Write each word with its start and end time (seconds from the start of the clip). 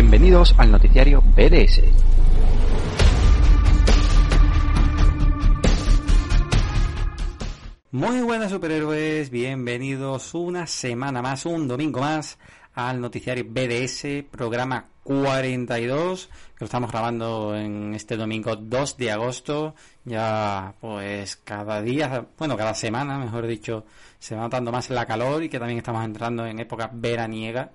Bienvenidos 0.00 0.54
al 0.56 0.70
noticiario 0.70 1.20
BDS. 1.20 1.82
Muy 7.90 8.20
buenas 8.20 8.52
superhéroes, 8.52 9.28
bienvenidos 9.30 10.34
una 10.34 10.68
semana 10.68 11.20
más, 11.20 11.46
un 11.46 11.66
domingo 11.66 11.98
más 11.98 12.38
al 12.74 13.00
noticiario 13.00 13.44
BDS, 13.48 14.22
programa 14.30 14.86
42, 15.02 16.26
que 16.26 16.60
lo 16.60 16.64
estamos 16.66 16.92
grabando 16.92 17.56
en 17.56 17.92
este 17.92 18.16
domingo 18.16 18.54
2 18.54 18.96
de 18.98 19.10
agosto. 19.10 19.74
Ya, 20.04 20.74
pues 20.80 21.34
cada 21.38 21.82
día, 21.82 22.24
bueno, 22.38 22.56
cada 22.56 22.74
semana, 22.74 23.18
mejor 23.18 23.48
dicho, 23.48 23.84
se 24.20 24.36
va 24.36 24.42
notando 24.42 24.70
más 24.70 24.90
la 24.90 25.06
calor 25.06 25.42
y 25.42 25.48
que 25.48 25.58
también 25.58 25.78
estamos 25.78 26.04
entrando 26.04 26.46
en 26.46 26.60
época 26.60 26.88
veraniega. 26.92 27.72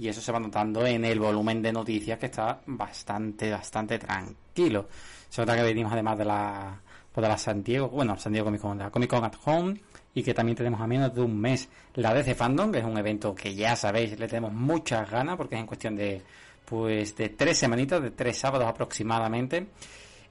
Y 0.00 0.08
eso 0.08 0.20
se 0.20 0.32
va 0.32 0.40
notando 0.40 0.86
en 0.86 1.04
el 1.04 1.20
volumen 1.20 1.60
de 1.60 1.72
noticias 1.72 2.18
que 2.18 2.26
está 2.26 2.60
bastante, 2.66 3.50
bastante 3.50 3.98
tranquilo. 3.98 4.88
Se 5.28 5.42
nota 5.42 5.54
que 5.54 5.62
venimos 5.62 5.92
además 5.92 6.16
de 6.18 6.24
la, 6.24 6.80
pues 7.12 7.22
de 7.22 7.28
la 7.28 7.36
San 7.36 7.62
Diego, 7.62 7.88
bueno, 7.88 8.16
San 8.16 8.32
Diego 8.32 8.46
Comic 8.46 8.62
Con, 8.62 8.78
la 8.78 8.90
Comic 8.90 9.10
Con 9.10 9.24
at 9.24 9.34
Home 9.44 9.74
y 10.14 10.22
que 10.22 10.32
también 10.32 10.56
tenemos 10.56 10.80
a 10.80 10.86
menos 10.86 11.14
de 11.14 11.20
un 11.20 11.38
mes 11.38 11.68
la 11.94 12.14
DC 12.14 12.34
Fandom, 12.34 12.72
que 12.72 12.78
es 12.78 12.84
un 12.84 12.96
evento 12.96 13.34
que 13.34 13.54
ya 13.54 13.76
sabéis, 13.76 14.18
le 14.18 14.26
tenemos 14.26 14.52
muchas 14.52 15.08
ganas 15.10 15.36
porque 15.36 15.54
es 15.56 15.60
en 15.60 15.66
cuestión 15.66 15.96
de 15.96 16.22
pues 16.64 17.16
de 17.16 17.30
tres 17.30 17.58
semanitas, 17.58 18.00
de 18.00 18.12
tres 18.12 18.38
sábados 18.38 18.68
aproximadamente. 18.68 19.66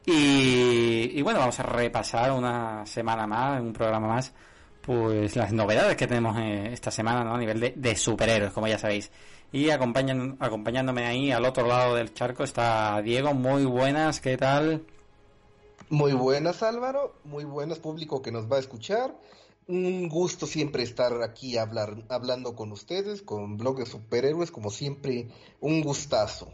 Y, 0.05 1.21
bueno, 1.21 1.39
vamos 1.39 1.59
a 1.59 1.63
repasar 1.63 2.31
una 2.31 2.85
semana 2.85 3.27
más, 3.27 3.61
un 3.61 3.73
programa 3.73 4.07
más, 4.07 4.33
pues 4.81 5.35
las 5.35 5.51
novedades 5.51 5.95
que 5.95 6.07
tenemos 6.07 6.35
eh, 6.39 6.69
esta 6.71 6.89
semana 6.89 7.23
¿no? 7.23 7.35
a 7.35 7.37
nivel 7.37 7.59
de, 7.59 7.73
de, 7.75 7.95
superhéroes, 7.95 8.51
como 8.53 8.67
ya 8.67 8.79
sabéis. 8.79 9.11
Y 9.51 9.69
acompañan, 9.69 10.37
acompañándome 10.39 11.05
ahí 11.05 11.31
al 11.31 11.45
otro 11.45 11.67
lado 11.67 11.95
del 11.95 12.13
charco 12.13 12.43
está 12.43 13.01
Diego, 13.01 13.33
muy 13.33 13.65
buenas, 13.65 14.19
¿qué 14.19 14.37
tal? 14.37 14.83
Muy 15.89 16.13
buenas 16.13 16.61
Álvaro, 16.61 17.15
muy 17.23 17.45
buenas 17.45 17.79
público 17.79 18.21
que 18.21 18.31
nos 18.31 18.51
va 18.51 18.57
a 18.57 18.59
escuchar 18.59 19.15
un 19.69 20.09
gusto 20.09 20.47
siempre 20.47 20.81
estar 20.81 21.21
aquí 21.21 21.55
hablar, 21.55 21.95
hablando 22.09 22.55
con 22.55 22.71
ustedes, 22.71 23.21
con 23.21 23.55
blog 23.55 23.77
de 23.77 23.85
superhéroes, 23.85 24.49
como 24.49 24.71
siempre, 24.71 25.27
un 25.59 25.81
gustazo. 25.81 26.51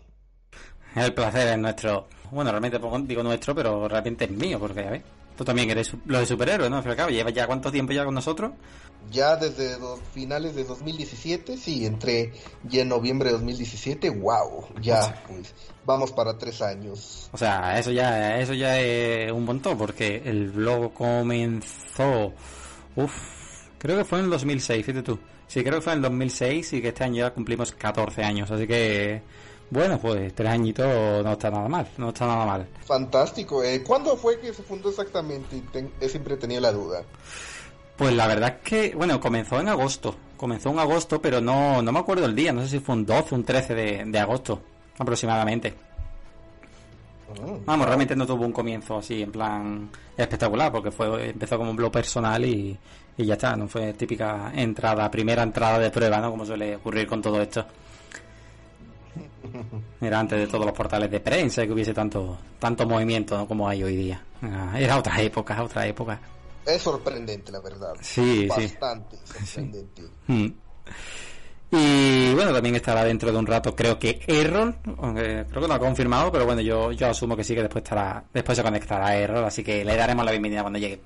El 0.95 1.13
placer 1.13 1.47
es 1.47 1.57
nuestro. 1.57 2.07
Bueno, 2.31 2.51
realmente 2.51 2.77
digo 3.07 3.23
nuestro, 3.23 3.55
pero 3.55 3.87
realmente 3.87 4.25
es 4.25 4.31
mío, 4.31 4.59
porque 4.59 4.83
ya 4.83 4.89
ves. 4.91 5.03
Tú 5.37 5.45
también 5.45 5.69
eres 5.69 5.93
lo 6.05 6.19
de 6.19 6.25
superhéroes, 6.25 6.69
¿no? 6.69 6.81
¿Llevas 7.09 7.33
ya 7.33 7.47
cuánto 7.47 7.71
tiempo 7.71 7.93
ya 7.93 8.03
con 8.03 8.13
nosotros? 8.13 8.51
Ya 9.11 9.35
desde 9.35 9.79
los 9.79 9.99
finales 10.13 10.55
de 10.55 10.63
2017, 10.63 11.57
sí, 11.57 11.85
entré 11.85 12.33
ya 12.63 12.81
en 12.81 12.89
noviembre 12.89 13.29
de 13.29 13.33
2017, 13.33 14.09
wow, 14.09 14.65
ya, 14.81 15.23
pues, 15.27 15.53
vamos 15.85 16.11
para 16.11 16.37
tres 16.37 16.61
años. 16.61 17.29
O 17.31 17.37
sea, 17.37 17.77
eso 17.79 17.91
ya, 17.91 18.39
eso 18.39 18.53
ya 18.53 18.79
es 18.79 19.31
un 19.31 19.45
montón, 19.45 19.77
porque 19.77 20.21
el 20.25 20.51
blog 20.51 20.93
comenzó 20.93 22.33
Uf, 22.95 23.13
creo 23.77 23.97
que 23.97 24.05
fue 24.05 24.19
en 24.19 24.25
el 24.25 24.31
2006, 24.31 24.85
fíjate 24.85 25.03
tú. 25.03 25.19
Sí, 25.47 25.63
creo 25.63 25.75
que 25.75 25.81
fue 25.81 25.93
en 25.93 25.99
el 25.99 26.03
2006 26.03 26.73
y 26.73 26.81
que 26.81 26.87
este 26.89 27.03
año 27.03 27.25
ya 27.25 27.33
cumplimos 27.33 27.71
14 27.73 28.23
años, 28.23 28.49
así 28.49 28.65
que 28.65 29.21
bueno, 29.69 29.99
pues 29.99 30.33
tres 30.35 30.49
añitos 30.49 30.85
no 31.23 31.31
está 31.31 31.49
nada 31.49 31.67
mal, 31.67 31.87
no 31.97 32.09
está 32.09 32.27
nada 32.27 32.45
mal. 32.45 32.67
Fantástico. 32.85 33.63
Eh, 33.63 33.83
¿Cuándo 33.83 34.15
fue 34.15 34.39
que 34.39 34.53
se 34.53 34.63
fundó 34.63 34.89
exactamente? 34.89 35.61
He 35.99 36.07
siempre 36.07 36.37
tenido 36.37 36.61
la 36.61 36.71
duda. 36.71 37.03
Pues 37.97 38.13
la 38.13 38.27
verdad 38.27 38.57
es 38.57 38.69
que, 38.69 38.95
bueno, 38.95 39.19
comenzó 39.19 39.59
en 39.59 39.69
agosto. 39.69 40.15
Comenzó 40.37 40.69
en 40.69 40.79
agosto, 40.79 41.21
pero 41.21 41.39
no, 41.39 41.81
no 41.81 41.91
me 41.91 41.99
acuerdo 41.99 42.25
el 42.25 42.35
día. 42.35 42.51
No 42.51 42.61
sé 42.61 42.67
si 42.67 42.79
fue 42.79 42.95
un 42.95 43.05
12 43.05 43.35
o 43.35 43.37
un 43.37 43.43
13 43.43 43.75
de, 43.75 44.03
de 44.05 44.19
agosto, 44.19 44.61
aproximadamente. 44.97 45.73
Vamos, 47.65 47.85
realmente 47.85 48.15
no 48.15 48.25
tuvo 48.25 48.45
un 48.45 48.51
comienzo 48.51 48.97
así 48.97 49.23
en 49.23 49.31
plan 49.31 49.89
espectacular, 50.15 50.71
porque 50.71 50.91
fue 50.91 51.29
empezó 51.29 51.57
como 51.57 51.71
un 51.71 51.75
blog 51.75 51.91
personal 51.91 52.43
y, 52.45 52.77
ya 53.17 53.33
está, 53.33 53.55
no 53.55 53.67
fue 53.67 53.93
típica 53.93 54.51
entrada, 54.53 55.09
primera 55.09 55.43
entrada 55.43 55.79
de 55.79 55.89
prueba, 55.89 56.19
¿no? 56.19 56.31
Como 56.31 56.45
suele 56.45 56.75
ocurrir 56.75 57.07
con 57.07 57.21
todo 57.21 57.41
esto. 57.41 57.65
Era 60.01 60.19
antes 60.19 60.39
de 60.39 60.47
todos 60.47 60.65
los 60.65 60.75
portales 60.75 61.09
de 61.09 61.19
prensa 61.19 61.65
que 61.65 61.71
hubiese 61.71 61.93
tanto 61.93 62.37
tanto 62.59 62.85
movimiento 62.85 63.47
como 63.47 63.67
hay 63.67 63.83
hoy 63.83 63.95
día. 63.95 64.21
Era 64.77 64.97
otra 64.97 65.21
época, 65.21 65.61
otra 65.63 65.87
época. 65.87 66.19
Es 66.65 66.81
sorprendente, 66.81 67.51
la 67.51 67.59
verdad. 67.59 67.93
Sí, 68.01 68.47
Bastante 68.47 69.17
sorprendente. 69.25 70.03
Mm. 70.27 70.47
Y 71.71 72.33
bueno, 72.33 72.53
también 72.53 72.75
estará 72.75 73.03
dentro 73.03 73.31
de 73.31 73.37
un 73.37 73.45
rato, 73.45 73.75
creo 73.75 73.99
que 73.99 74.21
Errol, 74.27 74.75
aunque 74.97 75.45
creo 75.49 75.61
que 75.61 75.67
no 75.67 75.73
ha 75.73 75.79
confirmado, 75.79 76.31
pero 76.31 76.45
bueno, 76.45 76.61
yo, 76.61 76.91
yo 76.91 77.07
asumo 77.07 77.35
que 77.35 77.43
sí 77.43 77.53
que 77.53 77.61
después 77.63 77.83
estará, 77.83 78.23
después 78.33 78.55
se 78.55 78.63
conectará 78.63 79.15
Errol, 79.17 79.43
así 79.43 79.63
que 79.63 79.83
le 79.83 79.95
daremos 79.95 80.23
la 80.23 80.31
bienvenida 80.31 80.61
cuando 80.61 80.79
llegue. 80.79 81.01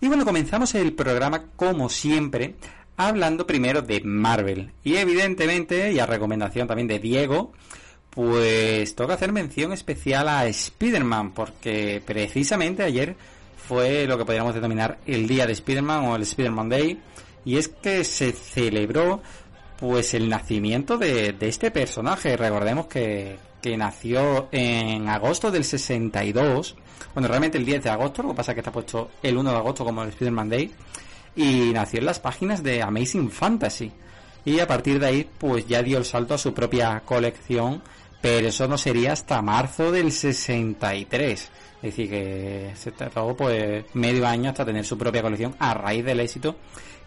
Y 0.00 0.08
bueno, 0.08 0.24
comenzamos 0.24 0.74
el 0.74 0.94
programa 0.94 1.50
como 1.54 1.88
siempre, 1.90 2.56
hablando 2.96 3.46
primero 3.46 3.82
de 3.82 4.00
Marvel. 4.00 4.72
Y 4.82 4.96
evidentemente, 4.96 5.92
y 5.92 5.98
a 5.98 6.06
recomendación 6.06 6.66
también 6.66 6.88
de 6.88 6.98
Diego, 6.98 7.52
pues 8.08 8.94
toca 8.96 9.14
hacer 9.14 9.32
mención 9.32 9.72
especial 9.72 10.28
a 10.28 10.46
Spider-Man, 10.46 11.32
porque 11.32 12.02
precisamente 12.04 12.82
ayer 12.82 13.16
fue 13.66 14.06
lo 14.06 14.18
que 14.18 14.24
podríamos 14.24 14.54
denominar 14.54 14.98
el 15.06 15.26
día 15.26 15.46
de 15.46 15.52
Spider-Man 15.52 16.06
o 16.06 16.16
el 16.16 16.22
Spider-Man 16.22 16.68
Day, 16.68 17.00
y 17.44 17.56
es 17.56 17.68
que 17.68 18.04
se 18.04 18.32
celebró 18.32 19.22
pues 19.80 20.12
el 20.12 20.28
nacimiento 20.28 20.98
de, 20.98 21.34
este 21.40 21.70
personaje. 21.70 22.36
Recordemos 22.36 22.86
que, 22.86 23.38
que, 23.62 23.76
nació 23.76 24.48
en 24.52 25.08
agosto 25.08 25.50
del 25.50 25.64
62. 25.64 26.76
Bueno, 27.14 27.28
realmente 27.28 27.56
el 27.56 27.64
10 27.64 27.84
de 27.84 27.90
agosto, 27.90 28.22
lo 28.22 28.30
que 28.30 28.34
pasa 28.34 28.52
es 28.52 28.56
que 28.56 28.60
está 28.60 28.70
puesto 28.70 29.10
el 29.22 29.38
1 29.38 29.50
de 29.50 29.56
agosto 29.56 29.84
como 29.84 30.02
el 30.02 30.10
Spider-Man 30.10 30.50
Day. 30.50 30.70
Y 31.34 31.70
nació 31.72 32.00
en 32.00 32.06
las 32.06 32.20
páginas 32.20 32.62
de 32.62 32.82
Amazing 32.82 33.30
Fantasy. 33.30 33.90
Y 34.44 34.60
a 34.60 34.66
partir 34.66 35.00
de 35.00 35.06
ahí, 35.06 35.30
pues 35.38 35.66
ya 35.66 35.82
dio 35.82 35.96
el 35.96 36.04
salto 36.04 36.34
a 36.34 36.38
su 36.38 36.52
propia 36.52 37.00
colección. 37.00 37.82
Pero 38.20 38.48
eso 38.48 38.68
no 38.68 38.76
sería 38.76 39.12
hasta 39.12 39.40
marzo 39.40 39.90
del 39.90 40.12
63. 40.12 41.50
Es 41.82 41.96
decir, 41.96 42.10
que 42.10 42.72
se 42.74 42.92
tardó 42.92 43.34
pues 43.34 43.84
medio 43.94 44.26
año 44.26 44.50
hasta 44.50 44.64
tener 44.64 44.84
su 44.84 44.98
propia 44.98 45.22
colección 45.22 45.54
a 45.58 45.72
raíz 45.72 46.04
del 46.04 46.20
éxito 46.20 46.56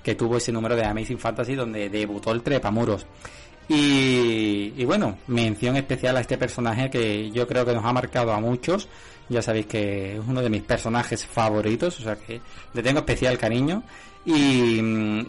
que 0.01 0.15
tuvo 0.15 0.37
ese 0.37 0.51
número 0.51 0.75
de 0.75 0.83
Amazing 0.83 1.19
Fantasy 1.19 1.55
donde 1.55 1.89
debutó 1.89 2.31
el 2.31 2.41
Trepamuros. 2.41 3.05
Y, 3.69 4.73
y 4.75 4.85
bueno, 4.85 5.17
mención 5.27 5.77
especial 5.77 6.17
a 6.17 6.19
este 6.19 6.37
personaje 6.37 6.89
que 6.89 7.31
yo 7.31 7.47
creo 7.47 7.65
que 7.65 7.73
nos 7.73 7.85
ha 7.85 7.93
marcado 7.93 8.33
a 8.33 8.39
muchos. 8.39 8.89
Ya 9.29 9.41
sabéis 9.41 9.67
que 9.67 10.17
es 10.17 10.21
uno 10.27 10.41
de 10.41 10.49
mis 10.49 10.63
personajes 10.63 11.25
favoritos, 11.25 11.99
o 11.99 12.03
sea 12.03 12.17
que 12.17 12.41
le 12.73 12.83
tengo 12.83 12.99
especial 12.99 13.37
cariño. 13.37 13.83
Y, 14.25 14.79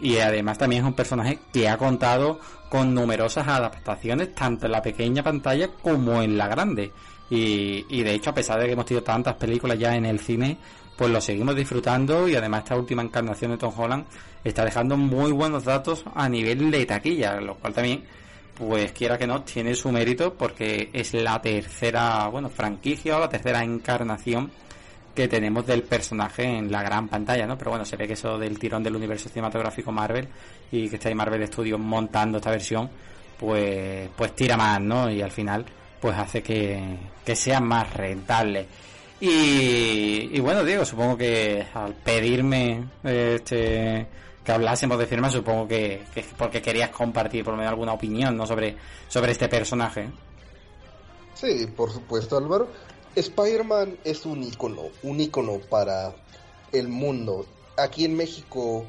y, 0.01 0.19
además 0.19 0.57
también 0.57 0.83
es 0.83 0.87
un 0.87 0.93
personaje 0.93 1.39
que 1.51 1.67
ha 1.67 1.77
contado 1.77 2.39
con 2.69 2.93
numerosas 2.93 3.45
adaptaciones 3.45 4.33
tanto 4.33 4.67
en 4.67 4.71
la 4.71 4.81
pequeña 4.81 5.21
pantalla 5.21 5.69
como 5.81 6.21
en 6.21 6.37
la 6.37 6.47
grande. 6.47 6.91
Y, 7.29 7.85
y 7.89 8.03
de 8.03 8.13
hecho, 8.13 8.29
a 8.29 8.33
pesar 8.33 8.59
de 8.59 8.67
que 8.67 8.73
hemos 8.73 8.85
tenido 8.85 9.03
tantas 9.03 9.35
películas 9.35 9.79
ya 9.79 9.95
en 9.95 10.05
el 10.05 10.19
cine, 10.19 10.57
pues 10.95 11.11
lo 11.11 11.19
seguimos 11.19 11.55
disfrutando 11.55 12.27
y 12.27 12.35
además 12.35 12.63
esta 12.63 12.77
última 12.77 13.01
encarnación 13.01 13.51
de 13.51 13.57
Tom 13.57 13.73
Holland 13.77 14.05
está 14.43 14.63
dejando 14.63 14.95
muy 14.95 15.31
buenos 15.31 15.65
datos 15.65 16.05
a 16.13 16.29
nivel 16.29 16.71
de 16.71 16.85
taquilla, 16.85 17.41
lo 17.41 17.55
cual 17.55 17.73
también, 17.73 18.03
pues 18.57 18.91
quiera 18.93 19.17
que 19.17 19.27
no, 19.27 19.41
tiene 19.43 19.75
su 19.75 19.91
mérito 19.91 20.33
porque 20.33 20.89
es 20.93 21.13
la 21.13 21.41
tercera, 21.41 22.27
bueno, 22.27 22.49
franquicia 22.49 23.17
o 23.17 23.19
la 23.19 23.29
tercera 23.29 23.63
encarnación 23.63 24.51
que 25.13 25.27
tenemos 25.27 25.65
del 25.65 25.83
personaje 25.83 26.43
en 26.43 26.71
la 26.71 26.83
gran 26.83 27.07
pantalla, 27.07 27.47
¿no? 27.47 27.57
Pero 27.57 27.71
bueno, 27.71 27.85
se 27.85 27.95
ve 27.95 28.05
que 28.05 28.13
eso 28.13 28.37
del 28.37 28.59
tirón 28.59 28.83
del 28.83 28.95
universo 28.95 29.29
cinematográfico 29.29 29.91
Marvel 29.91 30.27
y 30.71 30.89
que 30.89 30.97
está 30.97 31.09
ahí 31.09 31.15
Marvel 31.15 31.47
Studios 31.47 31.79
montando 31.79 32.37
esta 32.37 32.51
versión, 32.51 32.89
pues, 33.39 34.09
pues 34.15 34.35
tira 34.35 34.57
más, 34.57 34.81
¿no? 34.81 35.09
Y 35.09 35.21
al 35.21 35.31
final, 35.31 35.65
pues 36.05 36.19
hace 36.19 36.43
que, 36.43 36.99
que 37.25 37.35
sea 37.35 37.59
más 37.59 37.91
rentable. 37.91 38.67
Y, 39.19 40.39
bueno, 40.39 40.63
Diego, 40.63 40.85
supongo 40.85 41.17
que 41.17 41.65
al 41.73 41.95
pedirme 41.95 42.89
este 43.03 44.05
que 44.43 44.51
hablásemos 44.51 44.99
de 44.99 45.07
firma, 45.07 45.31
supongo 45.31 45.67
que, 45.67 46.03
que 46.13 46.23
porque 46.37 46.61
querías 46.61 46.91
compartir 46.91 47.43
por 47.43 47.53
lo 47.53 47.57
menos 47.57 47.71
alguna 47.71 47.93
opinión 47.93 48.37
¿no? 48.37 48.45
sobre, 48.45 48.77
sobre 49.07 49.31
este 49.31 49.49
personaje. 49.49 50.11
Sí, 51.33 51.65
por 51.75 51.91
supuesto, 51.91 52.37
Álvaro. 52.37 52.67
Spider-Man 53.15 53.97
es 54.03 54.27
un 54.27 54.43
icono, 54.43 54.83
un 55.01 55.19
icono 55.19 55.57
para 55.57 56.13
el 56.71 56.87
mundo. 56.87 57.47
Aquí 57.77 58.05
en 58.05 58.15
México, 58.15 58.85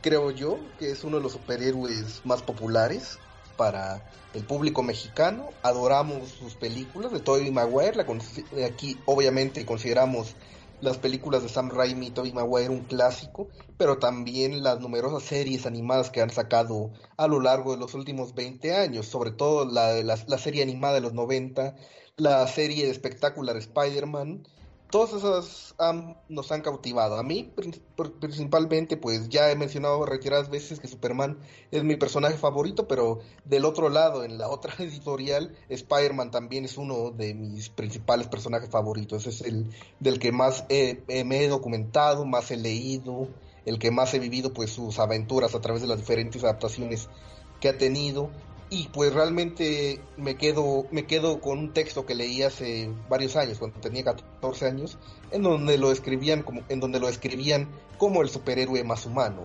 creo 0.00 0.30
yo 0.30 0.60
que 0.78 0.92
es 0.92 1.02
uno 1.02 1.16
de 1.16 1.24
los 1.24 1.32
superhéroes 1.32 2.20
más 2.24 2.40
populares 2.40 3.18
para 3.62 4.02
el 4.34 4.42
público 4.42 4.82
mexicano. 4.82 5.50
Adoramos 5.62 6.30
sus 6.30 6.56
películas 6.56 7.12
de 7.12 7.20
Tobey 7.20 7.48
Maguire. 7.52 8.04
Aquí, 8.66 8.98
obviamente, 9.06 9.64
consideramos 9.64 10.34
las 10.80 10.98
películas 10.98 11.44
de 11.44 11.48
Sam 11.48 11.70
Raimi 11.70 12.08
y 12.08 12.10
Tobey 12.10 12.32
Maguire 12.32 12.70
un 12.70 12.80
clásico, 12.80 13.50
pero 13.78 13.98
también 13.98 14.64
las 14.64 14.80
numerosas 14.80 15.22
series 15.22 15.64
animadas 15.64 16.10
que 16.10 16.20
han 16.20 16.30
sacado 16.30 16.90
a 17.16 17.28
lo 17.28 17.40
largo 17.40 17.70
de 17.70 17.78
los 17.78 17.94
últimos 17.94 18.34
20 18.34 18.74
años, 18.74 19.06
sobre 19.06 19.30
todo 19.30 19.64
la 19.64 20.38
serie 20.38 20.64
animada 20.64 20.94
de 20.94 21.02
los 21.02 21.12
90, 21.12 21.76
la 22.16 22.44
serie 22.48 22.86
de 22.86 22.90
espectacular 22.90 23.56
Spider-Man, 23.56 24.42
todas 24.92 25.14
esas 25.14 25.74
nos 26.28 26.52
han 26.52 26.60
cautivado. 26.60 27.16
A 27.16 27.22
mí, 27.22 27.50
principalmente, 28.20 28.98
pues 28.98 29.30
ya 29.30 29.50
he 29.50 29.56
mencionado 29.56 30.04
retiradas 30.04 30.50
veces 30.50 30.78
que 30.78 30.86
Superman 30.86 31.38
es 31.70 31.82
mi 31.82 31.96
personaje 31.96 32.36
favorito, 32.36 32.86
pero 32.86 33.20
del 33.46 33.64
otro 33.64 33.88
lado, 33.88 34.22
en 34.22 34.36
la 34.36 34.48
otra 34.48 34.74
editorial, 34.78 35.56
Spider-Man 35.70 36.30
también 36.30 36.66
es 36.66 36.76
uno 36.76 37.10
de 37.10 37.32
mis 37.32 37.70
principales 37.70 38.28
personajes 38.28 38.68
favoritos. 38.68 39.26
Es 39.26 39.40
el 39.40 39.66
del 39.98 40.18
que 40.18 40.30
más 40.30 40.66
me 40.68 41.42
he 41.42 41.48
documentado, 41.48 42.26
más 42.26 42.50
he 42.50 42.58
leído, 42.58 43.28
el 43.64 43.78
que 43.78 43.90
más 43.90 44.12
he 44.12 44.18
vivido 44.18 44.52
pues 44.52 44.72
sus 44.72 44.98
aventuras 44.98 45.54
a 45.54 45.60
través 45.62 45.80
de 45.80 45.88
las 45.88 45.98
diferentes 45.98 46.44
adaptaciones 46.44 47.08
que 47.60 47.70
ha 47.70 47.78
tenido 47.78 48.30
y 48.72 48.88
pues 48.88 49.12
realmente 49.12 50.00
me 50.16 50.36
quedo 50.36 50.86
me 50.90 51.04
quedo 51.04 51.42
con 51.42 51.58
un 51.58 51.74
texto 51.74 52.06
que 52.06 52.14
leí 52.14 52.42
hace 52.42 52.90
varios 53.10 53.36
años 53.36 53.58
cuando 53.58 53.78
tenía 53.80 54.02
14 54.02 54.66
años 54.66 54.96
en 55.30 55.42
donde 55.42 55.76
lo 55.76 55.92
escribían 55.92 56.42
como 56.42 56.62
en 56.70 56.80
donde 56.80 56.98
lo 56.98 57.10
escribían 57.10 57.68
como 57.98 58.22
el 58.22 58.30
superhéroe 58.30 58.82
más 58.82 59.04
humano 59.04 59.42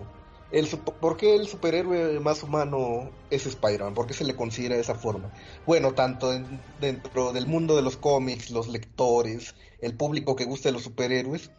el, 0.50 0.66
¿Por 0.68 1.18
qué 1.18 1.36
el 1.36 1.46
superhéroe 1.46 2.22
más 2.22 2.42
humano 2.42 3.10
es 3.30 3.46
Spider-Man? 3.46 3.94
¿Por 3.94 4.08
qué 4.08 4.14
se 4.14 4.24
le 4.24 4.34
considera 4.34 4.76
de 4.76 4.82
esa 4.82 4.96
forma? 4.96 5.30
Bueno, 5.66 5.94
tanto 5.94 6.32
dentro 6.80 7.34
del 7.34 7.48
mundo 7.48 7.76
de 7.76 7.82
los 7.82 7.98
cómics, 7.98 8.50
los 8.50 8.70
lectores, 8.70 9.56
el 9.82 9.98
público 9.98 10.38
que 10.38 10.46
gusta 10.46 10.70
de 10.70 10.74
los 10.74 10.84
superhéroes, 10.84 11.52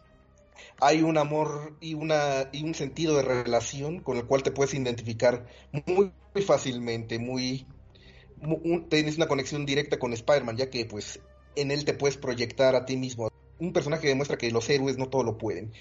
hay 0.79 1.01
un 1.01 1.17
amor 1.17 1.75
y, 1.79 1.93
una, 1.93 2.49
y 2.51 2.63
un 2.63 2.73
sentido 2.73 3.15
de 3.15 3.23
relación 3.23 3.99
con 3.99 4.17
el 4.17 4.25
cual 4.25 4.43
te 4.43 4.51
puedes 4.51 4.73
identificar 4.73 5.45
muy, 5.85 6.11
fácilmente, 6.45 7.19
muy, 7.19 7.65
tienes 8.89 9.17
una 9.17 9.27
conexión 9.27 9.65
directa 9.65 9.99
con 9.99 10.13
Spider-Man, 10.13 10.57
ya 10.57 10.69
que 10.69 10.85
pues 10.85 11.19
en 11.55 11.71
él 11.71 11.85
te 11.85 11.93
puedes 11.93 12.17
proyectar 12.17 12.75
a 12.75 12.85
ti 12.85 12.97
mismo. 12.97 13.29
Un 13.59 13.73
personaje 13.73 14.07
demuestra 14.07 14.37
que 14.37 14.51
los 14.51 14.69
héroes 14.69 14.97
no 14.97 15.09
todo 15.09 15.23
lo 15.23 15.37
pueden, 15.37 15.73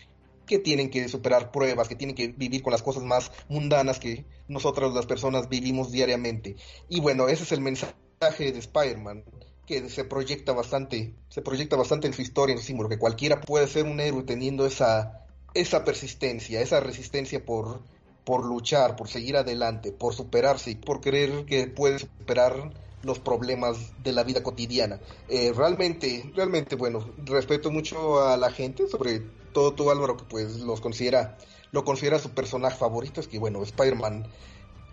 que 0.46 0.58
tienen 0.58 0.90
que 0.90 1.08
superar 1.08 1.52
pruebas, 1.52 1.88
que 1.88 1.94
tienen 1.94 2.16
que 2.16 2.28
vivir 2.28 2.62
con 2.62 2.72
las 2.72 2.82
cosas 2.82 3.04
más 3.04 3.30
mundanas 3.48 4.00
que 4.00 4.24
nosotras 4.48 4.92
las 4.92 5.06
personas 5.06 5.48
vivimos 5.48 5.92
diariamente. 5.92 6.56
Y 6.88 7.00
bueno, 7.00 7.28
ese 7.28 7.44
es 7.44 7.52
el 7.52 7.60
mensaje 7.60 7.94
de 8.20 8.58
Spider-Man 8.58 9.24
que 9.68 9.90
se 9.90 10.04
proyecta 10.04 10.54
bastante, 10.54 11.12
se 11.28 11.42
proyecta 11.42 11.76
bastante 11.76 12.06
en 12.06 12.14
su 12.14 12.22
historia, 12.22 12.54
en 12.54 12.58
su 12.58 12.64
símbolo, 12.64 12.88
que 12.88 12.98
cualquiera 12.98 13.42
puede 13.42 13.68
ser 13.68 13.84
un 13.84 14.00
héroe 14.00 14.22
teniendo 14.22 14.64
esa, 14.64 15.26
esa 15.52 15.84
persistencia, 15.84 16.62
esa 16.62 16.80
resistencia 16.80 17.44
por, 17.44 17.82
por 18.24 18.46
luchar, 18.46 18.96
por 18.96 19.08
seguir 19.08 19.36
adelante, 19.36 19.92
por 19.92 20.14
superarse 20.14 20.70
y 20.70 20.74
por 20.74 21.02
creer 21.02 21.44
que 21.44 21.66
puede 21.66 21.98
superar 21.98 22.72
los 23.02 23.18
problemas 23.18 23.92
de 24.02 24.12
la 24.12 24.24
vida 24.24 24.42
cotidiana. 24.42 25.00
Eh, 25.28 25.52
realmente, 25.54 26.32
realmente, 26.34 26.74
bueno, 26.74 27.06
respeto 27.26 27.70
mucho 27.70 28.26
a 28.26 28.38
la 28.38 28.50
gente, 28.50 28.88
sobre 28.88 29.20
todo 29.52 29.74
tú 29.74 29.90
Álvaro, 29.90 30.16
que 30.16 30.24
pues 30.24 30.60
los 30.60 30.80
considera, 30.80 31.36
lo 31.72 31.84
considera 31.84 32.18
su 32.18 32.30
personaje 32.30 32.78
favorito, 32.78 33.20
es 33.20 33.28
que 33.28 33.38
bueno, 33.38 33.62
Spider-Man 33.62 34.28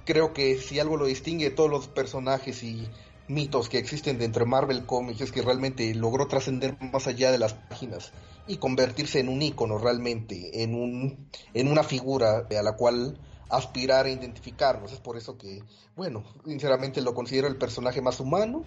creo 0.03 0.33
que 0.33 0.57
si 0.57 0.79
algo 0.79 0.97
lo 0.97 1.05
distingue 1.05 1.45
de 1.45 1.55
todos 1.55 1.69
los 1.69 1.87
personajes 1.87 2.61
y 2.61 2.89
mitos 3.27 3.69
que 3.69 3.77
existen 3.77 4.17
dentro 4.17 4.45
de 4.45 4.51
Marvel 4.51 4.85
Comics 4.85 5.21
es 5.21 5.31
que 5.31 5.41
realmente 5.41 5.93
logró 5.95 6.27
trascender 6.27 6.77
más 6.79 7.07
allá 7.07 7.31
de 7.31 7.39
las 7.39 7.53
páginas 7.53 8.11
y 8.47 8.57
convertirse 8.57 9.19
en 9.19 9.29
un 9.29 9.41
ícono 9.41 9.77
realmente, 9.77 10.63
en, 10.63 10.75
un, 10.75 11.29
en 11.53 11.67
una 11.67 11.83
figura 11.83 12.47
a 12.49 12.63
la 12.63 12.75
cual 12.75 13.17
aspirar 13.49 14.05
a 14.05 14.09
identificarnos. 14.09 14.91
Es 14.91 14.99
por 14.99 15.17
eso 15.17 15.37
que, 15.37 15.63
bueno, 15.95 16.23
sinceramente 16.45 17.01
lo 17.01 17.13
considero 17.13 17.47
el 17.47 17.57
personaje 17.57 18.01
más 18.01 18.19
humano 18.19 18.63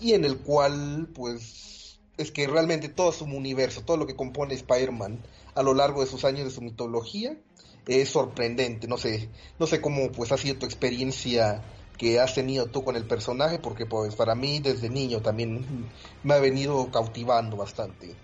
y 0.00 0.14
en 0.14 0.24
el 0.24 0.38
cual, 0.38 1.08
pues, 1.14 1.98
es 2.16 2.32
que 2.32 2.46
realmente 2.46 2.88
todo 2.88 3.12
su 3.12 3.24
universo, 3.24 3.82
todo 3.82 3.96
lo 3.96 4.06
que 4.06 4.16
compone 4.16 4.54
Spider-Man 4.54 5.22
a 5.54 5.62
lo 5.62 5.74
largo 5.74 6.00
de 6.00 6.06
sus 6.06 6.24
años 6.24 6.44
de 6.44 6.50
su 6.50 6.62
mitología 6.62 7.36
es 7.86 8.08
sorprendente. 8.10 8.88
No 8.88 8.96
sé, 8.96 9.28
no 9.58 9.66
sé 9.66 9.80
cómo 9.80 10.10
pues 10.12 10.32
ha 10.32 10.38
sido 10.38 10.58
tu 10.58 10.66
experiencia 10.66 11.62
que 11.98 12.20
has 12.20 12.34
tenido 12.34 12.66
tú 12.66 12.84
con 12.84 12.96
el 12.96 13.04
personaje, 13.04 13.58
porque 13.58 13.84
pues 13.84 14.14
para 14.14 14.34
mí 14.34 14.60
desde 14.60 14.88
niño 14.88 15.20
también 15.20 15.86
me 16.22 16.34
ha 16.34 16.38
venido 16.38 16.88
cautivando 16.90 17.56
bastante. 17.56 18.14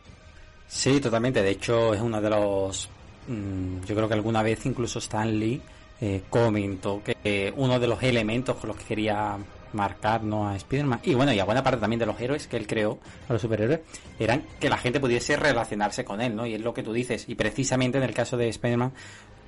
Sí, 0.69 1.01
totalmente. 1.01 1.43
De 1.43 1.51
hecho, 1.51 1.93
es 1.93 2.01
uno 2.01 2.21
de 2.21 2.31
los... 2.31 2.89
Mm, 3.27 3.81
yo 3.85 3.95
creo 3.95 4.09
que 4.09 4.15
alguna 4.15 4.43
vez 4.43 4.65
incluso 4.65 5.01
Stan 5.01 5.39
Lee 5.39 5.61
eh, 6.01 6.23
comentó 6.31 7.03
que 7.03 7.53
uno 7.57 7.79
de 7.79 7.87
los 7.87 8.03
elementos 8.03 8.57
con 8.57 8.69
los 8.69 8.77
que 8.77 8.85
quería 8.85 9.39
marcar 9.73 10.23
¿no? 10.23 10.49
a 10.49 10.57
Spider-Man 10.57 11.01
y 11.03 11.15
bueno, 11.15 11.33
y 11.33 11.41
a 11.41 11.45
buena 11.45 11.63
parte 11.63 11.81
también 11.81 11.99
de 11.99 12.07
los 12.07 12.21
héroes 12.21 12.47
que 12.47 12.57
él 12.57 12.67
creó, 12.67 12.99
a 13.29 13.33
los 13.33 13.43
superhéroes, 13.43 13.81
eran 14.19 14.45
que 14.61 14.71
la 14.71 14.79
gente 14.79 15.01
pudiese 15.01 15.37
relacionarse 15.37 16.05
con 16.05 16.21
él, 16.21 16.35
¿no? 16.35 16.47
Y 16.47 16.55
es 16.55 16.61
lo 16.61 16.73
que 16.73 16.83
tú 16.83 16.93
dices. 16.93 17.25
Y 17.29 17.35
precisamente 17.35 17.99
en 17.99 18.05
el 18.05 18.15
caso 18.15 18.37
de 18.37 18.49
Spider-Man, 18.49 18.93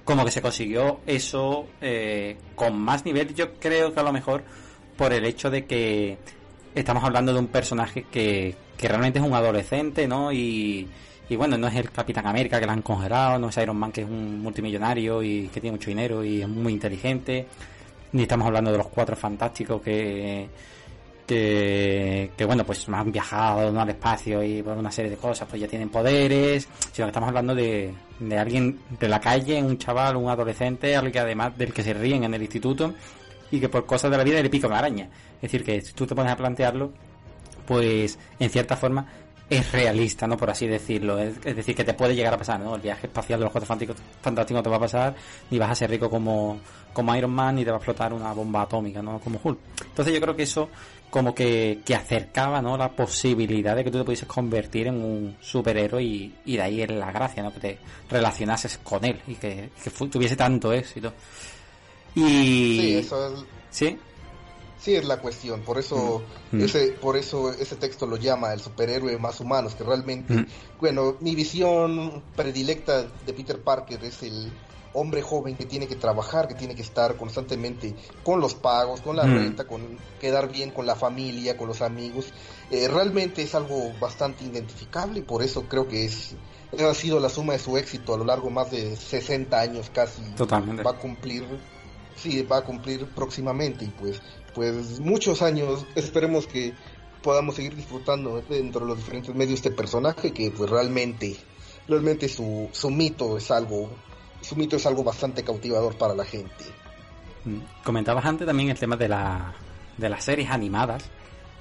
como 0.06 0.25
que 0.25 0.31
se 0.31 0.41
consiguió 0.41 1.00
eso 1.05 1.67
eh, 1.81 2.38
con 2.55 2.79
más 2.81 3.05
nivel, 3.05 3.35
yo 3.35 3.55
creo 3.55 3.93
que 3.93 4.00
a 4.00 4.05
lo 4.05 4.12
mejor 4.12 4.44
por 4.97 5.12
el 5.12 5.26
hecho 5.26 5.50
de 5.50 5.67
que 5.67 6.17
estamos 6.76 7.03
hablando 7.03 7.35
de 7.35 7.41
un 7.41 7.49
personaje 7.49 8.06
que, 8.11 8.55
que 8.79 8.88
realmente 8.88 9.19
es 9.19 9.25
un 9.25 9.35
adolescente, 9.35 10.06
¿no? 10.06 10.32
Y, 10.32 10.88
y 11.29 11.37
bueno, 11.37 11.58
no 11.58 11.67
es 11.67 11.75
el 11.75 11.91
Capitán 11.91 12.25
América 12.29 12.61
que 12.61 12.67
lo 12.67 12.73
han 12.73 12.82
congelado, 12.82 13.37
no 13.41 13.49
es 13.49 13.56
Iron 13.56 13.76
Man 13.76 13.91
que 13.91 14.03
es 14.03 14.08
un 14.08 14.41
multimillonario 14.41 15.25
y 15.25 15.49
que 15.49 15.61
tiene 15.61 15.76
mucho 15.76 15.91
dinero 15.91 16.25
y 16.25 16.41
es 16.41 16.49
muy 16.49 16.73
inteligente, 16.73 17.49
ni 18.12 18.23
estamos 18.23 18.47
hablando 18.47 18.70
de 18.70 18.79
los 18.79 18.87
cuatro 18.88 19.17
fantásticos 19.17 19.82
que 19.82 20.49
que, 21.26 22.31
que 22.37 22.44
bueno, 22.44 22.64
pues 22.64 22.88
han 22.88 23.11
viajado 23.11 23.81
al 23.81 23.88
espacio 23.88 24.44
y 24.44 24.62
por 24.62 24.76
una 24.79 24.93
serie 24.93 25.11
de 25.11 25.17
cosas, 25.17 25.49
pues 25.49 25.61
ya 25.61 25.67
tienen 25.67 25.88
poderes, 25.88 26.69
sino 26.93 27.06
que 27.06 27.11
estamos 27.11 27.29
hablando 27.29 27.53
de, 27.53 27.93
de 28.19 28.39
alguien 28.39 28.81
de 28.99 29.09
la 29.09 29.21
calle, 29.21 29.63
un 29.63 29.79
chaval, 29.79 30.17
un 30.17 30.29
adolescente, 30.29 30.97
alguien 30.97 31.13
que 31.13 31.21
además 31.21 31.57
del 31.57 31.73
que 31.73 31.83
se 31.83 31.95
ríen 31.95 32.25
en 32.25 32.35
el 32.35 32.43
instituto 32.43 32.95
y 33.51 33.61
que 33.61 33.69
por 33.69 33.87
cosas 33.87 34.11
de 34.11 34.17
la 34.17 34.25
vida 34.25 34.43
le 34.43 34.51
pica 34.51 34.67
una 34.67 34.79
araña. 34.79 35.09
Es 35.37 35.43
decir, 35.43 35.65
que 35.65 35.81
si 35.81 35.93
tú 35.93 36.07
te 36.07 36.15
pones 36.15 36.33
a 36.33 36.37
plantearlo, 36.37 36.93
pues 37.67 38.19
en 38.39 38.51
cierta 38.51 38.77
forma 38.77 39.07
es 39.49 39.71
realista, 39.71 40.27
¿no? 40.27 40.37
Por 40.37 40.51
así 40.51 40.67
decirlo. 40.67 41.19
Es, 41.19 41.41
decir, 41.43 41.75
que 41.75 41.85
te 41.85 41.95
puede 41.95 42.15
llegar 42.15 42.35
a 42.35 42.39
pasar, 42.39 42.59
¿no? 42.59 42.75
El 42.75 42.81
viaje 42.81 43.07
espacial 43.07 43.39
de 43.39 43.45
los 43.45 43.53
cuatro 43.53 43.67
fantásticos 44.21 44.51
no 44.51 44.63
te 44.63 44.71
va 44.71 44.77
a 44.77 44.81
pasar, 44.81 45.15
ni 45.51 45.59
vas 45.59 45.71
a 45.71 45.75
ser 45.75 45.91
rico 45.91 46.11
como, 46.11 46.59
como 46.93 47.15
Iron 47.15 47.31
Man, 47.31 47.56
ni 47.56 47.65
te 47.65 47.70
va 47.70 47.77
a 47.77 47.79
explotar 47.79 48.13
una 48.13 48.32
bomba 48.32 48.63
atómica, 48.63 49.03
¿no? 49.03 49.20
Como 49.20 49.39
Hulk. 49.43 49.58
Entonces 49.85 50.15
yo 50.15 50.20
creo 50.20 50.35
que 50.35 50.43
eso 50.43 50.69
como 51.10 51.34
que, 51.34 51.81
que 51.84 51.94
acercaba, 51.94 52.60
¿no? 52.60 52.77
La 52.77 52.91
posibilidad 52.91 53.77
de 53.77 53.84
que 53.84 53.91
tú 53.91 53.98
te 53.98 54.05
pudieses 54.05 54.29
convertir 54.29 54.89
en 54.89 54.96
un 54.96 55.36
superhéroe 55.41 56.03
y, 56.03 56.34
y 56.44 56.56
de 56.56 56.63
ahí 56.63 56.82
es 56.82 56.91
la 56.91 57.13
gracia, 57.13 57.43
¿no? 57.43 57.53
Que 57.53 57.60
te 57.60 57.79
relacionases 58.10 58.79
con 58.79 59.05
él 59.05 59.20
y 59.27 59.34
que, 59.34 59.70
que 59.82 59.91
tuviese 59.91 60.36
tanto 60.36 60.72
éxito. 60.72 61.13
Y... 62.15 62.79
Sí, 62.81 62.96
eso 62.96 63.27
es... 63.27 63.44
¿Sí? 63.70 63.98
Sí, 64.79 64.94
es 64.94 65.05
la 65.05 65.19
cuestión. 65.19 65.63
Por 65.63 65.79
eso, 65.79 66.22
mm. 66.53 66.60
ese, 66.60 66.89
por 66.93 67.17
eso 67.17 67.51
ese 67.51 67.77
texto 67.77 68.06
lo 68.06 68.17
llama 68.17 68.53
el 68.53 68.60
superhéroe 68.60 69.19
más 69.19 69.41
humano. 69.41 69.69
que 69.77 69.84
realmente, 69.84 70.34
mm. 70.34 70.46
bueno, 70.81 71.17
mi 71.20 71.34
visión 71.34 72.22
predilecta 72.34 73.03
de 73.03 73.32
Peter 73.32 73.60
Parker 73.60 74.05
es 74.05 74.22
el 74.22 74.51
hombre 74.96 75.20
joven 75.20 75.56
que 75.56 75.67
tiene 75.67 75.86
que 75.86 75.96
trabajar, 75.96 76.48
que 76.48 76.55
tiene 76.55 76.74
que 76.74 76.82
estar 76.82 77.17
constantemente 77.17 77.94
con 78.24 78.41
los 78.41 78.55
pagos, 78.55 79.03
con 79.03 79.15
la 79.17 79.24
mm. 79.24 79.34
renta, 79.34 79.65
con 79.67 79.98
quedar 80.19 80.50
bien 80.50 80.70
con 80.70 80.86
la 80.86 80.96
familia, 80.96 81.56
con 81.56 81.69
los 81.69 81.82
amigos. 81.82 82.32
Eh, 82.70 82.88
realmente 82.88 83.43
es 83.43 83.55
algo 83.55 83.93
bastante 84.00 84.44
identificable 84.44 85.20
y 85.20 85.22
por 85.22 85.43
eso 85.43 85.65
creo 85.69 85.86
que 85.86 86.06
es 86.06 86.34
ha 86.79 86.94
sido 86.94 87.20
la 87.20 87.29
suma 87.29 87.53
de 87.53 87.58
su 87.58 87.76
éxito 87.76 88.15
a 88.15 88.19
lo 88.19 88.24
largo 88.24 88.48
de 88.48 88.55
más 88.55 88.70
de 88.70 88.96
60 88.96 89.60
años 89.60 89.91
casi. 89.93 90.22
Totalmente. 90.36 90.82
Va 90.82 90.93
a 90.93 90.98
cumplir 90.98 91.44
sí 92.17 92.43
va 92.43 92.58
a 92.58 92.65
cumplir 92.65 93.06
próximamente 93.06 93.84
y 93.84 93.88
pues 93.88 94.20
pues 94.55 95.00
muchos 95.00 95.43
años 95.43 95.84
esperemos 95.94 96.46
que 96.46 96.72
podamos 97.22 97.56
seguir 97.56 97.76
disfrutando 97.76 98.43
dentro 98.48 98.81
de 98.81 98.86
los 98.86 98.96
diferentes 98.96 99.34
medios 99.34 99.56
este 99.58 99.70
personaje 99.70 100.32
que 100.32 100.50
pues 100.50 100.70
realmente 100.70 101.36
realmente 101.86 102.29
su, 102.29 102.69
su 102.72 102.91
mito 102.91 103.36
es 103.36 103.50
algo 103.50 103.91
su 104.40 104.56
mito 104.56 104.76
es 104.76 104.86
algo 104.86 105.02
bastante 105.02 105.43
cautivador 105.43 105.96
para 105.96 106.14
la 106.14 106.24
gente 106.24 106.64
mm. 107.44 107.82
comentabas 107.84 108.24
antes 108.24 108.46
también 108.46 108.70
el 108.70 108.78
tema 108.78 108.96
de 108.96 109.08
la 109.08 109.55
de 109.96 110.08
las 110.08 110.24
series 110.24 110.50
animadas 110.50 111.05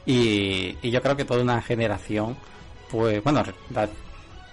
y, 0.06 0.78
y 0.82 0.92
yo 0.92 1.02
creo 1.02 1.16
que 1.16 1.26
toda 1.26 1.42
una 1.42 1.62
generación 1.62 2.36
pues 2.90 3.24
bueno 3.24 3.44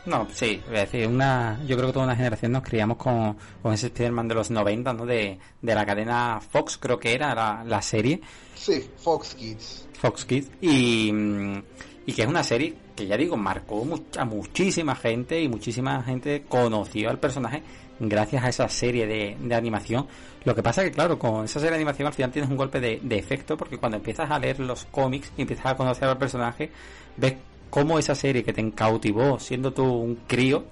no, 0.04 0.26
sí, 0.34 0.60
decir, 0.68 1.06
una, 1.06 1.60
yo 1.64 1.76
creo 1.76 1.88
que 1.88 1.92
toda 1.92 2.06
una 2.06 2.16
generación 2.16 2.52
nos 2.52 2.62
criamos 2.64 2.96
con, 2.96 3.36
con 3.62 3.72
ese 3.72 3.86
Spider-Man 3.86 4.26
de 4.26 4.34
los 4.34 4.50
90, 4.50 4.92
¿no? 4.94 5.06
De, 5.06 5.38
de 5.60 5.74
la 5.74 5.86
cadena 5.86 6.40
Fox, 6.40 6.76
creo 6.76 6.98
que 6.98 7.14
era 7.14 7.34
la, 7.34 7.62
la 7.64 7.80
serie. 7.80 8.20
Sí, 8.54 8.84
Fox 8.96 9.34
Kids. 9.34 9.86
Fox 10.00 10.24
Kids. 10.24 10.50
Y, 10.60 11.12
mm, 11.12 11.62
y 12.06 12.12
que 12.14 12.22
es 12.22 12.28
una 12.28 12.42
serie 12.42 12.74
que 12.96 13.06
ya 13.06 13.16
digo, 13.16 13.36
marcó 13.36 13.86
a 14.18 14.24
muchísima 14.24 14.96
gente 14.96 15.40
y 15.40 15.48
muchísima 15.48 16.02
gente 16.02 16.44
conoció 16.48 17.08
al 17.08 17.20
personaje 17.20 17.62
gracias 17.98 18.44
a 18.44 18.48
esa 18.48 18.68
serie 18.68 19.06
de, 19.06 19.54
animación. 19.54 20.06
Lo 20.44 20.54
que 20.54 20.62
pasa 20.62 20.82
que, 20.82 20.90
claro, 20.90 21.18
con 21.18 21.44
esa 21.44 21.60
serie 21.60 21.70
de 21.70 21.76
animación 21.76 22.08
al 22.08 22.14
final 22.14 22.30
tienes 22.30 22.50
un 22.50 22.56
golpe 22.56 22.80
de, 22.80 23.00
de 23.02 23.18
efecto 23.18 23.56
porque 23.56 23.78
cuando 23.78 23.98
empiezas 23.98 24.30
a 24.30 24.38
leer 24.38 24.60
los 24.60 24.84
cómics 24.86 25.32
y 25.36 25.42
empiezas 25.42 25.66
a 25.66 25.76
conocer 25.76 26.08
al 26.08 26.18
personaje, 26.18 26.70
ves 27.16 27.34
cómo 27.70 27.98
esa 27.98 28.14
serie 28.14 28.44
que 28.44 28.52
te 28.52 28.70
cautivó 28.72 29.38
siendo 29.38 29.72
tú 29.72 29.84
un 29.84 30.16
crío, 30.26 30.64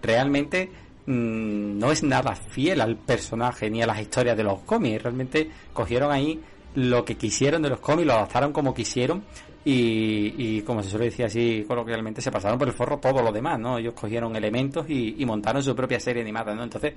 realmente 0.00 0.70
mm, 1.06 1.78
no 1.78 1.90
es 1.90 2.02
nada 2.02 2.34
fiel 2.36 2.80
al 2.80 2.96
personaje 2.96 3.68
ni 3.70 3.82
a 3.82 3.86
las 3.86 4.00
historias 4.00 4.36
de 4.36 4.44
los 4.44 4.60
cómics. 4.60 5.02
Realmente 5.02 5.50
cogieron 5.72 6.12
ahí 6.12 6.40
lo 6.74 7.04
que 7.04 7.16
quisieron 7.16 7.62
de 7.62 7.70
los 7.70 7.80
cómics, 7.80 8.06
lo 8.06 8.12
adaptaron 8.14 8.52
como 8.52 8.74
quisieron 8.74 9.24
y, 9.66 10.60
como 10.62 10.82
se 10.82 10.90
suele 10.90 11.06
decir 11.06 11.24
así 11.24 11.64
coloquialmente, 11.66 12.20
se 12.20 12.30
pasaron 12.30 12.58
por 12.58 12.68
el 12.68 12.74
forro 12.74 12.98
todo 12.98 13.22
lo 13.22 13.32
demás, 13.32 13.58
¿no? 13.58 13.78
Ellos 13.78 13.94
cogieron 13.94 14.36
elementos 14.36 14.84
y, 14.88 15.24
montaron 15.24 15.62
su 15.62 15.74
propia 15.74 15.98
serie 15.98 16.22
animada, 16.22 16.54
¿no? 16.54 16.64
Entonces, 16.64 16.92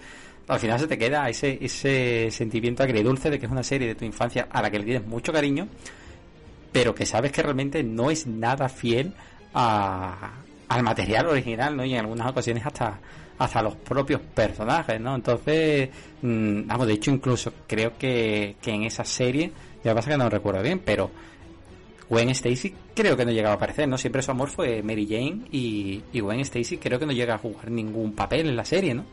al 0.47 0.59
final 0.59 0.79
se 0.79 0.87
te 0.87 0.97
queda 0.97 1.29
ese, 1.29 1.57
ese 1.61 2.29
sentimiento 2.29 2.83
agridulce 2.83 3.29
de 3.29 3.39
que 3.39 3.45
es 3.45 3.51
una 3.51 3.63
serie 3.63 3.87
de 3.87 3.95
tu 3.95 4.03
infancia 4.03 4.47
a 4.51 4.61
la 4.61 4.69
que 4.69 4.79
le 4.79 4.85
tienes 4.85 5.07
mucho 5.07 5.31
cariño, 5.31 5.67
pero 6.71 6.93
que 6.93 7.05
sabes 7.05 7.31
que 7.31 7.41
realmente 7.41 7.83
no 7.83 8.11
es 8.11 8.27
nada 8.27 8.67
fiel 8.67 9.13
a, 9.53 10.33
al 10.67 10.83
material 10.83 11.27
original, 11.27 11.77
¿no? 11.77 11.85
Y 11.85 11.93
en 11.93 12.01
algunas 12.01 12.29
ocasiones 12.29 12.65
hasta 12.65 12.99
hasta 13.39 13.61
los 13.61 13.75
propios 13.75 14.19
personajes, 14.19 14.99
¿no? 14.99 15.13
Entonces, 15.13 15.89
mm, 16.23 16.65
vamos, 16.65 16.87
de 16.87 16.93
hecho 16.93 17.11
incluso 17.11 17.53
creo 17.67 17.95
que, 17.95 18.55
que 18.59 18.71
en 18.71 18.83
esa 18.83 19.05
serie, 19.05 19.51
ya 19.83 19.93
pasa 19.93 20.09
que 20.09 20.17
no 20.17 20.27
recuerdo 20.27 20.63
bien, 20.63 20.81
pero 20.83 21.11
Gwen 22.09 22.29
Stacy 22.29 22.73
creo 22.95 23.17
que 23.17 23.25
no 23.25 23.31
llegaba 23.31 23.53
a 23.53 23.57
aparecer, 23.57 23.87
¿no? 23.87 23.97
Siempre 23.97 24.21
su 24.21 24.31
amor 24.31 24.49
fue 24.49 24.81
Mary 24.81 25.05
Jane 25.07 25.47
y, 25.51 26.03
y 26.13 26.19
Gwen 26.19 26.39
Stacy 26.41 26.77
creo 26.77 26.99
que 26.99 27.05
no 27.05 27.11
llega 27.11 27.35
a 27.35 27.37
jugar 27.37 27.69
ningún 27.69 28.13
papel 28.13 28.47
en 28.47 28.55
la 28.55 28.65
serie, 28.65 28.93
¿no? 28.93 29.05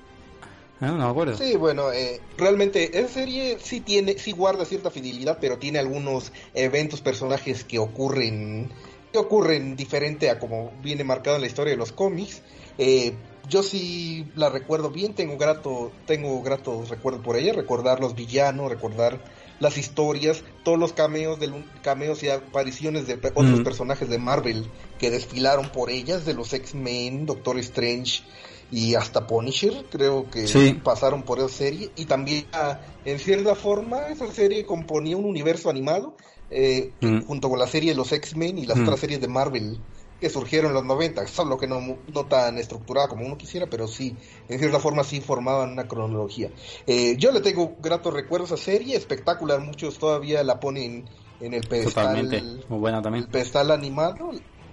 No, 0.81 0.89
no 0.93 1.05
me 1.05 1.11
acuerdo. 1.11 1.37
Sí, 1.37 1.57
bueno, 1.57 1.93
eh, 1.93 2.21
realmente 2.37 2.99
esa 2.99 3.09
serie 3.09 3.59
sí 3.61 3.81
tiene, 3.81 4.19
sí 4.19 4.33
guarda 4.33 4.65
cierta 4.65 4.91
fidelidad, 4.91 5.39
pero 5.41 5.59
tiene 5.59 5.79
algunos 5.79 6.33
eventos, 6.53 7.01
personajes 7.01 7.65
que 7.65 7.79
ocurren, 7.79 8.71
que 9.13 9.19
ocurren 9.19 9.77
diferente 9.77 10.31
a 10.31 10.39
como 10.39 10.73
viene 10.83 11.05
marcado 11.05 11.37
en 11.37 11.43
la 11.43 11.49
historia 11.49 11.73
de 11.73 11.77
los 11.77 11.93
cómics. 11.93 12.43
Eh, 12.77 13.15
yo 13.49 13.63
sí 13.63 14.27
la 14.35 14.49
recuerdo 14.49 14.91
bien, 14.91 15.15
tengo 15.15 15.37
grato, 15.37 15.93
tengo 16.07 16.43
gratos 16.43 16.89
recuerdos 16.89 17.23
por 17.23 17.37
ella, 17.37 17.53
recordar 17.53 18.01
los 18.01 18.15
villanos, 18.15 18.71
recordar 18.71 19.21
las 19.61 19.78
historias, 19.78 20.42
todos 20.62 20.78
los 20.78 20.92
cameos, 20.92 21.38
de, 21.38 21.52
cameos 21.82 22.23
y 22.23 22.28
apariciones 22.28 23.06
de 23.06 23.14
otros 23.34 23.61
personajes 23.61 24.08
de 24.08 24.18
Marvel 24.18 24.66
que 24.99 25.11
desfilaron 25.11 25.70
por 25.70 25.90
ellas, 25.90 26.25
de 26.25 26.34
los 26.34 26.52
X-Men, 26.52 27.26
Doctor 27.26 27.58
Strange 27.58 28.23
y 28.70 28.94
hasta 28.94 29.26
Punisher, 29.26 29.84
creo 29.90 30.28
que 30.30 30.80
pasaron 30.82 31.23
por 31.23 31.38
esa 31.38 31.49
serie. 31.49 31.90
Y 31.96 32.06
también, 32.06 32.46
ah, 32.52 32.80
en 33.04 33.18
cierta 33.18 33.54
forma, 33.54 34.08
esa 34.08 34.30
serie 34.32 34.64
componía 34.64 35.16
un 35.16 35.25
universo 35.25 35.70
animado 35.70 36.16
eh, 36.50 36.92
junto 37.26 37.49
con 37.49 37.58
la 37.58 37.66
serie 37.66 37.90
de 37.90 37.96
los 37.96 38.12
X-Men 38.12 38.58
y 38.58 38.66
las 38.66 38.78
otras 38.78 39.00
series 39.00 39.20
de 39.20 39.28
Marvel 39.28 39.78
que 40.21 40.30
surgieron 40.30 40.68
en 40.68 40.75
los 40.75 40.85
90, 40.85 41.26
solo 41.26 41.59
que 41.59 41.66
no, 41.66 41.80
no 41.80 42.26
tan 42.26 42.59
estructurada 42.59 43.09
como 43.09 43.26
uno 43.26 43.37
quisiera, 43.37 43.66
pero 43.66 43.87
sí, 43.87 44.16
en 44.49 44.59
cierta 44.59 44.80
forma 44.80 45.04
sí 45.04 45.21
formaban 45.21 45.73
una 45.73 45.87
cronología. 45.87 46.50
Eh, 46.87 47.16
yo 47.18 47.33
le 47.33 47.40
tengo 47.40 47.76
gratos 47.80 48.12
recuerdos 48.12 48.52
a 48.52 48.56
serie, 48.56 48.97
espectacular, 48.97 49.61
muchos 49.61 49.99
todavía 49.99 50.42
la 50.44 50.61
ponen 50.61 51.04
en 51.40 51.54
el 51.54 51.66
pedestal, 51.66 52.64
muy 52.68 52.78
buena 52.78 53.02
también. 53.02 53.25
El 53.25 53.30
pedestal 53.30 53.71
animado, 53.71 54.30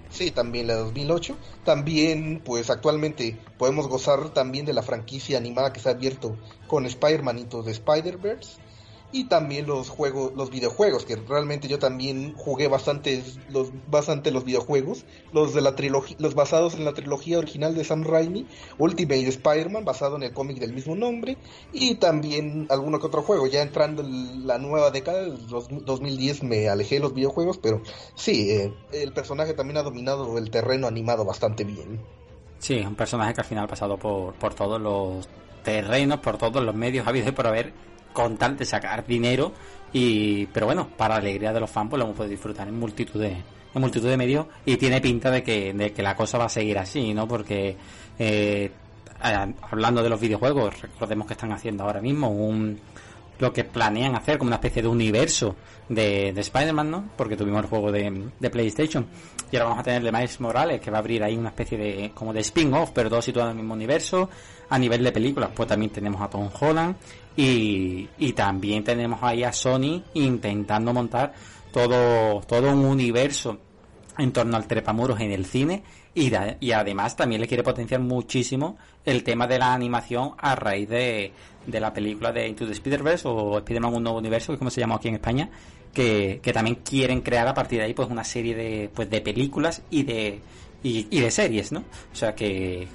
sí, 0.09 0.31
también 0.31 0.67
la 0.67 0.75
2008. 0.75 1.35
También, 1.65 2.41
pues 2.43 2.69
actualmente 2.69 3.37
podemos 3.57 3.87
gozar 3.87 4.29
también 4.29 4.65
de 4.65 4.73
la 4.73 4.83
franquicia 4.83 5.37
animada 5.37 5.73
que 5.73 5.79
se 5.79 5.89
ha 5.89 5.93
abierto 5.93 6.37
con 6.67 6.85
Spider-Man 6.85 7.49
de 7.49 7.71
Spider-Verse 7.71 8.70
y 9.11 9.25
también 9.25 9.67
los 9.67 9.89
juegos, 9.89 10.33
los 10.35 10.49
videojuegos, 10.49 11.05
que 11.05 11.15
realmente 11.15 11.67
yo 11.67 11.79
también 11.79 12.33
jugué 12.35 12.67
bastantes, 12.67 13.39
los, 13.49 13.71
bastante 13.89 14.31
los 14.31 14.45
videojuegos, 14.45 15.05
los 15.33 15.53
de 15.53 15.61
la 15.61 15.75
trilogía, 15.75 16.15
los 16.19 16.35
basados 16.35 16.75
en 16.75 16.85
la 16.85 16.93
trilogía 16.93 17.37
original 17.37 17.75
de 17.75 17.83
Sam 17.83 18.03
Raimi, 18.03 18.47
Ultimate 18.77 19.27
Spider-Man, 19.27 19.85
basado 19.85 20.15
en 20.15 20.23
el 20.23 20.33
cómic 20.33 20.59
del 20.59 20.73
mismo 20.73 20.95
nombre, 20.95 21.37
y 21.73 21.95
también 21.95 22.67
alguno 22.69 22.99
que 22.99 23.07
otro 23.07 23.21
juego. 23.21 23.47
Ya 23.47 23.61
entrando 23.61 24.01
en 24.01 24.47
la 24.47 24.57
nueva 24.57 24.91
década, 24.91 25.27
los 25.27 25.67
2010 25.85 26.43
me 26.43 26.69
alejé 26.69 26.95
de 26.95 27.01
los 27.01 27.13
videojuegos, 27.13 27.57
pero 27.57 27.81
sí, 28.15 28.51
eh, 28.51 28.73
el 28.93 29.13
personaje 29.13 29.53
también 29.53 29.77
ha 29.77 29.83
dominado 29.83 30.37
el 30.37 30.49
terreno 30.49 30.87
animado 30.87 31.25
bastante 31.25 31.63
bien. 31.63 32.01
Sí, 32.59 32.79
un 32.79 32.95
personaje 32.95 33.33
que 33.33 33.41
al 33.41 33.47
final 33.47 33.65
ha 33.65 33.67
pasado 33.67 33.97
por, 33.97 34.35
por 34.35 34.53
todos 34.53 34.79
los 34.79 35.27
terrenos, 35.63 36.19
por 36.19 36.37
todos 36.37 36.63
los 36.63 36.75
medios 36.75 37.07
habido 37.07 37.29
y 37.29 37.31
por 37.31 37.47
haber 37.47 37.73
con 38.13 38.37
sacar 38.63 39.05
dinero 39.05 39.53
y 39.93 40.45
pero 40.47 40.67
bueno 40.67 40.87
para 40.95 41.15
alegría 41.15 41.51
de 41.53 41.59
los 41.59 41.69
fans 41.69 41.89
pues 41.89 41.99
lo 41.99 42.05
hemos 42.05 42.17
podido 42.17 42.31
disfrutar 42.31 42.67
en 42.67 42.79
multitud 42.79 43.19
de 43.19 43.29
en 43.73 43.81
multitud 43.81 44.07
de 44.07 44.17
medios 44.17 44.45
y 44.65 44.77
tiene 44.77 45.01
pinta 45.01 45.31
de 45.31 45.43
que, 45.43 45.73
de 45.73 45.91
que 45.91 46.03
la 46.03 46.15
cosa 46.15 46.37
va 46.37 46.45
a 46.45 46.49
seguir 46.49 46.77
así 46.77 47.13
no 47.13 47.27
porque 47.27 47.75
eh, 48.19 48.71
hablando 49.21 50.01
de 50.01 50.09
los 50.09 50.19
videojuegos 50.19 50.81
recordemos 50.81 51.27
que 51.27 51.33
están 51.33 51.51
haciendo 51.51 51.83
ahora 51.83 52.01
mismo 52.01 52.29
un 52.29 52.79
lo 53.41 53.51
que 53.51 53.63
planean 53.63 54.15
hacer 54.15 54.37
como 54.37 54.49
una 54.49 54.57
especie 54.57 54.83
de 54.83 54.87
universo 54.87 55.55
de, 55.89 56.31
de 56.31 56.41
Spider-Man, 56.41 56.91
¿no? 56.91 57.09
Porque 57.17 57.35
tuvimos 57.35 57.63
el 57.63 57.69
juego 57.69 57.91
de, 57.91 58.29
de, 58.39 58.49
PlayStation 58.51 59.07
y 59.51 59.55
ahora 59.55 59.69
vamos 59.69 59.79
a 59.79 59.83
tener 59.83 60.03
de 60.03 60.11
Miles 60.11 60.39
Morales 60.39 60.79
que 60.79 60.91
va 60.91 60.97
a 60.97 60.99
abrir 60.99 61.23
ahí 61.23 61.35
una 61.35 61.49
especie 61.49 61.75
de 61.75 62.11
como 62.13 62.33
de 62.33 62.41
spin-off, 62.41 62.91
pero 62.93 63.09
todo 63.09 63.21
situado 63.21 63.49
en 63.49 63.57
el 63.57 63.63
mismo 63.63 63.73
universo. 63.73 64.29
A 64.69 64.79
nivel 64.79 65.03
de 65.03 65.11
películas, 65.11 65.49
pues 65.53 65.67
también 65.67 65.91
tenemos 65.91 66.21
a 66.21 66.29
Tom 66.29 66.49
Holland 66.57 66.95
y, 67.35 68.09
y 68.17 68.33
también 68.33 68.83
tenemos 68.83 69.21
ahí 69.23 69.43
a 69.43 69.53
Sony 69.53 70.03
intentando 70.13 70.93
montar 70.93 71.33
todo, 71.71 72.41
todo 72.41 72.71
un 72.71 72.85
universo 72.85 73.57
en 74.17 74.31
torno 74.31 74.57
al 74.57 74.67
trepamuros 74.67 75.19
en 75.21 75.31
el 75.31 75.45
cine 75.45 75.83
y, 76.13 76.31
y 76.59 76.71
además 76.71 77.15
también 77.15 77.41
le 77.41 77.47
quiere 77.47 77.63
potenciar 77.63 78.01
muchísimo 78.01 78.77
el 79.05 79.23
tema 79.23 79.47
de 79.47 79.59
la 79.59 79.73
animación 79.73 80.33
a 80.37 80.55
raíz 80.55 80.89
de, 80.89 81.31
de 81.65 81.79
la 81.79 81.93
película 81.93 82.31
de 82.31 82.47
Into 82.47 82.65
the 82.65 82.73
Spider-Verse 82.73 83.27
o 83.27 83.57
Spider-Man 83.59 83.95
Un 83.95 84.03
Nuevo 84.03 84.19
Universo, 84.19 84.47
que 84.47 84.53
es 84.53 84.59
como 84.59 84.69
se 84.69 84.81
llama 84.81 84.95
aquí 84.95 85.07
en 85.07 85.15
España, 85.15 85.49
que, 85.93 86.39
que, 86.43 86.53
también 86.53 86.77
quieren 86.83 87.21
crear 87.21 87.47
a 87.47 87.53
partir 87.53 87.79
de 87.79 87.85
ahí 87.85 87.93
pues 87.93 88.09
una 88.09 88.23
serie 88.23 88.55
de, 88.55 88.89
pues, 88.93 89.09
de 89.09 89.21
películas 89.21 89.81
y 89.89 90.03
de, 90.03 90.41
y, 90.83 91.07
y 91.09 91.19
de 91.21 91.31
series, 91.31 91.71
¿no? 91.71 91.79
O 92.11 92.15
sea 92.15 92.35
que, 92.35 92.87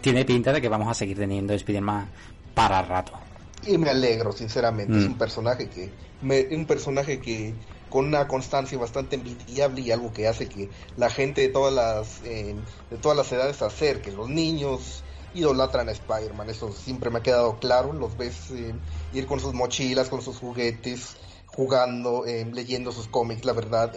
tiene 0.00 0.24
pinta 0.24 0.52
de 0.52 0.60
que 0.60 0.68
vamos 0.68 0.88
a 0.88 0.94
seguir 0.94 1.16
teniendo 1.16 1.54
Spider-Man 1.54 2.08
para 2.54 2.82
rato 2.82 3.25
y 3.66 3.78
me 3.78 3.90
alegro 3.90 4.32
sinceramente. 4.32 4.96
Es 4.96 5.04
mm. 5.04 5.12
un 5.12 5.18
personaje 5.18 5.68
que 5.68 5.90
me, 6.22 6.46
un 6.54 6.66
personaje 6.66 7.20
que 7.20 7.54
con 7.90 8.06
una 8.06 8.26
constancia 8.26 8.78
bastante 8.78 9.16
envidiable 9.16 9.80
y 9.80 9.90
algo 9.90 10.12
que 10.12 10.26
hace 10.26 10.48
que 10.48 10.68
la 10.96 11.08
gente 11.10 11.42
de 11.42 11.48
todas 11.48 11.72
las 11.72 12.20
eh, 12.24 12.54
de 12.90 12.96
todas 12.98 13.16
las 13.16 13.30
edades 13.32 13.56
se 13.56 13.64
acerque. 13.64 14.12
Los 14.12 14.28
niños 14.28 15.02
idolatran 15.34 15.88
a 15.88 15.92
Spider-Man 15.92 16.50
eso 16.50 16.72
siempre 16.72 17.10
me 17.10 17.18
ha 17.18 17.22
quedado 17.22 17.58
claro. 17.58 17.92
Los 17.92 18.16
ves 18.16 18.50
eh, 18.50 18.74
ir 19.12 19.26
con 19.26 19.40
sus 19.40 19.54
mochilas 19.54 20.08
con 20.08 20.22
sus 20.22 20.38
juguetes 20.38 21.16
jugando 21.46 22.26
eh, 22.26 22.46
leyendo 22.52 22.92
sus 22.92 23.08
cómics 23.08 23.46
la 23.46 23.54
verdad 23.54 23.94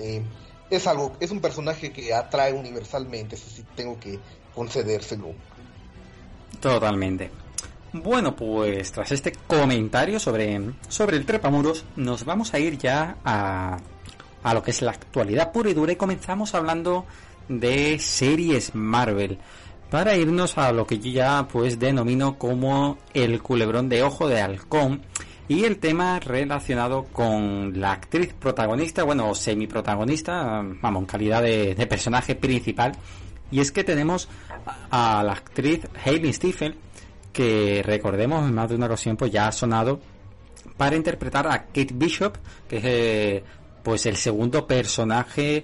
es 0.70 0.88
algo 0.88 1.12
es 1.20 1.32
un 1.32 1.42
personaje 1.42 1.92
que 1.92 2.14
atrae 2.14 2.54
universalmente 2.54 3.36
eso 3.36 3.50
sí 3.50 3.66
tengo 3.76 4.00
que 4.00 4.20
concedérselo. 4.56 5.34
Totalmente 6.62 7.32
bueno, 7.94 8.36
pues 8.36 8.92
tras 8.92 9.12
este 9.12 9.34
comentario 9.48 10.20
sobre, 10.20 10.60
sobre 10.88 11.18
el 11.18 11.26
trepamuros, 11.26 11.86
nos 11.96 12.24
vamos 12.26 12.54
a 12.54 12.60
ir 12.60 12.78
ya 12.78 13.18
a, 13.24 13.78
a 14.44 14.54
lo 14.54 14.64
que 14.64 14.72
es 14.72 14.82
la 14.82 14.92
actualidad 14.92 15.52
pura 15.52 15.70
y 15.70 15.74
dura 15.74 15.92
y 15.92 15.96
comenzamos 15.96 16.54
hablando 16.54 17.06
de 17.48 17.98
series 18.00 18.76
Marvel. 18.76 19.40
Para 19.90 20.16
irnos 20.16 20.58
a 20.60 20.72
lo 20.72 20.86
que 20.86 21.00
yo 21.00 21.12
ya 21.12 21.48
pues 21.52 21.80
denomino 21.80 22.38
como 22.38 23.00
el 23.14 23.42
culebrón 23.42 23.90
de 23.90 24.04
ojo 24.04 24.28
de 24.28 24.40
halcón 24.40 25.02
y 25.48 25.64
el 25.64 25.80
tema 25.80 26.20
relacionado 26.20 27.06
con 27.06 27.80
la 27.82 27.94
actriz 27.94 28.36
protagonista, 28.36 29.04
bueno, 29.04 29.34
semi-protagonista, 29.34 30.64
vamos, 30.80 31.02
en 31.02 31.08
calidad 31.08 31.42
de, 31.42 31.74
de 31.74 31.88
personaje 31.88 32.36
principal, 32.36 32.92
y 33.50 33.60
es 33.62 33.72
que 33.72 33.84
tenemos 33.84 34.30
a 34.92 35.24
la 35.24 35.32
actriz 35.32 35.88
Hayley 36.06 36.34
Stephen 36.34 36.76
que 37.40 37.82
recordemos 37.86 38.46
en 38.46 38.54
más 38.54 38.68
de 38.68 38.76
una 38.76 38.88
ocasión 38.88 39.16
pues 39.16 39.32
ya 39.32 39.48
ha 39.48 39.52
sonado 39.54 40.02
para 40.76 40.98
interpretar 40.98 41.48
a 41.48 41.68
Kate 41.68 41.94
Bishop, 41.94 42.36
que 42.68 42.78
es 42.80 42.84
eh, 42.86 43.44
pues 43.82 44.06
el 44.08 44.18
segundo 44.18 44.68
personaje 44.68 45.64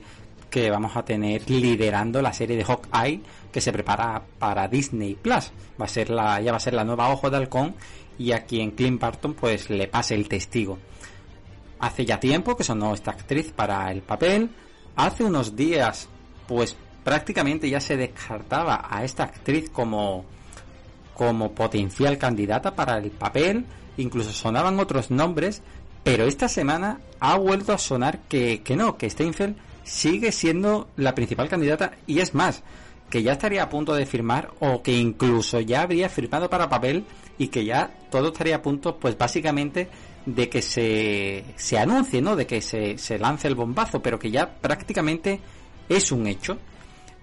que 0.49 0.71
vamos 0.71 0.95
a 0.95 1.03
tener 1.03 1.49
liderando 1.49 2.21
la 2.21 2.31
serie 2.31 2.55
de 2.55 2.63
Hawkeye 2.63 3.19
que 3.51 3.59
se 3.59 3.73
prepara 3.73 4.23
para 4.39 4.69
Disney 4.69 5.15
Plus. 5.15 5.51
Va 5.77 5.83
a 5.83 5.89
ser 5.89 6.11
la, 6.11 6.39
ya 6.39 6.51
va 6.51 6.57
a 6.57 6.61
ser 6.61 6.75
la 6.75 6.85
nueva 6.85 7.09
Ojo 7.09 7.29
de 7.29 7.35
Halcón 7.35 7.75
y 8.17 8.31
a 8.31 8.45
quien 8.45 8.71
Clint 8.71 9.01
Barton 9.01 9.33
pues 9.33 9.69
le 9.69 9.89
pase 9.89 10.15
el 10.15 10.29
testigo. 10.29 10.77
Hace 11.79 12.05
ya 12.05 12.21
tiempo 12.21 12.55
que 12.55 12.63
sonó 12.63 12.93
esta 12.93 13.11
actriz 13.11 13.51
para 13.51 13.91
el 13.91 14.01
papel. 14.01 14.49
Hace 14.95 15.25
unos 15.25 15.57
días 15.57 16.07
pues 16.47 16.77
prácticamente 17.03 17.69
ya 17.69 17.81
se 17.81 17.97
descartaba 17.97 18.87
a 18.89 19.03
esta 19.03 19.23
actriz 19.23 19.69
como, 19.69 20.23
como 21.15 21.53
potencial 21.53 22.17
candidata 22.17 22.75
para 22.75 22.97
el 22.97 23.09
papel, 23.09 23.65
incluso 23.97 24.31
sonaban 24.31 24.79
otros 24.79 25.09
nombres, 25.09 25.63
pero 26.03 26.25
esta 26.25 26.47
semana 26.47 26.99
ha 27.19 27.37
vuelto 27.37 27.73
a 27.73 27.79
sonar 27.79 28.19
que, 28.27 28.61
que 28.61 28.75
no, 28.75 28.97
que 28.97 29.09
Steinfeld 29.09 29.55
sigue 29.83 30.31
siendo 30.31 30.87
la 30.97 31.15
principal 31.15 31.49
candidata 31.49 31.93
y 32.05 32.19
es 32.19 32.35
más, 32.35 32.63
que 33.09 33.23
ya 33.23 33.33
estaría 33.33 33.63
a 33.63 33.69
punto 33.69 33.93
de 33.93 34.05
firmar 34.05 34.51
o 34.59 34.83
que 34.83 34.91
incluso 34.91 35.59
ya 35.61 35.81
habría 35.81 36.09
firmado 36.09 36.49
para 36.49 36.69
papel 36.69 37.05
y 37.37 37.47
que 37.47 37.65
ya 37.65 37.91
todo 38.11 38.27
estaría 38.27 38.57
a 38.57 38.61
punto, 38.61 38.97
pues 38.97 39.17
básicamente 39.17 39.89
de 40.25 40.49
que 40.49 40.61
se, 40.61 41.45
se 41.55 41.77
anuncie, 41.77 42.21
¿no? 42.21 42.35
De 42.35 42.47
que 42.47 42.61
se, 42.61 42.97
se 42.97 43.19
lance 43.19 43.47
el 43.47 43.55
bombazo, 43.55 44.01
pero 44.01 44.17
que 44.17 44.31
ya 44.31 44.55
prácticamente 44.55 45.39
es 45.87 46.11
un 46.11 46.27
hecho. 46.27 46.57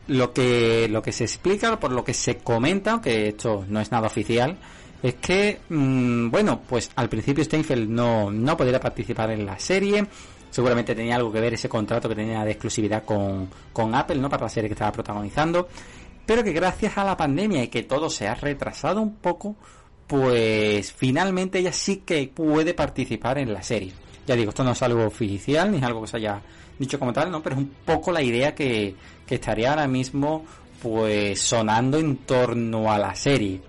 Lo 0.08 0.32
que, 0.32 0.88
lo 0.88 1.00
que 1.00 1.12
se 1.12 1.24
explica, 1.24 1.78
por 1.78 1.92
lo 1.92 2.02
que 2.04 2.12
se 2.12 2.38
comenta, 2.38 2.92
aunque 2.92 3.28
esto 3.28 3.64
no 3.68 3.80
es 3.80 3.92
nada 3.92 4.08
oficial, 4.08 4.58
es 5.02 5.14
que, 5.14 5.60
mm, 5.68 6.30
bueno, 6.30 6.62
pues 6.68 6.90
al 6.96 7.08
principio 7.08 7.44
Steinfeld 7.44 7.88
no, 7.88 8.30
no 8.30 8.56
podría 8.56 8.80
participar 8.80 9.30
en 9.30 9.46
la 9.46 9.58
serie, 9.58 10.06
seguramente 10.50 10.94
tenía 10.94 11.16
algo 11.16 11.32
que 11.32 11.40
ver 11.40 11.54
ese 11.54 11.68
contrato 11.68 12.08
que 12.08 12.14
tenía 12.14 12.44
de 12.44 12.52
exclusividad 12.52 13.04
con, 13.04 13.48
con 13.72 13.94
Apple, 13.94 14.16
¿no? 14.16 14.28
Para 14.28 14.44
la 14.44 14.48
serie 14.48 14.68
que 14.68 14.74
estaba 14.74 14.92
protagonizando, 14.92 15.68
pero 16.26 16.44
que 16.44 16.52
gracias 16.52 16.98
a 16.98 17.04
la 17.04 17.16
pandemia 17.16 17.64
y 17.64 17.68
que 17.68 17.82
todo 17.82 18.10
se 18.10 18.28
ha 18.28 18.34
retrasado 18.34 19.00
un 19.00 19.16
poco, 19.16 19.56
pues 20.06 20.92
finalmente 20.92 21.58
ella 21.58 21.72
sí 21.72 22.02
que 22.04 22.30
puede 22.32 22.74
participar 22.74 23.38
en 23.38 23.52
la 23.52 23.62
serie. 23.62 23.92
Ya 24.26 24.36
digo, 24.36 24.50
esto 24.50 24.62
no 24.62 24.72
es 24.72 24.82
algo 24.82 25.06
oficial 25.06 25.70
ni 25.70 25.78
es 25.78 25.82
algo 25.82 26.02
que 26.02 26.08
se 26.08 26.18
haya 26.18 26.40
dicho 26.78 26.98
como 26.98 27.12
tal, 27.12 27.30
¿no? 27.30 27.42
Pero 27.42 27.56
es 27.56 27.62
un 27.62 27.72
poco 27.84 28.12
la 28.12 28.22
idea 28.22 28.54
que, 28.54 28.94
estaría 29.34 29.70
ahora 29.70 29.86
mismo 29.86 30.44
pues 30.82 31.40
sonando 31.40 31.98
en 31.98 32.18
torno 32.18 32.90
a 32.92 32.98
la 32.98 33.14
serie. 33.14 33.60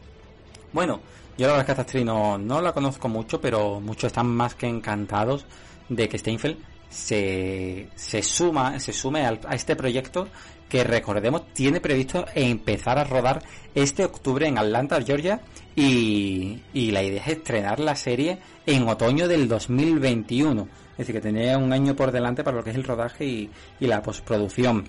Bueno, 0.71 0.99
yo 1.37 1.47
la 1.47 1.53
verdad 1.53 1.59
es 1.61 1.65
que 1.65 1.71
esta 1.71 1.81
actriz 1.83 2.05
no, 2.05 2.37
no 2.37 2.61
la 2.61 2.73
conozco 2.73 3.07
mucho, 3.07 3.39
pero 3.39 3.79
muchos 3.79 4.05
están 4.05 4.27
más 4.27 4.55
que 4.55 4.67
encantados 4.67 5.45
de 5.89 6.09
que 6.09 6.17
Steinfeld 6.17 6.57
se, 6.89 7.89
se 7.95 8.23
suma, 8.23 8.79
se 8.79 8.93
sume 8.93 9.25
a 9.25 9.53
este 9.53 9.75
proyecto 9.75 10.27
que 10.69 10.83
recordemos 10.83 11.53
tiene 11.53 11.79
previsto 11.79 12.25
empezar 12.33 12.97
a 12.97 13.03
rodar 13.03 13.43
este 13.75 14.05
octubre 14.05 14.47
en 14.47 14.57
Atlanta, 14.57 14.99
Georgia, 15.03 15.39
y, 15.75 16.61
y 16.73 16.91
la 16.91 17.03
idea 17.03 17.21
es 17.21 17.27
estrenar 17.27 17.79
la 17.79 17.95
serie 17.95 18.39
en 18.65 18.87
otoño 18.87 19.27
del 19.27 19.47
2021. 19.47 20.67
Es 20.93 20.97
decir, 20.97 21.15
que 21.15 21.21
tenía 21.21 21.57
un 21.59 21.73
año 21.73 21.95
por 21.95 22.11
delante 22.11 22.43
para 22.43 22.57
lo 22.57 22.63
que 22.63 22.71
es 22.71 22.75
el 22.75 22.83
rodaje 22.83 23.25
y, 23.25 23.49
y 23.79 23.87
la 23.87 24.01
postproducción. 24.01 24.87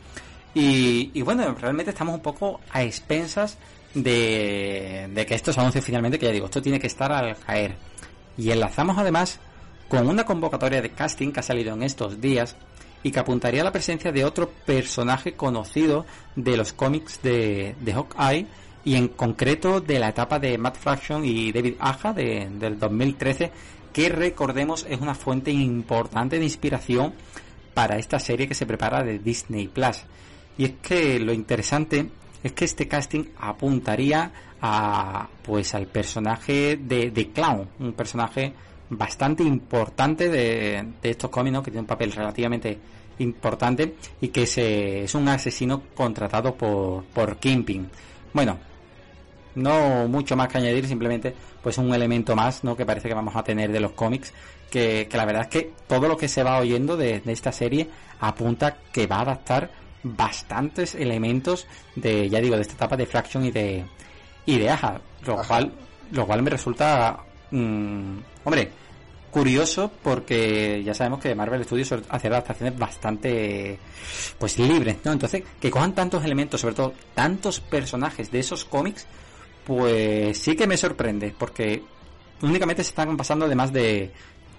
Y, 0.54 1.20
bueno, 1.22 1.52
realmente 1.60 1.90
estamos 1.90 2.14
un 2.14 2.20
poco 2.20 2.60
a 2.70 2.84
expensas 2.84 3.58
de, 3.92 5.24
que 5.26 5.34
esto 5.34 5.52
se 5.52 5.60
anuncie 5.60 5.82
finalmente, 5.82 6.18
que 6.18 6.26
ya 6.26 6.32
digo, 6.32 6.46
esto 6.46 6.62
tiene 6.62 6.78
que 6.78 6.86
estar 6.86 7.10
al 7.10 7.36
caer. 7.36 7.74
Y 8.38 8.50
enlazamos 8.50 8.96
además 8.96 9.40
con 9.88 10.08
una 10.08 10.24
convocatoria 10.24 10.80
de 10.80 10.90
casting 10.90 11.32
que 11.32 11.40
ha 11.40 11.42
salido 11.42 11.74
en 11.74 11.82
estos 11.82 12.20
días 12.20 12.56
y 13.02 13.10
que 13.10 13.18
apuntaría 13.18 13.60
a 13.62 13.64
la 13.64 13.72
presencia 13.72 14.12
de 14.12 14.24
otro 14.24 14.48
personaje 14.64 15.34
conocido 15.34 16.06
de 16.36 16.56
los 16.56 16.72
cómics 16.72 17.20
de, 17.22 17.74
de 17.80 17.92
Hawkeye 17.92 18.46
y 18.84 18.96
en 18.96 19.08
concreto 19.08 19.80
de 19.80 19.98
la 19.98 20.08
etapa 20.08 20.38
de 20.38 20.56
Matt 20.56 20.76
Fraction 20.76 21.24
y 21.24 21.52
David 21.52 21.74
Aja 21.80 22.12
de, 22.12 22.48
del 22.58 22.78
2013 22.78 23.52
que 23.92 24.08
recordemos 24.08 24.86
es 24.88 25.00
una 25.00 25.14
fuente 25.14 25.50
importante 25.50 26.38
de 26.38 26.44
inspiración 26.44 27.12
para 27.74 27.98
esta 27.98 28.18
serie 28.18 28.48
que 28.48 28.54
se 28.54 28.66
prepara 28.66 29.02
de 29.02 29.18
Disney 29.18 29.68
Plus 29.68 30.04
y 30.58 30.64
es 30.64 30.72
que 30.82 31.18
lo 31.18 31.32
interesante 31.32 32.08
es 32.42 32.52
que 32.52 32.64
este 32.64 32.88
casting 32.88 33.24
apuntaría 33.38 34.30
a 34.60 35.28
pues 35.42 35.74
al 35.74 35.86
personaje 35.86 36.76
de, 36.76 37.10
de 37.10 37.30
Clown 37.30 37.68
un 37.80 37.92
personaje 37.92 38.54
bastante 38.90 39.42
importante 39.42 40.28
de, 40.28 40.84
estos 41.02 41.30
cómics, 41.30 41.58
que 41.60 41.70
tiene 41.70 41.80
un 41.80 41.86
papel 41.86 42.12
relativamente 42.12 42.78
importante 43.18 43.94
y 44.20 44.28
que 44.28 44.46
se, 44.46 45.04
es 45.04 45.14
un 45.14 45.28
asesino 45.28 45.82
contratado 45.94 46.54
por, 46.54 47.04
por. 47.04 47.38
Bueno, 48.32 48.58
no 49.54 50.08
mucho 50.08 50.36
más 50.36 50.48
que 50.48 50.58
añadir, 50.58 50.86
simplemente 50.86 51.34
pues 51.62 51.78
un 51.78 51.94
elemento 51.94 52.34
más 52.34 52.64
¿no? 52.64 52.76
que 52.76 52.84
parece 52.84 53.08
que 53.08 53.14
vamos 53.14 53.36
a 53.36 53.42
tener 53.42 53.70
de 53.72 53.80
los 53.80 53.92
cómics, 53.92 54.32
que, 54.70 55.08
la 55.12 55.24
verdad 55.24 55.42
es 55.42 55.48
que 55.48 55.72
todo 55.86 56.08
lo 56.08 56.16
que 56.16 56.28
se 56.28 56.42
va 56.42 56.58
oyendo 56.58 56.96
de, 56.96 57.22
esta 57.26 57.52
serie 57.52 57.88
apunta 58.20 58.76
que 58.92 59.06
va 59.06 59.16
a 59.16 59.22
adaptar 59.22 59.70
bastantes 60.04 60.94
elementos 60.94 61.66
de, 61.96 62.28
ya 62.28 62.40
digo, 62.40 62.54
de 62.56 62.62
esta 62.62 62.74
etapa 62.74 62.96
de 62.96 63.06
Fraction 63.06 63.44
y 63.44 63.50
de, 63.50 63.84
y 64.46 64.58
de 64.58 64.70
Aja, 64.70 65.00
lo 65.26 65.42
cual, 65.42 65.72
lo 66.12 66.26
cual 66.26 66.42
me 66.42 66.50
resulta, 66.50 67.18
mm, 67.50 68.18
hombre, 68.44 68.70
curioso 69.30 69.90
porque 70.00 70.80
ya 70.84 70.94
sabemos 70.94 71.18
que 71.18 71.34
Marvel 71.34 71.64
Studios 71.64 71.92
hace 72.08 72.28
adaptaciones 72.28 72.78
bastante 72.78 73.80
pues 74.38 74.56
libres, 74.60 74.98
¿no? 75.04 75.10
Entonces, 75.10 75.42
que 75.60 75.72
cojan 75.72 75.92
tantos 75.92 76.24
elementos, 76.24 76.60
sobre 76.60 76.76
todo 76.76 76.94
tantos 77.14 77.58
personajes 77.58 78.30
de 78.30 78.38
esos 78.38 78.64
cómics, 78.64 79.08
pues 79.66 80.38
sí 80.38 80.54
que 80.54 80.68
me 80.68 80.76
sorprende, 80.76 81.34
porque 81.36 81.82
únicamente 82.42 82.84
se 82.84 82.90
están 82.90 83.16
basando 83.16 83.46
además 83.46 83.72
de 83.72 84.12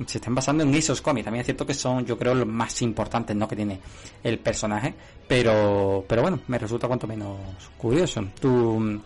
se 0.06 0.18
están 0.18 0.36
basando 0.36 0.64
en 0.64 0.74
esos 0.74 1.02
cómics. 1.02 1.26
También 1.26 1.42
es 1.42 1.46
cierto 1.46 1.66
que 1.66 1.74
son, 1.74 2.06
yo 2.06 2.18
creo, 2.18 2.36
los 2.36 2.48
más 2.48 2.82
importantes, 2.82 3.36
¿no? 3.36 3.48
Que 3.48 3.56
tiene 3.56 3.80
el 4.24 4.40
personaje. 4.40 4.94
Pero, 5.28 6.04
pero 6.08 6.22
bueno, 6.22 6.40
me 6.48 6.58
resulta 6.58 6.88
cuanto 6.88 7.08
menos 7.08 7.38
curioso. 7.78 8.26
¿Tú 8.40 9.02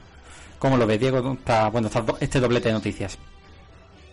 cómo 0.58 0.78
lo 0.78 0.88
ves, 0.88 0.99
Diego? 0.99 1.21
Bueno, 1.71 1.88
está 1.88 2.04
este 2.19 2.39
doblete 2.39 2.69
de 2.69 2.73
noticias. 2.73 3.17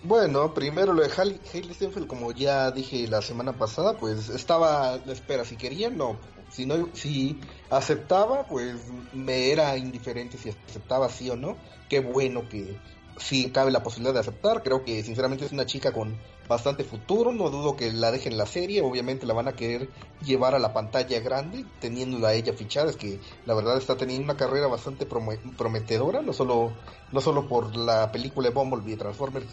Bueno, 0.03 0.55
primero 0.55 0.93
lo 0.93 1.03
de 1.03 1.11
Hailey 1.17 1.75
Steinfeld, 1.75 2.07
como 2.07 2.31
ya 2.31 2.71
dije 2.71 3.09
la 3.09 3.21
semana 3.23 3.53
pasada, 3.55 3.97
pues 3.97 4.29
estaba 4.29 4.93
a 4.93 4.99
la 4.99 5.12
espera. 5.12 5.45
Si 5.45 5.57
quería, 5.57 5.91
no. 5.91 6.17
Si 6.49 6.65
no, 6.65 6.89
si 6.93 7.41
aceptaba, 7.71 8.47
pues 8.47 8.77
me 9.12 9.51
era 9.51 9.77
indiferente 9.77 10.39
si 10.39 10.51
aceptaba 10.51 11.09
sí 11.09 11.29
o 11.29 11.37
no. 11.37 11.57
Qué 11.89 11.99
bueno 11.99 12.49
que 12.49 12.79
sí 13.19 13.51
cabe 13.51 13.73
la 13.73 13.83
posibilidad 13.83 14.15
de 14.15 14.21
aceptar. 14.21 14.62
Creo 14.62 14.85
que 14.85 15.03
sinceramente 15.03 15.45
es 15.45 15.53
una 15.53 15.67
chica 15.67 15.93
con 15.93 16.17
bastante 16.48 16.85
futuro. 16.85 17.32
No 17.32 17.50
dudo 17.50 17.76
que 17.76 17.92
la 17.92 18.11
dejen 18.11 18.32
en 18.32 18.38
la 18.38 18.46
serie. 18.46 18.82
Obviamente 18.82 19.26
la 19.26 19.35
van 19.35 19.48
a 19.48 19.52
querer 19.52 19.88
llevar 20.24 20.54
a 20.54 20.59
la 20.59 20.72
pantalla 20.72 21.20
grande, 21.20 21.64
teniéndola 21.80 22.28
a 22.28 22.35
ella 22.35 22.52
fichada. 22.52 22.90
Es 22.90 22.96
que 22.96 23.20
la 23.44 23.54
verdad 23.54 23.76
está 23.78 23.96
teniendo 23.96 24.24
una 24.24 24.37
carrera 24.37 24.66
bastante 24.66 25.06
prometedora, 25.06 26.22
no 26.22 26.32
solo, 26.32 26.72
no 27.12 27.20
solo 27.20 27.48
por 27.48 27.76
la 27.76 28.11
película 28.12 28.48
de 28.48 28.54
Bumblebee 28.54 28.96
Transformers 28.96 29.46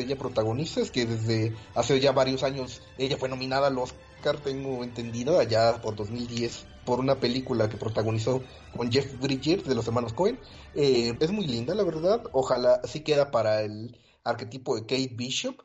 ella 0.00 0.16
protagonista, 0.16 0.80
es 0.80 0.90
que 0.90 1.06
desde 1.06 1.54
hace 1.74 2.00
ya 2.00 2.12
varios 2.12 2.42
años 2.42 2.82
ella 2.98 3.16
fue 3.16 3.28
nominada 3.28 3.68
al 3.68 3.78
Oscar, 3.78 4.38
tengo 4.42 4.84
entendido, 4.84 5.38
allá 5.38 5.80
por 5.80 5.96
2010, 5.96 6.66
por 6.84 7.00
una 7.00 7.16
película 7.16 7.68
que 7.68 7.76
protagonizó 7.76 8.42
con 8.76 8.90
Jeff 8.90 9.18
Bridges 9.20 9.64
de 9.64 9.74
los 9.74 9.86
hermanos 9.86 10.12
Cohen. 10.12 10.38
Eh, 10.74 11.16
es 11.18 11.30
muy 11.30 11.46
linda, 11.46 11.74
la 11.74 11.84
verdad, 11.84 12.22
ojalá 12.32 12.80
sí 12.84 13.00
queda 13.00 13.30
para 13.30 13.62
el 13.62 13.98
arquetipo 14.24 14.76
de 14.76 14.82
Kate 14.82 15.12
Bishop. 15.14 15.62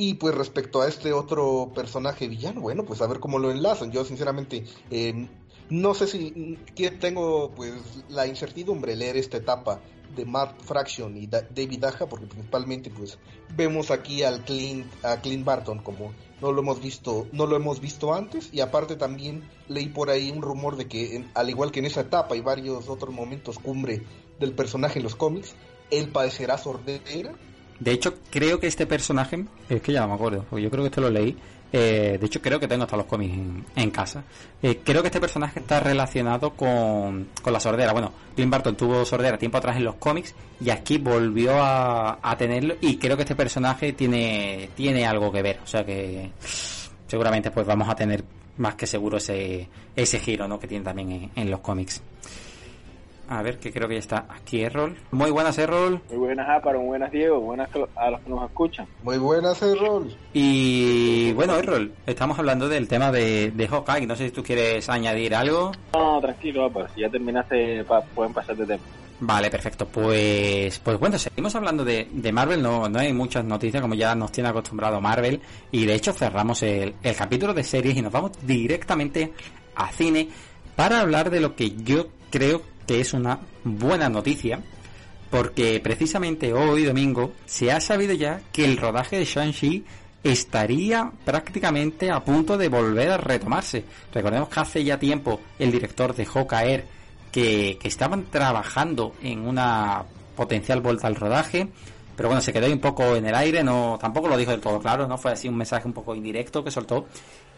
Y 0.00 0.14
pues 0.14 0.32
respecto 0.32 0.80
a 0.80 0.86
este 0.86 1.12
otro 1.12 1.72
personaje 1.74 2.28
villano, 2.28 2.60
bueno, 2.60 2.84
pues 2.84 3.02
a 3.02 3.08
ver 3.08 3.18
cómo 3.18 3.40
lo 3.40 3.50
enlazan. 3.50 3.90
Yo 3.90 4.04
sinceramente 4.04 4.64
eh, 4.92 5.26
no 5.70 5.92
sé 5.92 6.06
si 6.06 6.56
tengo 7.00 7.50
pues 7.50 7.72
la 8.08 8.28
incertidumbre 8.28 8.94
leer 8.94 9.16
esta 9.16 9.38
etapa 9.38 9.80
de 10.14 10.24
Matt 10.24 10.62
Fraction 10.62 11.16
y 11.16 11.26
David 11.26 11.82
Aja, 11.82 12.08
porque 12.08 12.26
principalmente 12.26 12.90
pues 12.90 13.18
vemos 13.56 13.90
aquí 13.90 14.22
al 14.22 14.44
Clint, 14.44 14.86
a 15.02 15.20
Clint 15.20 15.44
Barton 15.44 15.80
como 15.80 16.12
no 16.40 16.52
lo 16.52 16.62
hemos 16.62 16.80
visto, 16.80 17.26
no 17.32 17.46
lo 17.46 17.56
hemos 17.56 17.80
visto 17.80 18.14
antes, 18.14 18.50
y 18.52 18.60
aparte 18.60 18.94
también 18.94 19.50
leí 19.66 19.88
por 19.88 20.10
ahí 20.10 20.30
un 20.30 20.42
rumor 20.42 20.76
de 20.76 20.86
que 20.86 21.24
al 21.34 21.50
igual 21.50 21.72
que 21.72 21.80
en 21.80 21.86
esa 21.86 22.02
etapa 22.02 22.36
y 22.36 22.40
varios 22.40 22.88
otros 22.88 23.12
momentos 23.12 23.58
cumbre 23.58 24.04
del 24.38 24.52
personaje 24.52 25.00
en 25.00 25.02
los 25.02 25.16
cómics, 25.16 25.56
él 25.90 26.10
padecerá 26.10 26.56
sordera. 26.56 27.34
De 27.80 27.92
hecho, 27.92 28.14
creo 28.30 28.58
que 28.58 28.66
este 28.66 28.86
personaje, 28.86 29.44
es 29.68 29.80
que 29.80 29.92
ya 29.92 30.00
no 30.00 30.08
me 30.08 30.14
acuerdo, 30.14 30.44
porque 30.48 30.62
yo 30.62 30.70
creo 30.70 30.82
que 30.82 30.88
esto 30.88 31.00
lo 31.00 31.10
leí, 31.10 31.36
eh, 31.72 32.16
de 32.18 32.26
hecho, 32.26 32.40
creo 32.40 32.58
que 32.58 32.66
tengo 32.66 32.84
hasta 32.84 32.96
los 32.96 33.06
cómics 33.06 33.36
en, 33.76 33.90
casa. 33.90 34.24
Eh, 34.62 34.80
creo 34.82 35.02
que 35.02 35.08
este 35.08 35.20
personaje 35.20 35.60
está 35.60 35.80
relacionado 35.80 36.50
con, 36.50 37.28
la 37.44 37.60
sordera. 37.60 37.92
Bueno, 37.92 38.12
Clint 38.34 38.50
Barton 38.50 38.76
tuvo 38.76 39.04
sordera 39.04 39.36
tiempo 39.36 39.58
atrás 39.58 39.76
en 39.76 39.84
los 39.84 39.96
cómics 39.96 40.34
y 40.60 40.70
aquí 40.70 40.98
volvió 40.98 41.52
a, 41.54 42.34
tenerlo. 42.38 42.76
Y 42.80 42.96
creo 42.96 43.16
que 43.16 43.22
este 43.24 43.34
personaje 43.34 43.92
tiene, 43.92 44.70
tiene 44.74 45.06
algo 45.06 45.30
que 45.30 45.42
ver. 45.42 45.60
O 45.62 45.66
sea 45.66 45.84
que 45.84 46.30
seguramente 47.06 47.50
pues 47.50 47.66
vamos 47.66 47.88
a 47.88 47.94
tener 47.94 48.24
más 48.58 48.74
que 48.74 48.86
seguro 48.86 49.18
ese, 49.18 49.68
ese 49.94 50.18
giro 50.18 50.48
¿no? 50.48 50.58
que 50.58 50.66
tiene 50.66 50.84
también 50.84 51.30
en, 51.34 51.50
los 51.50 51.60
cómics. 51.60 52.02
A 53.28 53.42
ver, 53.42 53.58
que 53.58 53.70
creo 53.70 53.86
que 53.86 53.94
ya 53.94 54.00
está 54.00 54.26
aquí 54.30 54.62
Errol. 54.62 54.96
Muy 55.10 55.30
buenas, 55.30 55.58
Errol. 55.58 56.00
Muy 56.08 56.18
buenas, 56.18 56.48
Áparo. 56.48 56.78
Muy 56.78 56.88
buenas, 56.88 57.12
Diego. 57.12 57.40
Buenas 57.40 57.68
a 57.94 58.10
los 58.10 58.20
que 58.20 58.30
nos 58.30 58.48
escuchan. 58.48 58.86
Muy 59.02 59.18
buenas, 59.18 59.60
Errol. 59.60 60.16
Y 60.32 61.32
bueno, 61.32 61.56
Errol, 61.56 61.92
estamos 62.06 62.38
hablando 62.38 62.68
del 62.68 62.88
tema 62.88 63.12
de, 63.12 63.50
de 63.50 63.68
Hawkeye. 63.68 64.06
No 64.06 64.16
sé 64.16 64.26
si 64.26 64.30
tú 64.30 64.42
quieres 64.42 64.88
añadir 64.88 65.34
algo. 65.34 65.72
No, 65.92 66.20
tranquilo, 66.20 66.64
Áparo. 66.64 66.88
Si 66.94 67.02
ya 67.02 67.10
terminaste, 67.10 67.84
pueden 68.14 68.32
pasar 68.32 68.56
de 68.56 68.66
tema. 68.66 68.82
Vale, 69.20 69.50
perfecto. 69.50 69.86
Pues, 69.86 70.78
pues 70.78 70.98
bueno, 70.98 71.18
seguimos 71.18 71.54
hablando 71.54 71.84
de, 71.84 72.08
de, 72.10 72.32
Marvel. 72.32 72.62
No, 72.62 72.88
no 72.88 72.98
hay 72.98 73.12
muchas 73.12 73.44
noticias 73.44 73.82
como 73.82 73.94
ya 73.94 74.14
nos 74.14 74.32
tiene 74.32 74.48
acostumbrado 74.48 75.02
Marvel. 75.02 75.40
Y 75.70 75.84
de 75.84 75.94
hecho 75.94 76.14
cerramos 76.14 76.62
el, 76.62 76.94
el 77.02 77.16
capítulo 77.16 77.52
de 77.52 77.64
series 77.64 77.96
y 77.96 78.00
nos 78.00 78.12
vamos 78.12 78.32
directamente 78.46 79.32
a 79.74 79.90
cine 79.92 80.28
para 80.76 81.00
hablar 81.00 81.28
de 81.28 81.40
lo 81.40 81.56
que 81.56 81.72
yo 81.82 82.06
creo 82.30 82.62
que 82.88 83.00
es 83.00 83.12
una 83.12 83.38
buena 83.62 84.08
noticia. 84.08 84.60
Porque 85.30 85.78
precisamente 85.80 86.54
hoy, 86.54 86.84
domingo, 86.84 87.34
se 87.44 87.70
ha 87.70 87.80
sabido 87.80 88.14
ya 88.14 88.40
que 88.50 88.64
el 88.64 88.78
rodaje 88.78 89.18
de 89.18 89.26
Shang-Chi 89.26 89.84
estaría 90.24 91.12
prácticamente 91.24 92.10
a 92.10 92.24
punto 92.24 92.56
de 92.56 92.70
volver 92.70 93.10
a 93.10 93.18
retomarse. 93.18 93.84
Recordemos 94.12 94.48
que 94.48 94.60
hace 94.60 94.84
ya 94.84 94.98
tiempo 94.98 95.38
el 95.58 95.70
director 95.70 96.14
dejó 96.14 96.46
caer 96.46 96.86
que, 97.30 97.78
que 97.78 97.88
estaban 97.88 98.24
trabajando 98.30 99.14
en 99.22 99.46
una 99.46 100.04
potencial 100.34 100.80
vuelta 100.80 101.08
al 101.08 101.14
rodaje, 101.14 101.68
pero 102.16 102.30
bueno, 102.30 102.40
se 102.40 102.54
quedó 102.54 102.66
un 102.72 102.80
poco 102.80 103.16
en 103.16 103.26
el 103.26 103.34
aire, 103.34 103.62
no 103.62 103.98
tampoco 104.00 104.28
lo 104.28 104.36
dijo 104.36 104.50
del 104.50 104.60
todo 104.60 104.80
claro, 104.80 105.06
no 105.06 105.18
fue 105.18 105.32
así 105.32 105.46
un 105.46 105.56
mensaje 105.56 105.86
un 105.86 105.92
poco 105.92 106.14
indirecto 106.14 106.64
que 106.64 106.70
soltó. 106.70 107.06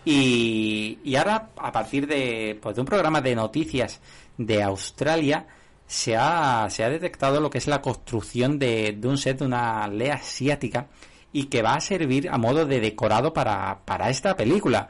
Y, 0.05 1.15
ahora, 1.17 1.51
a 1.57 1.73
partir 1.73 2.07
de, 2.07 2.59
pues, 2.61 2.75
de 2.75 2.81
un 2.81 2.87
programa 2.87 3.21
de 3.21 3.35
noticias 3.35 4.01
de 4.39 4.63
Australia, 4.63 5.47
se 5.87 6.17
ha, 6.17 6.69
se 6.71 6.85
ha 6.85 6.89
detectado 6.89 7.41
lo 7.41 7.51
que 7.51 7.59
es 7.59 7.67
la 7.67 7.83
construcción 7.83 8.59
de, 8.59 8.97
de 8.99 9.09
un 9.09 9.19
set 9.19 9.39
de 9.39 9.47
una 9.47 9.87
lea 9.89 10.15
asiática 10.15 10.89
y 11.33 11.45
que 11.45 11.63
va 11.63 11.75
a 11.75 11.81
servir 11.81 12.29
a 12.31 12.39
modo 12.39 12.65
de 12.67 12.81
decorado 12.81 13.33
para, 13.33 13.81
para 13.85 14.09
esta 14.09 14.37
película. 14.37 14.89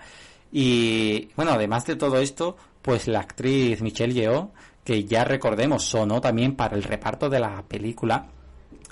Y 0.53 1.29
bueno, 1.37 1.53
además 1.53 1.87
de 1.87 1.97
todo 1.97 2.19
esto, 2.19 2.57
pues 2.83 3.09
la 3.09 3.21
actriz 3.21 3.83
Michelle 3.83 4.15
Yeoh, 4.15 4.53
que 4.85 5.05
ya 5.05 5.25
recordemos 5.25 5.85
sonó 5.85 6.21
también 6.21 6.57
para 6.57 6.77
el 6.77 6.83
reparto 6.83 7.29
de 7.29 7.41
la 7.41 7.63
película, 7.63 8.27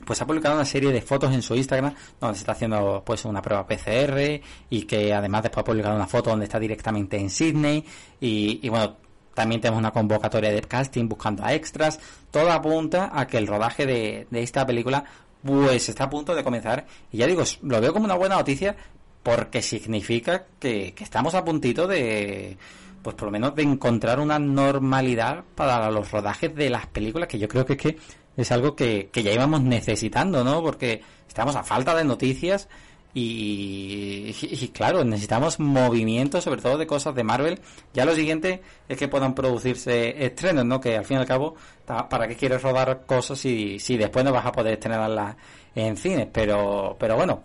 pues 0.05 0.21
ha 0.21 0.27
publicado 0.27 0.55
una 0.55 0.65
serie 0.65 0.93
de 0.93 1.03
fotos 1.03 1.33
en 1.33 1.43
su 1.43 1.55
Instagram 1.55 1.95
donde 2.21 2.35
se 2.35 2.41
está 2.41 2.53
haciendo 2.53 3.03
pues 3.05 3.25
una 3.25 3.43
prueba 3.43 3.67
PCR 3.67 4.41
y 4.71 4.83
que 4.83 5.13
además 5.13 5.43
después 5.43 5.63
ha 5.63 5.65
publicado 5.65 5.97
una 5.97 6.07
foto 6.07 6.31
donde 6.31 6.47
está 6.47 6.59
directamente 6.59 7.17
en 7.19 7.31
Sydney 7.31 7.85
y, 8.21 8.69
bueno 8.69 8.97
también 9.35 9.61
tenemos 9.61 9.79
una 9.79 9.93
convocatoria 9.93 10.51
de 10.51 10.61
casting 10.63 11.09
buscando 11.09 11.45
a 11.45 11.55
extras. 11.55 12.01
Todo 12.33 12.51
apunta 12.51 13.13
a 13.15 13.29
que 13.29 13.39
el 13.39 13.47
rodaje 13.47 13.87
de, 13.87 14.27
de 14.29 14.43
esta 14.43 14.67
película 14.67 15.05
pues 15.45 15.89
está 15.89 16.05
a 16.05 16.11
punto 16.11 16.35
de 16.35 16.43
comenzar 16.43 16.87
y 17.13 17.19
ya 17.19 17.27
digo 17.29 17.45
lo 17.63 17.81
veo 17.81 17.93
como 17.93 18.07
una 18.07 18.17
buena 18.17 18.35
noticia 18.35 18.75
porque 19.23 19.63
significa 19.63 20.47
que, 20.59 20.93
que 20.93 21.05
estamos 21.05 21.35
a 21.35 21.45
puntito 21.45 21.87
de 21.87 22.57
pues 23.03 23.17
por 23.17 23.27
lo 23.27 23.33
menos 23.33 23.55
de 23.55 23.63
encontrar 23.63 24.21
una 24.21 24.39
normalidad 24.39 25.45
para 25.55 25.91
los 25.91 26.11
rodajes 26.11 26.55
de 26.55 26.71
las 26.71 26.87
películas 26.87 27.29
que 27.29 27.39
yo 27.39 27.49
creo 27.49 27.65
que 27.65 27.75
es 27.75 27.79
que 27.79 27.99
es 28.37 28.53
algo 28.53 28.77
que, 28.77 29.09
que 29.13 29.23
ya 29.23 29.33
íbamos 29.33 29.63
necesitando, 29.63 30.45
¿no? 30.45 30.63
Porque 30.63 31.03
estamos 31.27 31.57
a 31.57 31.65
falta 31.65 31.95
de 31.95 32.05
noticias 32.05 32.69
y, 33.15 34.69
claro, 34.73 35.03
necesitamos 35.03 35.59
movimiento, 35.59 36.41
sobre 36.41 36.61
todo 36.61 36.79
de 36.79 36.87
cosas 36.87 37.15
de 37.15 37.25
Marvel. 37.25 37.61
Ya 37.93 38.05
lo 38.05 38.15
siguiente 38.15 38.63
es 38.89 38.97
que 38.97 39.09
puedan 39.09 39.35
producirse 39.35 40.25
estrenos, 40.25 40.65
¿no? 40.65 40.81
Que 40.81 40.97
al 40.97 41.05
fin 41.05 41.17
y 41.17 41.21
al 41.21 41.27
cabo, 41.27 41.57
¿para 41.87 42.29
qué 42.29 42.37
quieres 42.37 42.63
rodar 42.63 43.07
cosas 43.07 43.39
si, 43.39 43.79
si 43.79 43.97
después 43.97 44.25
no 44.25 44.33
vas 44.33 44.47
a 44.47 44.53
poder 44.53 44.75
estrenarlas 44.75 45.37
en 45.75 45.97
cines? 45.97 46.29
Pero, 46.33 46.97
pero 46.99 47.17
bueno, 47.17 47.43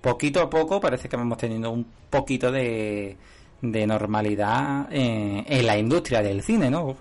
poquito 0.00 0.40
a 0.40 0.50
poco 0.50 0.80
parece 0.80 1.08
que 1.08 1.16
vamos 1.16 1.38
teniendo 1.38 1.70
un 1.70 1.86
poquito 2.10 2.52
de, 2.52 3.16
de 3.60 3.86
normalidad 3.86 4.86
en, 4.92 5.44
en 5.46 5.66
la 5.66 5.76
industria 5.78 6.22
del 6.22 6.42
cine, 6.42 6.70
¿no? 6.70 6.96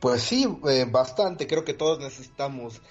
Pues 0.00 0.22
sí, 0.22 0.48
eh, 0.68 0.86
bastante. 0.90 1.46
Creo 1.46 1.64
que 1.64 1.74
todos 1.74 2.00
necesitamos 2.00 2.82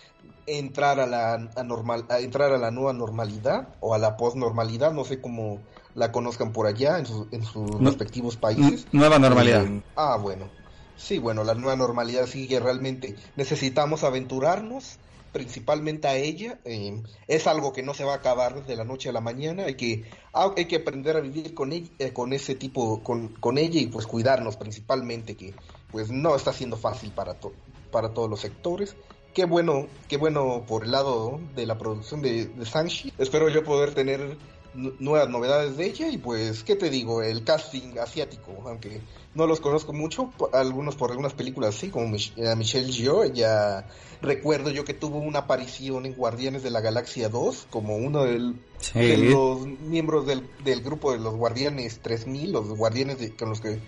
entrar 0.48 1.00
a 1.00 1.06
la 1.06 1.34
a 1.56 1.64
normal, 1.64 2.06
a 2.10 2.20
entrar 2.20 2.54
a 2.54 2.58
la 2.58 2.72
nueva 2.72 2.94
normalidad 2.94 3.68
o 3.80 3.94
a 3.94 3.98
la 3.98 4.18
posnormalidad, 4.18 4.94
no 4.94 5.04
sé 5.04 5.20
cómo 5.20 5.60
la 5.94 6.12
conozcan 6.12 6.54
por 6.54 6.68
allá 6.68 6.98
en, 6.98 7.06
su, 7.06 7.28
en 7.32 7.44
sus 7.44 7.80
no, 7.80 7.90
respectivos 7.90 8.38
países. 8.38 8.88
Nueva 8.92 9.20
normalidad. 9.20 9.66
Eh, 9.66 9.82
ah, 9.96 10.18
bueno. 10.22 10.48
Sí, 10.96 11.18
bueno, 11.18 11.44
la 11.44 11.56
nueva 11.56 11.76
normalidad 11.76 12.28
sí 12.28 12.48
que 12.48 12.60
realmente 12.60 13.16
necesitamos 13.36 14.04
aventurarnos, 14.04 15.00
principalmente 15.32 16.08
a 16.08 16.16
ella. 16.16 16.60
Eh, 16.66 17.02
es 17.28 17.48
algo 17.48 17.74
que 17.74 17.84
no 17.84 17.94
se 17.94 18.04
va 18.04 18.14
a 18.14 18.18
acabar 18.18 18.66
de 18.66 18.76
la 18.76 18.84
noche 18.84 19.10
a 19.10 19.14
la 19.14 19.22
mañana. 19.22 19.66
Hay 19.66 19.76
que, 19.76 20.06
hay 20.34 20.66
que 20.66 20.78
aprender 20.78 21.18
a 21.18 21.22
vivir 21.22 21.54
con, 21.54 21.72
ella, 21.72 21.90
eh, 22.00 22.14
con 22.14 22.34
ese 22.34 22.56
tipo, 22.56 23.02
con, 23.04 23.30
con 23.30 23.58
ella 23.58 23.80
y 23.80 23.88
pues 23.88 24.08
cuidarnos 24.08 24.58
principalmente, 24.58 25.36
que 25.36 25.54
pues 25.92 26.10
no 26.10 26.36
está 26.36 26.54
siendo 26.54 26.78
fácil 26.78 27.12
para, 27.12 27.36
to 27.36 27.54
para 27.92 28.14
todos 28.14 28.30
los 28.30 28.40
sectores. 28.40 28.96
Qué 29.34 29.46
bueno, 29.46 29.88
qué 30.08 30.18
bueno 30.18 30.66
por 30.68 30.84
el 30.84 30.92
lado 30.92 31.40
de 31.56 31.66
la 31.66 31.78
producción 31.78 32.22
de, 32.22 32.46
de. 32.48 33.12
Espero 33.18 33.50
yo 33.50 33.64
poder 33.64 33.94
tener 33.94 34.38
nuevas 34.74 35.30
novedades 35.30 35.78
de 35.78 35.86
ella 35.86 36.08
y 36.10 36.18
pues, 36.18 36.64
¿qué 36.64 36.76
te 36.76 36.90
digo? 36.90 37.22
El 37.22 37.44
casting 37.44 37.98
asiático, 38.00 38.52
aunque 38.66 39.02
no 39.34 39.48
los 39.48 39.62
conozco 39.62 39.94
mucho, 39.94 40.32
algunos 40.54 40.96
por 40.96 41.12
algunas 41.12 41.34
películas 41.34 41.76
sí, 41.76 41.90
como 41.90 42.08
Mich 42.08 42.34
a 42.40 42.56
Michelle 42.56 42.92
Yeoh, 42.92 43.24
ella 43.24 43.88
recuerdo 44.22 44.70
yo 44.70 44.84
que 44.84 44.94
tuvo 44.94 45.20
una 45.20 45.40
aparición 45.40 46.06
en 46.06 46.14
Guardianes 46.14 46.64
de 46.64 46.70
la 46.70 46.82
Galaxia 46.82 47.30
2 47.30 47.68
como 47.70 47.96
uno 47.96 48.24
del, 48.24 48.56
sí. 48.80 49.00
de 49.00 49.18
los 49.18 49.66
miembros 49.66 50.28
del, 50.28 50.48
del, 50.64 50.82
grupo 50.82 51.12
de 51.12 51.20
los 51.20 51.36
Guardianes 51.36 52.00
3000, 52.02 52.52
los 52.52 52.68
guardianes 52.70 53.20
de, 53.20 53.36
con 53.36 53.50
los 53.50 53.62
que 53.62 53.80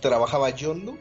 trabajaba 0.00 0.50
Yondo 0.50 0.96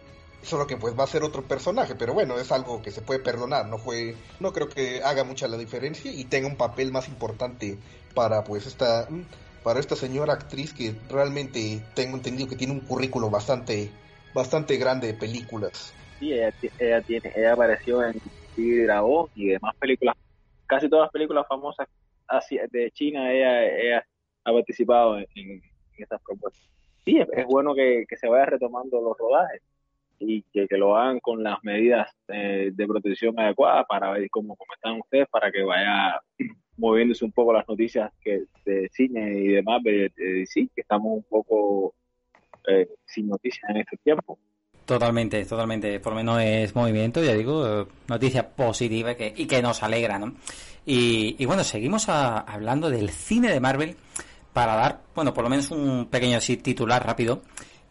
solo 0.45 0.67
que 0.67 0.77
pues 0.77 0.97
va 0.97 1.03
a 1.03 1.07
ser 1.07 1.23
otro 1.23 1.43
personaje, 1.43 1.95
pero 1.95 2.13
bueno, 2.13 2.37
es 2.37 2.51
algo 2.51 2.81
que 2.81 2.91
se 2.91 3.01
puede 3.01 3.19
perdonar, 3.19 3.67
no 3.67 3.77
fue, 3.77 4.15
no 4.39 4.53
creo 4.53 4.69
que 4.69 5.01
haga 5.03 5.23
mucha 5.23 5.47
la 5.47 5.57
diferencia 5.57 6.11
y 6.11 6.25
tenga 6.25 6.47
un 6.47 6.55
papel 6.55 6.91
más 6.91 7.07
importante 7.07 7.79
para 8.13 8.43
pues 8.43 8.67
esta, 8.67 9.07
para 9.65 9.79
esta 9.79 9.95
señora 9.95 10.33
actriz 10.33 10.75
que 10.75 10.93
realmente 11.09 11.81
tengo 11.95 12.17
entendido 12.17 12.47
que 12.47 12.55
tiene 12.55 12.71
un 12.71 12.81
currículo 12.81 13.31
bastante, 13.31 13.89
bastante 14.31 14.77
grande 14.77 15.07
de 15.07 15.13
películas. 15.15 15.91
Sí, 16.19 16.33
ella, 16.33 16.53
ella 16.77 17.01
tiene, 17.01 17.33
ella 17.35 17.53
apareció 17.53 18.03
en 18.03 18.13
Dragón 18.55 19.27
y 19.33 19.47
demás 19.47 19.75
películas, 19.77 20.15
casi 20.67 20.87
todas 20.87 21.05
las 21.05 21.11
películas 21.11 21.47
famosas 21.49 21.87
de 22.71 22.91
China, 22.91 23.31
ella, 23.33 23.65
ella 23.65 24.05
ha 24.43 24.53
participado 24.53 25.17
en, 25.17 25.25
en 25.35 25.61
estas 25.97 26.21
propuestas. 26.21 26.63
Sí, 27.03 27.17
es, 27.17 27.27
es 27.33 27.45
bueno 27.47 27.73
que, 27.73 28.05
que 28.07 28.17
se 28.17 28.27
vaya 28.27 28.45
retomando 28.45 29.01
los 29.01 29.17
rodajes 29.17 29.63
y 30.19 30.43
que, 30.53 30.67
que, 30.67 30.77
lo 30.77 30.95
hagan 30.95 31.19
con 31.19 31.41
las 31.43 31.63
medidas 31.63 32.15
eh, 32.27 32.69
de 32.71 32.87
protección 32.87 33.39
adecuadas 33.39 33.85
para 33.87 34.11
ver 34.11 34.29
cómo 34.29 34.55
comentan 34.55 35.01
ustedes, 35.01 35.27
para 35.27 35.51
que 35.51 35.63
vaya 35.63 36.21
moviéndose 36.77 37.25
un 37.25 37.31
poco 37.31 37.53
las 37.53 37.67
noticias 37.67 38.11
que 38.21 38.43
de 38.65 38.89
cine 38.91 39.39
y 39.39 39.47
demás 39.49 39.81
de, 39.83 40.11
de 40.15 40.45
sí, 40.45 40.69
que 40.73 40.81
estamos 40.81 41.13
un 41.13 41.23
poco 41.23 41.93
eh, 42.67 42.87
sin 43.05 43.27
noticias 43.27 43.69
en 43.69 43.77
este 43.77 43.97
tiempo. 43.97 44.37
Totalmente, 44.85 45.43
totalmente. 45.45 45.99
Por 45.99 46.13
lo 46.13 46.17
menos 46.17 46.41
es 46.41 46.75
movimiento, 46.75 47.23
ya 47.23 47.33
digo, 47.33 47.87
noticia 48.07 48.47
positiva 48.47 49.15
que, 49.15 49.33
y 49.35 49.47
que 49.47 49.61
nos 49.61 49.81
alegra, 49.81 50.19
¿no? 50.19 50.35
Y, 50.85 51.35
y 51.39 51.45
bueno, 51.45 51.63
seguimos 51.63 52.07
a, 52.09 52.39
hablando 52.39 52.91
del 52.91 53.09
cine 53.09 53.51
de 53.51 53.59
Marvel 53.59 53.95
para 54.53 54.75
dar, 54.75 55.01
bueno, 55.15 55.33
por 55.33 55.43
lo 55.43 55.49
menos 55.49 55.71
un 55.71 56.05
pequeño 56.05 56.37
así, 56.37 56.57
titular 56.57 57.03
rápido. 57.03 57.41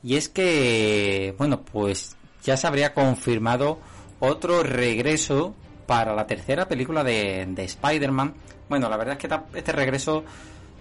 Y 0.05 0.16
es 0.16 0.29
que, 0.29 1.35
bueno, 1.37 1.62
pues 1.62 2.16
ya 2.44 2.57
se 2.57 2.66
habría 2.66 2.94
confirmado 2.94 3.81
otro 4.20 4.62
regreso 4.62 5.55
para 5.87 6.14
la 6.14 6.27
tercera 6.27 6.68
película 6.68 7.03
de, 7.03 7.47
de 7.49 7.64
Spider-Man. 7.64 8.35
Bueno, 8.68 8.88
la 8.88 8.96
verdad 8.96 9.16
es 9.20 9.29
que 9.29 9.59
este 9.59 9.72
regreso 9.72 10.24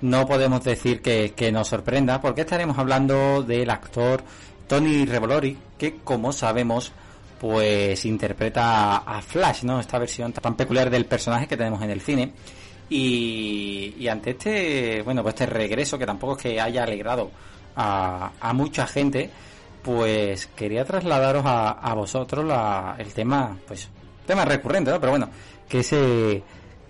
no 0.01 0.27
podemos 0.27 0.63
decir 0.63 1.01
que, 1.01 1.51
nos 1.51 1.69
sorprenda, 1.69 2.19
porque 2.21 2.41
estaremos 2.41 2.77
hablando 2.77 3.41
del 3.41 3.69
actor 3.69 4.23
Tony 4.67 5.05
Revolori, 5.05 5.57
que 5.77 5.95
como 6.03 6.33
sabemos, 6.33 6.91
pues 7.39 8.03
interpreta 8.05 8.97
a 8.97 9.21
Flash, 9.21 9.63
¿no? 9.63 9.79
Esta 9.79 9.99
versión 9.99 10.33
tan 10.33 10.55
peculiar 10.55 10.89
del 10.89 11.05
personaje 11.05 11.47
que 11.47 11.57
tenemos 11.57 11.81
en 11.81 11.89
el 11.89 12.01
cine. 12.01 12.33
Y, 12.89 13.95
y 13.97 14.07
ante 14.07 14.31
este, 14.31 15.01
bueno, 15.03 15.23
pues 15.23 15.35
este 15.35 15.45
regreso, 15.45 15.97
que 15.97 16.05
tampoco 16.05 16.35
es 16.35 16.43
que 16.43 16.61
haya 16.61 16.83
alegrado 16.83 17.31
a, 17.75 18.31
a 18.39 18.53
mucha 18.53 18.85
gente, 18.87 19.29
pues 19.81 20.47
quería 20.47 20.85
trasladaros 20.85 21.45
a, 21.45 21.71
a 21.71 21.93
vosotros 21.93 22.45
la, 22.45 22.95
el 22.97 23.13
tema, 23.13 23.57
pues, 23.67 23.89
tema 24.25 24.45
recurrente, 24.45 24.91
¿no? 24.91 24.99
Pero 24.99 25.11
bueno, 25.11 25.29
que 25.67 25.79
ese, 25.79 26.43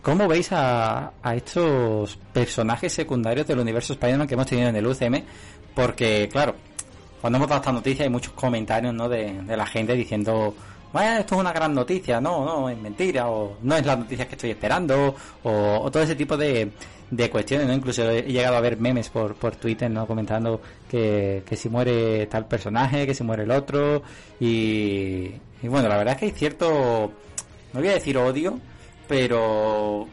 ¿cómo 0.04 0.28
veis 0.28 0.50
a, 0.52 1.14
estos 1.36 2.20
personajes 2.32 2.94
secundarios 2.94 3.48
del 3.48 3.60
universo 3.60 3.94
Spider-Man 3.94 4.28
que 4.28 4.34
hemos 4.36 4.46
tenido 4.46 4.70
en 4.70 4.76
el 4.76 4.86
UCM? 4.86 5.24
Porque, 5.74 6.30
claro, 6.32 6.56
cuando 7.22 7.38
hemos 7.38 7.50
dado 7.50 7.62
esta 7.62 7.72
noticia 7.72 8.04
hay 8.04 8.12
muchos 8.12 8.34
comentarios, 8.34 8.94
¿no? 8.94 9.10
De, 9.10 9.42
la 9.48 9.66
gente 9.66 9.94
diciendo, 9.94 10.54
bueno, 10.92 11.20
esto 11.20 11.36
es 11.36 11.42
una 11.42 11.54
gran 11.54 11.74
noticia, 11.74 12.22
no, 12.22 12.46
no, 12.46 12.70
es 12.70 12.78
mentira, 12.78 13.30
o 13.30 13.58
no 13.64 13.76
es 13.76 13.86
la 13.86 13.96
noticia 13.96 14.28
que 14.28 14.36
estoy 14.36 14.52
esperando, 14.52 15.16
o, 15.42 15.90
todo 15.90 16.04
ese 16.04 16.16
tipo 16.16 16.36
de, 16.38 16.70
de 17.10 17.30
cuestiones, 17.30 17.66
¿no? 17.66 17.74
Incluso 17.74 18.08
he 18.12 18.24
llegado 18.24 18.58
a 18.58 18.62
ver 18.62 18.78
memes 18.78 19.10
por, 19.10 19.36
por 19.36 19.56
Twitter, 19.56 19.90
¿no? 19.90 20.06
Comentando 20.06 20.62
que, 20.90 21.44
que 21.46 21.56
si 21.56 21.70
muere 21.70 22.28
tal 22.28 22.46
personaje, 22.46 23.08
que 23.08 23.16
si 23.16 23.24
muere 23.24 23.44
el 23.44 23.52
otro, 23.52 24.04
y 24.40 25.32
bueno, 25.64 25.88
la 25.88 25.98
verdad 25.98 26.16
es 26.16 26.20
que 26.20 26.26
hay 26.26 26.32
cierto, 26.32 27.12
no 27.72 27.80
voy 27.80 27.88
a 27.88 27.94
decir 27.94 28.18
odio, 28.18 28.60
pero 29.14 30.08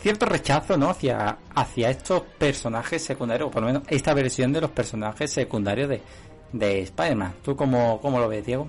cierto 0.00 0.24
rechazo, 0.24 0.76
¿no? 0.76 0.90
Hacia, 0.90 1.38
hacia 1.56 1.90
estos 1.90 2.22
personajes 2.38 3.02
secundarios, 3.02 3.48
o 3.48 3.50
por 3.50 3.62
lo 3.62 3.66
menos 3.66 3.82
esta 3.88 4.14
versión 4.14 4.52
de 4.52 4.60
los 4.60 4.70
personajes 4.70 5.32
secundarios 5.32 5.88
de, 5.88 6.02
de 6.52 6.82
Spider-Man. 6.82 7.34
¿Tú 7.42 7.56
cómo, 7.56 8.00
cómo, 8.00 8.20
lo 8.20 8.28
ves, 8.28 8.46
Diego? 8.46 8.68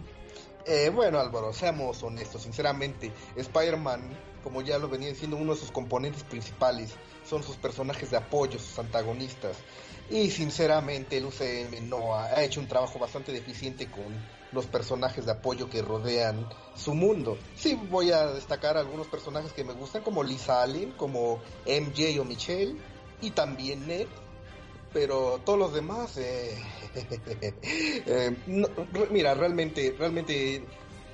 Eh, 0.66 0.90
bueno, 0.90 1.20
Álvaro, 1.20 1.54
seamos 1.54 2.02
honestos, 2.02 2.42
sinceramente, 2.42 3.12
Spider-Man, 3.36 4.10
como 4.44 4.64
ya 4.64 4.80
lo 4.80 4.90
venía 4.90 5.10
diciendo, 5.10 5.38
uno 5.38 5.54
de 5.54 5.60
sus 5.60 5.70
componentes 5.70 6.24
principales 6.24 6.96
son 7.24 7.44
sus 7.44 7.56
personajes 7.56 8.10
de 8.10 8.18
apoyo, 8.18 8.58
sus 8.58 8.80
antagonistas. 8.80 9.56
Y 10.10 10.32
sinceramente 10.32 11.18
el 11.18 11.26
UCM 11.26 11.88
no 11.88 12.16
ha 12.16 12.42
hecho 12.42 12.60
un 12.60 12.68
trabajo 12.68 12.98
bastante 12.98 13.32
deficiente 13.32 13.86
con 13.86 14.06
los 14.52 14.66
personajes 14.66 15.26
de 15.26 15.32
apoyo 15.32 15.70
que 15.70 15.82
rodean 15.82 16.48
su 16.76 16.94
mundo. 16.94 17.38
Sí, 17.56 17.80
voy 17.90 18.12
a 18.12 18.28
destacar 18.28 18.78
algunos 18.78 19.08
personajes 19.08 19.54
que 19.54 19.64
me 19.64 19.74
gustan, 19.74 20.02
como 20.02 20.24
Lisa 20.24 20.62
Allen, 20.64 20.92
como 20.92 21.42
MJ 21.66 22.20
o 22.20 22.26
Michelle, 22.26 22.76
y 23.22 23.32
también 23.32 23.88
Ned, 23.88 24.08
pero 24.94 25.40
todos 25.46 25.60
los 25.60 25.74
demás, 25.74 26.18
eh, 26.18 26.58
eh, 28.06 28.36
mira, 29.12 29.34
realmente, 29.34 29.96
realmente 29.98 30.64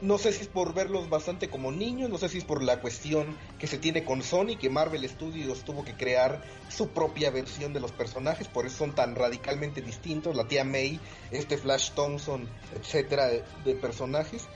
no 0.05 0.19
sé 0.19 0.31
si 0.31 0.43
es 0.43 0.47
por 0.47 0.73
verlos 0.73 1.09
bastante 1.09 1.49
como 1.49 1.71
niños, 1.71 2.09
no 2.09 2.17
sé 2.19 2.29
si 2.29 2.37
es 2.37 2.43
por 2.43 2.63
la 2.63 2.79
cuestión 2.79 3.35
que 3.57 3.65
se 3.65 3.79
tiene 3.79 4.05
con 4.05 4.21
Sony, 4.21 4.57
que 4.59 4.69
Marvel 4.69 5.07
Studios 5.09 5.63
tuvo 5.63 5.83
que 5.83 5.95
crear 5.95 6.43
su 6.69 6.89
propia 6.89 7.31
versión 7.31 7.73
de 7.73 7.79
los 7.79 7.91
personajes, 7.91 8.47
por 8.47 8.67
eso 8.67 8.77
son 8.77 8.93
tan 8.93 9.15
radicalmente 9.15 9.81
distintos, 9.81 10.35
la 10.35 10.47
tía 10.47 10.63
May, 10.63 10.99
este 11.31 11.57
Flash 11.57 11.91
Thompson, 11.91 12.47
etcétera, 12.75 13.27
de 13.27 13.75
personajes. 13.75 14.47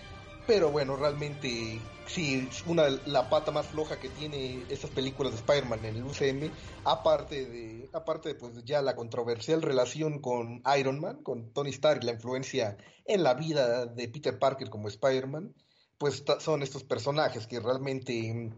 Pero 0.49 0.71
bueno, 0.71 0.95
realmente 0.95 1.79
sí, 2.07 2.49
una 2.65 2.89
la 3.05 3.29
pata 3.29 3.51
más 3.51 3.67
floja 3.67 3.99
que 3.99 4.09
tiene 4.09 4.63
estas 4.67 4.89
películas 4.89 5.31
de 5.31 5.37
Spider-Man 5.37 5.85
en 5.85 5.97
el 5.97 6.03
UCM, 6.03 6.51
aparte 6.85 7.45
de 7.45 7.87
aparte 7.93 8.29
de 8.29 8.35
pues 8.35 8.65
ya 8.65 8.81
la 8.81 8.95
controversial 8.95 9.61
relación 9.61 10.17
con 10.17 10.63
Iron 10.75 10.99
Man, 10.99 11.21
con 11.21 11.53
Tony 11.53 11.69
Stark, 11.69 12.03
la 12.03 12.13
influencia 12.13 12.77
en 13.05 13.21
la 13.21 13.35
vida 13.35 13.85
de 13.85 14.07
Peter 14.07 14.39
Parker 14.39 14.71
como 14.71 14.87
Spider-Man, 14.87 15.53
pues 15.99 16.23
son 16.39 16.63
estos 16.63 16.83
personajes 16.83 17.45
que 17.45 17.59
realmente 17.59 18.51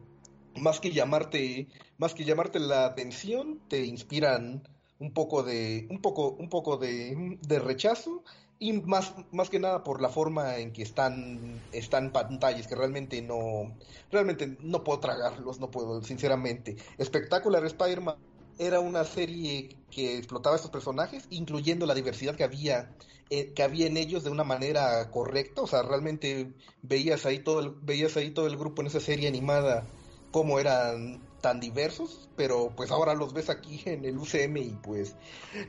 más 0.56 0.80
que 0.80 0.92
llamarte 0.92 1.68
más 1.98 2.14
que 2.14 2.24
llamarte 2.24 2.60
la 2.62 2.86
atención, 2.86 3.60
te 3.68 3.84
inspiran 3.84 4.64
un 4.98 5.14
poco 5.14 5.44
de 5.44 5.88
un 5.90 6.02
poco 6.02 6.30
un 6.30 6.48
poco 6.48 6.78
de, 6.78 7.38
de 7.42 7.60
rechazo 7.60 8.24
y 8.62 8.74
más, 8.74 9.15
más 9.32 9.50
que 9.50 9.60
nada 9.60 9.84
por 9.84 10.04
la 10.04 10.10
forma 10.10 10.58
en 10.58 10.71
que 10.71 10.84
están, 10.84 11.60
están 11.71 12.12
pantallas, 12.12 12.67
que 12.67 12.76
realmente 12.76 13.19
no, 13.24 13.76
realmente 14.12 14.56
no 14.62 14.84
puedo 14.84 15.00
tragarlos, 15.00 15.60
no 15.60 15.71
puedo, 15.71 16.04
sinceramente. 16.04 16.78
Espectacular 17.00 17.65
Spider-Man 17.65 18.17
era 18.60 18.80
una 18.80 19.04
serie 19.04 19.78
que 19.89 20.15
explotaba 20.15 20.58
estos 20.58 20.69
personajes, 20.69 21.26
incluyendo 21.32 21.88
la 21.88 21.95
diversidad 21.95 22.36
que 22.36 22.43
había, 22.43 22.95
eh, 23.32 23.52
que 23.56 23.63
había 23.63 23.88
en 23.88 23.97
ellos 23.97 24.24
de 24.24 24.30
una 24.30 24.43
manera 24.43 25.10
correcta, 25.10 25.63
o 25.63 25.67
sea, 25.67 25.82
realmente 25.82 26.54
veías 26.84 27.26
ahí 27.26 27.39
todo 27.39 27.62
el, 27.62 27.71
veías 27.82 28.15
ahí 28.15 28.30
todo 28.30 28.45
el 28.45 28.58
grupo 28.58 28.84
en 28.84 28.89
esa 28.89 29.00
serie 29.00 29.28
animada 29.28 29.88
cómo 30.30 30.60
eran 30.60 31.19
tan 31.41 31.60
diversos, 31.60 32.30
pero 32.36 32.71
pues 32.76 32.91
ahora 32.91 33.15
los 33.15 33.34
ves 33.34 33.50
aquí 33.50 33.82
en 33.86 34.06
el 34.06 34.19
UCM 34.19 34.58
y 34.58 34.78
pues 34.84 35.15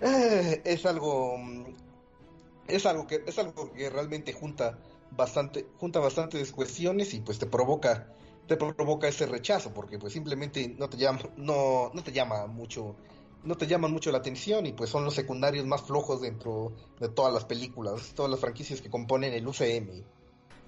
eh, 0.03 0.61
es 0.67 0.85
algo 0.85 1.39
es 2.67 2.87
algo 2.87 3.07
que 3.07 3.23
es 3.27 3.39
algo 3.39 3.73
que 3.73 3.91
realmente 3.91 4.33
junta 4.33 4.79
bastante 5.11 5.67
junta 5.79 6.01
bastantes 6.01 6.53
cuestiones 6.53 7.13
y 7.15 7.21
pues 7.21 7.39
te 7.39 7.47
provoca 7.47 8.09
te 8.47 8.57
provoca 8.57 9.09
ese 9.09 9.27
rechazo 9.27 9.73
porque 9.73 9.99
pues 9.99 10.13
simplemente 10.13 10.75
no 10.79 10.89
te 10.89 10.97
llama 10.97 11.21
no 11.37 11.91
no 11.93 12.03
te 12.03 12.13
llama 12.13 12.47
mucho 12.47 12.97
no 13.45 13.57
te 13.57 13.67
llaman 13.67 13.93
mucho 13.93 14.11
la 14.13 14.19
atención 14.19 14.67
y 14.67 14.73
pues 14.73 14.91
son 14.91 15.05
los 15.05 15.15
secundarios 15.15 15.67
más 15.67 15.83
flojos 15.83 16.21
dentro 16.21 16.73
de 17.01 17.09
todas 17.09 17.33
las 17.33 17.45
películas 17.45 18.13
todas 18.15 18.31
las 18.31 18.41
franquicias 18.41 18.81
que 18.81 18.91
componen 18.91 19.33
el 19.33 19.47
UCM 19.47 20.05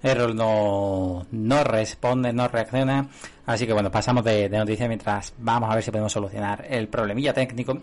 Errol 0.04 0.36
no, 0.36 1.26
no 1.30 1.64
responde, 1.64 2.30
no 2.34 2.46
reacciona. 2.46 3.08
Así 3.46 3.66
que 3.66 3.72
bueno, 3.72 3.90
pasamos 3.90 4.22
de, 4.22 4.50
de 4.50 4.58
noticia 4.58 4.86
mientras 4.86 5.32
vamos 5.38 5.70
a 5.70 5.74
ver 5.74 5.82
si 5.82 5.90
podemos 5.90 6.12
solucionar 6.12 6.66
el 6.68 6.88
problemilla 6.88 7.32
técnico. 7.32 7.78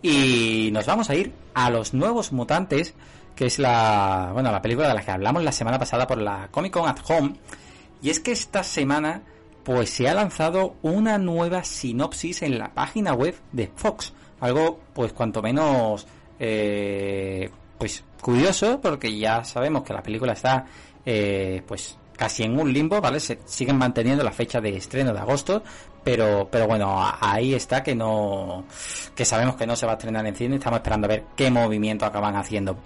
Y 0.00 0.70
nos 0.72 0.86
vamos 0.86 1.10
a 1.10 1.16
ir 1.16 1.32
a 1.54 1.68
los 1.70 1.92
nuevos 1.92 2.30
mutantes 2.30 2.94
que 3.36 3.46
es 3.46 3.58
la, 3.58 4.30
bueno, 4.32 4.50
la 4.50 4.62
película 4.62 4.88
de 4.88 4.94
la 4.94 5.02
que 5.02 5.10
hablamos 5.10 5.44
la 5.44 5.52
semana 5.52 5.78
pasada 5.78 6.06
por 6.06 6.18
la 6.18 6.48
Comic 6.50 6.72
Con 6.72 6.88
at 6.88 6.98
Home. 7.06 7.34
Y 8.02 8.08
es 8.08 8.18
que 8.18 8.32
esta 8.32 8.64
semana, 8.64 9.22
pues 9.62 9.90
se 9.90 10.08
ha 10.08 10.14
lanzado 10.14 10.76
una 10.82 11.18
nueva 11.18 11.62
sinopsis 11.62 12.42
en 12.42 12.58
la 12.58 12.72
página 12.72 13.12
web 13.12 13.36
de 13.52 13.70
Fox. 13.76 14.14
Algo, 14.40 14.80
pues 14.94 15.12
cuanto 15.12 15.42
menos, 15.42 16.06
eh, 16.40 17.50
pues 17.78 18.04
curioso, 18.20 18.80
porque 18.80 19.16
ya 19.16 19.44
sabemos 19.44 19.82
que 19.82 19.92
la 19.92 20.02
película 20.02 20.32
está, 20.32 20.64
eh, 21.04 21.62
pues 21.66 21.98
casi 22.16 22.42
en 22.42 22.58
un 22.58 22.72
limbo, 22.72 23.02
¿vale? 23.02 23.20
Se 23.20 23.38
siguen 23.44 23.76
manteniendo 23.76 24.24
la 24.24 24.32
fecha 24.32 24.60
de 24.62 24.76
estreno 24.76 25.12
de 25.12 25.20
agosto, 25.20 25.62
pero, 26.02 26.48
pero 26.50 26.66
bueno, 26.66 26.96
ahí 27.20 27.54
está 27.54 27.82
que 27.82 27.94
no, 27.94 28.64
que 29.14 29.26
sabemos 29.26 29.56
que 29.56 29.66
no 29.66 29.76
se 29.76 29.84
va 29.84 29.92
a 29.92 29.94
estrenar 29.96 30.26
en 30.26 30.34
cine, 30.34 30.56
estamos 30.56 30.78
esperando 30.78 31.06
a 31.06 31.08
ver 31.08 31.24
qué 31.36 31.50
movimiento 31.50 32.06
acaban 32.06 32.36
haciendo. 32.36 32.78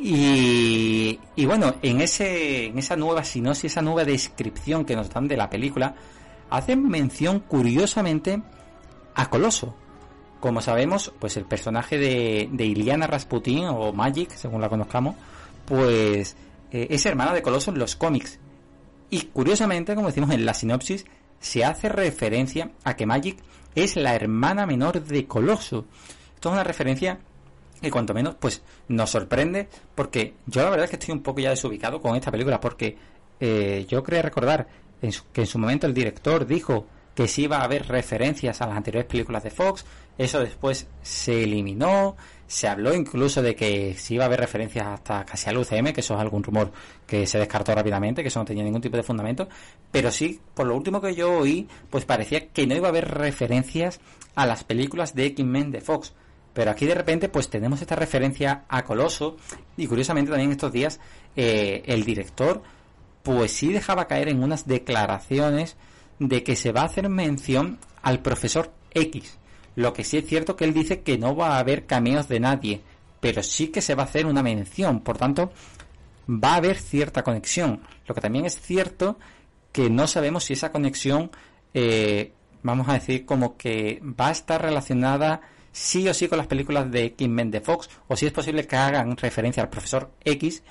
Y, 0.00 1.46
bueno, 1.46 1.74
en, 1.82 2.00
ese, 2.00 2.66
en 2.66 2.78
esa 2.78 2.96
nueva 2.96 3.24
sinopsis, 3.24 3.72
esa 3.72 3.82
nueva 3.82 4.04
descripción 4.04 4.84
que 4.84 4.94
nos 4.94 5.10
dan 5.10 5.26
de 5.26 5.36
la 5.36 5.50
película, 5.50 5.94
hacen 6.50 6.88
mención 6.88 7.40
curiosamente 7.40 8.42
a 9.14 9.28
Coloso. 9.28 9.74
Como 10.40 10.60
sabemos, 10.60 11.12
pues 11.18 11.36
el 11.36 11.44
personaje 11.44 11.98
de, 11.98 12.48
de 12.52 12.64
Iliana 12.64 13.06
Rasputin 13.08 13.66
o 13.66 13.92
Magic, 13.92 14.30
según 14.30 14.60
la 14.60 14.68
conozcamos, 14.68 15.16
pues 15.64 16.36
eh, 16.70 16.86
es 16.90 17.04
hermana 17.06 17.34
de 17.34 17.42
Coloso 17.42 17.72
en 17.72 17.78
los 17.78 17.96
cómics. 17.96 18.38
Y 19.10 19.22
curiosamente, 19.22 19.94
como 19.94 20.08
decimos 20.08 20.30
en 20.30 20.44
la 20.44 20.54
sinopsis, 20.54 21.06
se 21.40 21.64
hace 21.64 21.88
referencia 21.88 22.70
a 22.84 22.94
que 22.94 23.06
Magic 23.06 23.38
es 23.74 23.96
la 23.96 24.14
hermana 24.14 24.66
menor 24.66 25.02
de 25.02 25.26
Coloso. 25.26 25.86
Esto 26.34 26.50
es 26.50 26.52
una 26.52 26.64
referencia 26.64 27.18
y 27.82 27.90
cuanto 27.90 28.14
menos 28.14 28.34
pues 28.34 28.62
nos 28.88 29.10
sorprende 29.10 29.68
porque 29.94 30.34
yo 30.46 30.62
la 30.62 30.70
verdad 30.70 30.84
es 30.84 30.90
que 30.90 30.96
estoy 30.96 31.14
un 31.14 31.22
poco 31.22 31.40
ya 31.40 31.50
desubicado 31.50 32.00
con 32.00 32.16
esta 32.16 32.30
película 32.30 32.60
porque 32.60 32.96
eh, 33.40 33.86
yo 33.88 34.02
creo 34.02 34.22
recordar 34.22 34.66
que 35.32 35.40
en 35.40 35.46
su 35.46 35.58
momento 35.58 35.86
el 35.86 35.94
director 35.94 36.46
dijo 36.46 36.86
que 37.18 37.26
sí 37.26 37.42
iba 37.42 37.58
a 37.58 37.64
haber 37.64 37.88
referencias 37.88 38.60
a 38.60 38.66
las 38.68 38.76
anteriores 38.76 39.10
películas 39.10 39.42
de 39.42 39.50
Fox, 39.50 39.84
eso 40.16 40.38
después 40.38 40.86
se 41.02 41.42
eliminó, 41.42 42.16
se 42.46 42.68
habló 42.68 42.94
incluso 42.94 43.42
de 43.42 43.56
que 43.56 43.94
sí 43.94 44.14
iba 44.14 44.22
a 44.22 44.26
haber 44.26 44.38
referencias 44.38 44.86
hasta 44.86 45.24
casi 45.24 45.50
al 45.50 45.58
UCM, 45.58 45.92
que 45.92 46.00
eso 46.00 46.14
es 46.14 46.20
algún 46.20 46.44
rumor 46.44 46.70
que 47.08 47.26
se 47.26 47.40
descartó 47.40 47.74
rápidamente, 47.74 48.22
que 48.22 48.28
eso 48.28 48.38
no 48.38 48.44
tenía 48.44 48.62
ningún 48.62 48.80
tipo 48.80 48.96
de 48.96 49.02
fundamento, 49.02 49.48
pero 49.90 50.12
sí, 50.12 50.40
por 50.54 50.68
lo 50.68 50.76
último 50.76 51.00
que 51.00 51.16
yo 51.16 51.40
oí, 51.40 51.66
pues 51.90 52.04
parecía 52.04 52.50
que 52.50 52.68
no 52.68 52.76
iba 52.76 52.86
a 52.86 52.90
haber 52.90 53.08
referencias 53.08 53.98
a 54.36 54.46
las 54.46 54.62
películas 54.62 55.16
de 55.16 55.26
X-Men 55.26 55.72
de 55.72 55.80
Fox. 55.80 56.14
Pero 56.58 56.72
aquí 56.72 56.86
de 56.86 56.94
repente 56.96 57.28
pues 57.28 57.48
tenemos 57.48 57.80
esta 57.82 57.94
referencia 57.94 58.64
a 58.68 58.82
Coloso 58.82 59.36
y 59.76 59.86
curiosamente 59.86 60.32
también 60.32 60.50
estos 60.50 60.72
días 60.72 60.98
eh, 61.36 61.84
el 61.86 62.04
director 62.04 62.64
pues 63.22 63.52
sí 63.52 63.72
dejaba 63.72 64.08
caer 64.08 64.28
en 64.28 64.42
unas 64.42 64.66
declaraciones 64.66 65.76
de 66.18 66.42
que 66.42 66.56
se 66.56 66.72
va 66.72 66.80
a 66.80 66.86
hacer 66.86 67.08
mención 67.10 67.78
al 68.02 68.22
profesor 68.22 68.72
X. 68.92 69.38
Lo 69.76 69.92
que 69.92 70.02
sí 70.02 70.16
es 70.16 70.26
cierto 70.26 70.56
que 70.56 70.64
él 70.64 70.74
dice 70.74 71.02
que 71.02 71.16
no 71.16 71.36
va 71.36 71.50
a 71.50 71.58
haber 71.60 71.86
cameos 71.86 72.26
de 72.26 72.40
nadie, 72.40 72.80
pero 73.20 73.44
sí 73.44 73.68
que 73.68 73.80
se 73.80 73.94
va 73.94 74.02
a 74.02 74.06
hacer 74.06 74.26
una 74.26 74.42
mención, 74.42 74.98
por 74.98 75.16
tanto 75.16 75.52
va 76.28 76.54
a 76.54 76.56
haber 76.56 76.76
cierta 76.78 77.22
conexión. 77.22 77.82
Lo 78.08 78.16
que 78.16 78.20
también 78.20 78.46
es 78.46 78.60
cierto 78.60 79.16
que 79.70 79.90
no 79.90 80.08
sabemos 80.08 80.42
si 80.42 80.54
esa 80.54 80.72
conexión, 80.72 81.30
eh, 81.72 82.32
vamos 82.64 82.88
a 82.88 82.94
decir, 82.94 83.24
como 83.26 83.56
que 83.56 84.02
va 84.02 84.26
a 84.26 84.32
estar 84.32 84.60
relacionada 84.60 85.40
sí 85.72 86.08
o 86.08 86.14
sí 86.14 86.28
con 86.28 86.38
las 86.38 86.46
películas 86.46 86.90
de 86.90 87.06
X-Men 87.06 87.50
de 87.50 87.60
Fox, 87.60 87.88
o 88.08 88.16
si 88.16 88.26
es 88.26 88.32
posible 88.32 88.66
que 88.66 88.76
hagan 88.76 89.16
referencia 89.16 89.62
al 89.62 89.70
profesor 89.70 90.10
X 90.24 90.62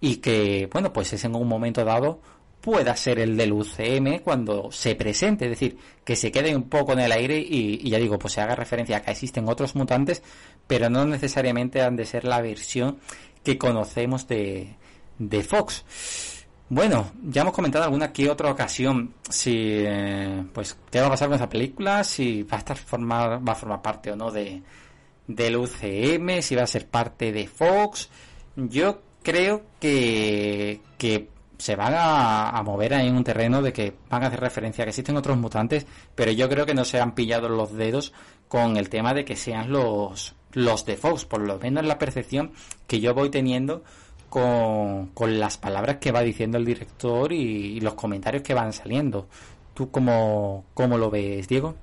y 0.00 0.16
que, 0.16 0.68
bueno, 0.72 0.92
pues 0.92 1.12
es 1.12 1.24
en 1.24 1.34
un 1.34 1.48
momento 1.48 1.84
dado 1.84 2.20
pueda 2.64 2.96
ser 2.96 3.18
el 3.18 3.36
del 3.36 3.52
UCM 3.52 4.20
cuando 4.20 4.72
se 4.72 4.94
presente, 4.94 5.44
es 5.44 5.50
decir, 5.50 5.76
que 6.02 6.16
se 6.16 6.32
quede 6.32 6.56
un 6.56 6.70
poco 6.70 6.94
en 6.94 7.00
el 7.00 7.12
aire 7.12 7.38
y, 7.38 7.90
ya 7.90 7.98
digo, 7.98 8.18
pues 8.18 8.32
se 8.32 8.40
haga 8.40 8.54
referencia 8.56 8.96
a 8.96 9.02
que 9.02 9.10
existen 9.10 9.46
otros 9.50 9.74
mutantes, 9.74 10.22
pero 10.66 10.88
no 10.88 11.04
necesariamente 11.04 11.82
han 11.82 11.94
de 11.94 12.06
ser 12.06 12.24
la 12.24 12.40
versión 12.40 13.00
que 13.42 13.58
conocemos 13.58 14.26
de, 14.28 14.76
de 15.18 15.42
Fox. 15.42 15.84
Bueno, 16.68 17.12
ya 17.22 17.42
hemos 17.42 17.52
comentado 17.52 17.84
alguna 17.84 18.12
que 18.12 18.30
otra 18.30 18.50
ocasión 18.50 19.14
si 19.28 19.52
eh, 19.54 20.44
pues 20.52 20.76
qué 20.90 21.00
va 21.00 21.08
a 21.08 21.10
pasar 21.10 21.28
con 21.28 21.36
esa 21.36 21.48
película, 21.48 22.02
si 22.04 22.42
va 22.42 22.56
a 22.56 22.60
estar 22.60 22.76
formar, 22.76 23.46
va 23.46 23.52
a 23.52 23.56
formar 23.56 23.82
parte 23.82 24.10
o 24.10 24.16
no 24.16 24.30
de 24.30 24.62
del 25.26 25.56
UCM, 25.56 26.42
si 26.42 26.54
va 26.54 26.62
a 26.62 26.66
ser 26.66 26.86
parte 26.88 27.32
de 27.32 27.46
Fox. 27.46 28.08
Yo 28.56 29.02
creo 29.22 29.62
que, 29.80 30.80
que 30.98 31.28
se 31.58 31.76
van 31.76 31.94
a, 31.96 32.62
mover 32.64 32.94
ahí 32.94 33.08
en 33.08 33.16
un 33.16 33.24
terreno 33.24 33.62
de 33.62 33.72
que 33.72 33.94
van 34.10 34.22
a 34.22 34.26
hacer 34.26 34.40
referencia 34.40 34.82
a 34.82 34.86
que 34.86 34.90
existen 34.90 35.16
otros 35.16 35.36
mutantes, 35.38 35.86
pero 36.14 36.30
yo 36.32 36.48
creo 36.48 36.66
que 36.66 36.74
no 36.74 36.84
se 36.84 37.00
han 37.00 37.14
pillado 37.14 37.48
los 37.48 37.72
dedos 37.72 38.12
con 38.48 38.76
el 38.76 38.88
tema 38.88 39.14
de 39.14 39.24
que 39.24 39.36
sean 39.36 39.70
los, 39.70 40.34
los 40.52 40.84
de 40.84 40.96
Fox, 40.96 41.24
por 41.24 41.40
lo 41.40 41.58
menos 41.58 41.84
la 41.84 41.98
percepción 41.98 42.52
que 42.86 43.00
yo 43.00 43.14
voy 43.14 43.30
teniendo 43.30 43.82
con, 44.34 45.38
las 45.38 45.58
palabras 45.58 45.98
que 45.98 46.10
va 46.10 46.22
diciendo 46.22 46.58
el 46.58 46.64
director 46.64 47.32
y, 47.32 47.78
los 47.80 47.94
comentarios 47.94 48.42
que 48.42 48.52
van 48.52 48.72
saliendo. 48.72 49.28
¿Tú 49.74 49.90
cómo, 49.92 50.64
cómo 50.74 50.98
lo 50.98 51.08
ves, 51.08 51.46
Diego? 51.46 51.76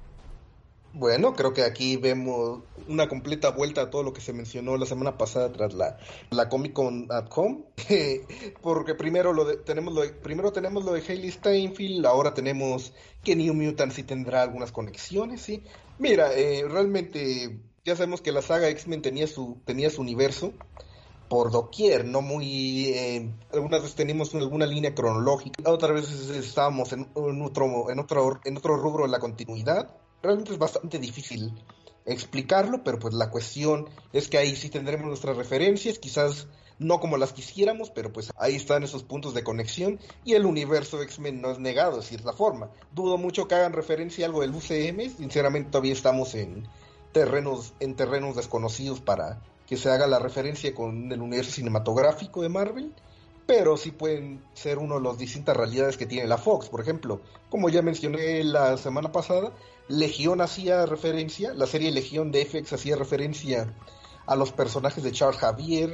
Bueno, 0.93 1.33
creo 1.33 1.53
que 1.53 1.63
aquí 1.63 1.95
vemos 1.95 2.59
una 2.89 3.07
completa 3.07 3.51
vuelta 3.51 3.83
a 3.83 3.89
todo 3.89 4.03
lo 4.03 4.11
que 4.11 4.19
se 4.19 4.33
mencionó 4.33 4.75
la 4.75 4.85
semana 4.85 5.17
pasada 5.17 5.49
tras 5.53 5.73
la, 5.73 5.97
la 6.31 6.49
Comic 6.49 6.73
Con 6.73 7.07
at 7.09 7.27
Home, 7.33 7.63
porque 8.61 8.95
primero 8.95 9.31
lo 9.31 9.59
tenemos 9.59 9.93
lo 9.93 10.01
primero 10.21 10.51
tenemos 10.51 10.83
lo 10.83 10.91
de 10.91 11.01
Hayley 11.07 11.31
Steinfeld, 11.31 12.05
ahora 12.05 12.33
tenemos 12.33 12.91
que 13.23 13.37
New 13.37 13.53
Mutants 13.53 13.95
sí 13.95 14.03
tendrá 14.03 14.41
algunas 14.41 14.73
conexiones, 14.73 15.41
sí. 15.41 15.63
Mira, 15.99 16.33
eh, 16.33 16.65
realmente 16.67 17.61
ya 17.85 17.95
sabemos 17.95 18.21
que 18.21 18.33
la 18.33 18.41
saga 18.41 18.67
X-Men 18.67 19.01
tenía 19.01 19.27
su 19.27 19.61
tenía 19.63 19.89
su 19.89 20.01
universo 20.01 20.51
por 21.31 21.49
doquier, 21.49 22.03
no 22.03 22.21
muy 22.21 22.89
eh, 22.89 23.33
algunas 23.53 23.83
veces 23.83 23.95
tenemos 23.95 24.35
alguna 24.35 24.65
línea 24.65 24.93
cronológica, 24.93 25.63
otras 25.71 25.93
veces 25.93 26.29
estábamos 26.29 26.91
en, 26.91 27.07
en 27.15 27.41
otro 27.41 27.89
en 27.89 27.99
otro 27.99 28.41
en 28.43 28.57
otro 28.57 28.75
rubro 28.75 29.05
de 29.05 29.11
la 29.11 29.19
continuidad 29.19 29.95
realmente 30.21 30.51
es 30.51 30.57
bastante 30.57 30.99
difícil 30.99 31.53
explicarlo, 32.05 32.83
pero 32.83 32.99
pues 32.99 33.13
la 33.13 33.29
cuestión 33.29 33.87
es 34.11 34.27
que 34.27 34.39
ahí 34.39 34.57
sí 34.57 34.67
tendremos 34.69 35.07
nuestras 35.07 35.37
referencias, 35.37 35.99
quizás 35.99 36.49
no 36.79 36.99
como 36.99 37.15
las 37.15 37.31
quisiéramos, 37.31 37.91
pero 37.91 38.11
pues 38.11 38.29
ahí 38.37 38.55
están 38.55 38.83
esos 38.83 39.03
puntos 39.03 39.33
de 39.33 39.45
conexión 39.45 40.01
y 40.25 40.33
el 40.33 40.45
universo 40.45 41.01
X-Men 41.01 41.39
no 41.39 41.51
es 41.51 41.59
negado 41.59 41.95
de 41.95 42.03
cierta 42.03 42.33
forma. 42.33 42.71
Dudo 42.91 43.17
mucho 43.17 43.47
que 43.47 43.55
hagan 43.55 43.71
referencia 43.71 44.25
a 44.25 44.27
algo 44.27 44.41
del 44.41 44.53
UCM, 44.53 45.15
sinceramente 45.15 45.71
todavía 45.71 45.93
estamos 45.93 46.35
en 46.35 46.67
terrenos 47.13 47.73
en 47.79 47.95
terrenos 47.95 48.35
desconocidos 48.35 48.99
para 48.99 49.41
que 49.71 49.77
se 49.77 49.89
haga 49.89 50.05
la 50.05 50.19
referencia 50.19 50.75
con 50.75 51.09
el 51.13 51.21
universo 51.21 51.53
cinematográfico 51.53 52.41
de 52.41 52.49
Marvel 52.49 52.93
pero 53.45 53.77
sí 53.77 53.91
pueden 53.91 54.43
ser 54.53 54.77
uno 54.77 54.95
de 54.95 55.01
las 55.01 55.17
distintas 55.17 55.55
realidades 55.55 55.97
que 55.97 56.05
tiene 56.05 56.27
la 56.27 56.37
Fox. 56.37 56.69
Por 56.69 56.81
ejemplo, 56.81 57.21
como 57.49 57.69
ya 57.69 57.81
mencioné 57.81 58.43
la 58.43 58.77
semana 58.77 59.11
pasada, 59.11 59.51
Legión 59.87 60.41
hacía 60.41 60.85
referencia, 60.85 61.53
la 61.53 61.67
serie 61.67 61.91
Legión 61.91 62.31
de 62.31 62.45
FX 62.45 62.73
hacía 62.73 62.97
referencia 62.97 63.73
a 64.25 64.35
los 64.35 64.51
personajes 64.51 65.03
de 65.03 65.11
Charles 65.13 65.39
Javier 65.39 65.91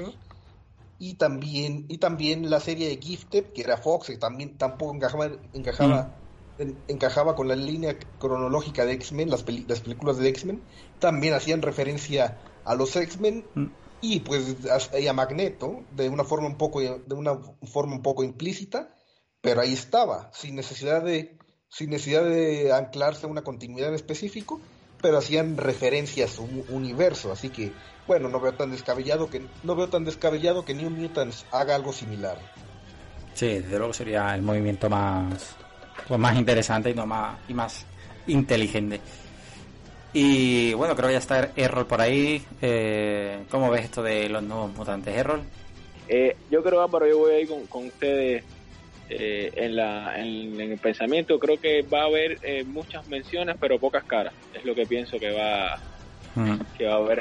y 0.98 1.14
también 1.16 1.86
y 1.88 2.00
también 2.00 2.50
la 2.50 2.60
serie 2.60 2.90
de 2.90 2.98
Gifted, 2.98 3.46
que 3.54 3.62
era 3.62 3.78
Fox, 3.78 4.08
que 4.08 4.18
también 4.18 4.58
tampoco 4.58 4.96
encajaba 4.96 5.30
encajaba 5.54 6.16
mm. 6.58 6.72
encajaba 6.88 7.36
con 7.36 7.48
la 7.48 7.56
línea 7.56 7.96
cronológica 8.20 8.86
de 8.86 8.94
X-Men, 8.94 9.30
las, 9.30 9.46
las 9.68 9.82
películas 9.82 10.18
de 10.18 10.30
X-Men, 10.30 10.62
también 11.00 11.34
hacían 11.34 11.62
referencia 11.62 12.38
a 12.68 12.76
los 12.76 12.96
X-Men. 12.96 13.46
Mm 13.56 13.68
y 14.02 14.20
pues 14.20 14.58
a, 14.70 15.14
Magneto 15.14 15.84
de 15.92 16.10
una 16.10 16.24
forma 16.24 16.48
un 16.48 16.58
poco 16.58 16.82
de 16.82 17.16
una 17.16 17.36
forma 17.64 17.96
un 17.96 18.02
poco 18.02 18.24
implícita 18.24 18.94
pero 19.42 19.62
ahí 19.62 19.74
estaba 19.74 20.30
sin 20.34 20.56
necesidad 20.56 21.04
de 21.04 21.38
sin 21.70 21.90
necesidad 21.90 22.24
de 22.24 22.72
anclarse 22.72 23.26
a 23.26 23.30
una 23.30 23.44
continuidad 23.44 23.90
en 23.90 23.96
específico 23.96 24.62
pero 25.02 25.18
hacían 25.18 25.58
referencia 25.58 26.26
a 26.26 26.28
su 26.28 26.44
universo 26.70 27.32
así 27.32 27.50
que 27.50 27.72
bueno 28.06 28.30
no 28.30 28.40
veo 28.40 28.54
tan 28.54 28.72
descabellado 28.72 29.30
que 29.30 29.46
no 29.64 29.76
veo 29.76 29.90
tan 29.90 30.06
descabellado 30.06 30.64
que 30.64 30.76
New 30.76 30.90
Mutants 30.90 31.46
haga 31.52 31.76
algo 31.76 31.92
similar 31.92 32.38
sí 33.34 33.48
desde 33.48 33.78
luego 33.78 33.94
sería 33.94 34.36
el 34.36 34.44
movimiento 34.44 34.90
más 34.90 35.56
pues 36.08 36.20
más 36.20 36.38
interesante 36.38 36.92
y 36.92 36.94
no 36.94 37.08
más 37.08 37.40
y 37.48 37.54
más 37.54 37.86
inteligente 38.28 39.02
y 40.14 40.74
bueno, 40.74 40.96
creo 40.96 41.08
que 41.08 41.14
ya 41.14 41.20
está 41.20 41.52
Errol 41.56 41.86
por 41.86 42.02
ahí. 42.02 42.44
Eh, 42.62 43.44
¿Cómo 43.50 43.70
ves 43.70 43.86
esto 43.86 44.02
de 44.02 44.30
los 44.30 44.44
nuevos 44.44 44.74
mutantes, 44.74 45.16
Errol? 45.16 45.42
Eh, 46.08 46.36
yo 46.50 46.64
creo, 46.64 46.88
pero 46.88 47.08
yo 47.08 47.18
voy 47.18 47.34
a 47.34 47.40
ir 47.40 47.50
con, 47.70 47.86
ustedes 47.86 48.44
eh, 49.10 49.52
en, 49.56 49.76
la, 49.76 50.18
en, 50.20 50.60
el 50.60 50.78
pensamiento. 50.78 51.40
Creo 51.40 51.60
que 51.60 51.82
va 51.82 52.04
a 52.04 52.06
haber 52.06 52.40
eh, 52.44 52.64
muchas 52.64 53.08
menciones, 53.08 53.58
pero 53.60 53.80
pocas 53.80 54.04
caras. 54.06 54.34
Es 54.54 54.64
lo 54.64 54.74
que 54.74 54.86
pienso 54.86 55.20
que 55.20 55.32
va, 55.32 55.78
mm. 56.36 56.60
que 56.78 56.86
va 56.86 56.94
a 56.94 56.98
haber, 56.98 57.20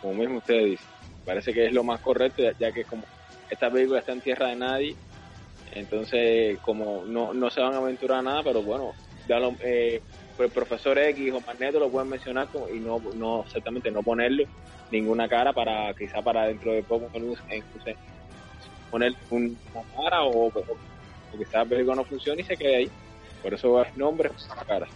como 0.00 0.14
mismo 0.14 0.38
ustedes 0.38 0.64
dicen. 0.64 0.86
Parece 1.24 1.52
que 1.52 1.66
es 1.66 1.72
lo 1.72 1.82
más 1.82 2.00
correcto, 2.00 2.42
ya 2.58 2.72
que 2.72 2.84
como 2.84 3.02
esta 3.50 3.70
película 3.70 3.98
está 3.98 4.12
en 4.12 4.20
tierra 4.20 4.48
de 4.48 4.56
nadie, 4.56 4.96
entonces 5.72 6.58
como 6.60 7.04
no, 7.04 7.34
no 7.34 7.50
se 7.50 7.60
van 7.60 7.74
a 7.74 7.78
aventurar 7.78 8.22
nada, 8.22 8.42
pero 8.44 8.62
bueno, 8.62 8.92
ya 9.28 9.40
lo, 9.40 9.52
el 10.38 10.50
profesor 10.50 10.98
X 10.98 11.32
o 11.32 11.40
Magneto 11.40 11.78
lo 11.78 11.90
pueden 11.90 12.08
mencionar 12.08 12.48
y 12.72 12.78
no, 12.78 13.00
no 13.14 13.42
exactamente 13.42 13.90
no 13.90 14.02
ponerle 14.02 14.46
ninguna 14.90 15.28
cara 15.28 15.52
para 15.52 15.92
quizá 15.94 16.22
para 16.22 16.46
dentro 16.46 16.72
de 16.72 16.82
poco 16.82 17.08
poner 18.90 19.12
una 19.30 19.56
cara 19.94 20.22
o, 20.24 20.46
o, 20.46 20.52
quizás 21.36 21.62
el 21.62 21.68
película 21.68 21.96
no 21.96 22.04
funcione 22.04 22.42
y 22.42 22.44
se 22.44 22.56
quede 22.56 22.76
ahí. 22.76 22.90
Por 23.42 23.54
eso 23.54 23.82
es 23.82 23.96
nombre, 23.96 24.30
cara. 24.66 24.86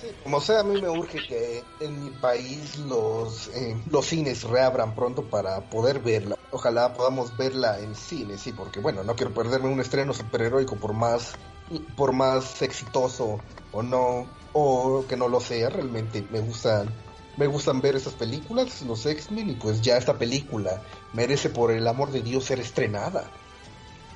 Sí, 0.00 0.08
como 0.22 0.40
sea, 0.40 0.60
a 0.60 0.64
mí 0.64 0.80
me 0.80 0.88
urge 0.88 1.18
que 1.26 1.62
en 1.80 2.04
mi 2.04 2.10
país 2.10 2.78
los, 2.78 3.48
eh, 3.48 3.76
los 3.90 4.06
cines 4.06 4.44
reabran 4.44 4.94
pronto 4.94 5.24
para 5.28 5.60
poder 5.60 6.00
verla. 6.00 6.36
Ojalá 6.50 6.94
podamos 6.94 7.36
verla 7.36 7.80
en 7.80 7.94
cine, 7.94 8.38
sí, 8.38 8.52
porque 8.52 8.80
bueno, 8.80 9.02
no 9.02 9.14
quiero 9.14 9.32
perderme 9.32 9.68
un 9.68 9.80
estreno 9.80 10.12
superheroico 10.12 10.76
por 10.76 10.92
más 10.92 11.34
por 11.96 12.12
más 12.12 12.62
exitoso 12.62 13.40
o 13.72 13.82
no, 13.82 14.26
o 14.52 15.04
que 15.08 15.16
no 15.16 15.28
lo 15.28 15.40
sea, 15.40 15.70
realmente 15.70 16.24
me 16.30 16.40
gustan, 16.40 16.88
me 17.36 17.46
gustan 17.46 17.80
ver 17.80 17.96
esas 17.96 18.14
películas, 18.14 18.82
los 18.82 19.04
X-Men, 19.06 19.50
y 19.50 19.54
pues 19.54 19.80
ya 19.80 19.96
esta 19.96 20.14
película 20.14 20.82
merece 21.12 21.50
por 21.50 21.70
el 21.70 21.86
amor 21.86 22.10
de 22.10 22.22
Dios 22.22 22.44
ser 22.44 22.60
estrenada. 22.60 23.24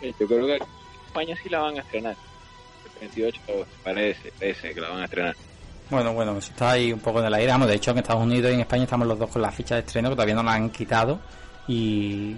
Yo 0.03 0.27
creo 0.27 0.47
que 0.47 0.57
en 0.57 0.63
España 1.07 1.37
sí 1.43 1.49
la 1.49 1.61
van 1.61 1.79
a 1.79 1.81
estrenar. 1.81 2.17
El 2.95 3.01
28 3.01 3.41
parece, 3.83 4.33
parece 4.39 4.75
que 4.75 4.81
la 4.81 4.91
van 4.91 5.01
a 5.01 5.05
estrenar. 5.05 5.37
Bueno, 5.91 6.13
bueno, 6.13 6.37
eso 6.37 6.51
está 6.51 6.73
ahí 6.73 6.93
un 6.93 7.01
poco 7.01 7.21
en 7.21 7.27
el 7.27 7.35
aire. 7.35 7.67
de 7.67 7.75
hecho, 7.75 7.93
en 7.93 7.99
Estados 7.99 8.23
Unidos 8.23 8.51
y 8.51 8.55
en 8.55 8.61
España 8.61 8.85
estamos 8.85 9.09
los 9.09 9.19
dos 9.19 9.31
con 9.31 9.41
la 9.41 9.51
ficha 9.51 9.75
de 9.75 9.81
estreno 9.81 10.11
que 10.11 10.17
todavía 10.17 10.35
no 10.35 10.43
la 10.43 10.53
han 10.53 10.71
quitado. 10.71 11.19
Y, 11.67 12.37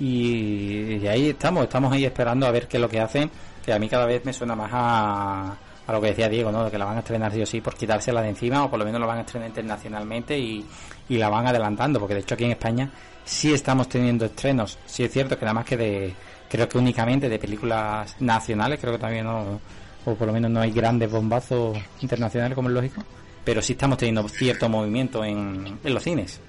y, 0.00 0.98
y 1.00 1.06
ahí 1.06 1.30
estamos, 1.30 1.62
estamos 1.62 1.92
ahí 1.92 2.04
esperando 2.04 2.46
a 2.46 2.50
ver 2.50 2.66
qué 2.66 2.76
es 2.76 2.80
lo 2.80 2.88
que 2.88 3.00
hacen 3.00 3.30
que 3.64 3.72
a 3.72 3.78
mí 3.78 3.88
cada 3.88 4.06
vez 4.06 4.24
me 4.24 4.32
suena 4.32 4.54
más 4.54 4.70
a, 4.72 5.56
a 5.86 5.92
lo 5.92 6.00
que 6.00 6.08
decía 6.08 6.28
Diego, 6.28 6.50
¿no? 6.52 6.64
De 6.64 6.70
que 6.70 6.78
la 6.78 6.84
van 6.84 6.96
a 6.96 7.00
estrenar 7.00 7.32
sí 7.32 7.42
o 7.42 7.46
sí 7.46 7.60
por 7.60 7.74
quitársela 7.74 8.22
de 8.22 8.30
encima 8.30 8.64
o 8.64 8.70
por 8.70 8.78
lo 8.78 8.84
menos 8.84 9.00
la 9.00 9.06
van 9.06 9.18
a 9.18 9.20
estrenar 9.22 9.48
internacionalmente 9.48 10.38
y, 10.38 10.64
y 11.08 11.16
la 11.18 11.28
van 11.28 11.46
adelantando, 11.46 11.98
porque 11.98 12.14
de 12.14 12.20
hecho 12.20 12.34
aquí 12.34 12.44
en 12.44 12.52
España 12.52 12.90
sí 13.24 13.52
estamos 13.52 13.88
teniendo 13.88 14.24
estrenos. 14.24 14.78
Sí 14.86 15.04
es 15.04 15.12
cierto 15.12 15.38
que 15.38 15.44
nada 15.44 15.54
más 15.54 15.64
que 15.64 15.76
de, 15.76 16.14
creo 16.48 16.68
que 16.68 16.78
únicamente 16.78 17.28
de 17.28 17.38
películas 17.38 18.16
nacionales, 18.20 18.78
creo 18.80 18.94
que 18.94 18.98
también 18.98 19.24
no, 19.24 19.60
o 20.04 20.14
por 20.14 20.26
lo 20.26 20.32
menos 20.32 20.50
no 20.50 20.60
hay 20.60 20.70
grandes 20.72 21.10
bombazos 21.10 21.76
internacionales 22.00 22.54
como 22.54 22.68
es 22.68 22.74
lógico, 22.74 23.02
pero 23.44 23.60
sí 23.62 23.72
estamos 23.72 23.98
teniendo 23.98 24.28
cierto 24.28 24.68
movimiento 24.68 25.24
en, 25.24 25.78
en 25.82 25.94
los 25.94 26.02
cines. 26.02 26.40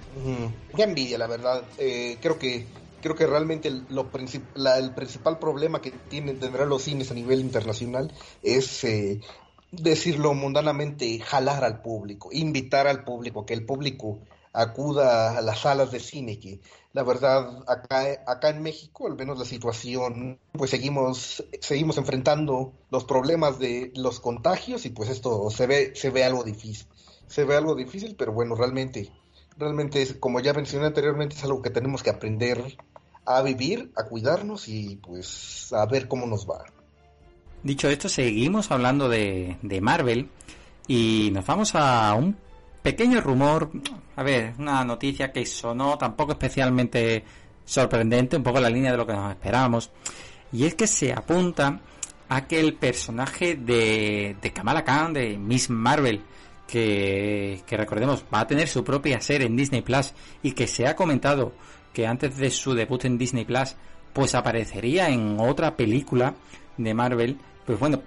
Qué 0.76 0.84
envidia, 0.84 1.18
la 1.18 1.28
verdad. 1.28 1.64
Eh, 1.78 2.18
creo 2.22 2.38
que 2.38 2.68
creo 3.02 3.16
que 3.16 3.28
realmente 3.28 3.68
el, 3.68 3.86
lo 3.90 4.10
el 4.12 4.94
principal 4.94 5.40
problema 5.40 5.82
que 5.82 5.92
tienen 5.92 6.40
tendrán 6.40 6.70
los 6.70 6.84
cines 6.84 7.12
a 7.12 7.14
nivel 7.14 7.42
internacional 7.42 8.14
es 8.44 8.84
eh, 8.84 9.22
decirlo 9.72 10.34
mundanamente 10.34 11.20
jalar 11.20 11.64
al 11.64 11.82
público 11.82 12.30
invitar 12.32 12.88
al 12.88 13.04
público 13.04 13.46
que 13.46 13.54
el 13.54 13.66
público 13.66 14.20
acuda 14.54 15.38
a 15.38 15.42
las 15.42 15.60
salas 15.60 15.92
de 15.92 16.00
cine 16.00 16.40
que 16.40 16.60
la 16.94 17.04
verdad 17.04 17.64
acá 17.68 18.24
acá 18.28 18.50
en 18.50 18.62
México 18.62 19.08
al 19.08 19.16
menos 19.16 19.40
la 19.40 19.46
situación 19.46 20.40
pues 20.52 20.72
seguimos 20.72 21.44
seguimos 21.62 21.98
enfrentando 21.98 22.74
los 22.90 23.06
problemas 23.06 23.60
de 23.60 23.94
los 23.96 24.20
contagios 24.20 24.86
y 24.86 24.90
pues 24.90 25.10
esto 25.10 25.50
se 25.50 25.68
ve 25.68 25.94
se 25.96 26.10
ve 26.10 26.26
algo 26.26 26.44
difícil 26.44 26.88
se 27.28 27.46
ve 27.46 27.56
algo 27.56 27.76
difícil 27.76 28.16
pero 28.18 28.34
bueno 28.34 28.56
realmente 28.56 29.10
realmente 29.58 30.20
como 30.20 30.42
ya 30.42 30.54
mencioné 30.54 30.88
anteriormente 30.88 31.36
es 31.36 31.44
algo 31.46 31.62
que 31.62 31.70
tenemos 31.70 32.04
que 32.04 32.10
aprender 32.10 32.78
a 33.26 33.42
vivir, 33.42 33.92
a 33.96 34.04
cuidarnos 34.04 34.68
y 34.68 34.98
pues 34.98 35.72
a 35.74 35.86
ver 35.86 36.08
cómo 36.08 36.26
nos 36.26 36.48
va. 36.50 36.66
Dicho 37.64 37.90
esto, 37.90 38.10
seguimos 38.10 38.72
hablando 38.72 39.08
de, 39.08 39.58
de 39.62 39.82
Marvel 39.82 40.30
y 40.88 41.30
nos 41.32 41.46
vamos 41.46 41.76
a 41.76 42.14
un 42.16 42.36
pequeño 42.82 43.22
rumor, 43.22 43.72
a 44.16 44.24
ver, 44.24 44.54
una 44.58 44.84
noticia 44.84 45.32
que 45.32 45.46
sonó 45.46 45.98
tampoco 45.98 46.32
especialmente 46.32 47.24
sorprendente, 47.66 48.38
un 48.38 48.44
poco 48.44 48.58
en 48.58 48.64
la 48.64 48.70
línea 48.70 48.92
de 48.92 48.98
lo 48.98 49.06
que 49.06 49.14
nos 49.14 49.32
esperábamos. 49.32 49.92
Y 50.52 50.66
es 50.66 50.76
que 50.76 50.88
se 50.88 51.14
apunta 51.14 51.80
a 52.28 52.48
que 52.48 52.60
el 52.60 52.74
personaje 52.76 53.56
de, 53.56 54.36
de 54.42 54.54
Kamala 54.54 54.84
Khan, 54.84 55.14
de 55.14 55.38
Miss 55.38 55.70
Marvel, 55.70 56.22
que, 56.68 57.62
que 57.66 57.78
recordemos 57.78 58.24
va 58.34 58.42
a 58.42 58.48
tener 58.48 58.68
su 58.68 58.84
propia 58.84 59.20
serie 59.22 59.48
en 59.48 59.58
Disney 59.58 59.82
Plus 59.82 60.14
y 60.42 60.54
que 60.54 60.68
se 60.68 60.88
ha 60.88 60.96
comentado 60.96 61.54
que 61.94 62.08
antes 62.08 62.38
de 62.38 62.50
su 62.50 62.74
debut 62.74 63.06
en 63.06 63.18
Disney 63.18 63.46
Plus 63.46 63.76
pues 64.14 64.36
aparecería 64.36 65.10
en 65.10 65.38
otra 65.40 65.76
película 65.76 66.34
de 66.78 66.94
Marvel, 66.94 67.38
pues 67.66 67.80
bueno, 67.80 68.02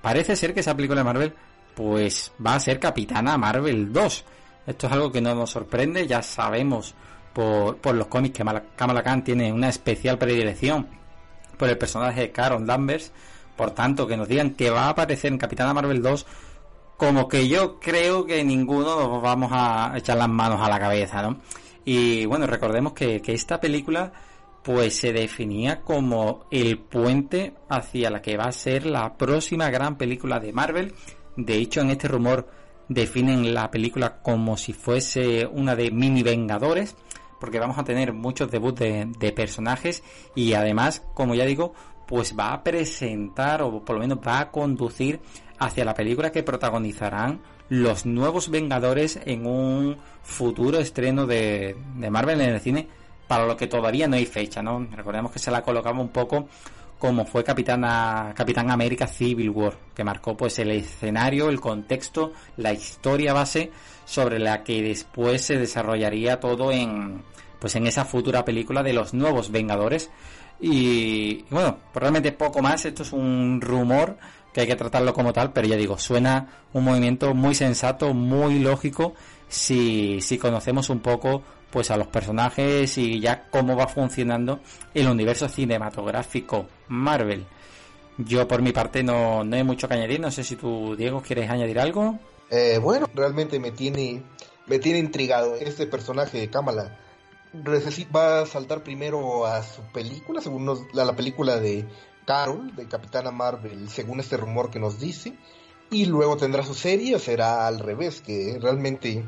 parece 0.00 0.36
ser 0.36 0.54
que 0.54 0.60
esa 0.60 0.74
película 0.74 1.00
de 1.00 1.04
Marvel 1.04 1.34
pues 1.74 2.32
va 2.44 2.54
a 2.54 2.60
ser 2.60 2.78
Capitana 2.78 3.36
Marvel 3.36 3.92
2. 3.92 4.24
Esto 4.66 4.86
es 4.86 4.92
algo 4.92 5.12
que 5.12 5.20
no 5.20 5.34
nos 5.34 5.50
sorprende, 5.50 6.06
ya 6.06 6.22
sabemos 6.22 6.94
por, 7.32 7.76
por 7.78 7.94
los 7.94 8.06
cómics 8.06 8.38
que 8.38 8.44
Kamala 8.76 9.02
Khan 9.02 9.24
tiene 9.24 9.52
una 9.52 9.68
especial 9.68 10.18
predilección 10.18 10.88
por 11.56 11.68
el 11.68 11.78
personaje 11.78 12.22
de 12.22 12.32
Carol 12.32 12.66
Danvers, 12.66 13.12
por 13.56 13.72
tanto 13.72 14.06
que 14.06 14.16
nos 14.16 14.28
digan 14.28 14.50
que 14.52 14.70
va 14.70 14.84
a 14.84 14.88
aparecer 14.90 15.32
en 15.32 15.38
Capitana 15.38 15.74
Marvel 15.74 16.02
2 16.02 16.26
como 16.96 17.28
que 17.28 17.48
yo 17.48 17.80
creo 17.80 18.26
que 18.26 18.44
ninguno 18.44 19.08
nos 19.08 19.22
vamos 19.22 19.50
a 19.54 19.94
echar 19.96 20.18
las 20.18 20.28
manos 20.28 20.60
a 20.60 20.68
la 20.68 20.78
cabeza, 20.78 21.22
¿no? 21.22 21.38
Y 21.84 22.26
bueno, 22.26 22.46
recordemos 22.46 22.92
que, 22.92 23.20
que 23.20 23.32
esta 23.32 23.60
película 23.60 24.12
pues 24.62 24.96
se 24.96 25.12
definía 25.12 25.80
como 25.80 26.46
el 26.50 26.78
puente 26.78 27.54
hacia 27.68 28.10
la 28.10 28.20
que 28.20 28.36
va 28.36 28.44
a 28.44 28.52
ser 28.52 28.86
la 28.86 29.16
próxima 29.16 29.70
gran 29.70 29.96
película 29.96 30.38
de 30.38 30.52
Marvel. 30.52 30.94
De 31.36 31.54
hecho, 31.54 31.80
en 31.80 31.90
este 31.90 32.08
rumor 32.08 32.48
definen 32.88 33.54
la 33.54 33.70
película 33.70 34.20
como 34.20 34.56
si 34.56 34.72
fuese 34.72 35.46
una 35.46 35.76
de 35.76 35.90
mini 35.90 36.22
Vengadores, 36.22 36.96
porque 37.40 37.60
vamos 37.60 37.78
a 37.78 37.84
tener 37.84 38.12
muchos 38.12 38.50
debuts 38.50 38.80
de, 38.80 39.32
personajes 39.34 40.02
y 40.34 40.52
además, 40.52 41.02
como 41.14 41.34
ya 41.34 41.46
digo, 41.46 41.72
pues 42.06 42.36
va 42.38 42.52
a 42.52 42.62
presentar 42.62 43.62
o 43.62 43.84
por 43.84 43.96
lo 43.96 44.02
menos 44.02 44.18
va 44.26 44.40
a 44.40 44.50
conducir 44.50 45.20
hacia 45.58 45.84
la 45.84 45.94
película 45.94 46.32
que 46.32 46.42
protagonizarán 46.42 47.40
los 47.70 48.04
nuevos 48.04 48.50
Vengadores 48.50 49.18
en 49.24 49.46
un 49.46 49.96
futuro 50.22 50.78
estreno 50.78 51.26
de, 51.26 51.74
de 51.96 52.10
Marvel 52.10 52.42
en 52.42 52.50
el 52.50 52.60
cine 52.60 52.86
para 53.26 53.46
lo 53.46 53.56
que 53.56 53.68
todavía 53.68 54.06
no 54.06 54.16
hay 54.16 54.26
fecha, 54.26 54.62
¿no? 54.62 54.86
Recordemos 54.92 55.32
que 55.32 55.38
se 55.38 55.50
la 55.50 55.62
colocamos 55.62 56.04
un 56.04 56.12
poco 56.12 56.48
como 57.00 57.24
fue 57.24 57.42
Capitana, 57.42 58.34
Capitán 58.36 58.70
América 58.70 59.06
Civil 59.06 59.48
War, 59.48 59.74
que 59.94 60.04
marcó 60.04 60.36
pues 60.36 60.58
el 60.58 60.70
escenario, 60.70 61.48
el 61.48 61.58
contexto, 61.58 62.34
la 62.58 62.74
historia 62.74 63.32
base 63.32 63.70
sobre 64.04 64.38
la 64.38 64.62
que 64.62 64.82
después 64.82 65.42
se 65.42 65.56
desarrollaría 65.56 66.38
todo 66.38 66.70
en 66.70 67.22
pues 67.58 67.74
en 67.76 67.86
esa 67.86 68.04
futura 68.04 68.44
película 68.44 68.82
de 68.82 68.92
los 68.92 69.14
nuevos 69.14 69.50
Vengadores. 69.50 70.10
Y, 70.60 71.44
bueno, 71.50 71.78
pues 71.92 72.00
realmente 72.00 72.32
poco 72.32 72.60
más, 72.60 72.84
esto 72.84 73.02
es 73.02 73.12
un 73.12 73.60
rumor 73.60 74.18
que 74.52 74.62
hay 74.62 74.66
que 74.66 74.76
tratarlo 74.76 75.14
como 75.14 75.32
tal, 75.32 75.52
pero 75.52 75.68
ya 75.68 75.76
digo, 75.76 75.98
suena 75.98 76.48
un 76.72 76.84
movimiento 76.84 77.34
muy 77.34 77.54
sensato, 77.54 78.14
muy 78.14 78.58
lógico, 78.58 79.14
si, 79.48 80.20
si 80.20 80.38
conocemos 80.38 80.90
un 80.90 81.00
poco 81.00 81.42
pues 81.70 81.90
a 81.90 81.96
los 81.96 82.08
personajes 82.08 82.98
y 82.98 83.20
ya 83.20 83.48
cómo 83.48 83.76
va 83.76 83.86
funcionando 83.86 84.60
el 84.92 85.08
universo 85.08 85.48
cinematográfico 85.48 86.66
Marvel. 86.88 87.46
Yo 88.18 88.46
por 88.48 88.60
mi 88.60 88.72
parte 88.72 89.02
no, 89.02 89.44
no 89.44 89.56
hay 89.56 89.62
mucho 89.64 89.88
que 89.88 89.94
añadir, 89.94 90.20
no 90.20 90.30
sé 90.30 90.44
si 90.44 90.56
tú 90.56 90.96
Diego 90.96 91.22
quieres 91.22 91.48
añadir 91.48 91.78
algo. 91.78 92.18
Eh, 92.50 92.78
bueno, 92.82 93.08
realmente 93.14 93.60
me 93.60 93.70
tiene 93.70 94.22
me 94.66 94.78
tiene 94.78 94.98
intrigado 94.98 95.56
este 95.56 95.86
personaje 95.86 96.38
de 96.38 96.48
Kamala. 96.48 96.96
Va 98.14 98.42
a 98.42 98.46
saltar 98.46 98.84
primero 98.84 99.44
a 99.46 99.62
su 99.64 99.82
película, 99.92 100.40
según 100.40 100.68
a 100.68 101.04
la 101.04 101.16
película 101.16 101.58
de 101.58 101.84
Carol, 102.26 102.74
de 102.76 102.86
Capitana 102.86 103.30
Marvel, 103.30 103.88
según 103.88 104.20
este 104.20 104.36
rumor 104.36 104.70
que 104.70 104.78
nos 104.78 105.00
dice, 105.00 105.34
y 105.90 106.06
luego 106.06 106.36
tendrá 106.36 106.62
su 106.62 106.74
serie 106.74 107.16
o 107.16 107.18
será 107.18 107.66
al 107.66 107.80
revés, 107.80 108.20
que 108.20 108.58
realmente 108.60 109.24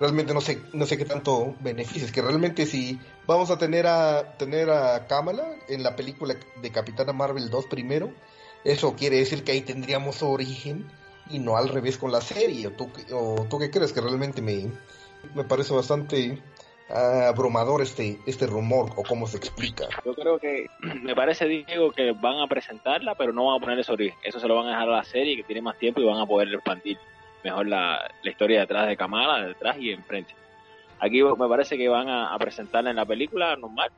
realmente 0.00 0.32
no 0.32 0.40
sé, 0.40 0.60
no 0.72 0.86
sé 0.86 0.96
qué 0.96 1.04
tanto 1.04 1.54
beneficios, 1.60 2.10
que 2.10 2.22
realmente 2.22 2.66
si 2.66 2.98
vamos 3.26 3.50
a 3.50 3.58
tener 3.58 3.86
a 3.86 4.36
tener 4.38 4.70
a 4.70 5.06
Kamala 5.06 5.54
en 5.68 5.82
la 5.82 5.94
película 5.94 6.34
de 6.60 6.70
Capitana 6.72 7.12
Marvel 7.12 7.50
2 7.50 7.66
primero, 7.66 8.10
eso 8.64 8.94
quiere 8.94 9.18
decir 9.18 9.44
que 9.44 9.52
ahí 9.52 9.60
tendríamos 9.60 10.22
origen 10.22 10.90
y 11.30 11.38
no 11.38 11.56
al 11.56 11.68
revés 11.68 11.96
con 11.96 12.12
la 12.12 12.20
serie. 12.20 12.66
¿O 12.66 12.72
tú, 12.72 12.90
o 13.12 13.46
tú 13.48 13.58
qué 13.58 13.70
crees? 13.70 13.92
Que 13.92 14.00
realmente 14.00 14.42
me, 14.42 14.70
me 15.34 15.44
parece 15.44 15.72
bastante 15.72 16.42
abrumador 16.92 17.82
este, 17.82 18.18
este 18.26 18.46
rumor 18.46 18.90
o 18.96 19.02
cómo 19.02 19.26
se 19.26 19.36
explica. 19.36 19.88
Yo 20.04 20.14
creo 20.14 20.38
que 20.38 20.66
me 21.02 21.14
parece, 21.14 21.46
Diego, 21.46 21.92
que 21.92 22.12
van 22.12 22.40
a 22.40 22.46
presentarla, 22.46 23.14
pero 23.14 23.32
no 23.32 23.46
van 23.46 23.56
a 23.56 23.60
poner 23.60 23.78
ese 23.78 23.92
origen. 23.92 24.18
Eso 24.22 24.40
se 24.40 24.48
lo 24.48 24.56
van 24.56 24.66
a 24.66 24.70
dejar 24.70 24.88
a 24.88 24.96
la 24.98 25.04
serie 25.04 25.36
que 25.36 25.44
tiene 25.44 25.62
más 25.62 25.78
tiempo 25.78 26.00
y 26.00 26.04
van 26.04 26.18
a 26.18 26.26
poder 26.26 26.52
expandir 26.52 26.98
mejor 27.42 27.66
la, 27.66 28.10
la 28.22 28.30
historia 28.30 28.60
detrás 28.60 28.86
de 28.86 28.96
Kamala, 28.96 29.46
detrás 29.46 29.78
y 29.78 29.90
enfrente. 29.90 30.34
Aquí 30.98 31.22
me 31.22 31.48
parece 31.48 31.78
que 31.78 31.88
van 31.88 32.08
a, 32.08 32.36
presentarla 32.38 32.90
en 32.90 32.96
la 32.96 33.06
película 33.06 33.56
normal. 33.56 33.90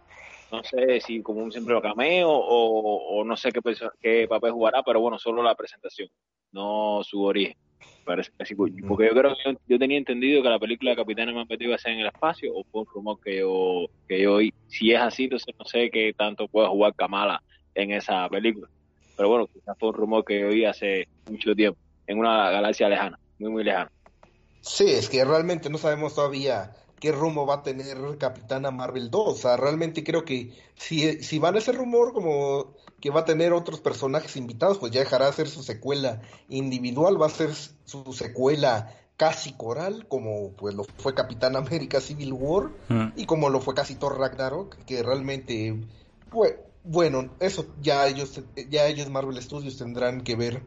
No 0.52 0.62
sé 0.62 1.00
si 1.00 1.22
como 1.22 1.42
un 1.42 1.50
simple 1.50 1.80
cameo 1.80 2.30
o, 2.30 3.18
o 3.18 3.24
no 3.24 3.36
sé 3.36 3.50
qué 3.50 4.26
papel 4.28 4.52
jugará, 4.52 4.82
pero 4.82 5.00
bueno, 5.00 5.18
solo 5.18 5.42
la 5.42 5.54
presentación, 5.54 6.08
no 6.52 7.00
su 7.02 7.24
origen. 7.24 7.56
Parece 8.04 8.32
así, 8.38 8.54
porque 8.54 8.74
yo 9.06 9.14
creo 9.14 9.36
que 9.36 9.56
yo, 9.68 9.78
tenía 9.78 9.96
entendido 9.96 10.42
que 10.42 10.48
la 10.48 10.58
película 10.58 10.90
de 10.90 10.96
Capitán 10.96 11.32
Marvel 11.34 11.62
iba 11.62 11.76
a 11.76 11.78
ser 11.78 11.92
en 11.92 12.00
el 12.00 12.08
espacio, 12.08 12.52
o 12.52 12.64
fue 12.64 12.80
un 12.80 12.86
rumor 12.86 13.20
que 13.20 13.38
yo, 13.38 13.86
que 14.08 14.20
yo 14.20 14.34
oí. 14.34 14.52
Si 14.66 14.92
es 14.92 15.00
así, 15.00 15.24
entonces 15.24 15.54
no 15.58 15.64
sé 15.64 15.90
qué 15.90 16.12
tanto 16.16 16.48
puede 16.48 16.68
jugar 16.68 16.94
Kamala 16.94 17.42
en 17.74 17.92
esa 17.92 18.28
película. 18.28 18.68
Pero 19.16 19.28
bueno, 19.28 19.46
quizás 19.46 19.76
fue 19.78 19.90
un 19.90 19.94
rumor 19.94 20.24
que 20.24 20.40
yo 20.40 20.48
oí 20.48 20.64
hace 20.64 21.06
mucho 21.30 21.54
tiempo, 21.54 21.78
en 22.06 22.18
una 22.18 22.50
galaxia 22.50 22.88
lejana 22.88 23.18
muy, 23.38 23.50
muy 23.50 23.64
lejano. 23.64 23.90
Sí, 24.62 24.90
es 24.90 25.08
que 25.08 25.24
realmente 25.24 25.70
no 25.70 25.78
sabemos 25.78 26.14
todavía 26.14 26.72
qué 27.02 27.10
rumbo 27.10 27.44
va 27.44 27.56
a 27.56 27.62
tener 27.64 27.98
Capitana 28.16 28.70
Marvel 28.70 29.10
2. 29.10 29.28
O 29.28 29.34
sea, 29.34 29.56
realmente 29.56 30.04
creo 30.04 30.24
que 30.24 30.56
si, 30.76 31.20
si 31.20 31.40
van 31.40 31.56
a 31.56 31.58
ese 31.58 31.72
rumor 31.72 32.12
como 32.12 32.74
que 33.00 33.10
va 33.10 33.22
a 33.22 33.24
tener 33.24 33.52
otros 33.52 33.80
personajes 33.80 34.36
invitados, 34.36 34.78
pues 34.78 34.92
ya 34.92 35.00
dejará 35.00 35.26
de 35.26 35.32
ser 35.32 35.48
su 35.48 35.64
secuela 35.64 36.22
individual, 36.48 37.20
va 37.20 37.26
a 37.26 37.30
ser 37.30 37.50
su 37.56 38.12
secuela 38.12 38.94
casi 39.16 39.52
coral, 39.54 40.06
como 40.06 40.52
pues 40.52 40.76
lo 40.76 40.84
fue 40.84 41.12
Capitán 41.12 41.56
América 41.56 42.00
Civil 42.00 42.34
War 42.34 42.70
mm. 42.88 43.14
y 43.16 43.26
como 43.26 43.50
lo 43.50 43.60
fue 43.60 43.74
casi 43.74 43.96
Thor 43.96 44.16
Ragnarok, 44.16 44.76
que 44.84 45.02
realmente, 45.02 45.76
pues, 46.30 46.54
bueno, 46.84 47.30
eso 47.40 47.66
ya 47.80 48.06
ellos, 48.06 48.40
ya 48.70 48.86
ellos 48.86 49.10
Marvel 49.10 49.42
Studios 49.42 49.76
tendrán 49.76 50.20
que 50.20 50.36
ver 50.36 50.62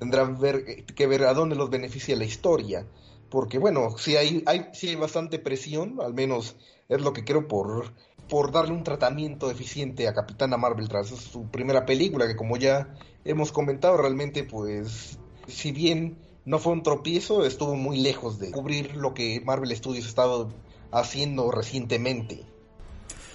tendrán 0.00 0.38
ver, 0.40 0.84
que 0.84 1.06
ver 1.06 1.24
a 1.24 1.32
dónde 1.32 1.54
los 1.54 1.70
beneficia 1.70 2.16
la 2.16 2.24
historia. 2.24 2.84
Porque 3.30 3.58
bueno, 3.58 3.96
si 3.98 4.16
hay, 4.16 4.42
hay, 4.46 4.66
sí 4.72 4.88
hay 4.88 4.96
bastante 4.96 5.38
presión, 5.38 5.98
al 6.00 6.14
menos 6.14 6.56
es 6.88 7.00
lo 7.00 7.12
que 7.12 7.24
creo 7.24 7.48
por, 7.48 7.92
por 8.28 8.52
darle 8.52 8.72
un 8.72 8.84
tratamiento 8.84 9.50
eficiente 9.50 10.08
a 10.08 10.14
Capitana 10.14 10.56
Marvel 10.56 10.88
tras 10.88 11.08
su 11.08 11.46
primera 11.50 11.84
película, 11.84 12.26
que 12.26 12.36
como 12.36 12.56
ya 12.56 12.94
hemos 13.24 13.52
comentado, 13.52 13.96
realmente 13.96 14.44
pues, 14.44 15.18
si 15.48 15.72
bien 15.72 16.18
no 16.44 16.58
fue 16.58 16.72
un 16.72 16.82
tropiezo, 16.82 17.44
estuvo 17.44 17.74
muy 17.74 18.00
lejos 18.00 18.38
de 18.38 18.50
cubrir 18.50 18.96
lo 18.96 19.14
que 19.14 19.40
Marvel 19.44 19.74
Studios 19.76 20.06
ha 20.06 20.08
estado 20.08 20.52
haciendo 20.92 21.50
recientemente. 21.50 22.44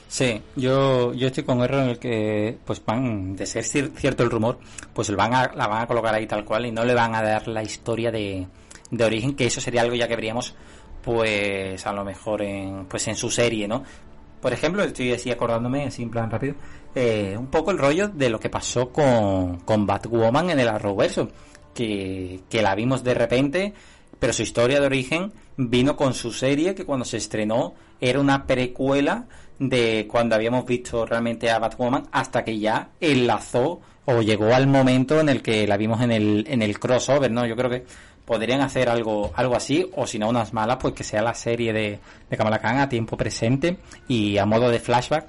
Sí, 0.08 0.42
yo, 0.58 1.14
yo 1.14 1.28
estoy 1.28 1.44
con 1.44 1.62
error 1.62 1.84
en 1.84 1.90
el 1.90 2.00
que, 2.00 2.58
pues 2.66 2.84
van, 2.86 3.36
de 3.38 3.46
ser 3.46 3.64
cierto 3.64 4.24
el 4.24 4.30
rumor, 4.30 4.60
pues 4.94 5.14
van 5.16 5.34
a, 5.34 5.54
la 5.56 5.68
van 5.68 5.84
a 5.84 5.88
colocar 5.88 6.14
ahí 6.14 6.28
tal 6.28 6.44
cual 6.44 6.66
y 6.66 6.72
no 6.72 6.84
le 6.84 6.94
van 6.94 7.16
a 7.16 7.22
dar 7.22 7.48
la 7.48 7.64
historia 7.64 8.12
de, 8.12 8.46
de 8.92 9.04
origen, 9.04 9.36
que 9.36 9.46
eso 9.46 9.62
sería 9.62 9.82
algo 9.82 9.96
ya 9.96 10.08
que 10.08 10.16
veríamos, 10.16 10.54
pues 11.02 11.86
a 11.88 11.94
lo 11.94 12.04
mejor 12.06 12.44
en, 12.44 12.86
pues 12.86 13.08
en 13.08 13.16
su 13.16 13.32
serie, 13.32 13.68
¿no? 13.68 13.84
Por 14.42 14.54
ejemplo, 14.54 14.84
estoy 14.84 15.14
así 15.14 15.32
acordándome, 15.32 15.86
así 15.86 16.04
en 16.04 16.12
plan 16.12 16.30
rápido, 16.30 16.56
eh, 16.94 17.36
un 17.38 17.48
poco 17.48 17.72
el 17.72 17.78
rollo 17.78 18.10
de 18.10 18.30
lo 18.30 18.40
que 18.40 18.50
pasó 18.50 18.92
con, 18.92 19.60
con 19.60 19.86
Batwoman 19.86 20.50
en 20.50 20.60
el 20.60 20.68
Arrowverso, 20.68 21.30
que, 21.74 22.42
que 22.50 22.62
la 22.62 22.76
vimos 22.76 23.04
de 23.04 23.14
repente, 23.14 23.74
pero 24.20 24.34
su 24.34 24.42
historia 24.42 24.80
de 24.80 24.86
origen 24.86 25.32
vino 25.58 25.96
con 25.96 26.14
su 26.14 26.32
serie 26.32 26.76
que 26.76 26.86
cuando 26.86 27.06
se 27.06 27.18
estrenó 27.18 27.74
era 28.00 28.20
una 28.20 28.46
precuela 28.46 29.26
de 29.60 30.08
cuando 30.10 30.36
habíamos 30.36 30.66
visto 30.66 31.06
realmente 31.06 31.52
a 31.52 31.60
Batwoman 31.60 32.08
hasta 32.12 32.44
que 32.44 32.58
ya 32.58 32.90
enlazó 33.00 33.80
o 34.06 34.22
llegó 34.24 34.54
al 34.54 34.66
momento 34.66 35.20
en 35.20 35.30
el 35.30 35.44
que 35.44 35.68
la 35.68 35.78
vimos 35.78 36.02
en 36.02 36.12
el, 36.12 36.46
en 36.48 36.64
el 36.64 36.80
crossover, 36.80 37.32
¿no? 37.32 37.46
Yo 37.46 37.56
creo 37.56 37.70
que 37.70 37.86
podrían 38.26 38.62
hacer 38.62 38.90
algo, 38.90 39.32
algo 39.36 39.56
así, 39.56 39.90
o 39.96 40.08
si 40.08 40.20
no 40.20 40.30
unas 40.30 40.54
malas, 40.54 40.78
pues 40.80 40.94
que 40.94 41.04
sea 41.04 41.22
la 41.22 41.34
serie 41.34 41.74
de, 41.74 42.00
de 42.30 42.38
Kamala 42.38 42.60
Khan 42.60 42.80
a 42.80 42.90
tiempo 42.90 43.18
presente 43.18 43.78
y 44.08 44.38
a 44.38 44.46
modo 44.46 44.70
de 44.70 44.80
flashback, 44.80 45.28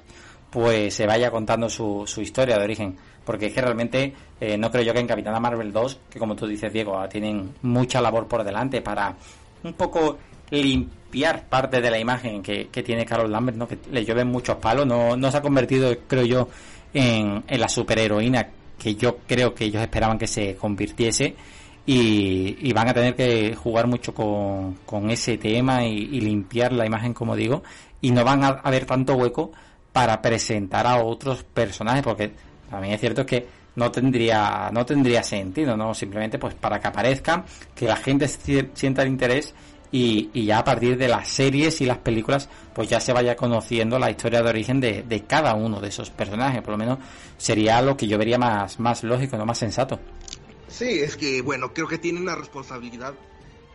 pues 0.49 0.93
se 0.93 1.05
vaya 1.07 1.31
contando 1.31 1.69
su, 1.69 2.03
su 2.05 2.21
historia 2.21 2.57
de 2.57 2.63
origen. 2.63 2.95
Porque 3.25 3.47
es 3.47 3.53
que 3.53 3.61
realmente 3.61 4.13
eh, 4.39 4.57
no 4.57 4.69
creo 4.69 4.83
yo 4.83 4.93
que 4.93 4.99
en 4.99 5.07
Capitana 5.07 5.39
Marvel 5.39 5.71
2, 5.71 5.99
que 6.09 6.19
como 6.19 6.35
tú 6.35 6.45
dices 6.45 6.71
Diego, 6.71 7.07
tienen 7.09 7.53
mucha 7.61 8.01
labor 8.01 8.27
por 8.27 8.43
delante 8.43 8.81
para 8.81 9.15
un 9.63 9.73
poco 9.73 10.17
limpiar 10.51 11.45
parte 11.47 11.81
de 11.81 11.89
la 11.89 11.97
imagen 11.97 12.43
que, 12.43 12.65
tiene 12.65 13.05
Carol 13.05 13.31
Lambert, 13.31 13.57
¿no? 13.57 13.67
que 13.67 13.79
le 13.91 14.05
llueven 14.05 14.27
muchos 14.27 14.57
palos, 14.57 14.85
no, 14.85 15.15
no 15.15 15.31
se 15.31 15.37
ha 15.37 15.41
convertido, 15.41 15.95
creo 16.07 16.25
yo, 16.25 16.49
en, 16.93 17.43
en 17.47 17.59
la 17.59 17.69
superheroína 17.69 18.49
que 18.77 18.95
yo 18.95 19.17
creo 19.25 19.53
que 19.53 19.65
ellos 19.65 19.81
esperaban 19.81 20.17
que 20.17 20.27
se 20.27 20.55
convirtiese 20.55 21.35
y, 21.85 22.71
van 22.73 22.89
a 22.89 22.93
tener 22.93 23.15
que 23.15 23.55
jugar 23.55 23.87
mucho 23.87 24.13
con, 24.13 24.75
con 24.85 25.09
ese 25.09 25.37
tema 25.37 25.83
y, 25.83 26.21
limpiar 26.21 26.71
la 26.71 26.85
imagen, 26.85 27.13
como 27.13 27.35
digo, 27.35 27.63
y 28.01 28.11
no 28.11 28.23
van 28.23 28.43
a 28.43 28.47
haber 28.63 28.85
tanto 28.85 29.15
hueco 29.15 29.51
para 29.91 30.21
presentar 30.21 30.87
a 30.87 31.03
otros 31.03 31.43
personajes, 31.43 32.03
porque 32.03 32.33
también 32.69 32.93
es 32.93 33.01
cierto 33.01 33.25
que 33.25 33.47
no 33.75 33.91
tendría 33.91 34.69
no 34.71 34.85
tendría 34.85 35.23
sentido, 35.23 35.75
¿no? 35.75 35.93
Simplemente 35.93 36.39
pues 36.39 36.53
para 36.53 36.79
que 36.79 36.87
aparezcan, 36.87 37.43
que 37.75 37.85
la 37.85 37.95
gente 37.95 38.27
sienta 38.27 39.01
el 39.01 39.09
interés 39.09 39.53
y, 39.91 40.29
y, 40.33 40.45
ya 40.45 40.59
a 40.59 40.63
partir 40.63 40.97
de 40.97 41.07
las 41.07 41.27
series 41.27 41.81
y 41.81 41.85
las 41.85 41.97
películas 41.99 42.49
pues 42.73 42.89
ya 42.89 42.99
se 42.99 43.13
vaya 43.13 43.35
conociendo 43.35 43.99
la 43.99 44.09
historia 44.09 44.41
de 44.41 44.49
origen 44.49 44.79
de, 44.79 45.03
de, 45.03 45.23
cada 45.23 45.53
uno 45.53 45.79
de 45.79 45.89
esos 45.89 46.09
personajes. 46.09 46.61
Por 46.61 46.71
lo 46.71 46.77
menos 46.77 46.99
sería 47.37 47.81
lo 47.81 47.95
que 47.97 48.07
yo 48.07 48.17
vería 48.17 48.37
más, 48.37 48.79
más 48.79 49.03
lógico 49.03 49.37
no 49.37 49.45
más 49.45 49.57
sensato 49.57 49.99
Sí, 50.73 51.01
es 51.01 51.15
que, 51.15 51.43
bueno, 51.43 51.71
creo 51.71 51.87
que 51.87 51.99
tiene 51.99 52.19
una 52.19 52.35
responsabilidad 52.35 53.13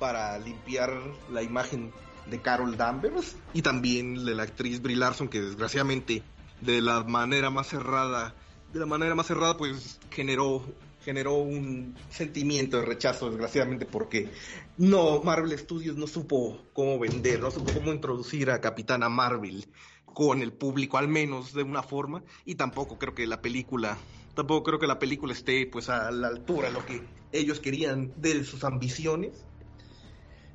para 0.00 0.36
limpiar 0.40 1.00
la 1.30 1.44
imagen 1.44 1.92
de 2.26 2.42
Carol 2.42 2.76
Danvers 2.76 3.36
y 3.52 3.62
también 3.62 4.24
de 4.24 4.34
la 4.34 4.42
actriz 4.42 4.82
Brie 4.82 4.96
Larson, 4.96 5.28
que 5.28 5.40
desgraciadamente 5.40 6.24
de 6.60 6.80
la 6.80 7.04
manera 7.04 7.50
más 7.50 7.68
cerrada, 7.68 8.34
de 8.72 8.80
la 8.80 8.86
manera 8.86 9.14
más 9.14 9.28
cerrada, 9.28 9.56
pues 9.56 10.00
generó 10.10 10.64
generó 11.00 11.36
un 11.36 11.96
sentimiento 12.10 12.78
de 12.78 12.84
rechazo, 12.84 13.30
desgraciadamente, 13.30 13.86
porque 13.86 14.32
no, 14.76 15.22
Marvel 15.22 15.56
Studios 15.56 15.96
no 15.96 16.08
supo 16.08 16.68
cómo 16.72 16.98
vender, 16.98 17.40
no 17.40 17.52
supo 17.52 17.72
cómo 17.72 17.92
introducir 17.92 18.50
a 18.50 18.60
Capitana 18.60 19.08
Marvel 19.08 19.72
con 20.04 20.42
el 20.42 20.52
público, 20.52 20.98
al 20.98 21.06
menos 21.06 21.52
de 21.52 21.62
una 21.62 21.84
forma, 21.84 22.24
y 22.44 22.56
tampoco 22.56 22.98
creo 22.98 23.14
que 23.14 23.28
la 23.28 23.40
película 23.40 24.02
tampoco 24.38 24.62
creo 24.62 24.78
que 24.78 24.86
la 24.86 25.00
película 25.00 25.32
esté 25.32 25.66
pues 25.66 25.88
a 25.88 26.12
la 26.12 26.28
altura 26.28 26.70
lo 26.70 26.86
que 26.86 27.02
ellos 27.32 27.58
querían 27.58 28.12
de 28.16 28.44
sus 28.44 28.62
ambiciones 28.62 29.44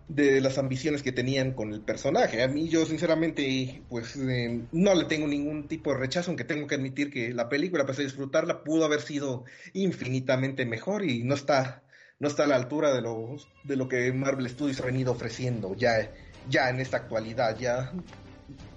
de 0.08 0.40
las 0.40 0.58
ambiciones 0.58 1.04
que 1.04 1.12
tenían 1.12 1.52
con 1.52 1.74
el 1.74 1.82
personaje. 1.82 2.44
A 2.44 2.48
mí 2.48 2.70
yo 2.70 2.86
sinceramente 2.86 3.84
pues 3.90 4.16
eh, 4.16 4.62
no 4.72 4.96
le 4.96 5.04
tengo 5.06 5.28
ningún 5.28 5.68
tipo 5.68 5.92
de 5.92 5.98
rechazo, 5.98 6.32
aunque 6.32 6.46
tengo 6.46 6.66
que 6.66 6.76
admitir 6.76 7.12
que 7.12 7.34
la 7.34 7.50
película, 7.50 7.86
para 7.86 7.98
disfrutarla, 7.98 8.64
pudo 8.64 8.86
haber 8.86 9.02
sido 9.02 9.44
infinitamente 9.74 10.66
mejor 10.66 11.04
y 11.04 11.24
no 11.24 11.36
está, 11.36 11.84
no 12.20 12.30
está 12.30 12.46
a 12.46 12.48
la 12.48 12.56
altura 12.56 12.94
de 12.94 13.02
lo, 13.02 13.36
de 13.66 13.76
lo 13.76 13.90
que 13.90 14.14
Marvel 14.14 14.50
Studios 14.50 14.80
ha 14.80 14.86
venido 14.86 15.12
ofreciendo 15.12 15.76
ya, 15.76 16.10
ya 16.50 16.70
en 16.70 16.80
esta 16.80 16.98
actualidad. 16.98 17.58
Ya 17.60 17.92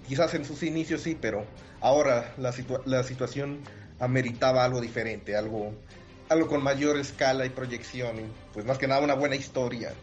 quizás 0.05 0.33
en 0.33 0.43
sus 0.43 0.63
inicios 0.63 1.01
sí, 1.01 1.17
pero 1.19 1.45
ahora 1.79 2.33
la, 2.37 2.53
la 2.85 3.03
situación 3.03 3.59
ameritaba 3.99 4.63
algo 4.63 4.81
diferente, 4.81 5.35
algo, 5.35 5.73
algo 6.29 6.47
con 6.47 6.63
mayor 6.63 6.97
escala 6.97 7.45
y 7.45 7.49
proyección, 7.49 8.19
y 8.19 8.25
pues 8.53 8.65
más 8.65 8.77
que 8.77 8.87
nada 8.87 9.01
una 9.01 9.15
buena 9.15 9.35
historia. 9.35 9.93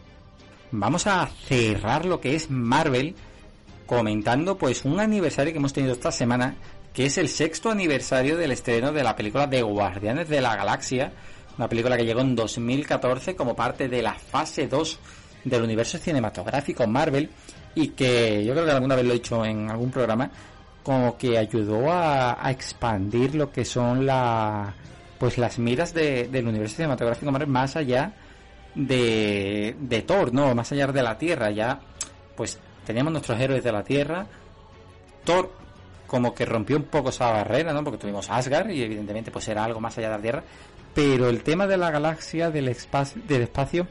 Vamos 0.71 1.07
a 1.07 1.27
cerrar 1.47 2.05
lo 2.05 2.19
que 2.19 2.35
es 2.35 2.49
Marvel 2.49 3.15
comentando 3.85 4.57
pues 4.57 4.83
un 4.83 4.99
aniversario 4.99 5.53
que 5.53 5.59
hemos 5.59 5.73
tenido 5.73 5.93
esta 5.93 6.11
semana, 6.11 6.55
que 6.93 7.05
es 7.05 7.17
el 7.17 7.29
sexto 7.29 7.69
aniversario 7.69 8.37
del 8.37 8.51
estreno 8.51 8.91
de 8.91 9.03
la 9.03 9.15
película 9.15 9.47
de 9.47 9.61
Guardianes 9.61 10.27
de 10.27 10.41
la 10.41 10.55
Galaxia, 10.55 11.13
una 11.57 11.69
película 11.69 11.95
que 11.95 12.05
llegó 12.05 12.21
en 12.21 12.35
2014 12.35 13.35
como 13.35 13.55
parte 13.55 13.87
de 13.87 14.01
la 14.01 14.15
fase 14.15 14.67
2 14.67 14.99
del 15.45 15.63
universo 15.63 15.97
cinematográfico 15.97 16.87
Marvel 16.87 17.29
y 17.75 17.89
que 17.89 18.43
yo 18.43 18.53
creo 18.53 18.65
que 18.65 18.71
alguna 18.71 18.95
vez 18.95 19.05
lo 19.05 19.11
he 19.11 19.15
dicho 19.15 19.45
en 19.45 19.69
algún 19.69 19.91
programa, 19.91 20.31
como 20.85 21.17
que 21.17 21.39
ayudó 21.39 21.91
a, 21.91 22.39
expandir 22.51 23.33
lo 23.33 23.51
que 23.51 23.65
son 23.65 24.05
la 24.05 24.75
pues 25.17 25.39
las 25.39 25.57
miras 25.57 25.95
de, 25.95 26.27
del 26.27 26.47
universo 26.47 26.75
cinematográfico 26.75 27.31
más 27.31 27.75
allá 27.75 28.13
de, 28.75 29.75
de 29.79 30.01
Thor, 30.03 30.31
¿no? 30.31 30.53
Más 30.53 30.71
allá 30.71 30.85
de 30.85 31.01
la 31.01 31.17
Tierra, 31.17 31.49
ya 31.49 31.79
pues 32.35 32.59
teníamos 32.85 33.13
nuestros 33.13 33.39
héroes 33.39 33.63
de 33.63 33.71
la 33.71 33.83
Tierra. 33.83 34.27
Thor 35.23 35.53
como 36.05 36.35
que 36.35 36.45
rompió 36.45 36.77
un 36.77 36.83
poco 36.83 37.09
esa 37.09 37.31
barrera, 37.31 37.73
¿no? 37.73 37.83
Porque 37.83 37.97
tuvimos 37.97 38.29
Asgard 38.29 38.69
y 38.69 38.83
evidentemente 38.83 39.31
pues 39.31 39.47
era 39.47 39.63
algo 39.63 39.79
más 39.79 39.97
allá 39.97 40.09
de 40.09 40.15
la 40.17 40.21
Tierra. 40.21 40.43
Pero 40.93 41.29
el 41.29 41.41
tema 41.41 41.65
de 41.65 41.77
la 41.77 41.89
galaxia, 41.89 42.51
del 42.51 42.67
espacio, 42.67 43.19
del 43.27 43.41
espacio, 43.41 43.87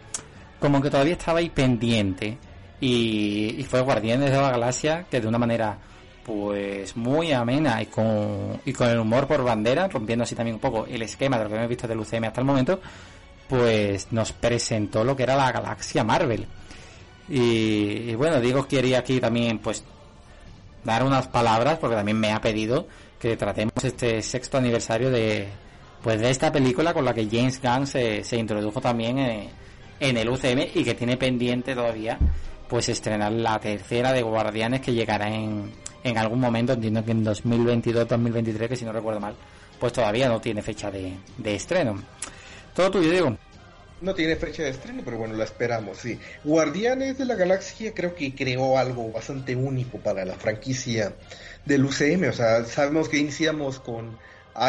como 0.61 0.81
que 0.81 0.91
todavía 0.91 1.15
estaba 1.15 1.41
ahí 1.41 1.51
pendiente. 1.51 2.39
Y, 2.81 3.57
y 3.59 3.65
fue 3.65 3.81
Guardianes 3.81 4.31
de 4.31 4.37
la 4.37 4.51
Galaxia 4.51 5.07
que 5.11 5.21
de 5.21 5.27
una 5.27 5.39
manera 5.39 5.79
pues 6.25 6.97
muy 6.97 7.33
amena 7.33 7.83
y 7.83 7.87
con, 7.87 8.61
y 8.65 8.73
con 8.73 8.89
el 8.89 8.99
humor 8.99 9.27
por 9.27 9.45
bandera, 9.45 9.89
rompiendo 9.89 10.25
así 10.25 10.35
también 10.35 10.55
un 10.55 10.61
poco 10.61 10.87
el 10.87 11.03
esquema 11.03 11.37
de 11.39 11.45
lo 11.45 11.51
que 11.51 11.57
hemos 11.57 11.69
visto 11.69 11.87
del 11.87 12.01
UCM 12.01 12.25
hasta 12.25 12.41
el 12.41 12.47
momento, 12.47 12.81
pues 13.49 14.09
nos 14.11 14.33
presentó 14.33 15.05
lo 15.05 15.15
que 15.15 15.25
era 15.25 15.37
la 15.37 15.53
galaxia 15.53 16.03
Marvel. 16.03 16.47
Y, 17.29 18.15
bueno, 18.15 18.41
digo, 18.41 18.67
quería 18.67 18.99
aquí 18.99 19.21
también 19.21 19.59
pues 19.59 19.85
dar 20.83 21.03
unas 21.03 21.29
palabras 21.29 21.79
porque 21.79 21.97
también 21.97 22.19
me 22.19 22.33
ha 22.33 22.41
pedido 22.41 22.87
que 23.19 23.37
tratemos 23.37 23.73
este 23.83 24.21
sexto 24.21 24.59
aniversario 24.59 25.11
de 25.11 25.49
pues 26.03 26.21
de 26.21 26.29
esta 26.29 26.53
película 26.53 26.93
con 26.93 27.07
la 27.07 27.15
que 27.15 27.27
James 27.31 27.63
Gunn 27.63 27.87
se, 27.87 28.23
se 28.25 28.37
introdujo 28.37 28.79
también 28.83 29.19
en, 29.19 29.49
en 30.01 30.17
el 30.19 30.29
UCM 30.29 30.67
y 30.75 30.85
que 30.85 30.93
tiene 30.93 31.17
pendiente 31.17 31.75
todavía 31.75 32.19
pues 32.69 32.91
estrenar 32.91 33.33
la 33.33 33.59
tercera 33.59 34.13
de 34.13 34.21
Guardianes 34.21 34.83
que 34.83 34.93
llegará 34.93 35.29
en, 35.29 35.73
en 36.05 36.19
algún 36.19 36.39
momento, 36.39 36.75
entiendo 36.75 37.05
que 37.05 37.13
en 37.13 37.25
2022-2023, 37.25 38.69
que 38.69 38.77
si 38.77 38.85
no 38.85 38.93
recuerdo 38.93 39.21
mal, 39.21 39.35
pues 39.81 39.93
todavía 39.93 40.29
no 40.29 40.41
tiene 40.41 40.63
fecha 40.63 40.91
de, 40.91 41.17
estreno. 41.45 42.01
Todo 42.75 42.91
tuyo, 42.91 43.11
Diego. 43.11 43.39
No 44.03 44.15
tiene 44.15 44.37
fecha 44.37 44.65
de 44.65 44.69
estreno, 44.69 45.01
pero 45.03 45.17
bueno, 45.17 45.35
la 45.35 45.45
esperamos, 45.45 45.99
sí. 45.99 46.19
Guardianes 46.45 47.17
de 47.17 47.25
la 47.25 47.37
Galaxia 47.37 47.95
creo 47.95 48.15
que 48.15 48.35
creó 48.35 48.77
algo 48.77 49.11
bastante 49.11 49.57
único 49.57 49.99
para 49.99 50.27
la 50.27 50.35
franquicia 50.35 51.15
del 51.65 51.87
UCM. 51.87 52.29
O 52.29 52.33
sea, 52.33 52.65
sabemos 52.67 53.09
que 53.09 53.17
iniciamos 53.17 53.81
con 53.81 54.19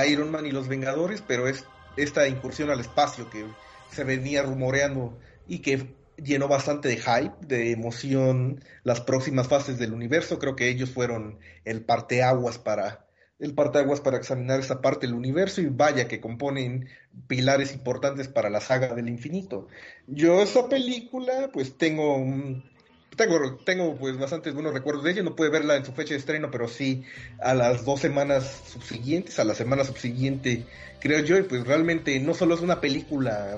Iron 0.08 0.32
Man 0.32 0.46
y 0.46 0.52
los 0.52 0.70
Vengadores, 0.70 1.22
pero 1.28 1.50
es 1.50 1.66
esta 1.98 2.28
incursión 2.30 2.70
al 2.70 2.80
espacio 2.80 3.30
que 3.30 3.46
se 3.92 4.06
venía 4.06 4.44
rumoreando 4.44 5.18
y 5.50 5.60
que 5.60 5.95
llenó 6.18 6.48
bastante 6.48 6.90
de 6.90 6.98
hype, 6.98 7.34
de 7.46 7.72
emoción 7.72 8.64
las 8.84 9.02
próximas 9.02 9.48
fases 9.48 9.78
del 9.78 9.94
universo. 9.94 10.40
Creo 10.40 10.56
que 10.56 10.70
ellos 10.70 10.90
fueron 10.90 11.40
el 11.64 11.84
parteaguas 11.84 12.58
para 12.58 13.06
el 13.38 13.54
parteaguas 13.54 14.00
para 14.00 14.18
examinar 14.18 14.62
esa 14.62 14.82
parte 14.82 15.08
del 15.08 15.16
universo 15.16 15.60
y 15.60 15.66
vaya 15.66 16.08
que 16.08 16.22
componen 16.22 16.88
pilares 17.28 17.74
importantes 17.74 18.30
para 18.30 18.50
la 18.50 18.62
saga 18.62 18.96
del 18.96 19.10
infinito. 19.10 19.68
Yo 20.08 20.42
esa 20.42 20.70
película 20.70 21.50
pues 21.52 21.78
tengo 21.78 22.18
tengo, 23.16 23.58
tengo 23.66 23.96
pues 23.96 24.18
bastantes 24.18 24.54
buenos 24.54 24.74
recuerdos 24.74 25.04
de 25.04 25.12
ella, 25.12 25.24
no 25.24 25.36
pude 25.36 25.50
verla 25.50 25.76
en 25.76 25.86
su 25.86 25.94
fecha 25.94 26.14
de 26.14 26.20
estreno, 26.20 26.52
pero 26.52 26.68
sí 26.68 27.04
a 27.40 27.54
las 27.54 27.86
dos 27.86 28.00
semanas 28.02 28.64
subsiguientes, 28.68 29.40
a 29.40 29.44
la 29.44 29.56
semana 29.56 29.84
subsiguiente, 29.84 30.66
creo 31.00 31.20
yo, 31.24 31.38
y 31.38 31.44
pues 31.44 31.66
realmente 31.66 32.20
no 32.20 32.34
solo 32.34 32.56
es 32.56 32.62
una 32.62 32.82
película 32.82 33.58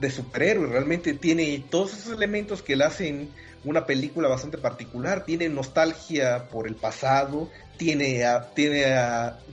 de 0.00 0.10
superhéroe, 0.10 0.66
realmente 0.66 1.12
tiene 1.14 1.62
todos 1.70 1.92
esos 1.92 2.14
elementos 2.14 2.62
que 2.62 2.74
le 2.74 2.84
hacen 2.84 3.28
una 3.64 3.84
película 3.84 4.28
bastante 4.28 4.56
particular, 4.56 5.24
tiene 5.24 5.48
nostalgia 5.50 6.48
por 6.48 6.66
el 6.66 6.74
pasado, 6.74 7.50
tiene, 7.76 8.24
tiene, 8.54 8.84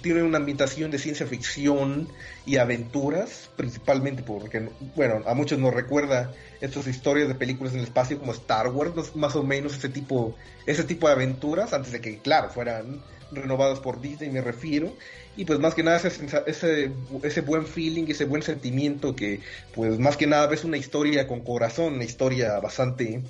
tiene 0.01 0.23
una 0.23 0.37
ambientación 0.37 0.89
de 0.89 0.97
ciencia 0.97 1.25
ficción 1.25 2.07
y 2.45 2.55
aventuras, 2.55 3.49
principalmente 3.57 4.23
porque, 4.23 4.69
bueno, 4.95 5.21
a 5.25 5.33
muchos 5.33 5.59
nos 5.59 5.73
recuerda 5.73 6.31
estas 6.61 6.87
historias 6.87 7.27
de 7.27 7.35
películas 7.35 7.73
en 7.73 7.79
el 7.79 7.85
espacio 7.85 8.17
como 8.17 8.31
Star 8.31 8.69
Wars, 8.69 9.15
más 9.15 9.35
o 9.35 9.43
menos 9.43 9.75
ese 9.75 9.89
tipo, 9.89 10.35
ese 10.65 10.85
tipo 10.85 11.07
de 11.07 11.13
aventuras, 11.13 11.73
antes 11.73 11.91
de 11.91 11.99
que, 11.99 12.19
claro, 12.19 12.49
fueran 12.49 13.01
renovadas 13.31 13.79
por 13.79 13.99
Disney, 13.99 14.29
me 14.29 14.41
refiero, 14.41 14.93
y 15.37 15.45
pues 15.45 15.59
más 15.59 15.75
que 15.75 15.83
nada 15.83 15.97
ese, 15.97 16.09
ese, 16.47 16.91
ese 17.23 17.41
buen 17.41 17.65
feeling, 17.65 18.05
ese 18.09 18.25
buen 18.25 18.41
sentimiento 18.41 19.15
que 19.15 19.39
pues 19.73 19.97
más 19.99 20.17
que 20.17 20.25
nada 20.25 20.47
ves 20.47 20.63
una 20.63 20.77
historia 20.77 21.27
con 21.27 21.41
corazón, 21.41 21.93
una 21.93 22.03
historia 22.03 22.59
bastante, 22.59 23.21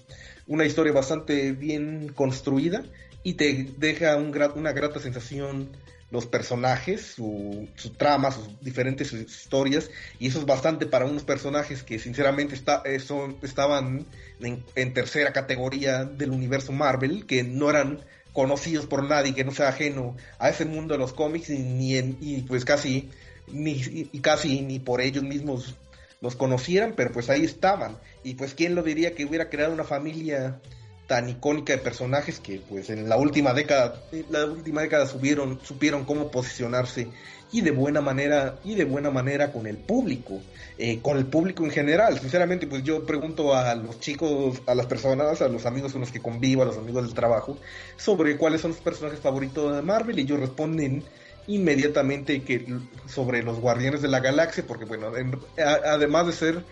una 0.47 0.65
historia 0.65 0.93
bastante 0.93 1.51
bien 1.51 2.07
construida 2.15 2.83
y 3.23 3.33
te 3.33 3.67
deja 3.77 4.15
un, 4.15 4.33
una 4.55 4.71
grata 4.71 5.01
sensación 5.01 5.69
los 6.09 6.25
personajes, 6.25 7.01
su, 7.01 7.67
su, 7.75 7.89
trama, 7.89 8.31
sus 8.31 8.61
diferentes 8.61 9.11
historias, 9.11 9.91
y 10.19 10.27
eso 10.27 10.39
es 10.39 10.45
bastante 10.45 10.85
para 10.85 11.05
unos 11.05 11.25
personajes 11.25 11.83
que 11.83 11.99
sinceramente 11.99 12.55
está, 12.55 12.81
eh, 12.85 13.01
estaban 13.41 14.05
en, 14.39 14.63
en, 14.75 14.93
tercera 14.93 15.33
categoría 15.33 16.05
del 16.05 16.31
universo 16.31 16.71
Marvel, 16.71 17.25
que 17.25 17.43
no 17.43 17.69
eran 17.69 18.05
conocidos 18.38 18.85
por 18.85 19.03
nadie 19.03 19.33
que 19.33 19.43
no 19.43 19.51
sea 19.51 19.69
ajeno 19.69 20.15
a 20.38 20.49
ese 20.49 20.63
mundo 20.63 20.93
de 20.93 20.99
los 20.99 21.11
cómics 21.11 21.49
y, 21.49 21.57
ni 21.57 21.95
y 21.95 22.45
pues 22.47 22.65
casi 22.65 23.09
ni 23.47 23.71
y 23.71 24.19
casi 24.19 24.61
ni 24.61 24.77
por 24.77 25.01
ellos 25.01 25.23
mismos 25.23 25.75
los 26.21 26.35
conocieran, 26.35 26.93
pero 26.95 27.11
pues 27.11 27.31
ahí 27.31 27.43
estaban. 27.43 27.97
Y 28.23 28.35
pues 28.35 28.53
quién 28.53 28.75
lo 28.75 28.83
diría 28.83 29.15
que 29.15 29.25
hubiera 29.25 29.49
creado 29.49 29.73
una 29.73 29.85
familia 29.85 30.61
tan 31.07 31.29
icónica 31.29 31.73
de 31.73 31.79
personajes 31.79 32.39
que 32.39 32.61
pues 32.69 32.89
en 32.89 33.07
la 33.07 33.17
última 33.17 33.53
década, 33.53 34.01
la 34.29 34.45
última 34.45 34.81
década 34.81 35.07
subieron, 35.07 35.59
supieron 35.63 36.03
cómo 36.03 36.29
posicionarse 36.29 37.07
y 37.51 37.61
de 37.61 37.71
buena 37.71 38.01
manera, 38.01 38.59
y 38.65 38.75
de 38.75 38.83
buena 38.83 39.09
manera 39.09 39.53
con 39.53 39.67
el 39.67 39.77
público, 39.77 40.41
eh, 40.77 40.99
con 41.01 41.17
el 41.17 41.25
público 41.25 41.63
en 41.63 41.71
general. 41.71 42.19
Sinceramente, 42.19 42.67
pues 42.67 42.83
yo 42.83 43.05
pregunto 43.05 43.55
a 43.55 43.73
los 43.75 43.99
chicos, 44.01 44.61
a 44.65 44.75
las 44.75 44.85
personas, 44.85 45.41
a 45.41 45.47
los 45.47 45.65
amigos 45.65 45.93
con 45.93 46.01
los 46.01 46.11
que 46.11 46.19
convivo, 46.19 46.63
a 46.63 46.65
los 46.65 46.77
amigos 46.77 47.05
del 47.05 47.13
trabajo, 47.13 47.57
sobre 47.95 48.37
cuáles 48.37 48.61
son 48.61 48.71
los 48.71 48.81
personajes 48.81 49.19
favoritos 49.19 49.75
de 49.75 49.81
Marvel 49.81 50.19
y 50.19 50.23
ellos 50.23 50.39
responden 50.39 51.03
inmediatamente 51.47 52.41
que 52.43 52.65
sobre 53.05 53.41
los 53.41 53.61
Guardianes 53.61 54.01
de 54.01 54.09
la 54.09 54.19
Galaxia, 54.19 54.65
porque 54.67 54.83
bueno, 54.83 55.09
además 55.57 56.27
de 56.27 56.33
ser 56.33 56.65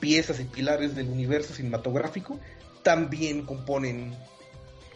piezas 0.00 0.40
y 0.40 0.44
pilares 0.44 0.96
del 0.96 1.08
universo 1.08 1.54
cinematográfico, 1.54 2.38
también 2.86 3.42
componen, 3.42 4.14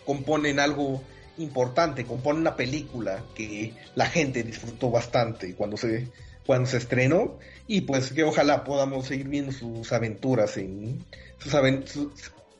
componen 0.05 0.61
algo 0.61 1.03
importante, 1.38 2.05
componen 2.05 2.43
una 2.43 2.55
película 2.55 3.24
que 3.34 3.74
la 3.97 4.07
gente 4.07 4.45
disfrutó 4.45 4.93
bastante 4.93 5.57
cuando 5.57 5.76
se, 5.76 6.07
cuando 6.47 6.66
se 6.66 6.76
estrenó 6.76 7.41
y 7.66 7.80
pues 7.80 8.12
que 8.12 8.22
ojalá 8.22 8.62
podamos 8.62 9.07
seguir 9.07 9.26
viendo 9.26 9.51
sus 9.51 9.93
aventuras 9.93 10.57
en 10.57 11.05
sus, 11.38 11.53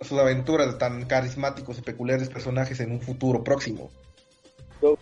sus, 0.01 0.19
aventuras 0.19 0.73
de 0.73 0.79
tan 0.81 1.05
carismáticos 1.05 1.79
y 1.79 1.83
peculiares 1.83 2.29
personajes 2.29 2.81
en 2.81 2.91
un 2.91 3.01
futuro 3.01 3.45
próximo. 3.45 3.89
Yo 4.83 4.97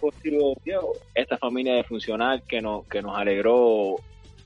esta 1.15 1.39
familia 1.39 1.83
funcional 1.85 2.43
que 2.47 2.61
nos, 2.61 2.87
que 2.87 3.01
nos 3.01 3.17
alegró 3.17 3.97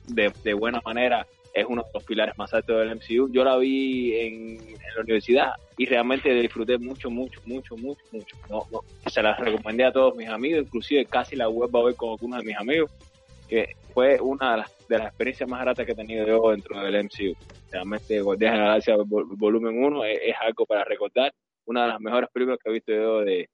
de, 0.07 0.31
de 0.45 0.53
buena 0.53 0.79
manera 0.85 1.27
es 1.53 1.65
uno 1.67 1.83
de 1.83 1.89
los 1.93 2.03
pilares 2.03 2.37
más 2.37 2.53
altos 2.53 2.79
del 2.79 2.95
MCU. 2.95 3.31
Yo 3.31 3.43
la 3.43 3.57
vi 3.57 4.15
en, 4.15 4.57
la 4.95 5.01
universidad 5.01 5.53
y 5.77 5.85
realmente 5.85 6.33
disfruté 6.33 6.77
mucho, 6.77 7.09
mucho, 7.09 7.39
mucho, 7.45 7.77
mucho, 7.77 8.03
mucho. 8.11 8.37
No, 8.49 8.65
se 9.05 9.21
la 9.21 9.35
recomendé 9.35 9.85
a 9.85 9.91
todos 9.91 10.15
mis 10.15 10.27
amigos, 10.27 10.65
inclusive 10.65 11.05
casi 11.05 11.35
la 11.35 11.47
vuelvo 11.47 11.79
a 11.79 11.85
ver 11.85 11.95
con 11.95 12.11
algunos 12.11 12.39
de 12.39 12.45
mis 12.45 12.57
amigos, 12.57 12.91
que 13.47 13.75
fue 13.93 14.19
una 14.19 14.51
de 14.51 14.57
las, 14.57 14.87
de 14.87 14.97
las 14.97 15.07
experiencias 15.07 15.49
más 15.49 15.61
gratas 15.61 15.85
que 15.85 15.91
he 15.91 15.95
tenido 15.95 16.25
yo 16.25 16.51
dentro 16.51 16.79
del 16.81 17.03
MCU. 17.03 17.35
Realmente 17.71 18.21
Guardianes 18.21 18.59
de 18.59 18.63
la 18.63 18.69
Galaxia 18.69 18.95
Volumen 19.05 19.83
1 19.83 20.05
es, 20.05 20.35
algo 20.41 20.65
para 20.65 20.83
recordar, 20.83 21.31
una 21.65 21.83
de 21.83 21.87
las 21.89 22.01
mejores 22.01 22.29
películas 22.31 22.59
que 22.63 22.69
he 22.69 22.73
visto 22.73 22.91
yo 22.91 23.21
de, 23.21 23.49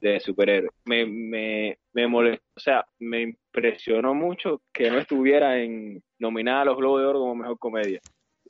de 0.00 0.20
superhéroes. 0.20 0.72
Me, 0.84 1.06
me, 1.06 1.78
me 1.92 2.06
molestó, 2.06 2.44
o 2.56 2.60
sea, 2.60 2.86
me 2.98 3.22
impresionó 3.22 4.14
mucho 4.14 4.62
que 4.72 4.90
no 4.90 4.98
estuviera 4.98 5.58
en 5.58 6.02
nominada 6.18 6.62
a 6.62 6.64
los 6.66 6.76
Globos 6.76 7.00
de 7.00 7.06
Oro 7.06 7.20
como 7.20 7.34
mejor 7.34 7.58
comedia. 7.58 8.00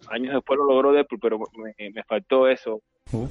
Años 0.09 0.35
después 0.35 0.59
lo 0.59 0.67
logró 0.67 0.93
Deadpool, 0.93 1.19
pero 1.21 1.39
me, 1.57 1.91
me 1.91 2.03
faltó 2.05 2.49
eso. 2.49 2.83
Uh. 3.13 3.27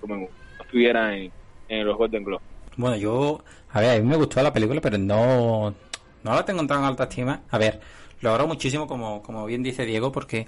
Como 0.00 0.16
no 0.16 0.28
estuviera 0.60 1.16
en, 1.16 1.30
en 1.68 1.86
los 1.86 1.96
Golden 1.96 2.24
Globes. 2.24 2.46
Bueno, 2.76 2.96
yo, 2.96 3.42
a 3.70 3.80
ver, 3.80 3.98
a 3.98 4.02
mí 4.02 4.08
me 4.08 4.16
gustó 4.16 4.42
la 4.42 4.52
película, 4.52 4.80
pero 4.80 4.98
no, 4.98 5.74
no 6.22 6.34
la 6.34 6.44
tengo 6.44 6.66
tan 6.66 6.84
alta 6.84 7.04
estima. 7.04 7.42
A 7.50 7.58
ver, 7.58 7.80
logró 8.20 8.46
muchísimo, 8.46 8.86
como, 8.86 9.22
como 9.22 9.46
bien 9.46 9.62
dice 9.62 9.84
Diego, 9.84 10.12
porque 10.12 10.46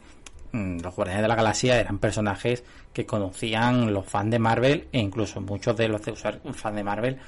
los 0.53 0.95
Guardianes 0.95 1.23
de 1.23 1.29
la 1.29 1.35
Galaxia 1.35 1.81
eran 1.81 1.99
personajes 1.99 2.65
que 2.93 3.07
conocían 3.07 3.93
los 3.93 4.07
fans 4.07 4.31
de 4.31 4.39
Marvel 4.39 4.89
e 4.93 4.99
incluso 4.99 5.41
muchos 5.41 5.77
de 5.77 5.89
los 5.89 6.01
fans 6.03 6.77
de 6.77 6.85
Marvel 6.85 7.19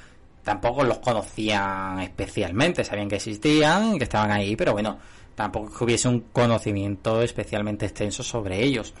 tampoco 0.43 0.83
los 0.83 0.99
conocían 0.99 1.99
especialmente, 1.99 2.83
sabían 2.83 3.09
que 3.09 3.17
existían, 3.17 3.97
que 3.97 4.05
estaban 4.05 4.31
ahí, 4.31 4.55
pero 4.55 4.73
bueno, 4.73 4.97
tampoco 5.35 5.77
que 5.77 5.83
hubiese 5.83 6.07
un 6.07 6.21
conocimiento 6.31 7.21
especialmente 7.21 7.85
extenso 7.85 8.23
sobre 8.23 8.63
ellos. 8.63 8.93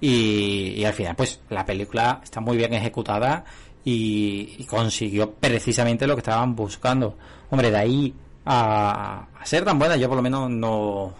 Y, 0.00 0.82
al 0.84 0.92
final, 0.92 1.14
pues 1.14 1.40
la 1.48 1.64
película 1.64 2.20
está 2.24 2.40
muy 2.40 2.56
bien 2.56 2.74
ejecutada 2.74 3.44
y, 3.84 4.64
consiguió 4.64 5.32
precisamente 5.32 6.06
lo 6.06 6.14
que 6.14 6.20
estaban 6.20 6.56
buscando. 6.56 7.16
Hombre, 7.50 7.70
de 7.70 7.76
ahí 7.76 8.14
a, 8.44 9.28
a 9.38 9.46
ser 9.46 9.64
tan 9.64 9.78
buena, 9.78 9.96
yo 9.96 10.08
por 10.08 10.16
lo 10.16 10.22
menos 10.22 10.50
no, 10.50 11.14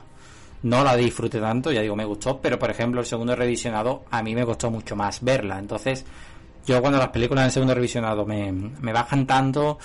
no 0.62 0.84
la 0.84 0.96
disfruté 0.96 1.40
tanto, 1.40 1.72
ya 1.72 1.80
digo, 1.80 1.96
me 1.96 2.04
gustó, 2.04 2.40
pero 2.40 2.58
por 2.58 2.70
ejemplo 2.70 3.00
el 3.00 3.06
segundo 3.06 3.34
revisionado 3.34 4.04
a 4.10 4.22
mí 4.22 4.34
me 4.34 4.44
costó 4.44 4.70
mucho 4.70 4.94
más 4.94 5.22
verla. 5.22 5.58
Entonces, 5.58 6.04
yo 6.66 6.80
cuando 6.80 6.98
las 6.98 7.08
películas 7.08 7.44
en 7.46 7.50
segundo 7.50 7.74
revisionado 7.74 8.24
me, 8.24 8.52
me 8.52 8.92
bajan 8.92 9.26
tanto, 9.26 9.78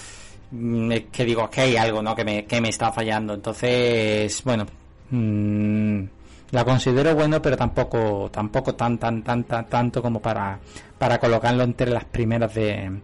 mm, 0.52 0.92
que 1.12 1.26
digo 1.26 1.50
que 1.50 1.62
hay 1.62 1.78
algo, 1.78 2.02
¿no? 2.02 2.16
Que 2.16 2.24
me, 2.24 2.46
que 2.46 2.62
me 2.62 2.70
está 2.70 2.92
fallando. 2.92 3.34
Entonces, 3.34 4.42
bueno, 4.44 4.66
mm, 5.10 6.04
la 6.52 6.64
considero 6.64 7.16
bueno, 7.16 7.42
pero 7.42 7.58
tampoco, 7.58 8.30
tampoco 8.32 8.76
tan, 8.76 8.98
tan, 8.98 9.24
tan, 9.24 9.44
tan, 9.46 9.68
tanto 9.68 10.02
como 10.02 10.22
para, 10.22 10.60
para 10.98 11.20
colocarlo 11.20 11.64
entre 11.64 11.90
las 11.90 12.06
primeras 12.06 12.54
de, 12.54 13.02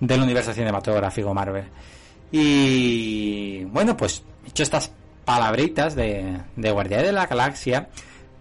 del 0.00 0.22
universo 0.22 0.52
cinematográfico 0.52 1.34
Marvel. 1.34 1.64
Y 2.32 3.64
bueno, 3.64 3.96
pues 3.96 4.22
hecho 4.46 4.62
estas 4.62 4.92
palabritas 5.30 5.94
de, 5.94 6.40
de 6.56 6.70
Guardia 6.72 7.00
de 7.02 7.12
la 7.12 7.28
Galaxia, 7.28 7.88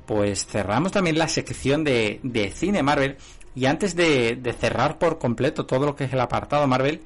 pues 0.08 0.48
cerramos 0.48 0.92
también 0.92 1.20
la 1.20 1.28
sección 1.28 1.84
de, 1.84 2.20
de 2.24 2.50
cine 2.50 2.82
Marvel. 2.82 3.18
Y 3.54 3.68
antes 3.68 3.96
de, 3.96 4.56
cerrar 4.60 4.98
por 4.98 5.20
completo 5.20 5.68
todo 5.68 5.86
lo 5.86 5.96
que 5.96 6.06
es 6.06 6.14
el 6.14 6.20
apartado 6.20 6.66
Marvel, 6.66 7.04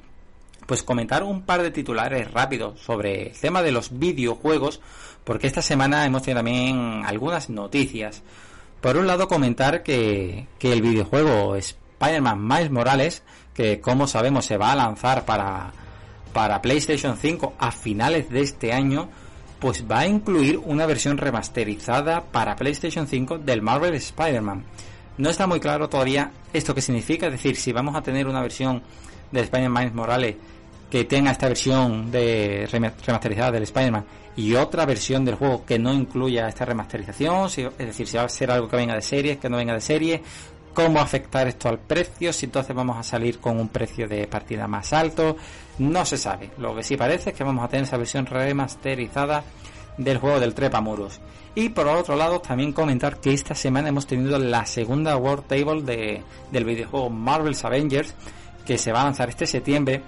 pues 0.64 0.82
comentar 0.82 1.22
un 1.22 1.42
par 1.42 1.60
de 1.60 1.70
titulares 1.70 2.30
rápidos 2.30 2.80
sobre 2.80 3.28
el 3.28 3.38
tema 3.38 3.60
de 3.60 3.72
los 3.72 3.98
videojuegos, 3.98 4.80
porque 5.22 5.48
esta 5.48 5.60
semana 5.60 6.06
hemos 6.06 6.22
tenido 6.22 6.38
también 6.38 7.02
algunas 7.04 7.50
noticias. 7.50 8.22
Por 8.80 8.96
un 8.96 9.06
lado, 9.06 9.28
comentar 9.28 9.82
que, 9.82 10.46
que 10.58 10.72
el 10.72 10.80
videojuego 10.80 11.56
Spider-Man 11.56 12.48
Miles 12.48 12.70
Morales, 12.70 13.22
que 13.52 13.82
como 13.82 14.06
sabemos 14.06 14.46
se 14.46 14.56
va 14.56 14.72
a 14.72 14.76
lanzar 14.76 15.26
para, 15.26 15.74
para 16.32 16.62
PlayStation 16.62 17.18
5 17.18 17.52
a 17.58 17.70
finales 17.70 18.30
de 18.30 18.40
este 18.40 18.72
año, 18.72 19.10
pues 19.64 19.82
va 19.90 20.00
a 20.00 20.06
incluir 20.06 20.58
una 20.58 20.84
versión 20.84 21.16
remasterizada 21.16 22.22
para 22.22 22.54
PlayStation 22.54 23.06
5 23.06 23.38
del 23.38 23.62
Marvel 23.62 23.94
Spider-Man. 23.94 24.62
No 25.16 25.30
está 25.30 25.46
muy 25.46 25.58
claro 25.58 25.88
todavía 25.88 26.32
esto 26.52 26.74
que 26.74 26.82
significa, 26.82 27.28
es 27.28 27.32
decir, 27.32 27.56
si 27.56 27.72
vamos 27.72 27.96
a 27.96 28.02
tener 28.02 28.26
una 28.26 28.42
versión 28.42 28.82
de 29.32 29.40
Spider-Man 29.40 29.92
Morales 29.94 30.36
que 30.90 31.04
tenga 31.04 31.30
esta 31.30 31.48
versión 31.48 32.10
de 32.10 32.68
remasterizada 32.70 33.52
del 33.52 33.62
Spider-Man 33.62 34.04
y 34.36 34.54
otra 34.54 34.84
versión 34.84 35.24
del 35.24 35.36
juego 35.36 35.64
que 35.64 35.78
no 35.78 35.94
incluya 35.94 36.46
esta 36.46 36.66
remasterización, 36.66 37.46
es 37.46 37.78
decir, 37.78 38.06
si 38.06 38.18
va 38.18 38.24
a 38.24 38.28
ser 38.28 38.50
algo 38.50 38.68
que 38.68 38.76
venga 38.76 38.94
de 38.94 39.00
serie, 39.00 39.38
que 39.38 39.48
no 39.48 39.56
venga 39.56 39.72
de 39.72 39.80
serie, 39.80 40.22
cómo 40.74 41.00
afectar 41.00 41.46
esto 41.48 41.68
al 41.68 41.78
precio, 41.78 42.32
si 42.32 42.46
entonces 42.46 42.74
vamos 42.74 42.98
a 42.98 43.02
salir 43.02 43.38
con 43.38 43.58
un 43.58 43.68
precio 43.68 44.06
de 44.06 44.26
partida 44.26 44.66
más 44.66 44.92
alto, 44.92 45.36
no 45.78 46.04
se 46.04 46.18
sabe. 46.18 46.50
Lo 46.58 46.74
que 46.74 46.82
sí 46.82 46.96
parece 46.96 47.30
es 47.30 47.36
que 47.36 47.44
vamos 47.44 47.64
a 47.64 47.68
tener 47.68 47.84
esa 47.84 47.96
versión 47.96 48.26
remasterizada 48.26 49.44
del 49.96 50.18
juego 50.18 50.40
del 50.40 50.54
Trepamuros. 50.54 51.20
Y 51.54 51.68
por 51.68 51.86
otro 51.86 52.16
lado, 52.16 52.40
también 52.40 52.72
comentar 52.72 53.20
que 53.20 53.32
esta 53.32 53.54
semana 53.54 53.88
hemos 53.88 54.06
tenido 54.06 54.38
la 54.38 54.66
segunda 54.66 55.16
World 55.16 55.46
Table 55.46 55.82
de, 55.82 56.22
del 56.50 56.64
videojuego 56.64 57.10
Marvel's 57.10 57.64
Avengers, 57.64 58.14
que 58.66 58.76
se 58.76 58.92
va 58.92 59.02
a 59.02 59.04
lanzar 59.04 59.28
este 59.28 59.46
septiembre 59.46 60.02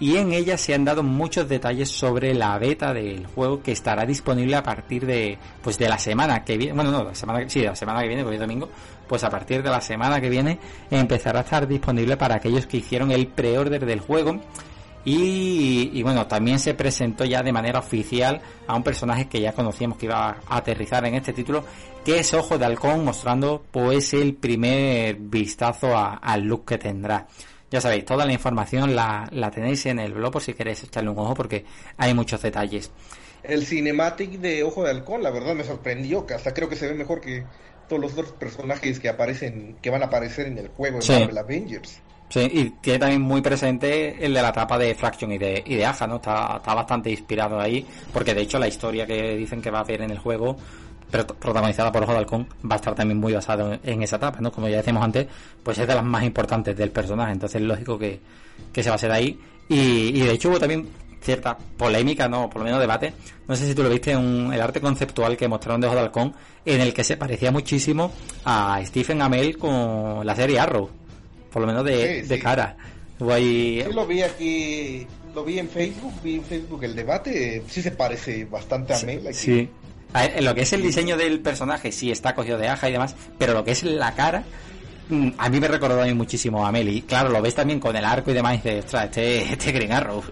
y 0.00 0.16
en 0.16 0.32
ella 0.32 0.56
se 0.56 0.74
han 0.74 0.84
dado 0.84 1.02
muchos 1.02 1.46
detalles 1.46 1.90
sobre 1.90 2.34
la 2.34 2.58
beta 2.58 2.94
del 2.94 3.26
juego 3.26 3.62
que 3.62 3.72
estará 3.72 4.06
disponible 4.06 4.56
a 4.56 4.62
partir 4.62 5.04
de 5.04 5.38
pues 5.62 5.78
de 5.78 5.88
la 5.88 5.98
semana 5.98 6.42
que 6.42 6.56
viene, 6.56 6.72
bueno, 6.72 6.90
no, 6.90 7.04
la 7.04 7.14
semana 7.14 7.46
sí, 7.48 7.60
la 7.60 7.76
semana 7.76 8.00
que 8.00 8.08
viene, 8.08 8.22
porque 8.22 8.36
es 8.36 8.40
domingo, 8.40 8.70
pues 9.10 9.24
a 9.24 9.28
partir 9.28 9.60
de 9.60 9.70
la 9.70 9.80
semana 9.80 10.20
que 10.20 10.28
viene 10.28 10.60
empezará 10.88 11.40
a 11.40 11.42
estar 11.42 11.66
disponible 11.66 12.16
para 12.16 12.36
aquellos 12.36 12.68
que 12.68 12.76
hicieron 12.76 13.10
el 13.10 13.26
pre-order 13.26 13.84
del 13.84 13.98
juego. 13.98 14.38
Y, 15.04 16.00
bueno, 16.04 16.28
también 16.28 16.60
se 16.60 16.74
presentó 16.74 17.24
ya 17.24 17.42
de 17.42 17.52
manera 17.52 17.80
oficial 17.80 18.40
a 18.68 18.76
un 18.76 18.84
personaje 18.84 19.26
que 19.26 19.40
ya 19.40 19.52
conocíamos 19.52 19.98
que 19.98 20.06
iba 20.06 20.36
a 20.46 20.56
aterrizar 20.56 21.04
en 21.06 21.16
este 21.16 21.32
título, 21.32 21.64
que 22.04 22.20
es 22.20 22.32
Ojo 22.34 22.56
de 22.56 22.66
Halcón, 22.66 23.04
mostrando 23.04 23.64
pues 23.72 24.14
el 24.14 24.34
primer 24.34 25.16
vistazo 25.16 25.88
al 25.96 26.42
look 26.42 26.66
que 26.66 26.78
tendrá. 26.78 27.26
Ya 27.68 27.80
sabéis, 27.80 28.04
toda 28.04 28.24
la 28.24 28.32
información 28.32 28.94
la, 28.94 29.28
la 29.32 29.50
tenéis 29.50 29.86
en 29.86 29.98
el 29.98 30.14
blog 30.14 30.34
por 30.34 30.42
si 30.42 30.54
queréis 30.54 30.84
echarle 30.84 31.10
un 31.10 31.18
ojo 31.18 31.34
porque 31.34 31.64
hay 31.96 32.14
muchos 32.14 32.42
detalles. 32.42 32.92
El 33.42 33.66
cinematic 33.66 34.32
de 34.32 34.62
Ojo 34.62 34.84
de 34.84 34.90
Halcón, 34.90 35.22
la 35.22 35.30
verdad 35.30 35.54
me 35.54 35.64
sorprendió, 35.64 36.26
que 36.26 36.34
hasta 36.34 36.52
creo 36.52 36.68
que 36.68 36.76
se 36.76 36.86
ve 36.86 36.94
mejor 36.94 37.20
que 37.20 37.44
todos 37.90 38.00
los 38.00 38.12
otros 38.12 38.30
personajes 38.32 39.00
que 39.00 39.08
aparecen, 39.10 39.76
que 39.82 39.90
van 39.90 40.02
a 40.02 40.06
aparecer 40.06 40.46
en 40.46 40.56
el 40.56 40.68
juego 40.68 41.00
de 41.00 41.20
Marvel 41.20 41.38
Avengers. 41.38 42.00
Sí, 42.30 42.40
y 42.40 42.70
tiene 42.80 43.00
también 43.00 43.20
muy 43.20 43.40
presente 43.42 44.24
el 44.24 44.32
de 44.32 44.40
la 44.40 44.50
etapa 44.50 44.78
de 44.78 44.94
Fraction 44.94 45.32
y 45.32 45.38
de, 45.38 45.64
y 45.66 45.74
de 45.74 45.84
Aja, 45.84 46.06
¿no? 46.06 46.16
Está, 46.16 46.58
está 46.58 46.74
bastante 46.74 47.10
inspirado 47.10 47.58
ahí, 47.58 47.84
porque 48.12 48.32
de 48.32 48.42
hecho 48.42 48.58
la 48.60 48.68
historia 48.68 49.04
que 49.04 49.36
dicen 49.36 49.60
que 49.60 49.70
va 49.70 49.78
a 49.78 49.82
haber 49.82 50.02
en 50.02 50.12
el 50.12 50.18
juego 50.18 50.56
protagonizada 51.10 51.90
por 51.90 52.04
Ojo 52.04 52.12
de 52.12 52.18
Halcón, 52.18 52.46
va 52.70 52.74
a 52.74 52.76
estar 52.76 52.94
también 52.94 53.18
muy 53.18 53.32
basado 53.32 53.76
en, 53.82 54.02
esa 54.02 54.16
etapa, 54.16 54.40
¿no? 54.40 54.52
Como 54.52 54.68
ya 54.68 54.76
decíamos 54.76 55.02
antes, 55.02 55.26
pues 55.62 55.78
es 55.78 55.88
de 55.88 55.94
las 55.94 56.04
más 56.04 56.22
importantes 56.22 56.76
del 56.76 56.90
personaje, 56.90 57.32
entonces 57.32 57.60
es 57.60 57.66
lógico 57.66 57.98
que, 57.98 58.20
se 58.72 58.88
va 58.88 58.92
a 58.92 58.94
hacer 58.94 59.10
ahí. 59.10 59.38
Y, 59.68 60.20
de 60.20 60.32
hecho 60.32 60.48
hubo 60.48 60.58
también 60.58 60.88
cierta 61.20 61.56
polémica, 61.56 62.28
no, 62.28 62.48
por 62.48 62.60
lo 62.60 62.64
menos 62.64 62.80
debate. 62.80 63.12
No 63.46 63.56
sé 63.56 63.66
si 63.66 63.74
tú 63.74 63.82
lo 63.82 63.90
viste 63.90 64.12
en 64.12 64.52
el 64.52 64.60
arte 64.60 64.80
conceptual 64.80 65.36
que 65.36 65.48
mostraron 65.48 65.80
de 65.80 65.86
Ojo 65.86 65.96
de 65.96 66.02
Halcón, 66.02 66.34
en 66.64 66.80
el 66.80 66.94
que 66.94 67.04
se 67.04 67.16
parecía 67.16 67.50
muchísimo 67.50 68.12
a 68.44 68.80
Stephen 68.84 69.22
Amell 69.22 69.58
con 69.58 70.24
la 70.24 70.34
serie 70.34 70.58
Arrow. 70.58 70.88
por 71.52 71.62
lo 71.62 71.66
menos 71.68 71.84
de, 71.84 72.22
de 72.22 72.38
cara. 72.38 72.76
Lo 73.18 74.06
vi 74.06 74.22
aquí, 74.22 75.06
lo 75.34 75.44
vi 75.44 75.58
en 75.58 75.68
Facebook, 75.68 76.12
vi 76.22 76.36
en 76.36 76.44
Facebook 76.44 76.84
el 76.84 76.96
debate, 76.96 77.62
sí 77.68 77.82
se 77.82 77.90
parece 77.90 78.46
bastante 78.46 78.94
a 78.94 79.02
Mel. 79.02 79.26
Aquí. 79.26 79.36
Sí. 79.36 79.68
En 80.14 80.44
lo 80.44 80.54
que 80.54 80.62
es 80.62 80.72
el 80.72 80.82
diseño 80.82 81.16
del 81.16 81.40
personaje, 81.40 81.92
sí 81.92 82.10
está 82.10 82.34
cogido 82.34 82.58
de 82.58 82.68
aja 82.68 82.88
y 82.88 82.92
demás, 82.92 83.14
pero 83.38 83.52
lo 83.52 83.62
que 83.62 83.72
es 83.72 83.84
la 83.84 84.14
cara, 84.14 84.42
mm, 85.08 85.28
a 85.38 85.48
mí 85.48 85.60
me 85.60 85.68
recordó 85.68 86.02
a 86.02 86.06
mí 86.06 86.14
muchísimo 86.14 86.66
a 86.66 86.72
Mel. 86.72 86.88
Y 86.88 87.02
claro, 87.02 87.28
lo 87.28 87.40
ves 87.42 87.54
también 87.54 87.78
con 87.78 87.94
el 87.94 88.04
arco 88.04 88.30
y 88.30 88.34
demás, 88.34 88.54
y 88.54 88.56
dices, 88.56 88.84
ostras, 88.86 89.04
este, 89.04 89.42
este 89.52 89.72
Green 89.72 89.92
Arrow. 89.92 90.22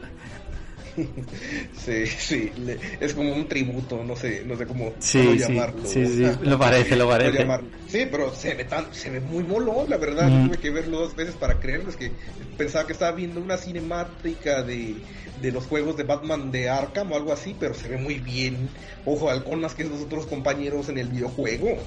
Sí, 1.85 2.07
sí, 2.07 2.53
es 3.01 3.15
como 3.15 3.33
un 3.33 3.49
tributo, 3.49 4.03
no 4.05 4.15
sé, 4.15 4.43
no 4.45 4.57
sé 4.57 4.67
cómo, 4.67 4.93
llamarlo. 5.01 5.87
Sí, 5.87 6.05
sí, 6.07 6.27
lo 6.43 6.59
parece, 6.59 6.97
lo 6.97 7.09
parece. 7.09 7.47
Sí, 7.89 8.07
pero 8.11 8.35
se 8.35 8.55
ve 8.55 8.65
tan, 8.65 8.93
se 8.93 9.11
ve 9.11 9.21
muy 9.21 9.43
molón, 9.45 9.89
la 9.89 9.97
verdad. 9.97 10.29
Mm. 10.29 10.49
Tuve 10.49 10.59
que 10.59 10.71
verlo 10.71 11.01
dos 11.01 11.17
veces 11.17 11.35
para 11.37 11.59
creerlo, 11.59 11.91
es 11.91 11.97
que 11.97 12.13
pensaba 12.57 12.87
que 12.87 12.93
estaba 12.93 13.13
viendo 13.13 13.41
una 13.41 13.57
cinemática 13.57 14.63
de, 14.63 14.97
de 15.41 15.53
los 15.53 15.67
juegos 15.67 15.97
de 15.97 16.05
Batman 16.05 16.51
de 16.51 16.69
Arkham 16.69 17.13
o 17.13 17.17
algo 17.17 17.33
así, 17.33 17.57
pero 17.59 17.75
se 17.75 17.89
ve 17.89 17.97
muy 17.97 18.19
bien. 18.19 18.69
Ojo, 19.05 19.31
más 19.57 19.75
que 19.75 19.85
los 19.85 20.01
otros 20.03 20.27
compañeros 20.27 20.89
en 20.89 20.99
el 20.99 21.09
videojuego. 21.09 21.79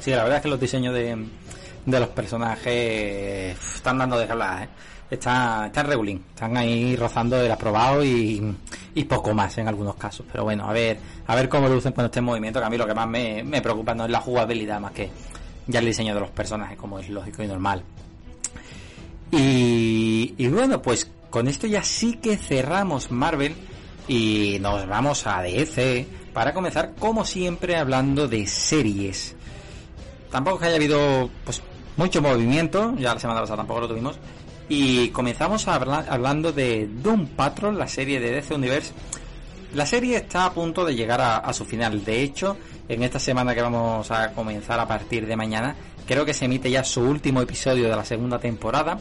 Sí, 0.00 0.10
la 0.10 0.22
verdad 0.22 0.36
es 0.36 0.42
que 0.42 0.48
los 0.48 0.60
diseños 0.60 0.94
de, 0.94 1.16
de 1.86 2.00
los 2.00 2.08
personajes 2.10 3.56
están 3.74 3.98
dando 3.98 4.18
de 4.18 4.30
hablar, 4.30 4.64
¿eh? 4.64 4.68
Está, 5.10 5.66
está 5.66 5.82
regulín, 5.82 6.24
están 6.30 6.56
ahí 6.56 6.96
rozando 6.96 7.40
el 7.40 7.50
aprobado 7.50 8.04
y, 8.04 8.56
poco 9.08 9.32
más 9.32 9.56
en 9.58 9.68
algunos 9.68 9.94
casos. 9.94 10.26
Pero 10.30 10.44
bueno, 10.44 10.68
a 10.68 10.72
ver, 10.72 10.98
a 11.26 11.34
ver 11.34 11.48
cómo 11.48 11.68
lucen 11.68 11.92
cuando 11.92 12.06
esté 12.06 12.18
en 12.18 12.24
movimiento, 12.24 12.58
que 12.58 12.66
a 12.66 12.70
mí 12.70 12.76
lo 12.76 12.86
que 12.86 12.94
más 12.94 13.08
me, 13.08 13.42
me 13.44 13.62
preocupa 13.62 13.94
no 13.94 14.04
es 14.04 14.10
la 14.10 14.20
jugabilidad 14.20 14.80
más 14.80 14.92
que 14.92 15.08
ya 15.66 15.78
el 15.78 15.86
diseño 15.86 16.14
de 16.14 16.20
los 16.20 16.30
personajes, 16.30 16.76
como 16.76 16.98
es 16.98 17.08
lógico 17.08 17.42
y 17.42 17.46
normal. 17.46 17.82
Y, 19.30 20.34
y 20.36 20.48
bueno, 20.48 20.82
pues 20.82 21.10
con 21.30 21.46
esto 21.46 21.66
ya 21.66 21.82
sí 21.82 22.14
que 22.14 22.36
cerramos 22.36 23.10
Marvel 23.10 23.54
y 24.08 24.58
nos 24.60 24.86
vamos 24.88 25.26
a 25.26 25.42
DC 25.42 26.06
para 26.32 26.54
comenzar 26.54 26.94
como 26.98 27.24
siempre 27.24 27.76
hablando 27.76 28.26
de 28.26 28.46
series. 28.46 29.36
Tampoco 30.30 30.58
que 30.58 30.66
haya 30.66 30.76
habido 30.76 31.28
pues 31.44 31.62
mucho 31.96 32.22
movimiento, 32.22 32.94
ya 32.96 33.14
la 33.14 33.20
semana 33.20 33.40
pasada 33.40 33.58
tampoco 33.58 33.80
lo 33.80 33.88
tuvimos, 33.88 34.18
y 34.68 35.08
comenzamos 35.10 35.66
hablando 35.66 36.52
de 36.52 36.88
Doom 36.88 37.28
Patrol, 37.28 37.78
la 37.78 37.88
serie 37.88 38.20
de 38.20 38.32
DC 38.32 38.54
Universe. 38.54 38.92
La 39.74 39.86
serie 39.86 40.16
está 40.16 40.46
a 40.46 40.52
punto 40.52 40.84
de 40.84 40.94
llegar 40.94 41.20
a, 41.20 41.52
su 41.52 41.64
final. 41.64 42.04
De 42.04 42.22
hecho, 42.22 42.56
en 42.88 43.02
esta 43.02 43.18
semana 43.18 43.54
que 43.54 43.62
vamos 43.62 44.10
a 44.10 44.32
comenzar 44.32 44.78
a 44.80 44.86
partir 44.86 45.26
de 45.26 45.36
mañana, 45.36 45.74
creo 46.06 46.24
que 46.24 46.34
se 46.34 46.46
emite 46.46 46.70
ya 46.70 46.84
su 46.84 47.00
último 47.00 47.40
episodio 47.40 47.88
de 47.88 47.96
la 47.96 48.04
segunda 48.04 48.38
temporada. 48.38 48.98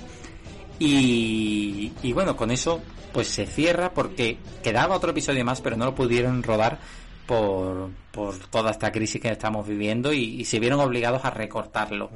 Y, 0.80 1.92
y 2.04 2.14
bueno, 2.14 2.36
con 2.36 2.52
eso 2.52 2.82
pues 3.12 3.28
se 3.30 3.46
cierra 3.46 3.94
porque 3.94 4.38
quedaba 4.62 4.96
otro 4.96 5.12
episodio 5.12 5.44
más, 5.44 5.62
pero 5.62 5.76
no 5.76 5.86
lo 5.86 5.96
pudieron 5.96 6.44
rodar 6.44 6.80
por, 7.26 7.90
por 8.12 8.38
toda 8.38 8.72
esta 8.72 8.92
crisis 8.92 9.22
que 9.22 9.30
estamos 9.30 9.68
viviendo 9.68 10.14
y, 10.14 10.42
y 10.42 10.46
se 10.46 10.60
vieron 10.60 10.80
obligados 10.80 11.26
a 11.26 11.30
recortarlo. 11.30 12.10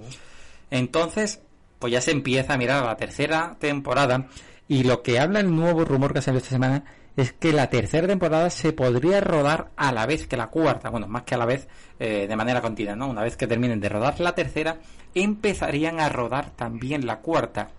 Entonces, 0.70 1.42
pues 1.82 1.92
ya 1.92 2.00
se 2.00 2.12
empieza 2.12 2.54
a 2.54 2.58
mirar 2.58 2.86
la 2.86 2.96
tercera 2.96 3.58
temporada 3.60 4.28
y 4.70 4.84
lo 4.84 5.02
que 5.02 5.20
habla 5.20 5.42
el 5.42 5.54
nuevo 5.54 5.84
rumor 5.84 6.14
que 6.14 6.20
ha 6.20 6.22
salido 6.22 6.38
esta 6.38 6.52
semana 6.52 6.86
es 7.18 7.34
que 7.34 7.52
la 7.52 7.70
tercera 7.70 8.08
temporada 8.08 8.50
se 8.50 8.72
podría 8.72 9.20
rodar 9.20 9.72
a 9.76 9.92
la 9.92 10.06
vez 10.06 10.28
que 10.28 10.38
la 10.38 10.48
cuarta, 10.48 10.90
bueno, 10.90 11.08
más 11.08 11.24
que 11.24 11.36
a 11.36 11.38
la 11.38 11.46
vez 11.46 11.68
eh, 12.00 12.28
de 12.28 12.36
manera 12.38 12.62
continua, 12.62 12.96
¿no? 12.96 13.10
Una 13.10 13.24
vez 13.24 13.36
que 13.36 13.48
terminen 13.48 13.82
de 13.82 13.90
rodar 13.90 14.20
la 14.22 14.34
tercera, 14.34 14.78
empezarían 15.14 16.00
a 16.00 16.08
rodar 16.08 16.52
también 16.52 17.06
la 17.06 17.20
cuarta. 17.20 17.70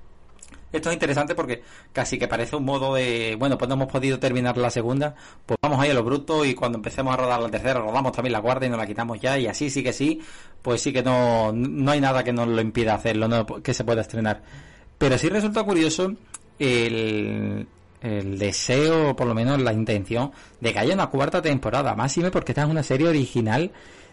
Esto 0.72 0.88
es 0.88 0.94
interesante 0.94 1.34
porque 1.34 1.62
casi 1.92 2.18
que 2.18 2.26
parece 2.28 2.56
un 2.56 2.64
modo 2.64 2.94
de, 2.94 3.36
bueno, 3.38 3.58
pues 3.58 3.68
no 3.68 3.74
hemos 3.74 3.88
podido 3.88 4.18
terminar 4.18 4.56
la 4.56 4.70
segunda, 4.70 5.14
pues 5.44 5.58
vamos 5.62 5.78
ahí 5.78 5.90
a 5.90 5.94
lo 5.94 6.02
bruto 6.02 6.44
y 6.44 6.54
cuando 6.54 6.78
empecemos 6.78 7.12
a 7.12 7.16
rodar 7.16 7.40
la 7.40 7.50
tercera, 7.50 7.80
rodamos 7.80 8.12
también 8.12 8.32
la 8.32 8.40
cuarta 8.40 8.66
y 8.66 8.70
nos 8.70 8.78
la 8.78 8.86
quitamos 8.86 9.20
ya 9.20 9.38
y 9.38 9.46
así 9.46 9.68
sí 9.68 9.82
que 9.82 9.92
sí, 9.92 10.20
pues 10.62 10.80
sí 10.80 10.92
que 10.92 11.02
no, 11.02 11.52
no 11.52 11.90
hay 11.90 12.00
nada 12.00 12.24
que 12.24 12.32
nos 12.32 12.48
lo 12.48 12.60
impida 12.60 12.94
hacerlo, 12.94 13.28
no, 13.28 13.44
que 13.46 13.74
se 13.74 13.84
pueda 13.84 14.00
estrenar. 14.00 14.42
Pero 14.98 15.18
sí 15.18 15.28
resulta 15.28 15.62
curioso 15.64 16.12
el, 16.58 17.66
el 18.00 18.38
deseo, 18.38 19.10
o 19.10 19.16
por 19.16 19.26
lo 19.26 19.34
menos 19.34 19.60
la 19.60 19.72
intención, 19.72 20.32
de 20.60 20.72
que 20.72 20.78
haya 20.78 20.94
una 20.94 21.08
cuarta 21.08 21.40
temporada, 21.40 21.94
más 21.94 22.16
y 22.16 22.22
porque 22.30 22.52
esta 22.52 22.62
es 22.62 22.68
una 22.68 22.82
serie 22.82 23.08
original 23.08 23.70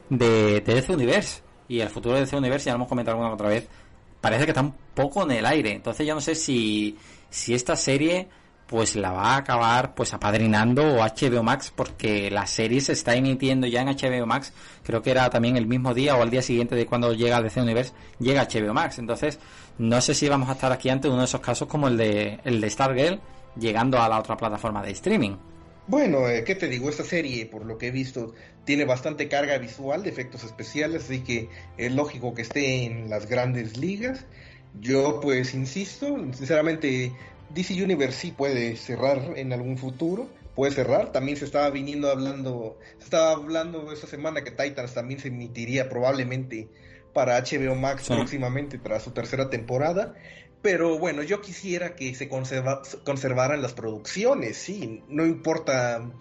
de, 0.09 0.61
de 0.61 0.73
DC 0.73 0.93
Universe. 0.93 1.41
Y 1.67 1.81
el 1.81 1.89
futuro 1.89 2.15
de 2.15 2.21
DC 2.21 2.35
Universe, 2.35 2.65
ya 2.65 2.71
lo 2.73 2.77
hemos 2.77 2.87
comentado 2.87 3.15
alguna 3.15 3.33
otra 3.33 3.49
vez, 3.49 3.67
parece 4.21 4.45
que 4.45 4.51
está 4.51 4.61
un 4.61 4.75
poco 4.93 5.23
en 5.23 5.31
el 5.31 5.45
aire. 5.45 5.73
Entonces 5.73 6.05
ya 6.05 6.13
no 6.13 6.21
sé 6.21 6.35
si, 6.35 6.97
si 7.29 7.53
esta 7.53 7.75
serie 7.75 8.27
pues 8.67 8.95
la 8.95 9.11
va 9.11 9.33
a 9.33 9.37
acabar 9.37 9.95
pues 9.95 10.13
apadrinando 10.13 10.83
o 10.83 10.97
HBO 10.97 11.41
Max 11.41 11.73
porque 11.75 12.29
la 12.29 12.45
serie 12.45 12.79
se 12.81 12.93
está 12.93 13.15
emitiendo 13.15 13.65
ya 13.65 13.81
en 13.81 13.87
HBO 13.87 14.27
Max. 14.27 14.53
Creo 14.83 15.01
que 15.01 15.09
era 15.09 15.29
también 15.29 15.57
el 15.57 15.65
mismo 15.65 15.93
día 15.93 16.15
o 16.15 16.21
al 16.21 16.29
día 16.29 16.43
siguiente 16.43 16.75
de 16.75 16.85
cuando 16.85 17.13
llega 17.13 17.41
DC 17.41 17.61
Universe 17.61 17.93
llega 18.19 18.47
HBO 18.47 18.73
Max. 18.73 18.99
Entonces 18.99 19.39
no 19.79 19.99
sé 20.01 20.13
si 20.13 20.29
vamos 20.29 20.49
a 20.49 20.53
estar 20.53 20.71
aquí 20.71 20.89
ante 20.89 21.07
uno 21.07 21.19
de 21.19 21.25
esos 21.25 21.41
casos 21.41 21.67
como 21.67 21.87
el 21.87 21.97
de 21.97 22.39
el 22.43 22.61
de 22.61 22.69
Stargirl 22.69 23.19
llegando 23.57 23.99
a 23.99 24.07
la 24.07 24.19
otra 24.19 24.37
plataforma 24.37 24.83
de 24.83 24.91
streaming 24.91 25.35
bueno, 25.89 26.29
eh, 26.29 26.43
¿qué 26.43 26.53
te 26.53 26.67
digo? 26.67 26.87
Esta 26.87 27.03
serie, 27.03 27.47
por 27.47 27.65
lo 27.65 27.79
que 27.79 27.87
he 27.87 27.91
visto, 27.91 28.35
tiene 28.63 28.85
bastante 28.85 29.27
carga 29.27 29.57
visual 29.57 30.03
de 30.03 30.11
efectos 30.11 30.43
especiales, 30.43 31.05
así 31.05 31.21
que 31.21 31.49
es 31.77 31.91
lógico 31.91 32.35
que 32.35 32.43
esté 32.43 32.83
en 32.85 33.09
las 33.09 33.27
grandes 33.27 33.75
ligas. 33.75 34.27
Yo, 34.79 35.19
pues, 35.19 35.55
insisto, 35.55 36.15
sinceramente, 36.33 37.11
DC 37.55 37.83
Universe 37.83 38.19
sí 38.19 38.31
puede 38.31 38.75
cerrar 38.75 39.33
en 39.35 39.51
algún 39.51 39.79
futuro, 39.79 40.29
puede 40.53 40.71
cerrar. 40.73 41.11
También 41.11 41.37
se 41.37 41.45
estaba 41.45 41.71
viniendo 41.71 42.11
hablando, 42.11 42.77
se 42.99 43.05
estaba 43.05 43.31
hablando 43.31 43.91
esta 43.91 44.05
semana 44.05 44.43
que 44.43 44.51
Titans 44.51 44.93
también 44.93 45.19
se 45.19 45.29
emitiría 45.29 45.89
probablemente 45.89 46.67
para 47.13 47.41
HBO 47.41 47.73
Max 47.73 48.07
próximamente 48.07 48.77
tras 48.77 49.01
su 49.01 49.09
tercera 49.09 49.49
temporada. 49.49 50.13
Pero 50.61 50.99
bueno, 50.99 51.23
yo 51.23 51.41
quisiera 51.41 51.95
que 51.95 52.13
se 52.15 52.27
conserva, 52.27 52.81
conservaran 53.05 53.61
las 53.61 53.73
producciones, 53.73 54.57
sí, 54.57 55.03
no 55.07 55.25
importa 55.25 56.11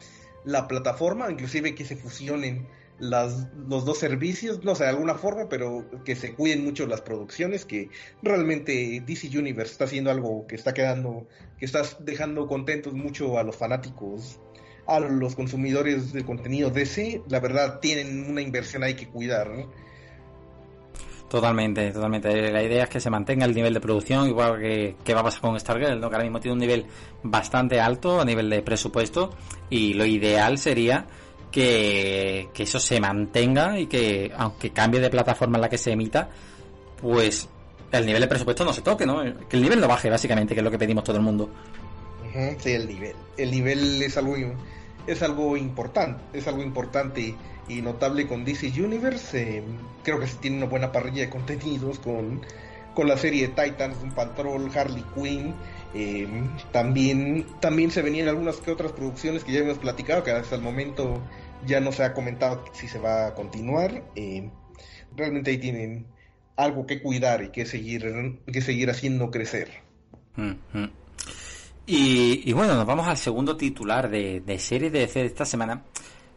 la 0.45 0.68
plataforma, 0.68 1.30
inclusive 1.30 1.74
que 1.74 1.84
se 1.84 1.97
fusionen 1.97 2.68
las, 2.99 3.49
los 3.68 3.84
dos 3.84 3.99
servicios, 3.99 4.64
no 4.64 4.74
sé, 4.74 4.84
de 4.84 4.91
alguna 4.91 5.14
forma, 5.14 5.49
pero 5.49 5.84
que 6.05 6.16
se 6.16 6.34
cuiden 6.34 6.64
mucho 6.64 6.86
las 6.86 7.01
producciones, 7.01 7.64
que 7.64 7.91
realmente 8.22 9.03
DC 9.05 9.36
Universe 9.36 9.72
está 9.72 9.84
haciendo 9.84 10.11
algo 10.11 10.47
que 10.47 10.55
está 10.55 10.72
quedando, 10.72 11.26
que 11.59 11.64
está 11.64 11.82
dejando 12.01 12.47
contentos 12.47 12.93
mucho 12.95 13.39
a 13.39 13.43
los 13.43 13.57
fanáticos, 13.57 14.41
a 14.86 15.01
los 15.01 15.34
consumidores 15.34 16.12
de 16.12 16.24
contenido 16.24 16.70
DC, 16.70 17.22
la 17.28 17.41
verdad 17.41 17.80
tienen 17.80 18.28
una 18.30 18.41
inversión 18.41 18.82
ahí 18.82 18.95
que 18.95 19.09
cuidar. 19.09 19.66
Totalmente, 21.28 21.90
totalmente. 21.90 22.50
La 22.50 22.62
idea 22.62 22.84
es 22.84 22.88
que 22.88 23.00
se 23.00 23.10
mantenga 23.10 23.44
el 23.44 23.54
nivel 23.54 23.74
de 23.74 23.80
producción, 23.80 24.26
igual 24.26 24.58
que, 24.58 25.14
va 25.14 25.20
a 25.20 25.24
pasar 25.24 25.42
con 25.42 25.60
Stargirl, 25.60 26.00
¿no? 26.00 26.08
que 26.08 26.16
ahora 26.16 26.24
mismo 26.24 26.40
tiene 26.40 26.54
un 26.54 26.60
nivel 26.60 26.86
bastante 27.22 27.80
alto 27.80 28.20
a 28.20 28.24
nivel 28.24 28.48
de 28.48 28.62
presupuesto 28.62 29.34
y 29.68 29.92
lo 29.92 30.06
ideal 30.06 30.56
sería 30.56 31.06
que, 31.50 32.48
eso 32.56 32.80
se 32.80 32.98
mantenga 32.98 33.78
y 33.78 33.86
que 33.86 34.32
aunque 34.36 34.70
cambie 34.70 35.00
de 35.00 35.10
plataforma 35.10 35.58
en 35.58 35.62
la 35.62 35.68
que 35.68 35.76
se 35.76 35.92
emita, 35.92 36.30
pues 37.00 37.48
el 37.92 38.06
nivel 38.06 38.22
de 38.22 38.28
presupuesto 38.28 38.64
no 38.64 38.72
se 38.72 38.80
toque, 38.80 39.04
¿no? 39.04 39.22
Que 39.48 39.56
el 39.56 39.62
nivel 39.62 39.80
no 39.80 39.88
baje, 39.88 40.08
básicamente, 40.08 40.54
que 40.54 40.60
es 40.60 40.64
lo 40.64 40.70
que 40.70 40.78
pedimos 40.78 41.04
todo 41.04 41.16
el 41.16 41.22
mundo. 41.22 41.50
Sí, 42.58 42.72
el 42.72 42.86
nivel. 42.86 43.16
El 43.36 43.50
nivel 43.50 44.02
es 44.02 44.16
algo, 44.16 44.34
es 45.09 45.22
algo 45.22 45.56
importante, 45.56 46.22
es 46.32 46.46
algo 46.46 46.62
importante 46.62 47.34
y 47.66 47.82
notable 47.82 48.26
con 48.26 48.44
DC 48.44 48.72
Universe. 48.80 49.59
Eh, 49.59 49.62
creo 50.04 50.20
que 50.20 50.26
se 50.26 50.36
tiene 50.36 50.59
una 50.59 50.66
buena 50.66 50.92
parrilla 50.92 51.22
de 51.22 51.30
contenidos 51.30 51.98
con, 51.98 52.42
con 52.94 53.09
la 53.09 53.16
serie 53.16 53.48
de 53.48 53.54
Titans, 53.54 53.96
un 54.02 54.12
Patrol, 54.12 54.70
Harley 54.74 55.04
Quinn. 55.14 55.54
Eh, 55.94 56.28
también, 56.72 57.46
también 57.61 57.90
se 57.90 58.02
venían 58.02 58.28
algunas 58.28 58.56
que 58.56 58.70
otras 58.70 58.92
producciones 58.92 59.44
que 59.44 59.52
ya 59.52 59.61
hemos 59.61 59.78
platicado, 59.78 60.22
que 60.22 60.30
hasta 60.30 60.54
el 60.54 60.62
momento 60.62 61.20
ya 61.66 61.80
no 61.80 61.90
se 61.92 62.04
ha 62.04 62.12
comentado 62.12 62.64
si 62.72 62.86
se 62.86 62.98
va 62.98 63.28
a 63.28 63.34
continuar. 63.34 64.04
Eh, 64.14 64.50
realmente 65.16 65.50
ahí 65.50 65.59
tienen 65.59 66.06
algo 66.56 66.86
que 66.86 67.00
cuidar 67.00 67.42
y 67.42 67.48
que 67.50 67.64
seguir, 67.64 68.38
que 68.52 68.61
seguir 68.61 68.90
haciendo 68.90 69.30
crecer. 69.30 69.70
Y, 71.91 72.53
bueno, 72.53 72.74
nos 72.74 72.86
vamos 72.86 73.09
al 73.09 73.16
segundo 73.16 73.57
titular 73.57 74.11
de, 74.11 74.41
de 74.41 74.59
serie 74.59 74.91
de 74.91 75.05
esta 75.05 75.45
semana, 75.45 75.82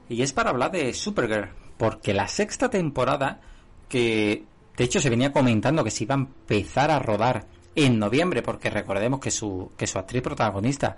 y 0.07 0.21
es 0.21 0.31
para 0.31 0.49
hablar 0.49 0.71
de 0.71 0.93
Supergirl, 0.93 1.49
porque 1.77 2.13
la 2.13 2.27
sexta 2.27 2.69
temporada, 2.69 3.41
que 3.89 4.45
de 4.77 4.83
hecho 4.83 4.99
se 4.99 5.09
venía 5.09 5.33
comentando 5.33 5.83
que 5.83 5.91
se 5.91 6.05
iba 6.05 6.15
a 6.15 6.19
empezar 6.19 6.89
a 6.89 6.99
rodar 6.99 7.45
en 7.75 7.99
noviembre, 7.99 8.41
porque 8.41 8.69
recordemos 8.69 9.19
que 9.19 9.31
su, 9.31 9.71
que 9.77 9.87
su 9.87 9.99
actriz 9.99 10.21
protagonista 10.21 10.95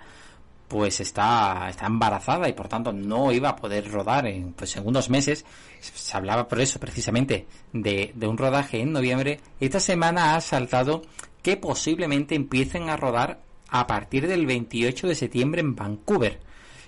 pues 0.68 1.00
está, 1.00 1.68
está 1.68 1.86
embarazada 1.86 2.48
y 2.48 2.52
por 2.52 2.68
tanto 2.68 2.92
no 2.92 3.32
iba 3.32 3.50
a 3.50 3.56
poder 3.56 3.90
rodar 3.90 4.26
en, 4.26 4.54
pues 4.54 4.76
en 4.76 4.84
meses. 5.10 5.44
Se 5.78 6.16
hablaba 6.16 6.48
por 6.48 6.60
eso 6.60 6.80
precisamente 6.80 7.46
de, 7.72 8.12
de 8.14 8.26
un 8.26 8.38
rodaje 8.38 8.80
en 8.80 8.92
noviembre. 8.92 9.40
Esta 9.60 9.78
semana 9.78 10.34
ha 10.34 10.40
saltado 10.40 11.02
que 11.42 11.56
posiblemente 11.56 12.34
empiecen 12.34 12.88
a 12.88 12.96
rodar 12.96 13.40
a 13.74 13.88
partir 13.88 14.28
del 14.28 14.46
28 14.46 15.08
de 15.08 15.16
septiembre 15.16 15.60
en 15.60 15.74
Vancouver. 15.74 16.38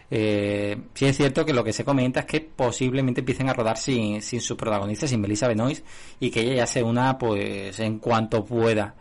Eh, 0.08 0.76
sí 0.94 1.06
es 1.06 1.16
cierto 1.16 1.44
que 1.44 1.52
lo 1.52 1.64
que 1.64 1.72
se 1.72 1.84
comenta 1.84 2.20
es 2.20 2.26
que 2.26 2.40
posiblemente 2.40 3.22
empiecen 3.22 3.48
a 3.48 3.54
rodar 3.54 3.76
sin, 3.76 4.22
sin 4.22 4.40
su 4.40 4.56
protagonista, 4.56 5.08
sin 5.08 5.20
Melissa 5.20 5.48
Benoist, 5.48 5.84
y 6.20 6.30
que 6.30 6.42
ella 6.42 6.54
ya 6.54 6.66
se 6.68 6.84
una 6.84 7.18
pues 7.18 7.80
en 7.80 7.98
cuanto 7.98 8.44
pueda. 8.44 8.94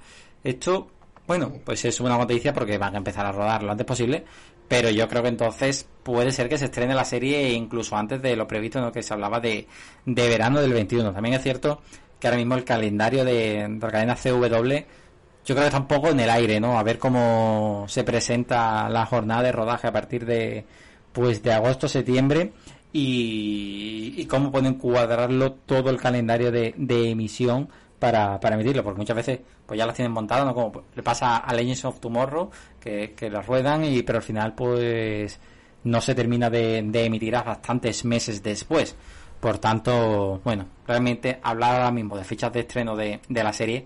Esto, 0.44 0.88
bueno, 1.28 1.54
pues 1.64 1.86
es 1.86 2.00
una 2.00 2.18
noticia 2.18 2.56
porque 2.56 2.80
van 2.80 2.96
a 2.96 2.98
empezar 2.98 3.24
a 3.24 3.32
rodar 3.32 3.62
lo 3.62 3.72
antes 3.72 3.86
posible, 3.86 4.26
pero 4.68 4.90
yo 4.90 5.08
creo 5.08 5.22
que 5.22 5.30
entonces 5.30 5.88
puede 6.02 6.32
ser 6.32 6.50
que 6.50 6.58
se 6.58 6.66
estrene 6.66 6.96
la 6.96 7.06
serie 7.06 7.52
incluso 7.52 7.96
antes 7.96 8.20
de 8.20 8.36
lo 8.36 8.48
previsto 8.48 8.80
en 8.80 8.86
lo 8.86 8.92
que 8.92 9.04
se 9.04 9.14
hablaba 9.14 9.40
de, 9.40 9.68
de 10.08 10.28
verano 10.28 10.60
del 10.60 10.74
21. 10.74 11.14
También 11.14 11.36
es 11.36 11.44
cierto 11.44 11.84
que 12.20 12.26
ahora 12.26 12.38
mismo 12.38 12.56
el 12.56 12.64
calendario 12.64 13.24
de, 13.24 13.68
de 13.70 13.80
la 13.80 13.92
cadena 13.92 14.16
CW 14.16 15.05
yo 15.46 15.54
creo 15.54 15.64
que 15.64 15.68
está 15.68 15.80
un 15.80 15.88
poco 15.88 16.10
en 16.10 16.20
el 16.20 16.30
aire, 16.30 16.60
¿no? 16.60 16.78
A 16.78 16.84
ver 16.84 16.98
cómo 16.98 17.86
se 17.88 18.04
presenta 18.04 18.90
la 18.90 19.06
jornada 19.06 19.44
de 19.44 19.52
rodaje 19.52 19.88
a 19.88 19.92
partir 19.92 20.26
de 20.26 20.66
pues 21.14 21.42
de 21.44 21.54
agosto 21.54 21.88
septiembre 21.88 22.52
y, 22.92 24.26
cómo 24.26 24.52
pueden 24.52 24.74
cuadrarlo 24.76 25.54
todo 25.54 25.90
el 25.90 25.98
calendario 25.98 26.52
de, 26.52 26.74
de 26.78 27.12
emisión 27.12 27.70
para, 28.00 28.40
para 28.40 28.56
emitirlo, 28.56 28.84
porque 28.84 29.00
muchas 29.00 29.16
veces 29.16 29.40
pues 29.66 29.78
ya 29.78 29.86
las 29.86 29.96
tienen 29.96 30.12
montadas, 30.12 30.46
¿no? 30.46 30.54
Como 30.54 30.84
le 30.96 31.04
pasa 31.04 31.38
a 31.38 31.54
Legends 31.54 31.86
of 31.86 32.00
Tomorrow, 32.00 32.50
que, 32.80 33.14
que 33.14 33.30
las 33.30 33.46
ruedan 33.46 33.86
y 33.86 34.02
pero 34.04 34.18
al 34.18 34.24
final 34.24 34.56
pues 34.56 35.40
no 35.84 36.02
se 36.02 36.16
termina 36.16 36.50
de, 36.50 36.82
de 36.84 37.06
emitir 37.06 37.36
a 37.36 37.44
bastantes 37.44 38.04
meses 38.04 38.42
después. 38.42 38.96
Por 39.40 39.60
tanto, 39.60 40.42
bueno, 40.44 40.66
realmente 40.88 41.40
hablar 41.44 41.76
ahora 41.76 41.92
mismo 41.92 42.18
de 42.18 42.24
fechas 42.24 42.52
de 42.52 42.62
estreno 42.62 42.96
de, 42.96 43.20
de 43.30 43.44
la 43.44 43.54
serie 43.54 43.86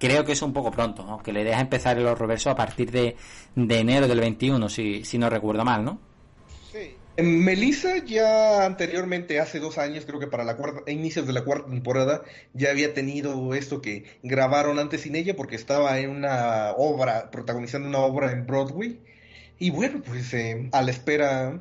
creo 0.00 0.24
que 0.24 0.32
es 0.32 0.42
un 0.42 0.52
poco 0.52 0.72
pronto, 0.72 1.04
¿no? 1.04 1.22
que 1.22 1.32
le 1.32 1.44
deja 1.44 1.60
empezar 1.60 1.98
el 1.98 2.16
reverso 2.16 2.50
a 2.50 2.56
partir 2.56 2.90
de, 2.90 3.16
de 3.54 3.78
enero 3.78 4.08
del 4.08 4.18
21, 4.18 4.68
si, 4.68 5.04
si 5.04 5.18
no 5.18 5.30
recuerdo 5.30 5.64
mal, 5.64 5.84
¿no? 5.84 6.00
Sí. 6.72 6.96
Melissa 7.22 7.98
ya 7.98 8.64
anteriormente, 8.64 9.40
hace 9.40 9.60
dos 9.60 9.76
años, 9.76 10.06
creo 10.06 10.18
que 10.18 10.26
para 10.26 10.44
la 10.44 10.56
cuarta, 10.56 10.90
inicios 10.90 11.26
de 11.26 11.34
la 11.34 11.44
cuarta 11.44 11.68
temporada, 11.68 12.22
ya 12.54 12.70
había 12.70 12.94
tenido 12.94 13.54
esto 13.54 13.82
que 13.82 14.04
grabaron 14.22 14.78
antes 14.78 15.02
sin 15.02 15.16
ella 15.16 15.36
porque 15.36 15.56
estaba 15.56 15.98
en 15.98 16.10
una 16.10 16.72
obra, 16.72 17.30
protagonizando 17.30 17.88
una 17.88 17.98
obra 17.98 18.32
en 18.32 18.46
Broadway. 18.46 19.00
Y 19.58 19.70
bueno, 19.70 20.02
pues 20.02 20.32
eh, 20.32 20.70
a 20.72 20.80
la 20.80 20.90
espera 20.90 21.60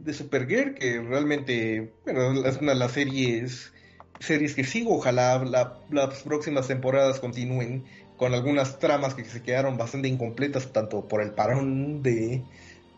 de 0.00 0.12
Supergirl, 0.12 0.74
que 0.74 1.00
realmente, 1.00 1.92
bueno, 2.04 2.44
es 2.44 2.56
una 2.56 2.72
de 2.72 2.78
las 2.78 2.92
series 2.92 3.72
series 4.20 4.54
que 4.54 4.64
sigo. 4.64 4.96
Ojalá 4.96 5.44
las 5.90 6.22
próximas 6.22 6.68
temporadas 6.68 7.20
continúen 7.20 7.84
con 8.16 8.34
algunas 8.34 8.78
tramas 8.78 9.14
que 9.14 9.24
se 9.24 9.42
quedaron 9.42 9.76
bastante 9.76 10.08
incompletas, 10.08 10.72
tanto 10.72 11.06
por 11.06 11.22
el 11.22 11.32
parón 11.32 12.02
de 12.02 12.42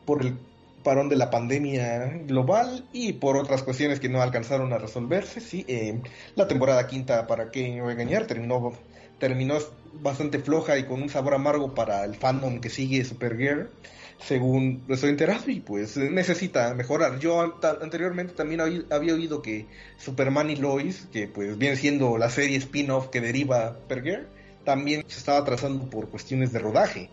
por 0.05 0.23
el 0.23 0.39
parón 0.83 1.09
de 1.09 1.17
la 1.17 1.31
pandemia 1.31 2.23
global 2.27 2.87
y 2.93 3.15
por 3.15 3.37
otras 3.37 3.63
cuestiones 3.63 4.01
que 4.01 4.09
no 4.09 4.23
alcanzaron 4.23 4.73
a 4.73 4.79
resolverse. 4.79 5.41
Sí, 5.41 5.65
eh, 5.69 6.01
la 6.37 6.49
temporada 6.49 6.87
quinta, 6.87 7.27
para 7.27 7.51
qué 7.51 7.81
voy 7.81 7.93
engañar, 7.93 8.27
terminó 8.27 8.73
terminó 9.19 9.59
bastante 9.95 10.39
floja 10.39 10.79
y 10.79 10.85
con 10.85 11.03
un 11.03 11.09
sabor 11.09 11.35
amargo 11.35 11.75
para 11.75 12.05
el 12.05 12.15
fandom 12.15 12.61
que 12.61 12.71
sigue 12.71 13.05
Supergirl 13.05 13.69
según 14.21 14.85
estoy 14.89 15.11
enterado 15.11 15.51
y 15.51 15.61
pues 15.61 15.97
necesita 15.97 16.75
mejorar. 16.75 17.19
Yo 17.19 17.59
anteriormente 17.81 18.35
también 18.35 18.61
había 18.91 19.15
oído 19.15 19.43
que 19.43 19.67
Superman 19.97 20.51
y 20.51 20.57
Lois, 20.57 21.09
que 21.13 21.29
pues 21.29 21.57
viene 21.57 21.77
siendo 21.77 22.19
la 22.19 22.31
serie 22.31 22.57
spin-off 22.57 23.09
que 23.09 23.21
deriva 23.21 23.77
Supergirl, 23.83 24.27
también 24.65 25.05
se 25.07 25.19
estaba 25.19 25.45
trazando 25.45 25.89
por 25.89 26.09
cuestiones 26.09 26.53
de 26.53 26.59
rodaje. 26.59 27.11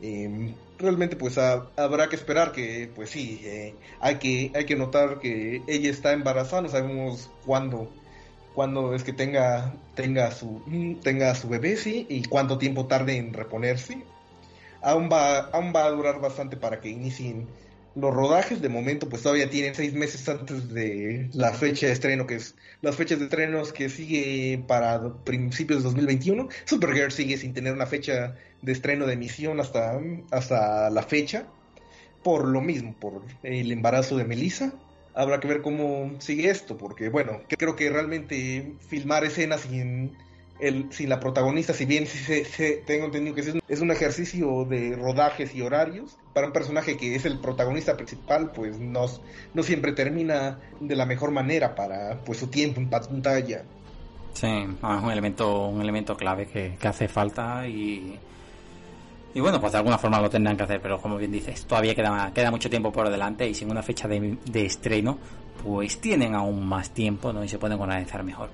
Em, 0.00 0.54
realmente 0.78 1.16
pues 1.16 1.36
habrá 1.38 2.08
que 2.08 2.16
esperar 2.16 2.52
que 2.52 2.88
pues 2.94 3.10
sí, 3.10 3.40
eh, 3.44 3.74
hay, 4.00 4.16
que, 4.16 4.52
hay 4.54 4.64
que 4.64 4.76
notar 4.76 5.18
que 5.18 5.62
ella 5.66 5.90
está 5.90 6.12
embarazada, 6.12 6.62
no 6.62 6.68
sabemos 6.68 7.30
cuándo 7.44 7.90
cuándo 8.54 8.94
es 8.94 9.04
que 9.04 9.12
tenga 9.12 9.74
tenga 9.94 10.32
su 10.32 10.62
tenga 11.02 11.32
su 11.36 11.48
bebé 11.48 11.76
sí 11.76 12.06
y 12.08 12.24
cuánto 12.24 12.58
tiempo 12.58 12.86
tarde 12.86 13.16
en 13.16 13.32
reponerse 13.32 14.04
aún 14.82 15.08
va, 15.10 15.38
aún 15.50 15.72
va 15.74 15.84
a 15.84 15.90
durar 15.90 16.20
bastante 16.20 16.56
para 16.56 16.80
que 16.80 16.88
inicien 16.88 17.46
los 17.94 18.14
rodajes. 18.14 18.60
De 18.62 18.68
momento, 18.68 19.08
pues 19.08 19.22
todavía 19.22 19.50
tienen 19.50 19.74
seis 19.74 19.92
meses 19.94 20.28
antes 20.28 20.72
de 20.72 21.28
la 21.32 21.52
fecha 21.52 21.86
de 21.86 21.92
estreno, 21.92 22.26
que 22.26 22.36
es 22.36 22.54
las 22.80 22.96
fechas 22.96 23.18
de 23.18 23.26
estrenos 23.26 23.72
que 23.72 23.88
sigue 23.88 24.62
para 24.66 25.14
principios 25.24 25.80
de 25.80 25.84
2021. 25.84 26.48
Supergirl 26.64 27.12
sigue 27.12 27.36
sin 27.36 27.54
tener 27.54 27.72
una 27.72 27.86
fecha 27.86 28.36
de 28.62 28.72
estreno 28.72 29.06
de 29.06 29.14
emisión 29.14 29.60
hasta, 29.60 30.00
hasta 30.30 30.90
la 30.90 31.02
fecha. 31.02 31.46
Por 32.22 32.48
lo 32.48 32.60
mismo, 32.60 32.94
por 32.98 33.22
el 33.42 33.70
embarazo 33.72 34.16
de 34.16 34.24
Melissa. 34.24 34.72
Habrá 35.14 35.40
que 35.40 35.48
ver 35.48 35.62
cómo 35.62 36.14
sigue 36.20 36.50
esto, 36.50 36.76
porque 36.76 37.08
bueno, 37.08 37.40
creo 37.48 37.74
que 37.74 37.90
realmente 37.90 38.74
filmar 38.88 39.24
escenas 39.24 39.62
sin 39.62 40.12
el, 40.60 40.92
si 40.92 41.06
la 41.06 41.20
protagonista, 41.20 41.72
si 41.72 41.84
bien 41.84 42.06
se, 42.06 42.82
tengo 42.86 43.06
entendido 43.06 43.34
que 43.34 43.60
es 43.68 43.80
un, 43.80 43.90
ejercicio 43.90 44.64
de 44.64 44.96
rodajes 44.96 45.54
y 45.54 45.62
horarios, 45.62 46.16
para 46.32 46.46
un 46.46 46.52
personaje 46.52 46.96
que 46.96 47.14
es 47.14 47.24
el 47.24 47.38
protagonista 47.38 47.96
principal, 47.96 48.52
pues 48.52 48.78
no, 48.78 49.06
siempre 49.62 49.92
termina 49.92 50.58
de 50.80 50.96
la 50.96 51.06
mejor 51.06 51.30
manera 51.30 51.74
para 51.74 52.20
pues 52.24 52.38
su 52.38 52.48
tiempo 52.48 52.80
en 52.80 52.88
pantalla. 52.88 53.62
Sí, 54.32 54.46
es 54.46 55.02
un 55.02 55.10
elemento, 55.10 55.66
un 55.66 55.80
elemento 55.80 56.16
clave 56.16 56.46
que, 56.46 56.76
hace 56.86 57.08
falta 57.08 57.66
y, 57.66 58.18
y 59.34 59.40
bueno, 59.40 59.60
pues 59.60 59.72
de 59.72 59.78
alguna 59.78 59.98
forma 59.98 60.20
lo 60.20 60.30
tendrán 60.30 60.56
que 60.56 60.64
hacer, 60.64 60.80
pero 60.80 61.00
como 61.00 61.16
bien 61.16 61.32
dices, 61.32 61.64
todavía 61.64 61.94
queda, 61.94 62.32
queda 62.34 62.50
mucho 62.50 62.70
tiempo 62.70 62.92
por 62.92 63.08
delante 63.10 63.48
y 63.48 63.54
sin 63.54 63.70
una 63.70 63.82
fecha 63.82 64.06
de, 64.06 64.38
de 64.44 64.66
estreno, 64.66 65.18
pues 65.64 66.00
tienen 66.00 66.34
aún 66.34 66.66
más 66.66 66.90
tiempo 66.90 67.32
¿no? 67.32 67.42
y 67.42 67.48
se 67.48 67.58
pueden 67.58 67.80
organizar 67.80 68.22
mejor. 68.22 68.50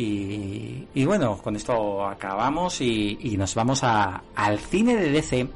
Y, 0.00 1.04
bueno, 1.06 1.38
con 1.38 1.56
esto 1.56 2.06
acabamos 2.06 2.80
y, 2.80 3.34
nos 3.36 3.56
vamos 3.56 3.82
a, 3.82 4.22
al 4.36 4.60
cine 4.60 4.94
de 4.94 5.10
DC 5.10 5.48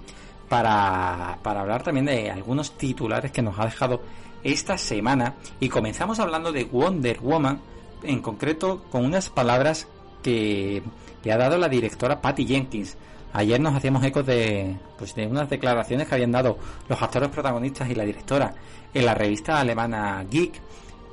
para, 0.48 1.38
para 1.44 1.60
hablar 1.60 1.84
también 1.84 2.06
de 2.06 2.28
algunos 2.28 2.76
titulares 2.76 3.30
que 3.30 3.40
nos 3.40 3.56
ha 3.60 3.66
dejado 3.66 4.02
esta 4.42 4.76
semana. 4.76 5.36
Y 5.60 5.68
comenzamos 5.68 6.18
hablando 6.18 6.50
de 6.50 6.64
Wonder 6.64 7.20
Woman, 7.20 7.60
en 8.02 8.20
concreto 8.20 8.82
con 8.90 9.04
unas 9.04 9.30
palabras 9.30 9.86
que, 10.24 10.82
que 11.22 11.30
ha 11.30 11.36
dado 11.36 11.56
la 11.56 11.68
directora 11.68 12.20
Patty 12.20 12.44
Jenkins. 12.44 12.96
Ayer 13.34 13.60
nos 13.60 13.76
hacíamos 13.76 14.02
eco 14.02 14.24
de, 14.24 14.76
pues 14.98 15.14
de 15.14 15.28
unas 15.28 15.48
declaraciones 15.48 16.08
que 16.08 16.16
habían 16.16 16.32
dado 16.32 16.58
los 16.88 17.00
actores 17.00 17.28
protagonistas 17.28 17.88
y 17.88 17.94
la 17.94 18.04
directora 18.04 18.52
en 18.92 19.06
la 19.06 19.14
revista 19.14 19.60
alemana 19.60 20.26
Geek. 20.28 20.60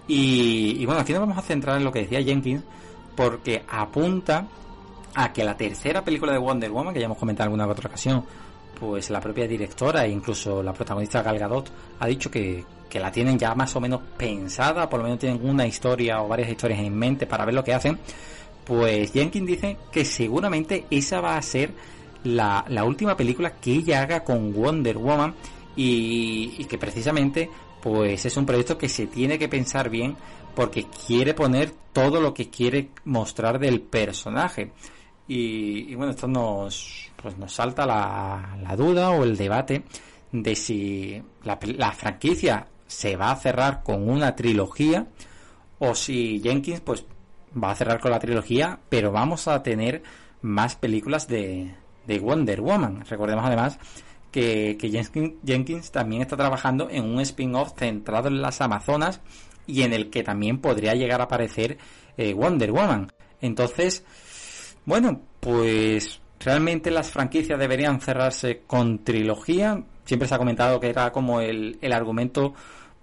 Y 0.07 0.83
bueno, 0.87 1.01
aquí 1.01 1.13
nos 1.13 1.19
vamos 1.19 1.37
a 1.37 1.43
centrar 1.43 1.77
en 1.77 1.83
lo 1.83 1.91
que 1.91 1.99
decía 1.99 2.23
Jenkins 2.23 2.63
porque 3.19 3.65
apunta 3.67 4.47
a 5.13 5.33
que 5.33 5.43
la 5.43 5.57
tercera 5.57 6.01
película 6.05 6.31
de 6.31 6.37
Wonder 6.37 6.71
Woman, 6.71 6.93
que 6.93 7.01
ya 7.01 7.05
hemos 7.07 7.17
comentado 7.17 7.49
en 7.49 7.51
alguna 7.51 7.69
otra 7.69 7.89
ocasión, 7.89 8.23
pues 8.79 9.09
la 9.09 9.19
propia 9.19 9.45
directora 9.45 10.05
e 10.05 10.09
incluso 10.09 10.63
la 10.63 10.71
protagonista 10.71 11.21
Gal 11.21 11.37
Gadot 11.37 11.69
ha 11.99 12.07
dicho 12.07 12.31
que, 12.31 12.63
que 12.89 12.97
la 12.97 13.11
tienen 13.11 13.37
ya 13.37 13.53
más 13.55 13.75
o 13.75 13.81
menos 13.81 13.99
pensada, 14.17 14.89
por 14.89 15.01
lo 15.01 15.03
menos 15.03 15.19
tienen 15.19 15.45
una 15.45 15.67
historia 15.67 16.21
o 16.21 16.29
varias 16.29 16.49
historias 16.49 16.79
en 16.79 16.97
mente 16.97 17.27
para 17.27 17.43
ver 17.43 17.55
lo 17.55 17.61
que 17.61 17.73
hacen, 17.73 17.99
pues 18.63 19.11
Jenkins 19.11 19.47
dice 19.47 19.77
que 19.91 20.05
seguramente 20.05 20.85
esa 20.89 21.19
va 21.19 21.35
a 21.35 21.41
ser 21.41 21.73
la, 22.23 22.63
la 22.69 22.85
última 22.85 23.17
película 23.17 23.51
que 23.59 23.73
ella 23.73 24.01
haga 24.01 24.23
con 24.23 24.53
Wonder 24.53 24.97
Woman 24.97 25.35
y, 25.75 26.53
y 26.57 26.63
que 26.63 26.77
precisamente 26.77 27.49
pues 27.81 28.25
es 28.25 28.37
un 28.37 28.45
proyecto 28.45 28.77
que 28.77 28.87
se 28.87 29.07
tiene 29.07 29.37
que 29.37 29.49
pensar 29.49 29.89
bien 29.89 30.15
porque 30.55 30.85
quiere 31.07 31.33
poner 31.33 31.71
todo 31.93 32.21
lo 32.21 32.33
que 32.33 32.49
quiere 32.49 32.89
mostrar 33.05 33.59
del 33.59 33.81
personaje. 33.81 34.71
Y, 35.27 35.93
bueno, 35.95 36.11
esto 36.11 36.27
nos, 36.27 37.11
pues 37.21 37.37
nos 37.37 37.53
salta 37.53 37.85
la, 37.85 38.57
la, 38.61 38.75
duda 38.75 39.11
o 39.11 39.23
el 39.23 39.37
debate 39.37 39.83
de 40.31 40.55
si 40.55 41.21
la, 41.43 41.91
franquicia 41.91 42.67
se 42.87 43.15
va 43.15 43.31
a 43.31 43.35
cerrar 43.35 43.83
con 43.83 44.09
una 44.09 44.35
trilogía 44.35 45.07
o 45.77 45.93
si 45.93 46.41
Jenkins 46.41 46.81
pues 46.81 47.05
va 47.61 47.71
a 47.71 47.75
cerrar 47.75 47.99
con 47.99 48.11
la 48.11 48.19
trilogía, 48.19 48.79
pero 48.89 49.11
vamos 49.11 49.47
a 49.47 49.61
tener 49.61 50.01
más 50.41 50.75
películas 50.75 51.27
de, 51.27 51.75
de 52.07 52.19
Wonder 52.19 52.61
Woman. 52.61 53.05
Recordemos 53.07 53.45
además 53.45 53.77
que, 54.31 54.77
que 54.79 54.89
Jenkins 55.45 55.91
también 55.91 56.23
está 56.23 56.37
trabajando 56.37 56.89
en 56.89 57.05
un 57.05 57.19
spin-off 57.21 57.73
centrado 57.77 58.29
en 58.29 58.41
las 58.41 58.61
Amazonas 58.61 59.21
y 59.69 59.83
en 59.83 59.93
el 59.93 60.09
que 60.09 60.23
también 60.23 60.59
podría 60.59 60.95
llegar 60.95 61.21
a 61.21 61.25
aparecer 61.25 61.77
eh, 62.17 62.33
Wonder 62.33 62.71
Woman. 62.71 63.11
Entonces, 63.41 64.03
bueno, 64.85 65.21
pues 65.39 66.19
realmente 66.39 66.91
las 66.91 67.11
franquicias 67.11 67.59
deberían 67.59 68.01
cerrarse 68.01 68.61
con 68.65 69.03
trilogía. 69.03 69.83
Siempre 70.05 70.27
se 70.27 70.35
ha 70.35 70.37
comentado 70.37 70.79
que 70.79 70.89
era 70.89 71.11
como 71.11 71.39
el, 71.41 71.77
el 71.81 71.93
argumento 71.93 72.53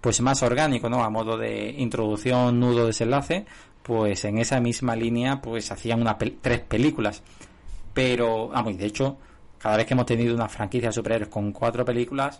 pues 0.01 0.21
más 0.21 0.43
orgánico, 0.43 0.89
¿no? 0.89 1.03
A 1.03 1.09
modo 1.09 1.37
de 1.37 1.73
introducción, 1.77 2.59
nudo, 2.59 2.85
desenlace, 2.85 3.45
pues 3.81 4.25
en 4.25 4.37
esa 4.37 4.59
misma 4.59 4.95
línea 4.95 5.41
pues 5.41 5.71
hacían 5.71 6.01
una 6.01 6.17
tres 6.17 6.59
películas. 6.61 7.23
pero, 7.93 8.49
vamos, 8.49 8.73
y 8.73 8.77
de 8.77 8.85
hecho, 8.85 9.17
cada 9.57 9.77
vez 9.77 9.85
que 9.87 9.93
hemos 9.93 10.05
tenido 10.05 10.35
una 10.35 10.47
franquicia 10.47 10.91
de 10.91 11.25
con 11.29 11.51
cuatro 11.51 11.83
películas, 11.83 12.39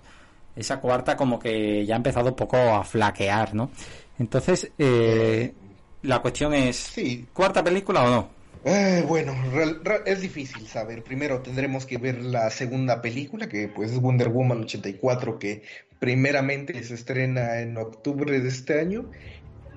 esa 0.56 0.80
cuarta 0.80 1.16
como 1.16 1.40
que 1.40 1.86
ya 1.86 1.96
ha 1.96 1.98
empezado 1.98 2.30
un 2.30 2.36
poco 2.36 2.58
a 2.58 2.84
flaquear, 2.84 3.54
¿no? 3.56 3.72
Entonces, 4.18 4.72
eh, 4.78 5.54
la 6.02 6.22
cuestión 6.22 6.54
es, 6.54 6.76
Sí. 6.78 7.26
¿cuarta 7.34 7.64
película 7.64 8.04
o 8.04 8.10
no? 8.10 8.30
Eh, 8.64 9.04
bueno, 9.08 9.34
es 10.06 10.22
difícil 10.22 10.68
saber. 10.68 11.04
Primero 11.04 11.42
tendremos 11.42 11.86
que 11.86 11.98
ver 11.98 12.22
la 12.22 12.50
segunda 12.50 13.02
película, 13.02 13.48
que 13.48 13.68
pues 13.70 13.92
es 13.92 14.00
Wonder 14.02 14.30
Woman 14.30 14.62
84, 14.64 15.40
que 15.40 15.64
primeramente 16.00 16.84
se 16.84 16.96
estrena 16.96 17.60
en 17.62 17.78
octubre 17.78 18.40
de 18.40 18.48
este 18.50 18.80
año. 18.80 19.10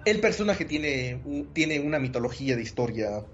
El 0.04 0.20
personaje 0.20 0.64
tiene, 0.64 1.20
tiene 1.52 1.80
una 1.80 1.98
mitología 1.98 2.56
de 2.56 2.62
historia 2.62 3.24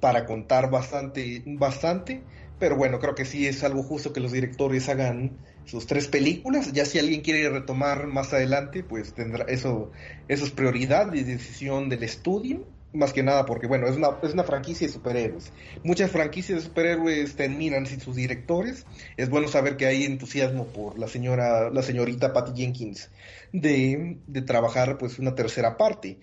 para 0.00 0.26
contar 0.26 0.70
bastante, 0.70 1.42
bastante, 1.46 2.22
pero 2.58 2.76
bueno, 2.76 2.98
creo 2.98 3.14
que 3.14 3.24
sí 3.24 3.46
es 3.46 3.62
algo 3.64 3.82
justo 3.82 4.12
que 4.12 4.20
los 4.20 4.32
directores 4.32 4.88
hagan 4.88 5.38
sus 5.66 5.86
tres 5.86 6.08
películas. 6.08 6.72
Ya 6.72 6.86
si 6.86 6.98
alguien 6.98 7.20
quiere 7.20 7.48
retomar 7.50 8.06
más 8.06 8.32
adelante, 8.32 8.82
pues 8.82 9.12
tendrá 9.12 9.44
eso, 9.44 9.92
eso 10.28 10.44
es 10.44 10.50
prioridad 10.50 11.12
y 11.12 11.22
decisión 11.22 11.88
del 11.88 12.02
estudio. 12.02 12.64
Más 12.92 13.12
que 13.12 13.22
nada 13.22 13.44
porque, 13.44 13.66
bueno, 13.66 13.86
es 13.88 13.96
una, 13.96 14.08
es 14.22 14.32
una 14.32 14.44
franquicia 14.44 14.86
de 14.86 14.92
superhéroes. 14.92 15.52
Muchas 15.84 16.10
franquicias 16.10 16.58
de 16.58 16.64
superhéroes 16.64 17.36
terminan 17.36 17.84
sin 17.84 18.00
sus 18.00 18.16
directores. 18.16 18.86
Es 19.18 19.28
bueno 19.28 19.48
saber 19.48 19.76
que 19.76 19.84
hay 19.84 20.04
entusiasmo 20.04 20.66
por 20.68 20.98
la 20.98 21.08
señora, 21.08 21.68
la 21.68 21.82
señorita 21.82 22.32
Patty 22.32 22.52
Jenkins 22.56 23.10
de, 23.52 24.16
de 24.26 24.42
trabajar 24.42 24.96
pues 24.96 25.18
una 25.18 25.34
tercera 25.34 25.76
parte. 25.76 26.18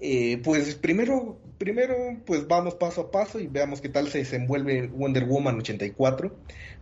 Eh, 0.00 0.40
pues 0.42 0.74
primero, 0.74 1.38
primero 1.56 1.94
pues 2.26 2.46
vamos 2.48 2.74
paso 2.74 3.02
a 3.02 3.10
paso 3.10 3.38
y 3.38 3.46
veamos 3.46 3.80
qué 3.80 3.88
tal 3.88 4.08
se 4.08 4.18
desenvuelve 4.18 4.88
Wonder 4.88 5.24
Woman 5.24 5.58
84 5.58 6.34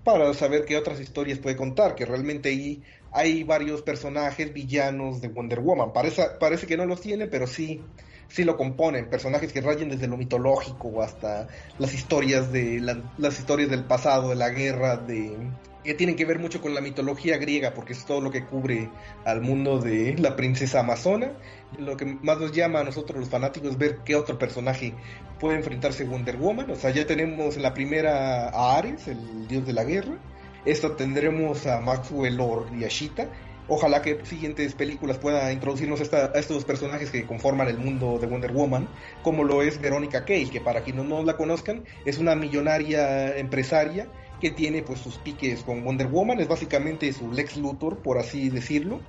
para 0.04 0.32
saber 0.34 0.64
qué 0.64 0.76
otras 0.76 1.00
historias 1.00 1.38
puede 1.38 1.56
contar, 1.56 1.94
que 1.94 2.04
realmente 2.06 2.48
ahí 2.48 2.82
hay 3.10 3.44
varios 3.44 3.82
personajes 3.82 4.52
villanos 4.52 5.20
de 5.20 5.28
Wonder 5.28 5.60
Woman. 5.60 5.92
Parece, 5.92 6.24
parece 6.40 6.66
que 6.66 6.76
no 6.76 6.86
los 6.86 7.00
tiene, 7.00 7.26
pero 7.26 7.46
sí, 7.46 7.84
sí 8.28 8.44
lo 8.44 8.56
componen, 8.56 9.10
personajes 9.10 9.52
que 9.52 9.60
rayen 9.60 9.90
desde 9.90 10.08
lo 10.08 10.16
mitológico 10.16 11.02
hasta 11.02 11.48
las 11.78 11.94
historias 11.94 12.50
de 12.52 12.80
la- 12.80 13.12
las 13.16 13.38
historias 13.38 13.70
del 13.70 13.86
pasado, 13.86 14.30
de 14.30 14.36
la 14.36 14.50
guerra, 14.50 14.96
de 14.96 15.52
que 15.84 15.94
tienen 15.94 16.16
que 16.16 16.24
ver 16.24 16.38
mucho 16.38 16.60
con 16.60 16.74
la 16.74 16.80
mitología 16.80 17.38
griega, 17.38 17.74
porque 17.74 17.92
es 17.92 18.04
todo 18.04 18.20
lo 18.20 18.30
que 18.30 18.44
cubre 18.44 18.88
al 19.24 19.40
mundo 19.40 19.78
de 19.78 20.16
la 20.18 20.36
princesa 20.36 20.80
amazona. 20.80 21.32
Lo 21.78 21.96
que 21.96 22.04
más 22.04 22.38
nos 22.38 22.52
llama 22.52 22.80
a 22.80 22.84
nosotros 22.84 23.18
los 23.18 23.28
fanáticos 23.28 23.70
es 23.70 23.78
ver 23.78 23.98
qué 24.04 24.14
otro 24.14 24.38
personaje 24.38 24.94
puede 25.40 25.56
enfrentarse 25.56 26.04
Wonder 26.04 26.36
Woman. 26.36 26.70
O 26.70 26.76
sea, 26.76 26.90
ya 26.90 27.06
tenemos 27.06 27.56
en 27.56 27.62
la 27.62 27.74
primera 27.74 28.48
a 28.48 28.76
Ares, 28.78 29.08
el 29.08 29.48
dios 29.48 29.66
de 29.66 29.72
la 29.72 29.84
guerra. 29.84 30.18
Esta 30.64 30.94
tendremos 30.94 31.66
a 31.66 31.80
Maxwell 31.80 32.36
Lord 32.36 32.72
y 32.78 32.84
a 32.84 32.88
Sheeta. 32.88 33.28
Ojalá 33.68 34.02
que 34.02 34.24
siguientes 34.24 34.74
películas 34.74 35.18
puedan 35.18 35.52
introducirnos 35.52 36.00
esta- 36.00 36.32
a 36.34 36.38
estos 36.38 36.64
personajes 36.64 37.10
que 37.10 37.24
conforman 37.24 37.68
el 37.68 37.78
mundo 37.78 38.18
de 38.20 38.26
Wonder 38.26 38.52
Woman, 38.52 38.88
como 39.22 39.44
lo 39.44 39.62
es 39.62 39.80
Verónica 39.80 40.24
Cale, 40.24 40.50
que 40.50 40.60
para 40.60 40.82
quienes 40.82 41.04
no 41.06 41.22
la 41.22 41.36
conozcan, 41.36 41.84
es 42.04 42.18
una 42.18 42.34
millonaria 42.34 43.36
empresaria 43.36 44.08
que 44.42 44.50
tiene 44.50 44.82
pues 44.82 44.98
sus 44.98 45.18
piques 45.18 45.62
con 45.62 45.84
Wonder 45.84 46.08
Woman, 46.08 46.40
es 46.40 46.48
básicamente 46.48 47.12
su 47.12 47.30
Lex 47.30 47.56
Luthor, 47.58 48.02
por 48.02 48.18
así 48.18 48.50
decirlo, 48.50 49.00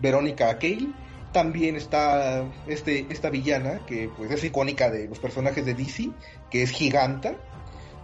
Verónica 0.00 0.58
Cale. 0.58 0.88
También 1.32 1.76
está 1.76 2.44
este, 2.66 3.06
esta 3.08 3.30
villana, 3.30 3.86
que 3.86 4.10
pues 4.16 4.32
es 4.32 4.42
icónica 4.42 4.90
de 4.90 5.06
los 5.06 5.20
personajes 5.20 5.64
de 5.64 5.74
DC, 5.74 6.10
que 6.50 6.64
es 6.64 6.72
Giganta, 6.72 7.36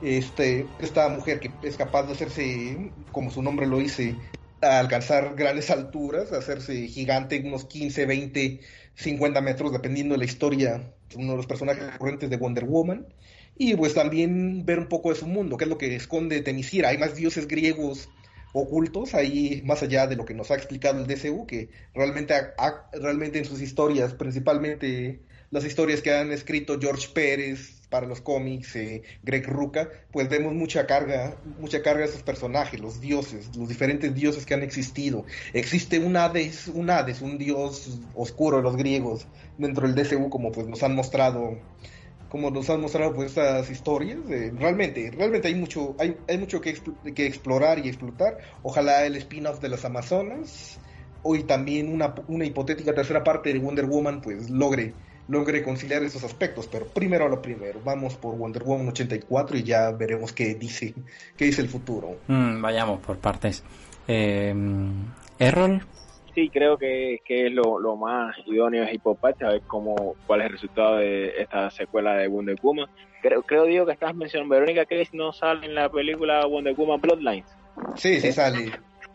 este, 0.01 0.69
esta 0.79 1.09
mujer 1.09 1.41
que 1.41 1.51
es 1.65 1.77
capaz 1.77 2.05
de 2.05 2.13
hacerse, 2.13 2.93
como 3.11 3.33
su 3.33 3.43
nombre 3.43 3.67
lo 3.67 3.79
dice, 3.79 4.15
alcanzar 4.61 5.35
grandes 5.35 5.73
alturas, 5.73 6.31
hacerse 6.31 6.87
gigante, 6.87 7.43
unos 7.45 7.65
15, 7.65 8.07
20, 8.07 8.61
50 8.95 9.41
metros, 9.41 9.73
dependiendo 9.73 10.15
de 10.15 10.19
la 10.19 10.25
historia, 10.25 10.93
uno 11.17 11.33
de 11.33 11.37
los 11.37 11.47
personajes 11.47 11.93
recurrentes 11.95 12.31
de 12.31 12.37
Wonder 12.37 12.65
Woman. 12.65 13.09
Y 13.59 13.75
pues 13.75 13.95
también 13.95 14.67
ver 14.67 14.79
un 14.79 14.89
poco 14.89 15.11
de 15.11 15.17
su 15.17 15.27
mundo, 15.27 15.57
qué 15.57 15.65
es 15.65 15.71
lo 15.71 15.79
que 15.79 15.97
esconde 15.97 16.43
Temisira. 16.43 16.91
Hay 16.91 16.99
más 16.99 17.15
dioses 17.15 17.49
griegos 17.49 18.09
ocultos 18.53 19.15
ahí, 19.15 19.63
más 19.65 19.83
allá 19.83 20.07
de 20.07 20.17
lo 20.17 20.25
que 20.25 20.35
nos 20.35 20.51
ha 20.51 20.55
explicado 20.55 20.99
el 20.99 21.07
DCU, 21.07 21.47
que 21.47 21.69
realmente, 21.95 22.35
realmente 22.93 23.39
en 23.39 23.45
sus 23.45 23.61
historias, 23.61 24.15
principalmente 24.15 25.21
las 25.51 25.65
historias 25.65 26.03
que 26.03 26.13
han 26.13 26.33
escrito 26.33 26.79
George 26.81 27.09
Pérez 27.13 27.83
para 27.89 28.07
los 28.07 28.21
cómics, 28.21 28.75
eh, 28.77 29.03
Greg 29.23 29.47
Ruca, 29.47 29.89
pues 30.11 30.29
vemos 30.29 30.55
mucha 30.55 30.87
carga, 30.87 31.37
mucha 31.61 31.83
carga 31.83 32.01
de 32.01 32.09
esos 32.09 32.23
personajes, 32.23 32.81
los 32.81 33.01
dioses, 33.01 33.55
los 33.57 33.69
diferentes 33.69 34.15
dioses 34.15 34.45
que 34.45 34.55
han 34.55 34.63
existido. 34.63 35.25
Existe 35.53 35.99
un 35.99 36.17
Hades, 36.17 36.69
un 36.69 36.91
Hades, 36.91 37.23
un 37.23 37.39
dios 37.39 38.01
oscuro 38.15 38.57
de 38.57 38.63
los 38.65 38.77
griegos 38.77 39.27
dentro 39.57 39.87
del 39.87 39.95
DCU, 39.95 40.31
como 40.31 40.51
pues 40.51 40.67
nos 40.67 40.83
han 40.83 40.95
mostrado 40.95 41.59
como 42.29 42.51
nos 42.51 42.69
han 42.71 42.81
mostrado 42.81 43.15
pues 43.15 43.29
estas 43.29 43.71
historias 43.71 44.19
eh, 44.31 44.53
realmente 44.59 45.11
realmente 45.11 45.49
hay 45.49 45.55
mucho 45.55 45.95
hay, 45.99 46.17
hay 46.29 46.39
mucho 46.39 46.61
que, 46.61 46.77
que 47.15 47.27
explorar 47.27 47.85
y 47.85 47.89
explotar. 47.89 48.39
Ojalá 48.63 49.07
el 49.07 49.17
spin-off 49.17 49.61
de 49.61 49.69
las 49.69 49.85
amazonas 49.85 50.79
hoy 51.23 51.43
también 51.43 51.93
una, 51.93 52.15
una 52.29 52.45
hipotética 52.45 52.95
tercera 52.95 53.25
parte 53.25 53.53
de 53.53 53.59
Wonder 53.59 53.87
Woman 53.87 54.21
pues 54.21 54.51
logre 54.51 54.95
logre 55.29 55.63
conciliar 55.63 56.03
esos 56.05 56.23
aspectos. 56.25 56.69
Pero 56.69 56.87
primero 56.87 57.27
a 57.27 57.29
lo 57.29 57.43
primero 57.43 57.81
vamos 57.85 58.15
por 58.15 58.37
Wonder 58.37 58.63
Woman 58.63 58.89
84 58.89 59.59
y 59.59 59.63
ya 59.63 59.91
veremos 59.91 60.33
qué 60.33 60.55
dice 60.55 60.95
qué 61.37 61.47
dice 61.47 61.63
el 61.63 61.69
futuro. 61.69 62.19
Mm, 62.29 62.61
vayamos 62.61 63.01
por 63.01 63.19
partes. 63.19 63.63
Eh, 64.09 64.55
Errol, 65.39 65.85
Sí, 66.37 66.51
creo 66.51 66.77
que, 66.77 67.23
que 67.25 67.47
es 67.47 67.53
lo, 67.55 67.79
lo 67.79 67.97
más 67.97 68.37
idóneo 68.45 68.85
es 68.85 68.93
Hipopatch, 68.93 69.43
a 69.43 69.49
ver 69.53 69.63
cómo, 69.67 70.17
cuál 70.27 70.41
es 70.43 70.47
el 70.49 70.53
resultado 70.53 70.97
de 70.97 71.33
esta 71.39 71.71
secuela 71.71 72.15
de 72.17 72.29
Wonder 72.29 72.59
Woman. 72.61 72.87
Creo, 73.23 73.43
creo 73.43 73.65
digo 73.65 73.87
que 73.87 73.93
estás 73.93 74.15
mencionando, 74.15 74.55
Verónica 74.55 74.85
Case 74.85 75.09
no 75.15 75.33
sale 75.33 75.65
en 75.65 75.75
la 75.75 75.89
película 75.89 76.45
Wonder 76.45 76.75
Woman 76.75 77.01
Bloodlines. 77.01 77.47
sí 77.95 78.21
sí 78.21 78.33
sale 78.33 78.71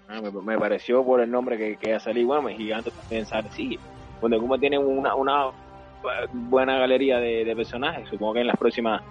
Ah, 0.07 0.19
me, 0.19 0.31
me 0.31 0.57
pareció 0.57 1.05
por 1.05 1.21
el 1.21 1.29
nombre 1.29 1.59
que, 1.59 1.75
que 1.75 1.93
ha 1.93 1.99
salido, 1.99 2.25
bueno, 2.25 2.41
me 2.41 2.55
gigante 2.55 2.89
también 2.89 3.27
sale, 3.27 3.51
sí. 3.51 3.77
Wonder 4.19 4.39
Woman 4.39 4.59
tiene 4.59 4.79
una, 4.79 5.13
una 5.13 5.49
eh, 5.49 6.27
buena 6.33 6.79
galería 6.79 7.19
de, 7.19 7.45
de 7.45 7.55
personajes, 7.55 8.09
supongo 8.09 8.33
que 8.33 8.41
en 8.41 8.47
las 8.47 8.57
próximas, 8.57 9.03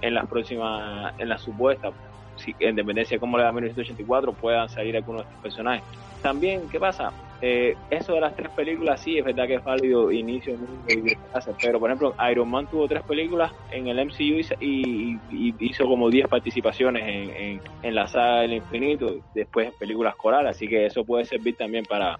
en 0.00 0.14
las 0.14 0.26
próximas, 0.26 1.14
en 1.16 1.28
las 1.28 1.40
supuestas, 1.42 1.94
si, 2.34 2.56
en 2.58 2.74
dependencia 2.74 3.14
de 3.14 3.20
cómo 3.20 3.38
le 3.38 3.44
da 3.44 3.52
1984, 3.52 4.32
puedan 4.32 4.68
salir 4.68 4.96
algunos 4.96 5.22
de 5.22 5.28
estos 5.28 5.42
personajes. 5.42 5.84
También, 6.22 6.68
¿qué 6.68 6.80
pasa? 6.80 7.12
Eh, 7.44 7.74
eso 7.90 8.14
de 8.14 8.20
las 8.20 8.36
tres 8.36 8.52
películas, 8.52 9.00
sí, 9.00 9.18
es 9.18 9.24
verdad 9.24 9.48
que 9.48 9.56
es 9.56 9.64
válido 9.64 10.12
inicio, 10.12 10.54
y 10.54 11.16
pero 11.60 11.80
por 11.80 11.90
ejemplo, 11.90 12.14
Iron 12.30 12.48
Man 12.48 12.68
tuvo 12.68 12.86
tres 12.86 13.02
películas 13.02 13.50
en 13.68 13.88
el 13.88 13.98
MCU 13.98 14.40
y, 14.60 15.20
hizo 15.58 15.84
como 15.86 16.08
10 16.08 16.28
participaciones 16.28 17.02
en, 17.02 17.30
en, 17.30 17.62
en 17.82 17.94
la 17.96 18.06
saga 18.06 18.42
del 18.42 18.52
infinito, 18.52 19.16
después 19.34 19.74
películas 19.76 20.14
corales, 20.14 20.50
así 20.50 20.68
que 20.68 20.86
eso 20.86 21.04
puede 21.04 21.24
servir 21.24 21.56
también 21.56 21.84
para, 21.84 22.16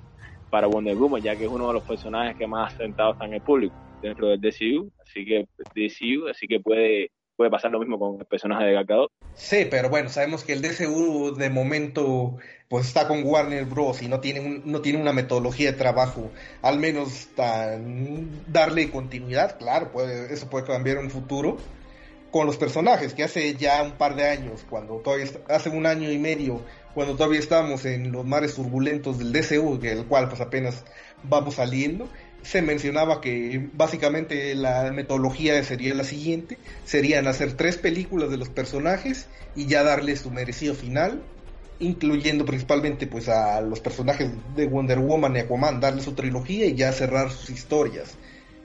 para 0.51 0.67
Wonder 0.67 0.97
Woman, 0.97 1.23
ya 1.23 1.37
que 1.37 1.45
es 1.45 1.51
uno 1.51 1.69
de 1.69 1.75
los 1.75 1.85
personajes 1.85 2.37
que 2.37 2.49
más 2.49 2.75
sentados 2.75 3.13
está 3.13 3.27
en 3.27 3.35
el 3.35 3.43
público 3.43 3.77
dentro 4.01 4.27
del 4.27 4.41
DCU, 4.41 4.91
así 5.07 5.25
que 5.25 5.47
DCU, 5.73 6.27
así 6.31 6.49
que 6.49 6.59
puede 6.59 7.13
puede 7.37 7.51
pasar 7.51 7.71
lo 7.71 7.79
mismo 7.81 7.99
con 7.99 8.19
el 8.21 8.27
personaje 8.27 8.65
de. 8.65 9.07
Sí, 9.35 9.67
pero 9.71 9.89
bueno, 9.89 10.09
sabemos 10.09 10.45
que 10.45 10.53
el 10.53 10.63
DCU 10.63 11.35
de 11.35 11.51
momento 11.51 12.37
pues 12.69 12.87
está 12.87 13.07
con 13.07 13.23
Warner 13.25 13.65
Bros. 13.67 14.03
y 14.03 14.09
no 14.09 14.21
tiene, 14.21 14.41
un- 14.41 14.63
no 14.65 14.81
tiene 14.81 15.01
una 15.01 15.13
metodología 15.13 15.73
de 15.73 15.77
trabajo, 15.79 16.31
al 16.63 16.79
menos 16.79 17.29
tan 17.35 18.31
darle 18.51 18.91
continuidad, 18.91 19.59
claro, 19.59 19.93
puede, 19.93 20.33
eso 20.33 20.49
puede 20.49 20.67
cambiar 20.67 20.97
en 20.99 21.05
un 21.05 21.11
futuro 21.11 21.59
con 22.31 22.47
los 22.47 22.57
personajes, 22.57 23.13
que 23.13 23.25
hace 23.25 23.55
ya 23.57 23.83
un 23.83 23.93
par 23.93 24.15
de 24.17 24.27
años, 24.27 24.65
cuando 24.71 24.97
todavía, 25.01 25.27
hace 25.51 25.69
un 25.69 25.85
año 25.85 26.11
y 26.11 26.17
medio, 26.17 26.63
cuando 26.95 27.15
todavía 27.15 27.39
estábamos 27.39 27.85
en 27.85 28.11
los 28.11 28.25
mares 28.25 28.55
turbulentos 28.55 29.19
del 29.19 29.33
DCU, 29.33 29.79
que 29.79 29.93
el 29.93 30.07
cual 30.07 30.29
pues 30.31 30.41
apenas 30.41 30.83
vamos 31.23 31.57
saliendo, 31.57 32.09
se 32.43 32.63
mencionaba 32.63 33.21
que 33.21 33.69
básicamente 33.73 34.55
la 34.55 34.91
metodología 34.93 35.63
sería 35.65 35.95
la 35.95 36.05
siguiente, 36.05 36.59
serían 36.85 37.27
hacer 37.27 37.55
tres 37.55 37.79
películas 37.79 38.31
de 38.31 38.37
los 38.37 38.49
personajes 38.49 39.29
y 39.55 39.67
ya 39.67 39.85
darle 39.85 40.17
su 40.17 40.31
merecido 40.31 40.75
final, 40.75 41.23
incluyendo 41.79 42.45
principalmente 42.45 43.07
pues 43.07 43.29
a 43.29 43.61
los 43.61 43.81
personajes 43.81 44.31
de 44.57 44.67
Wonder 44.67 44.99
Woman 44.99 45.37
y 45.37 45.41
Aquaman, 45.41 45.81
darle 45.81 46.03
su 46.03 46.13
trilogía 46.13 46.67
y 46.67 46.75
ya 46.75 46.93
cerrar 46.93 47.31
sus 47.31 47.51
historias. 47.51 48.17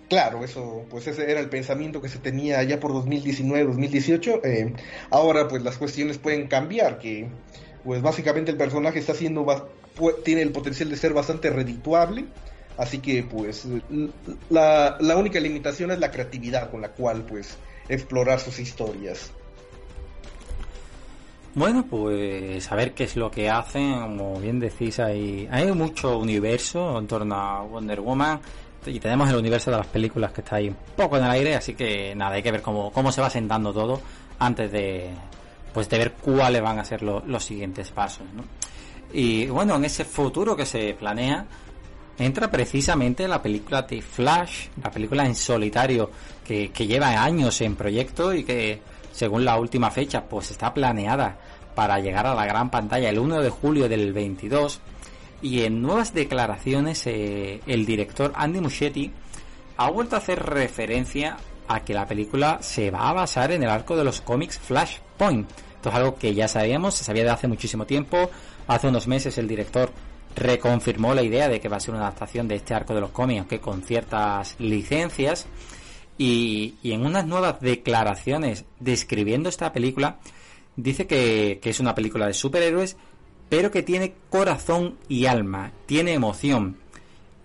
Claro, 0.10 0.44
eso, 0.44 0.86
pues 0.90 1.06
ese 1.08 1.30
era 1.30 1.42
el 1.42 1.50
pensamiento 1.50 2.02
que 2.02 2.08
se 2.08 2.20
tenía 2.20 2.64
ya 2.64 2.80
por 2.80 2.94
2019-2018. 2.94 4.40
Eh, 4.46 4.74
ahora, 5.10 5.50
pues 5.50 5.64
las 5.64 5.78
cuestiones 5.78 6.18
pueden 6.18 6.48
cambiar, 6.48 6.98
que 6.98 7.28
pues 7.84 8.02
básicamente 8.02 8.52
el 8.52 8.58
personaje 8.58 9.00
está 9.00 9.14
siendo, 9.14 9.46
tiene 10.24 10.44
el 10.44 10.52
potencial 10.52 10.90
de 10.90 10.96
ser 10.96 11.14
bastante 11.14 11.50
redituable. 11.50 12.26
Así 12.78 13.00
que, 13.00 13.24
pues, 13.24 13.68
la, 14.50 14.98
la 15.00 15.16
única 15.18 15.40
limitación 15.40 15.92
es 15.92 16.00
la 16.00 16.12
creatividad 16.12 16.70
con 16.70 16.82
la 16.82 16.90
cual, 16.90 17.24
pues, 17.24 17.58
explorar 17.90 18.40
sus 18.40 18.60
historias. 18.60 19.32
Bueno, 21.58 21.88
pues 21.90 22.72
a 22.72 22.76
ver 22.76 22.94
qué 22.94 23.06
es 23.06 23.16
lo 23.16 23.32
que 23.32 23.50
hacen, 23.50 24.00
como 24.00 24.40
bien 24.40 24.60
decís, 24.60 25.00
hay, 25.00 25.48
hay 25.52 25.72
mucho 25.72 26.20
universo 26.20 27.00
en 27.00 27.08
torno 27.08 27.36
a 27.36 27.64
Wonder 27.64 28.00
Woman 28.00 28.40
y 28.86 29.00
tenemos 29.00 29.28
el 29.30 29.38
universo 29.38 29.72
de 29.72 29.78
las 29.78 29.88
películas 29.88 30.32
que 30.32 30.42
está 30.42 30.58
ahí 30.58 30.70
un 30.70 30.78
poco 30.96 31.18
en 31.18 31.24
el 31.24 31.32
aire, 31.32 31.56
así 31.56 31.74
que 31.74 32.14
nada, 32.16 32.36
hay 32.36 32.44
que 32.44 32.52
ver 32.52 32.62
cómo, 32.62 32.92
cómo 32.92 33.12
se 33.12 33.22
va 33.22 33.30
sentando 33.32 33.74
todo 33.74 34.00
antes 34.38 34.72
de, 34.72 35.10
pues 35.74 35.90
de 35.90 35.98
ver 35.98 36.12
cuáles 36.14 36.62
van 36.62 36.78
a 36.78 36.86
ser 36.86 37.02
los 37.02 37.44
siguientes 37.44 37.90
pasos. 37.90 38.28
¿no? 38.36 38.44
Y 39.12 39.48
bueno, 39.48 39.78
en 39.78 39.86
ese 39.86 40.06
futuro 40.06 40.56
que 40.56 40.66
se 40.68 40.94
planea, 40.94 41.44
entra 42.20 42.50
precisamente 42.50 43.28
la 43.28 43.42
película 43.42 43.84
de 43.84 44.02
Flash, 44.02 44.68
la 44.84 44.92
película 44.92 45.26
en 45.26 45.36
solitario 45.36 46.10
que, 46.44 46.70
lleva 46.70 47.24
años 47.24 47.62
en 47.62 47.76
proyecto 47.76 48.34
y 48.34 48.44
que 48.44 48.82
según 49.12 49.46
la 49.46 49.58
última 49.58 49.92
fecha 49.92 50.24
pues 50.24 50.52
está 50.52 50.74
planeada 50.74 51.38
para 51.76 52.00
llegar 52.00 52.26
a 52.26 52.36
la 52.36 52.46
gran 52.46 52.70
pantalla 52.70 53.10
el 53.10 53.20
1 53.20 53.42
de 53.42 53.50
julio 53.50 53.90
del 53.90 54.14
22 54.14 54.80
y 55.42 55.62
en 55.62 55.82
nuevas 55.82 56.14
declaraciones 56.14 57.06
eh, 57.06 57.62
el 57.68 57.86
director 57.86 58.32
Andy 58.36 58.62
Muschietti 58.62 59.12
ha 59.78 59.90
vuelto 59.92 60.16
a 60.16 60.20
hacer 60.20 60.44
referencia 60.44 61.38
a 61.68 61.82
que 61.82 61.94
la 61.94 62.06
película 62.06 62.60
se 62.62 62.90
va 62.90 63.10
a 63.10 63.14
basar 63.14 63.52
en 63.52 63.64
el 63.64 63.70
arco 63.70 63.96
de 63.96 64.04
los 64.04 64.22
cómics 64.22 64.58
Flashpoint. 64.58 65.50
Esto 65.76 65.90
es 65.90 65.96
algo 65.96 66.16
que 66.16 66.34
ya 66.34 66.48
sabíamos, 66.48 66.96
se 66.96 67.04
sabía 67.04 67.24
de 67.24 67.30
hace 67.30 67.48
muchísimo 67.48 67.86
tiempo. 67.86 68.32
Hace 68.68 68.88
unos 68.88 69.08
meses 69.08 69.38
el 69.38 69.48
director 69.48 69.92
reconfirmó 70.38 71.14
la 71.14 71.24
idea 71.24 71.50
de 71.50 71.60
que 71.60 71.68
va 71.68 71.78
a 71.78 71.82
ser 71.82 71.94
una 71.94 72.04
adaptación 72.04 72.48
de 72.48 72.56
este 72.56 72.74
arco 72.74 72.94
de 72.94 73.02
los 73.02 73.12
cómics, 73.12 73.40
aunque 73.40 73.60
con 73.60 73.82
ciertas 73.82 74.56
licencias. 74.60 75.48
Y, 76.18 76.76
en 76.84 77.06
unas 77.06 77.28
nuevas 77.28 77.60
declaraciones 77.60 78.66
describiendo 78.80 79.50
esta 79.50 79.74
película, 79.74 80.20
dice 80.76 81.06
que, 81.06 81.60
que 81.62 81.70
es 81.70 81.80
una 81.80 81.94
película 81.94 82.26
de 82.26 82.34
superhéroes 82.34 82.98
pero 83.50 83.72
que 83.72 83.84
tiene 83.84 84.16
corazón 84.30 84.98
y 85.08 85.26
alma, 85.26 85.72
tiene 85.86 86.14
emoción. 86.14 86.78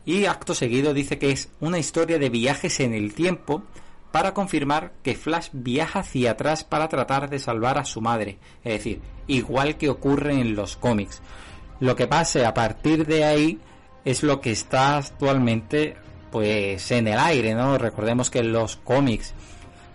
Y 0.04 0.24
acto 0.24 0.54
seguido 0.54 0.94
dice 0.94 1.18
que 1.18 1.30
es 1.30 1.48
una 1.60 1.78
historia 1.78 2.18
de 2.18 2.28
viajes 2.28 2.80
en 2.80 2.92
el 2.92 3.14
tiempo 3.14 3.62
para 4.10 4.34
confirmar 4.34 4.92
que 5.02 5.14
Flash 5.14 5.48
viaja 5.52 6.00
hacia 6.00 6.32
atrás 6.32 6.64
para 6.64 6.88
tratar 6.88 7.30
de 7.30 7.38
salvar 7.38 7.78
a 7.78 7.84
su 7.84 8.00
madre, 8.00 8.38
es 8.64 8.74
decir, 8.74 9.00
igual 9.26 9.76
que 9.76 9.88
ocurre 9.88 10.34
en 10.34 10.54
los 10.54 10.76
cómics. 10.76 11.22
Lo 11.82 11.96
que 11.96 12.06
pase 12.06 12.46
a 12.46 12.54
partir 12.54 13.04
de 13.06 13.24
ahí 13.24 13.58
es 14.04 14.22
lo 14.22 14.40
que 14.40 14.52
está 14.52 14.98
actualmente 14.98 15.96
pues 16.30 16.88
en 16.92 17.08
el 17.08 17.18
aire, 17.18 17.56
¿no? 17.56 17.76
Recordemos 17.76 18.30
que 18.30 18.38
en 18.38 18.52
los 18.52 18.76
cómics 18.76 19.34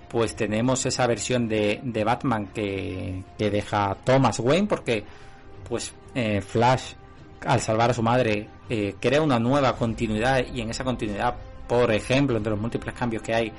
pues 0.09 0.35
tenemos 0.35 0.85
esa 0.85 1.07
versión 1.07 1.47
de, 1.47 1.79
de 1.81 2.03
Batman 2.03 2.47
que, 2.47 3.23
que 3.37 3.49
deja 3.49 3.95
Thomas 4.03 4.37
Wayne 4.39 4.67
porque 4.67 5.05
pues 5.69 5.93
eh, 6.13 6.41
Flash, 6.41 6.91
al 7.45 7.61
salvar 7.61 7.91
a 7.91 7.93
su 7.93 8.03
madre, 8.03 8.49
eh, 8.69 8.95
crea 8.99 9.21
una 9.21 9.39
nueva 9.39 9.73
continuidad 9.77 10.43
y 10.53 10.59
en 10.59 10.71
esa 10.71 10.83
continuidad, 10.83 11.35
por 11.69 11.89
ejemplo, 11.93 12.35
entre 12.35 12.51
los 12.51 12.59
múltiples 12.59 12.93
cambios 12.95 13.23
que 13.23 13.33
hay, 13.33 13.53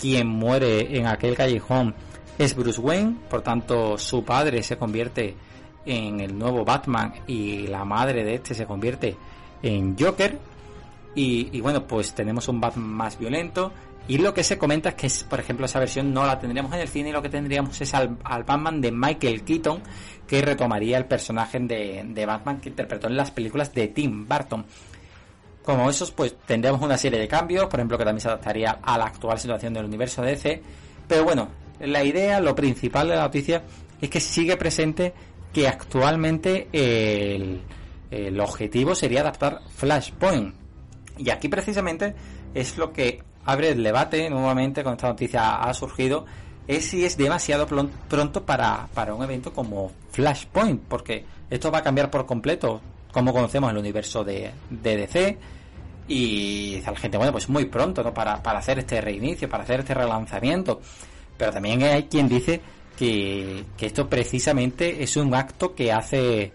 quien 0.00 0.26
muere 0.26 0.96
en 0.96 1.06
aquel 1.06 1.36
callejón 1.36 1.94
es 2.38 2.56
Bruce 2.56 2.80
Wayne, 2.80 3.16
por 3.28 3.42
tanto 3.42 3.98
su 3.98 4.24
padre 4.24 4.62
se 4.62 4.78
convierte 4.78 5.36
en 5.86 6.20
el 6.20 6.38
nuevo 6.38 6.64
Batman 6.64 7.12
y 7.26 7.66
la 7.66 7.84
madre 7.84 8.24
de 8.24 8.34
este 8.34 8.54
se 8.54 8.66
convierte 8.66 9.16
en 9.62 9.96
Joker 9.98 10.38
y, 11.14 11.60
bueno 11.60 11.86
pues 11.86 12.14
tenemos 12.14 12.48
un 12.48 12.60
Batman 12.60 12.88
más 12.88 13.18
violento 13.18 13.72
y 14.06 14.18
lo 14.18 14.34
que 14.34 14.44
se 14.44 14.58
comenta 14.58 14.90
es 14.90 14.94
que, 14.94 15.28
por 15.28 15.40
ejemplo, 15.40 15.64
esa 15.64 15.78
versión 15.78 16.12
no 16.12 16.26
la 16.26 16.38
tendríamos 16.38 16.72
en 16.74 16.80
el 16.80 16.88
cine 16.88 17.08
y 17.08 17.12
lo 17.12 17.22
que 17.22 17.30
tendríamos 17.30 17.80
es 17.80 17.94
al, 17.94 18.18
Batman 18.46 18.80
de 18.80 18.92
Michael 18.92 19.42
Keaton, 19.44 19.80
que 20.26 20.42
retomaría 20.42 20.98
el 20.98 21.06
personaje 21.06 21.58
de, 21.58 22.26
Batman 22.26 22.60
que 22.60 22.68
interpretó 22.68 23.06
en 23.06 23.16
las 23.16 23.30
películas 23.30 23.72
de 23.72 23.88
Tim 23.88 24.28
Burton. 24.28 24.66
Como 25.64 25.88
esos, 25.88 26.10
pues 26.10 26.36
tendríamos 26.46 26.82
una 26.82 26.98
serie 26.98 27.18
de 27.18 27.26
cambios, 27.26 27.64
por 27.64 27.80
ejemplo, 27.80 27.96
que 27.96 28.04
también 28.04 28.20
se 28.20 28.28
adaptaría 28.28 28.78
a 28.82 28.98
la 28.98 29.06
actual 29.06 29.38
situación 29.38 29.72
del 29.72 29.86
universo 29.86 30.20
DC. 30.20 30.60
Pero 31.08 31.24
bueno, 31.24 31.48
la 31.80 32.04
idea, 32.04 32.40
lo 32.40 32.54
principal 32.54 33.08
de 33.08 33.16
la 33.16 33.22
noticia 33.22 33.62
es 34.02 34.10
que 34.10 34.20
sigue 34.20 34.58
presente 34.58 35.14
que 35.54 35.66
actualmente 35.68 36.68
el, 36.72 37.62
el 38.10 38.40
objetivo 38.40 38.94
sería 38.94 39.20
adaptar 39.20 39.60
Flashpoint. 39.74 40.54
Y 41.16 41.30
aquí 41.30 41.48
precisamente 41.48 42.14
es 42.52 42.76
lo 42.76 42.92
que 42.92 43.22
abre 43.44 43.70
el 43.70 43.82
debate 43.82 44.28
nuevamente 44.28 44.82
con 44.82 44.94
esta 44.94 45.08
noticia 45.08 45.56
ha 45.56 45.72
surgido 45.74 46.26
es 46.66 46.86
si 46.86 47.04
es 47.04 47.16
demasiado 47.16 47.66
pronto 47.66 48.44
para, 48.44 48.88
para 48.94 49.14
un 49.14 49.22
evento 49.22 49.52
como 49.52 49.92
Flashpoint, 50.10 50.82
porque 50.88 51.24
esto 51.50 51.70
va 51.70 51.78
a 51.78 51.82
cambiar 51.82 52.10
por 52.10 52.24
completo 52.24 52.80
como 53.12 53.32
conocemos 53.32 53.70
el 53.70 53.76
universo 53.76 54.24
de, 54.24 54.50
DC 54.70 55.38
y 56.08 56.76
dice 56.76 56.90
la 56.90 56.96
gente, 56.96 57.16
bueno, 57.16 57.32
pues 57.32 57.48
muy 57.48 57.66
pronto 57.66 58.02
¿no? 58.02 58.12
para, 58.12 58.42
para 58.42 58.58
hacer 58.58 58.78
este 58.78 59.00
reinicio, 59.00 59.48
para 59.48 59.62
hacer 59.62 59.80
este 59.80 59.94
relanzamiento. 59.94 60.80
Pero 61.36 61.52
también 61.52 61.82
hay 61.82 62.04
quien 62.04 62.28
dice 62.28 62.60
que, 62.96 63.64
que 63.76 63.86
esto 63.86 64.08
precisamente 64.08 65.02
es 65.02 65.16
un 65.16 65.34
acto 65.34 65.74
que 65.74 65.92
hace, 65.92 66.52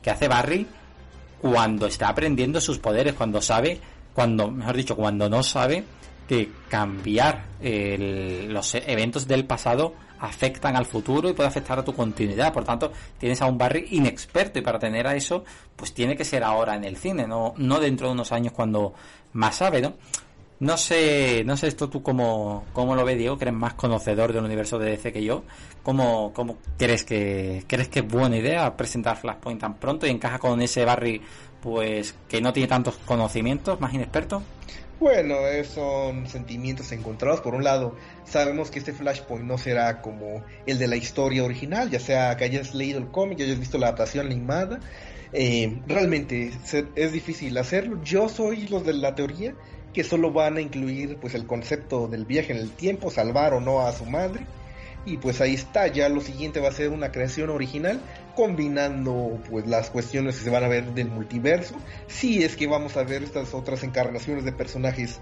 que 0.00 0.10
hace 0.10 0.28
Barry 0.28 0.66
cuando 1.40 1.86
está 1.86 2.08
aprendiendo 2.08 2.60
sus 2.60 2.78
poderes, 2.78 3.14
cuando 3.14 3.40
sabe, 3.42 3.80
cuando, 4.14 4.50
mejor 4.50 4.76
dicho, 4.76 4.96
cuando 4.96 5.28
no 5.28 5.42
sabe 5.42 5.84
que 6.28 6.50
cambiar 6.68 7.46
los 7.60 8.74
eventos 8.74 9.26
del 9.26 9.44
pasado 9.44 9.94
afectan 10.20 10.76
al 10.76 10.86
futuro 10.86 11.28
y 11.28 11.32
puede 11.32 11.48
afectar 11.48 11.80
a 11.80 11.84
tu 11.84 11.92
continuidad. 11.94 12.52
Por 12.52 12.64
tanto, 12.64 12.92
tienes 13.18 13.42
a 13.42 13.46
un 13.46 13.58
Barry 13.58 13.88
inexperto 13.90 14.60
y 14.60 14.62
para 14.62 14.78
tener 14.78 15.04
a 15.08 15.16
eso, 15.16 15.44
pues 15.74 15.92
tiene 15.92 16.16
que 16.16 16.24
ser 16.24 16.44
ahora 16.44 16.76
en 16.76 16.84
el 16.84 16.96
cine, 16.96 17.26
no, 17.26 17.54
no 17.56 17.80
dentro 17.80 18.06
de 18.06 18.12
unos 18.12 18.30
años 18.30 18.52
cuando 18.52 18.94
más 19.32 19.56
sabe, 19.56 19.80
¿no? 19.80 19.94
No 20.62 20.76
sé, 20.76 21.42
no 21.44 21.56
sé 21.56 21.66
esto 21.66 21.90
tú 21.90 22.04
cómo, 22.04 22.66
cómo 22.72 22.94
lo 22.94 23.04
ves, 23.04 23.18
Diego, 23.18 23.36
que 23.36 23.46
eres 23.46 23.54
más 23.54 23.74
conocedor 23.74 24.32
del 24.32 24.44
universo 24.44 24.78
de 24.78 24.92
DC 24.92 25.12
que 25.12 25.24
yo. 25.24 25.42
¿Cómo, 25.82 26.32
cómo 26.32 26.56
crees 26.78 27.02
que 27.02 27.64
crees 27.66 27.88
que 27.88 27.98
es 27.98 28.06
buena 28.06 28.36
idea 28.36 28.76
presentar 28.76 29.16
Flashpoint 29.16 29.60
tan 29.60 29.74
pronto 29.74 30.06
y 30.06 30.10
encaja 30.10 30.38
con 30.38 30.62
ese 30.62 30.84
Barry 30.84 31.20
pues 31.60 32.14
que 32.28 32.40
no 32.40 32.52
tiene 32.52 32.68
tantos 32.68 32.96
conocimientos, 32.98 33.80
más 33.80 33.92
inexperto? 33.92 34.40
Bueno, 35.00 35.34
son 35.64 36.28
sentimientos 36.28 36.92
encontrados. 36.92 37.40
Por 37.40 37.56
un 37.56 37.64
lado, 37.64 37.96
sabemos 38.24 38.70
que 38.70 38.78
este 38.78 38.92
Flashpoint 38.92 39.44
no 39.44 39.58
será 39.58 40.00
como 40.00 40.44
el 40.64 40.78
de 40.78 40.86
la 40.86 40.94
historia 40.94 41.42
original, 41.42 41.90
ya 41.90 41.98
sea 41.98 42.36
que 42.36 42.44
hayas 42.44 42.72
leído 42.72 43.00
el 43.00 43.08
cómic, 43.08 43.38
que 43.38 43.44
hayas 43.46 43.58
visto 43.58 43.78
la 43.78 43.88
adaptación 43.88 44.26
animada. 44.26 44.78
Eh, 45.32 45.80
realmente 45.88 46.52
es 46.94 47.12
difícil 47.12 47.58
hacerlo. 47.58 48.00
Yo 48.04 48.28
soy 48.28 48.68
los 48.68 48.86
de 48.86 48.92
la 48.92 49.16
teoría 49.16 49.56
que 49.92 50.04
solo 50.04 50.32
van 50.32 50.56
a 50.56 50.60
incluir 50.60 51.16
pues 51.18 51.34
el 51.34 51.46
concepto 51.46 52.08
del 52.08 52.24
viaje 52.24 52.52
en 52.52 52.58
el 52.58 52.70
tiempo, 52.70 53.10
salvar 53.10 53.54
o 53.54 53.60
no 53.60 53.80
a 53.80 53.92
su 53.92 54.06
madre. 54.06 54.46
Y 55.04 55.16
pues 55.16 55.40
ahí 55.40 55.54
está, 55.54 55.88
ya 55.88 56.08
lo 56.08 56.20
siguiente 56.20 56.60
va 56.60 56.68
a 56.68 56.72
ser 56.72 56.90
una 56.90 57.10
creación 57.10 57.50
original 57.50 58.00
combinando 58.36 59.40
pues 59.50 59.66
las 59.66 59.90
cuestiones 59.90 60.36
que 60.36 60.44
se 60.44 60.50
van 60.50 60.62
a 60.62 60.68
ver 60.68 60.92
del 60.94 61.08
multiverso. 61.08 61.74
Si 62.06 62.44
es 62.44 62.54
que 62.54 62.68
vamos 62.68 62.96
a 62.96 63.02
ver 63.02 63.24
estas 63.24 63.52
otras 63.52 63.82
encarnaciones 63.82 64.44
de 64.44 64.52
personajes 64.52 65.20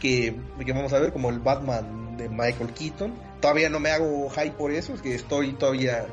que, 0.00 0.34
que, 0.64 0.72
vamos 0.72 0.92
a 0.92 0.98
ver, 0.98 1.12
como 1.12 1.30
el 1.30 1.38
Batman 1.38 2.16
de 2.16 2.28
Michael 2.28 2.70
Keaton. 2.74 3.14
Todavía 3.40 3.68
no 3.68 3.80
me 3.80 3.90
hago 3.90 4.28
high 4.30 4.56
por 4.56 4.72
eso, 4.72 4.94
es 4.94 5.02
que 5.02 5.14
estoy 5.14 5.52
todavía 5.52 6.06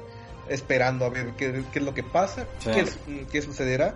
esperando 0.48 1.06
a 1.06 1.10
ver 1.10 1.34
qué, 1.38 1.64
es 1.74 1.82
lo 1.82 1.94
que 1.94 2.04
pasa, 2.04 2.48
qué, 2.64 2.86
qué, 3.32 3.42
sucederá. 3.42 3.96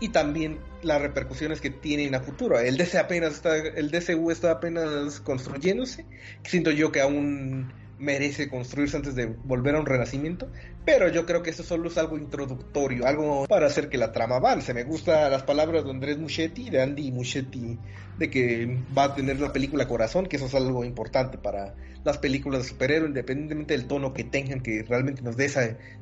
Y 0.00 0.10
también 0.10 0.58
las 0.82 1.00
repercusiones 1.00 1.60
que 1.60 1.70
tienen 1.70 2.14
a 2.14 2.20
futuro. 2.20 2.58
El 2.58 2.76
DC 2.76 2.98
apenas 2.98 3.34
está, 3.34 3.56
el 3.56 3.90
DCU 3.90 4.30
está 4.30 4.52
apenas 4.52 5.20
construyéndose. 5.20 6.06
Siento 6.42 6.70
yo 6.70 6.92
que 6.92 7.00
aún 7.00 7.72
merece 7.98 8.48
construirse 8.48 8.96
antes 8.96 9.14
de 9.14 9.26
volver 9.26 9.74
a 9.74 9.80
un 9.80 9.86
renacimiento, 9.86 10.50
pero 10.86 11.08
yo 11.08 11.26
creo 11.26 11.42
que 11.42 11.50
eso 11.50 11.62
solo 11.62 11.88
es 11.88 11.98
algo 11.98 12.16
introductorio, 12.16 13.06
algo 13.06 13.46
para 13.46 13.66
hacer 13.66 13.90
que 13.90 13.98
la 13.98 14.10
trama 14.10 14.36
avance. 14.36 14.72
Me 14.72 14.84
gustan 14.84 15.30
las 15.30 15.42
palabras 15.42 15.84
de 15.84 15.90
Andrés 15.90 16.18
Muschetti, 16.18 16.70
de 16.70 16.80
Andy 16.82 17.12
Muschetti, 17.12 17.78
de 18.18 18.30
que 18.30 18.78
va 18.96 19.04
a 19.04 19.14
tener 19.14 19.38
la 19.38 19.52
película 19.52 19.86
corazón, 19.86 20.26
que 20.26 20.36
eso 20.36 20.46
es 20.46 20.54
algo 20.54 20.84
importante 20.84 21.36
para 21.36 21.74
las 22.02 22.16
películas 22.16 22.62
de 22.62 22.68
superhéroe, 22.70 23.08
independientemente 23.08 23.76
del 23.76 23.86
tono 23.86 24.14
que 24.14 24.24
tengan, 24.24 24.60
que 24.60 24.82
realmente 24.82 25.20
nos 25.20 25.36
dé 25.36 25.44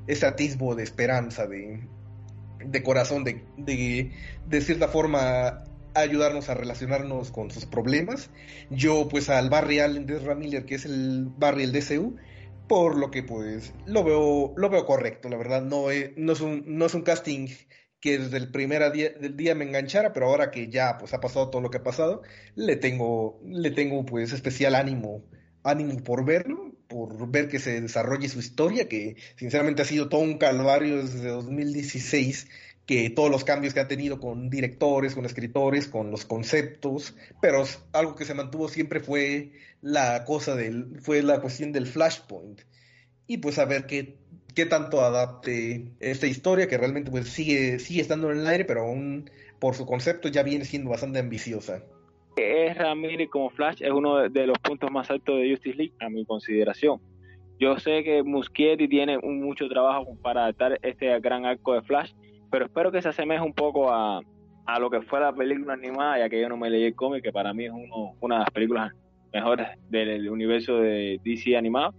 ese 0.06 0.26
atisbo 0.26 0.76
de 0.76 0.84
esperanza, 0.84 1.48
de, 1.48 1.80
de 2.64 2.82
corazón, 2.82 3.24
de, 3.24 3.44
de, 3.56 4.12
de 4.46 4.60
cierta 4.60 4.88
forma 4.88 5.64
ayudarnos 5.94 6.48
a 6.48 6.54
relacionarnos 6.54 7.30
con 7.30 7.50
sus 7.50 7.66
problemas. 7.66 8.30
Yo 8.70 9.08
pues 9.08 9.28
al 9.28 9.50
Barry 9.50 9.80
Allen 9.80 10.06
de 10.06 10.18
Ramiller, 10.18 10.64
que 10.64 10.76
es 10.76 10.84
el 10.84 11.26
Barry 11.36 11.64
el 11.64 11.72
DCU, 11.72 12.16
por 12.68 12.96
lo 12.96 13.10
que 13.10 13.22
pues 13.22 13.72
lo 13.86 14.04
veo 14.04 14.52
lo 14.56 14.70
veo 14.70 14.86
correcto, 14.86 15.28
la 15.28 15.38
verdad 15.38 15.62
no 15.62 15.90
es, 15.90 16.10
no 16.16 16.32
es 16.32 16.40
un 16.40 16.64
no 16.66 16.86
es 16.86 16.94
un 16.94 17.02
casting 17.02 17.48
que 18.00 18.18
desde 18.18 18.36
el 18.36 18.50
primer 18.52 18.92
día 18.92 19.10
del 19.10 19.36
día 19.36 19.54
me 19.54 19.64
enganchara, 19.64 20.12
pero 20.12 20.26
ahora 20.26 20.50
que 20.50 20.68
ya 20.68 20.98
pues 20.98 21.14
ha 21.14 21.20
pasado 21.20 21.50
todo 21.50 21.62
lo 21.62 21.70
que 21.70 21.78
ha 21.78 21.82
pasado, 21.82 22.22
le 22.54 22.76
tengo 22.76 23.40
le 23.44 23.70
tengo 23.70 24.04
pues 24.04 24.32
especial 24.32 24.74
ánimo 24.74 25.24
ánimo 25.64 25.96
por 26.04 26.24
verlo 26.24 26.72
por 26.88 27.30
ver 27.30 27.48
que 27.48 27.58
se 27.58 27.80
desarrolle 27.80 28.28
su 28.28 28.38
historia, 28.38 28.88
que 28.88 29.16
sinceramente 29.36 29.82
ha 29.82 29.84
sido 29.84 30.08
todo 30.08 30.20
un 30.20 30.38
calvario 30.38 31.02
desde 31.02 31.28
2016 31.28 32.48
que 32.88 33.10
todos 33.10 33.30
los 33.30 33.44
cambios 33.44 33.74
que 33.74 33.80
ha 33.80 33.86
tenido 33.86 34.18
con 34.18 34.48
directores, 34.48 35.14
con 35.14 35.26
escritores, 35.26 35.88
con 35.88 36.10
los 36.10 36.24
conceptos, 36.24 37.14
pero 37.42 37.62
algo 37.92 38.14
que 38.14 38.24
se 38.24 38.32
mantuvo 38.32 38.70
siempre 38.70 39.00
fue 39.00 39.52
la 39.82 40.24
cosa 40.24 40.56
del, 40.56 40.98
fue 41.02 41.22
la 41.22 41.42
cuestión 41.42 41.70
del 41.70 41.86
flashpoint. 41.86 42.62
Y 43.26 43.36
pues 43.36 43.58
a 43.58 43.66
ver 43.66 43.86
qué, 43.86 44.16
qué 44.54 44.64
tanto 44.64 45.02
adapte 45.02 45.92
esta 46.00 46.26
historia, 46.26 46.66
que 46.66 46.78
realmente 46.78 47.10
pues 47.10 47.28
sigue, 47.28 47.78
sigue 47.78 48.00
estando 48.00 48.32
en 48.32 48.38
el 48.38 48.46
aire, 48.46 48.64
pero 48.64 48.86
aún 48.86 49.30
por 49.58 49.74
su 49.74 49.84
concepto 49.84 50.28
ya 50.28 50.42
viene 50.42 50.64
siendo 50.64 50.88
bastante 50.88 51.18
ambiciosa. 51.18 51.82
Es 52.38 52.78
Ramírez 52.78 53.28
como 53.30 53.50
Flash 53.50 53.82
es 53.82 53.90
uno 53.90 54.28
de 54.28 54.46
los 54.46 54.58
puntos 54.58 54.90
más 54.90 55.10
altos 55.10 55.38
de 55.38 55.50
Justice 55.50 55.76
League, 55.76 55.92
a 56.00 56.08
mi 56.08 56.24
consideración. 56.24 57.00
Yo 57.58 57.76
sé 57.78 58.04
que 58.04 58.22
Muschietti 58.22 58.86
tiene 58.86 59.18
mucho 59.18 59.68
trabajo 59.68 60.16
para 60.22 60.42
adaptar 60.44 60.78
este 60.82 61.18
gran 61.18 61.44
arco 61.44 61.74
de 61.74 61.82
Flash, 61.82 62.12
pero 62.50 62.66
espero 62.66 62.92
que 62.92 63.02
se 63.02 63.08
asemeje 63.08 63.42
un 63.42 63.52
poco 63.52 63.92
a, 63.92 64.20
a 64.66 64.78
lo 64.78 64.88
que 64.88 65.02
fue 65.02 65.18
la 65.18 65.32
película 65.32 65.72
animada, 65.72 66.18
ya 66.18 66.28
que 66.28 66.40
yo 66.40 66.48
no 66.48 66.56
me 66.56 66.70
leí 66.70 66.84
el 66.84 66.94
cómic, 66.94 67.24
que 67.24 67.32
para 67.32 67.52
mí 67.52 67.64
es 67.64 67.72
una 68.20 68.36
de 68.36 68.40
las 68.40 68.50
películas 68.50 68.92
mejores 69.32 69.66
del 69.88 70.30
universo 70.30 70.78
de 70.78 71.20
DC 71.24 71.56
animado. 71.56 71.94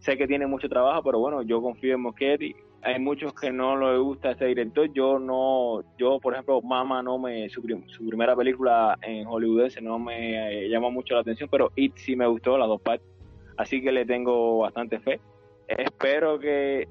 Sé 0.00 0.16
que 0.16 0.26
tiene 0.26 0.46
mucho 0.46 0.68
trabajo, 0.68 1.02
pero 1.04 1.20
bueno, 1.20 1.42
yo 1.42 1.62
confío 1.62 1.94
en 1.94 2.00
Moschetti. 2.00 2.56
Hay 2.82 2.98
muchos 2.98 3.32
que 3.34 3.52
no 3.52 3.76
le 3.76 3.98
gusta 3.98 4.32
este 4.32 4.46
director. 4.46 4.92
Yo 4.92 5.18
no, 5.18 5.82
yo 5.96 6.18
por 6.20 6.32
ejemplo, 6.32 6.60
Mama 6.62 7.02
no 7.02 7.18
me, 7.18 7.48
su, 7.48 7.62
su 7.86 8.06
primera 8.06 8.34
película 8.34 8.98
en 9.02 9.26
Hollywood 9.26 9.70
no 9.80 9.98
me 9.98 10.64
eh, 10.64 10.68
llama 10.68 10.90
mucho 10.90 11.14
la 11.14 11.20
atención, 11.20 11.48
pero 11.50 11.70
It 11.76 11.96
sí 11.96 12.16
me 12.16 12.26
gustó, 12.26 12.58
las 12.58 12.68
dos 12.68 12.80
partes. 12.80 13.06
Así 13.56 13.80
que 13.80 13.92
le 13.92 14.04
tengo 14.04 14.58
bastante 14.58 14.98
fe. 14.98 15.20
Espero 15.68 16.38
que, 16.38 16.88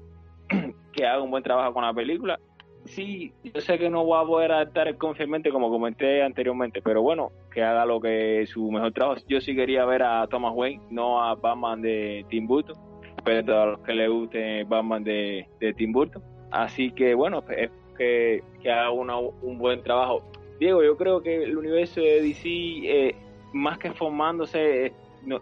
que 0.92 1.06
haga 1.06 1.22
un 1.22 1.30
buen 1.30 1.42
trabajo 1.42 1.74
con 1.74 1.84
la 1.84 1.92
película 1.92 2.38
sí, 2.84 3.32
yo 3.42 3.60
sé 3.60 3.78
que 3.78 3.90
no 3.90 4.06
va 4.06 4.20
a 4.20 4.26
poder 4.26 4.52
adaptar 4.52 4.96
confiamente 4.96 5.50
como 5.50 5.70
comenté 5.70 6.22
anteriormente, 6.22 6.82
pero 6.82 7.02
bueno, 7.02 7.30
que 7.52 7.62
haga 7.62 7.86
lo 7.86 8.00
que 8.00 8.46
su 8.46 8.70
mejor 8.70 8.92
trabajo. 8.92 9.20
Yo 9.28 9.40
sí 9.40 9.54
quería 9.54 9.84
ver 9.84 10.02
a 10.02 10.26
Thomas 10.26 10.52
Wayne, 10.54 10.82
no 10.90 11.22
a 11.22 11.34
Batman 11.34 11.82
de 11.82 12.24
Tim 12.28 12.46
Burton, 12.46 12.76
pero 13.24 13.62
a 13.62 13.66
los 13.66 13.80
que 13.80 13.94
le 13.94 14.08
guste 14.08 14.64
Batman 14.64 15.04
de, 15.04 15.46
de 15.60 15.72
Tim 15.74 15.92
Burton. 15.92 16.22
Así 16.50 16.90
que 16.90 17.14
bueno, 17.14 17.42
es 17.56 17.70
que, 17.96 18.42
que 18.62 18.70
haga 18.70 18.90
un 18.90 19.58
buen 19.58 19.82
trabajo. 19.82 20.22
Diego, 20.58 20.82
yo 20.82 20.96
creo 20.96 21.22
que 21.22 21.42
el 21.42 21.56
universo 21.56 22.00
de 22.00 22.22
DC, 22.22 22.48
eh, 22.48 23.14
más 23.52 23.78
que 23.78 23.90
formándose, 23.92 24.86
eh, 24.86 24.92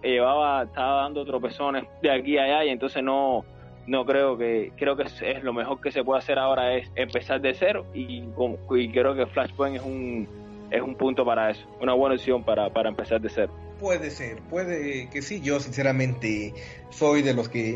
llevaba, 0.03 0.63
estaba 0.63 1.03
dando 1.03 1.25
tropezones 1.25 1.85
de 2.03 2.11
aquí 2.11 2.39
a 2.39 2.45
allá 2.45 2.65
y 2.65 2.69
entonces 2.71 3.03
no 3.03 3.45
no 3.87 4.05
creo 4.05 4.37
que 4.37 4.73
creo 4.77 4.95
que 4.95 5.05
es, 5.05 5.43
lo 5.43 5.53
mejor 5.53 5.81
que 5.81 5.91
se 5.91 6.05
puede 6.05 6.19
hacer 6.19 6.39
ahora 6.39 6.75
es 6.75 6.93
empezar 6.95 7.41
de 7.41 7.55
cero 7.55 7.87
y, 7.95 8.23
creo 8.93 9.15
que 9.15 9.27
Flashpoint 9.27 9.77
es 9.77 9.83
un 9.83 10.29
es 10.71 10.83
un 10.83 10.95
punto 10.95 11.25
para 11.25 11.51
eso 11.51 11.67
una 11.81 11.95
buena 11.95 12.15
opción 12.15 12.45
para, 12.45 12.71
para 12.71 12.91
empezar 12.91 13.21
de 13.21 13.31
cero 13.31 13.53
puede 13.81 14.11
ser 14.11 14.43
puede 14.43 15.09
que 15.11 15.23
sí. 15.23 15.41
Yo 15.41 15.59
sinceramente 15.59 16.55
soy 16.91 17.23
de 17.23 17.35
los 17.35 17.49
que 17.49 17.73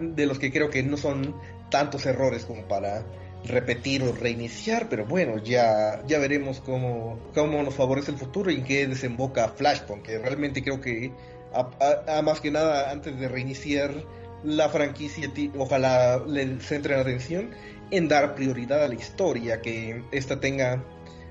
de 0.00 0.26
los 0.26 0.38
que 0.38 0.50
creo 0.50 0.70
que 0.70 0.82
no 0.82 0.96
son 0.96 1.36
tantos 1.70 2.06
errores 2.06 2.44
como 2.44 2.66
para 2.66 3.04
repetir 3.44 4.02
o 4.02 4.12
reiniciar, 4.12 4.88
pero 4.88 5.04
bueno, 5.06 5.38
ya, 5.38 6.02
ya 6.06 6.18
veremos 6.18 6.60
cómo, 6.60 7.18
cómo 7.34 7.62
nos 7.62 7.74
favorece 7.74 8.10
el 8.10 8.16
futuro 8.16 8.50
y 8.50 8.56
en 8.56 8.64
qué 8.64 8.86
desemboca 8.86 9.48
Flashpoint, 9.48 10.04
que 10.04 10.18
realmente 10.18 10.62
creo 10.62 10.80
que 10.80 11.12
a, 11.52 12.22
más 12.22 12.40
que 12.40 12.50
nada 12.50 12.90
antes 12.90 13.18
de 13.18 13.28
reiniciar 13.28 13.94
la 14.42 14.68
franquicia 14.68 15.32
ojalá 15.56 16.22
le 16.26 16.60
centren 16.60 17.00
atención 17.00 17.50
en 17.90 18.08
dar 18.08 18.34
prioridad 18.34 18.82
a 18.82 18.88
la 18.88 18.94
historia, 18.94 19.60
que 19.60 20.02
esta 20.10 20.40
tenga, 20.40 20.84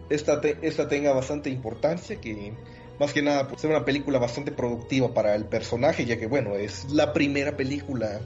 esta, 0.10 0.40
esta 0.62 0.88
tenga 0.88 1.12
bastante 1.14 1.50
importancia, 1.50 2.20
que 2.22 2.54
más 3.00 3.14
que 3.14 3.22
nada 3.22 3.48
pues, 3.48 3.62
sea 3.62 3.70
una 3.70 3.86
película 3.86 4.20
bastante 4.20 4.52
productiva 4.52 5.14
para 5.14 5.36
el 5.36 5.46
personaje, 5.46 6.06
ya 6.06 6.18
que 6.18 6.28
bueno, 6.28 6.56
es 6.56 6.92
la 6.92 7.14
primera 7.14 7.56
película 7.58 8.22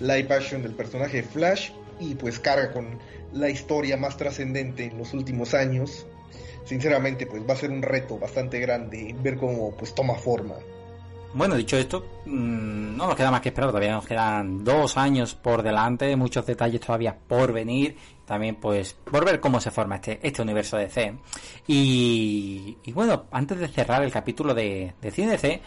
live 0.00 0.34
action 0.34 0.62
del 0.62 0.72
personaje 0.72 1.22
Flash 1.22 1.70
y 2.00 2.14
pues 2.14 2.38
carga 2.38 2.72
con 2.72 2.98
la 3.32 3.48
historia 3.50 3.96
más 3.96 4.16
trascendente 4.16 4.84
en 4.84 4.98
los 4.98 5.12
últimos 5.14 5.54
años. 5.54 6.06
Sinceramente, 6.64 7.26
pues 7.26 7.42
va 7.48 7.54
a 7.54 7.56
ser 7.56 7.70
un 7.70 7.82
reto 7.82 8.18
bastante 8.18 8.58
grande 8.58 9.14
ver 9.22 9.36
cómo 9.36 9.72
pues 9.76 9.94
toma 9.94 10.14
forma. 10.14 10.56
Bueno, 11.34 11.56
dicho 11.56 11.76
esto, 11.76 12.20
mm, 12.26 12.96
no 12.96 13.08
nos 13.08 13.16
queda 13.16 13.32
más 13.32 13.40
que 13.40 13.48
esperar, 13.48 13.70
todavía 13.70 13.94
nos 13.94 14.06
quedan 14.06 14.62
dos 14.62 14.96
años 14.96 15.34
por 15.34 15.64
delante, 15.64 16.14
muchos 16.14 16.46
detalles 16.46 16.80
todavía 16.80 17.18
por 17.26 17.52
venir, 17.52 17.96
también 18.24 18.54
pues 18.54 18.94
por 18.94 19.24
ver 19.24 19.40
cómo 19.40 19.60
se 19.60 19.72
forma 19.72 19.96
este, 19.96 20.20
este 20.22 20.42
universo 20.42 20.76
de 20.76 20.88
C. 20.88 21.18
Y, 21.66 22.76
bueno, 22.92 23.24
antes 23.32 23.58
de 23.58 23.66
cerrar 23.66 24.04
el 24.04 24.12
capítulo 24.12 24.54
de, 24.54 24.94
de 25.00 25.10
C, 25.10 25.60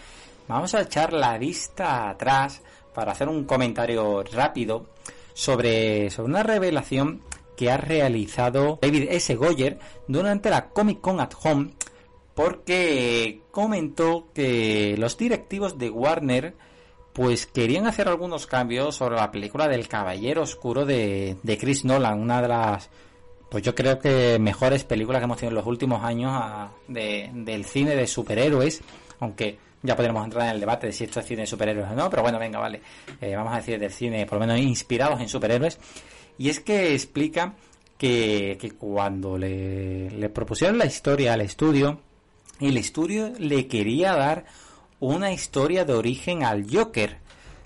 vamos 0.48 0.73
a 0.73 0.81
echar 0.84 1.11
la 1.11 1.38
vista 1.38 2.11
atrás 2.11 2.61
para 2.94 3.11
hacer 3.11 3.27
un 3.27 3.44
comentario 3.44 4.23
rápido 4.23 4.91
sobre, 5.34 6.10
sobre 6.10 6.30
una 6.30 6.44
revelación 6.44 7.23
que 7.57 7.69
ha 7.69 7.76
realizado 7.76 8.80
David 8.81 9.07
S. 9.10 9.35
Goyer 9.35 9.80
durante 10.07 10.49
la 10.49 10.69
Comic 10.69 11.02
Con 11.02 11.19
at 11.19 11.34
Home 11.44 11.72
porque 12.38 13.41
comentó 13.58 14.28
que 14.36 14.94
los 15.00 15.18
directivos 15.18 15.80
de 15.80 15.90
Warner 15.90 16.54
pues 17.12 17.48
querían 17.48 17.88
hacer 17.88 18.08
algunos 18.08 18.46
cambios 18.46 18.94
sobre 18.94 19.16
la 19.16 19.32
película 19.32 19.68
del 19.68 19.88
Caballero 19.88 20.44
Oscuro 20.44 20.86
de, 20.86 21.58
Chris 21.60 21.84
Nolan, 21.84 22.20
una 22.20 22.40
de 22.40 22.50
las 22.50 22.92
pues 23.50 23.64
yo 23.64 23.74
creo 23.74 23.98
que 23.98 24.38
mejores 24.38 24.84
películas 24.84 25.22
que 25.22 25.24
hemos 25.24 25.38
tenido 25.38 25.54
en 25.54 25.56
los 25.56 25.66
últimos 25.66 26.04
años 26.04 26.34
ah, 26.36 26.70
del 26.88 27.66
cine 27.66 27.96
de 27.96 28.06
superhéroes, 28.06 28.84
aunque 29.22 29.58
ya 29.82 29.96
podremos 29.96 30.24
entrar 30.24 30.50
en 30.50 30.54
el 30.54 30.60
debate 30.60 30.86
de 30.86 30.94
si 30.94 31.06
esto 31.06 31.20
es 31.20 31.26
cine 31.26 31.42
de 31.42 31.48
superhéroes 31.48 31.90
o 31.90 31.96
no, 31.96 32.12
pero 32.12 32.22
bueno, 32.22 32.38
venga, 32.38 32.60
vale, 32.60 32.84
eh, 33.20 33.36
vamos 33.36 33.54
a 33.54 33.58
decir 33.58 33.80
del 33.80 33.92
cine 33.92 34.28
por 34.28 34.40
lo 34.40 34.46
menos 34.46 34.60
inspirados 34.60 35.20
en 35.20 35.30
superhéroes, 35.30 35.80
y 36.38 36.50
es 36.50 36.60
que 36.60 36.94
explica 36.94 37.56
que, 37.98 38.56
que 38.62 38.70
cuando 38.74 39.36
le, 39.36 40.12
le 40.12 40.30
propusieron 40.30 40.78
la 40.78 40.86
historia 40.86 41.34
al 41.34 41.42
estudio, 41.42 42.02
el 42.60 42.78
estudio 42.78 43.32
le 43.38 43.68
quería 43.68 44.14
dar 44.14 44.46
una 45.00 45.32
historia 45.32 45.86
de 45.86 45.94
origen 45.94 46.44
al 46.44 46.66
Joker. 46.70 47.18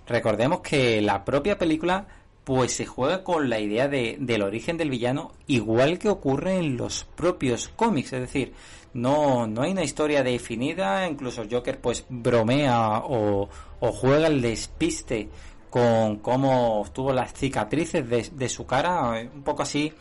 Recordemos 0.08 0.62
que 0.62 1.02
la 1.02 1.24
propia 1.24 1.58
película 1.58 2.08
pues 2.44 2.74
se 2.74 2.86
juega 2.86 3.24
con 3.24 3.50
la 3.50 3.60
idea 3.60 3.88
de, 3.88 4.18
del 4.20 4.42
origen 4.42 4.76
del 4.76 4.90
villano 4.90 5.32
igual 5.48 6.00
que 6.00 6.10
ocurre 6.10 6.58
en 6.58 6.76
los 6.76 7.06
propios 7.16 7.70
cómics, 7.70 8.14
es 8.14 8.22
decir, 8.22 8.54
no, 8.94 9.48
no 9.48 9.62
hay 9.62 9.72
una 9.72 9.84
historia 9.84 10.24
definida, 10.24 11.08
incluso 11.08 11.46
Joker 11.50 11.80
pues 11.80 12.06
bromea 12.10 12.98
o, 13.06 13.48
o 13.80 13.92
juega 13.92 14.28
el 14.28 14.42
despiste 14.42 15.30
con 15.70 16.18
cómo 16.18 16.86
tuvo 16.92 17.14
las 17.14 17.34
cicatrices 17.34 18.10
de, 18.10 18.30
de 18.34 18.50
su 18.50 18.66
cara, 18.66 19.12
un 19.34 19.44
poco 19.44 19.62
así 19.62 19.94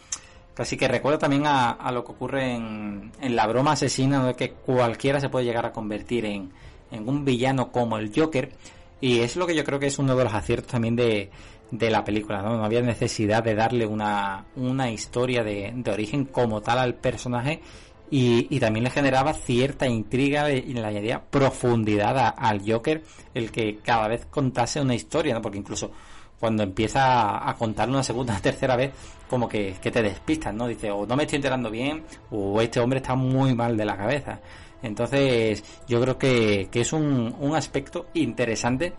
Así 0.61 0.77
que 0.77 0.89
recuerdo 0.89 1.19
también 1.19 1.45
a, 1.47 1.91
lo 1.91 2.05
que 2.05 2.13
ocurre 2.13 2.55
en, 2.55 3.11
la 3.23 3.47
broma 3.47 3.73
asesina, 3.73 4.27
de 4.27 4.35
que 4.35 4.51
cualquiera 4.51 5.19
se 5.19 5.31
puede 5.31 5.47
llegar 5.47 5.65
a 5.65 5.73
convertir 5.73 6.27
en, 6.27 6.51
un 6.93 7.25
villano 7.25 7.73
como 7.73 7.97
el 7.97 8.13
Joker. 8.15 8.53
Y 9.01 9.21
es 9.21 9.37
lo 9.37 9.47
que 9.47 9.55
yo 9.55 9.65
creo 9.65 9.79
que 9.79 9.87
es 9.87 9.99
uno 9.99 10.15
de 10.15 10.25
los 10.25 10.35
aciertos 10.35 10.71
también 10.71 10.97
de, 10.97 11.31
la 11.71 12.05
película, 12.05 12.43
¿no? 12.43 12.59
No 12.59 12.65
había 12.65 12.83
necesidad 12.83 13.43
de 13.43 13.55
darle 13.55 13.87
una, 13.87 14.45
historia 14.93 15.43
de, 15.43 15.73
origen 15.91 16.27
como 16.27 16.61
tal 16.61 16.79
al 16.79 16.95
personaje 16.95 17.63
y, 18.11 18.61
también 18.61 18.85
le 18.85 18.91
generaba 18.91 19.33
cierta 19.33 19.87
intriga 19.87 20.51
y 20.51 20.75
le 20.75 20.85
añadía 20.85 21.23
profundidad 21.23 22.35
al 22.37 22.71
Joker 22.71 23.03
el 23.33 23.51
que 23.51 23.79
cada 23.79 24.09
vez 24.09 24.27
contase 24.27 24.79
una 24.79 24.95
historia, 24.95 25.33
¿no? 25.33 25.41
Porque 25.41 25.57
incluso 25.57 25.91
cuando 26.39 26.63
empieza 26.63 27.49
a 27.49 27.55
contar 27.55 27.89
una 27.89 28.03
segunda 28.03 28.39
tercera 28.43 28.77
vez, 28.77 28.93
como 29.31 29.49
que, 29.49 29.77
te 29.81 30.03
despistas, 30.03 30.53
¿no? 30.53 30.67
Dice, 30.67 30.91
o 30.91 31.07
no 31.07 31.17
me 31.17 31.23
estoy 31.23 31.37
enterando 31.37 31.71
bien, 31.71 32.03
o 32.33 32.61
este 32.61 32.81
hombre 32.81 32.99
está 32.99 33.15
muy 33.15 33.55
mal 33.55 33.77
de 33.77 33.85
la 33.85 33.97
cabeza. 33.97 34.41
Entonces, 34.83 35.63
yo 35.87 36.01
creo 36.01 36.19
que, 36.19 36.69
es 36.73 36.93
un, 36.93 37.37
un 37.39 37.55
aspecto 37.55 38.09
interesante 38.15 38.93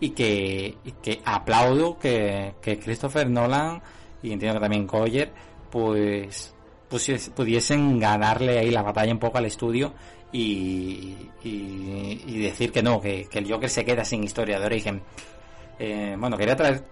y 0.00 0.10
que, 0.10 0.76
que 1.00 1.20
aplaudo 1.24 1.98
que, 1.98 2.54
que 2.60 2.80
Christopher 2.80 3.30
Nolan 3.30 3.80
y 4.22 4.32
entiendo 4.32 4.58
que 4.58 4.64
también 4.64 4.88
Goyer, 4.88 5.32
pues, 5.70 6.52
pudiesen 6.88 8.00
ganarle 8.00 8.58
ahí 8.58 8.70
la 8.70 8.82
batalla 8.82 9.12
un 9.12 9.20
poco 9.20 9.38
al 9.38 9.46
estudio 9.46 9.94
y, 10.32 11.14
y, 11.44 12.38
decir 12.40 12.72
que 12.72 12.82
no, 12.82 13.00
que, 13.00 13.28
que 13.30 13.38
el 13.38 13.50
Joker 13.50 13.70
se 13.70 13.84
queda 13.84 14.04
sin 14.04 14.24
historia 14.24 14.58
de 14.58 14.66
origen. 14.66 15.02
Eh, 15.78 16.16
bueno, 16.18 16.36
quería 16.36 16.56
traer, 16.56 16.82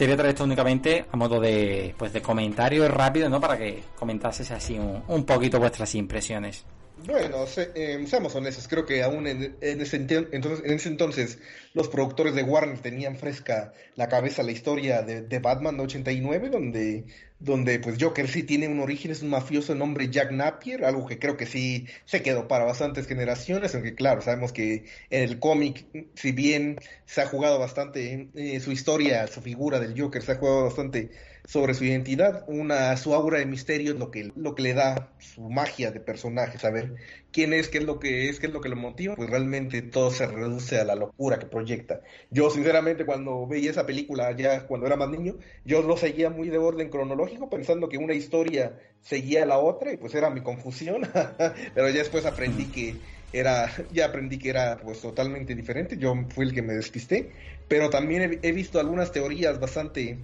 quería 0.00 0.16
traer 0.16 0.30
esto 0.30 0.44
únicamente 0.44 1.04
a 1.12 1.16
modo 1.16 1.38
de, 1.38 1.94
pues 1.98 2.14
de 2.14 2.22
comentario 2.22 2.88
rápido, 2.88 3.28
¿no? 3.28 3.38
Para 3.38 3.58
que 3.58 3.82
comentases 3.98 4.50
así 4.50 4.78
un, 4.78 5.26
poquito 5.26 5.58
vuestras 5.58 5.94
impresiones. 5.94 6.64
Bueno, 7.04 7.44
eh, 7.74 8.02
seamos 8.06 8.34
honestos, 8.34 8.66
creo 8.66 8.86
que 8.86 9.02
aún 9.02 9.26
en, 9.26 9.56
ese 9.60 9.96
entonces, 9.96 10.64
en 10.64 10.72
ese 10.72 10.88
entonces 10.88 11.38
los 11.74 11.88
productores 11.88 12.34
de 12.34 12.42
Warner 12.42 12.78
tenían 12.78 13.16
fresca 13.16 13.74
la 13.94 14.08
cabeza 14.08 14.42
la 14.42 14.52
historia 14.52 15.02
de, 15.02 15.20
de 15.20 15.38
Batman 15.38 15.78
89, 15.78 16.48
donde 16.48 17.04
donde 17.40 17.80
pues 17.80 17.96
Joker 17.98 18.28
sí 18.28 18.42
tiene 18.42 18.68
un 18.68 18.80
origen, 18.80 19.10
es 19.10 19.22
un 19.22 19.30
mafioso 19.30 19.72
de 19.72 19.78
nombre 19.78 20.10
Jack 20.10 20.30
Napier, 20.30 20.84
algo 20.84 21.06
que 21.06 21.18
creo 21.18 21.36
que 21.36 21.46
sí 21.46 21.86
se 22.04 22.22
quedó 22.22 22.46
para 22.46 22.64
bastantes 22.64 23.06
generaciones, 23.06 23.74
aunque 23.74 23.94
claro, 23.94 24.20
sabemos 24.20 24.52
que 24.52 24.84
en 25.08 25.22
el 25.22 25.38
cómic, 25.38 25.86
si 26.14 26.32
bien 26.32 26.78
se 27.06 27.22
ha 27.22 27.26
jugado 27.26 27.58
bastante 27.58 28.28
eh, 28.34 28.60
su 28.60 28.72
historia, 28.72 29.26
su 29.26 29.40
figura 29.40 29.80
del 29.80 29.98
Joker, 29.98 30.22
se 30.22 30.32
ha 30.32 30.36
jugado 30.36 30.64
bastante 30.64 31.10
sobre 31.50 31.74
su 31.74 31.84
identidad, 31.84 32.44
una 32.46 32.96
su 32.96 33.12
aura 33.12 33.40
de 33.40 33.46
misterio 33.46 33.94
lo 33.94 34.12
que, 34.12 34.30
lo 34.36 34.54
que 34.54 34.62
le 34.62 34.72
da 34.72 35.12
su 35.18 35.50
magia 35.50 35.90
de 35.90 35.98
personaje, 35.98 36.60
saber 36.60 36.94
quién 37.32 37.52
es, 37.52 37.68
qué 37.68 37.78
es 37.78 37.84
lo 37.84 37.98
que 37.98 38.28
es, 38.28 38.38
qué 38.38 38.46
es 38.46 38.52
lo 38.52 38.60
que 38.60 38.68
lo 38.68 38.76
motiva, 38.76 39.16
pues 39.16 39.28
realmente 39.28 39.82
todo 39.82 40.12
se 40.12 40.28
reduce 40.28 40.78
a 40.78 40.84
la 40.84 40.94
locura 40.94 41.40
que 41.40 41.46
proyecta. 41.46 42.02
Yo 42.30 42.50
sinceramente 42.50 43.04
cuando 43.04 43.48
veía 43.48 43.72
esa 43.72 43.84
película 43.84 44.30
ya 44.36 44.64
cuando 44.68 44.86
era 44.86 44.94
más 44.94 45.10
niño, 45.10 45.38
yo 45.64 45.82
lo 45.82 45.96
seguía 45.96 46.30
muy 46.30 46.50
de 46.50 46.58
orden 46.58 46.88
cronológico 46.88 47.50
pensando 47.50 47.88
que 47.88 47.98
una 47.98 48.14
historia 48.14 48.78
seguía 49.00 49.42
a 49.42 49.46
la 49.46 49.58
otra 49.58 49.92
y 49.92 49.96
pues 49.96 50.14
era 50.14 50.30
mi 50.30 50.42
confusión, 50.42 51.02
pero 51.74 51.88
ya 51.88 51.98
después 51.98 52.26
aprendí 52.26 52.70
que 52.70 53.00
era, 53.32 53.70
ya 53.92 54.06
aprendí 54.06 54.38
que 54.38 54.50
era 54.50 54.78
pues 54.80 55.00
totalmente 55.00 55.56
diferente, 55.56 55.96
yo 55.96 56.14
fui 56.28 56.46
el 56.46 56.54
que 56.54 56.62
me 56.62 56.74
despisté, 56.74 57.32
pero 57.68 57.90
también 57.90 58.40
he, 58.42 58.52
visto 58.52 58.80
algunas 58.80 59.12
teorías 59.12 59.60
bastante, 59.60 60.18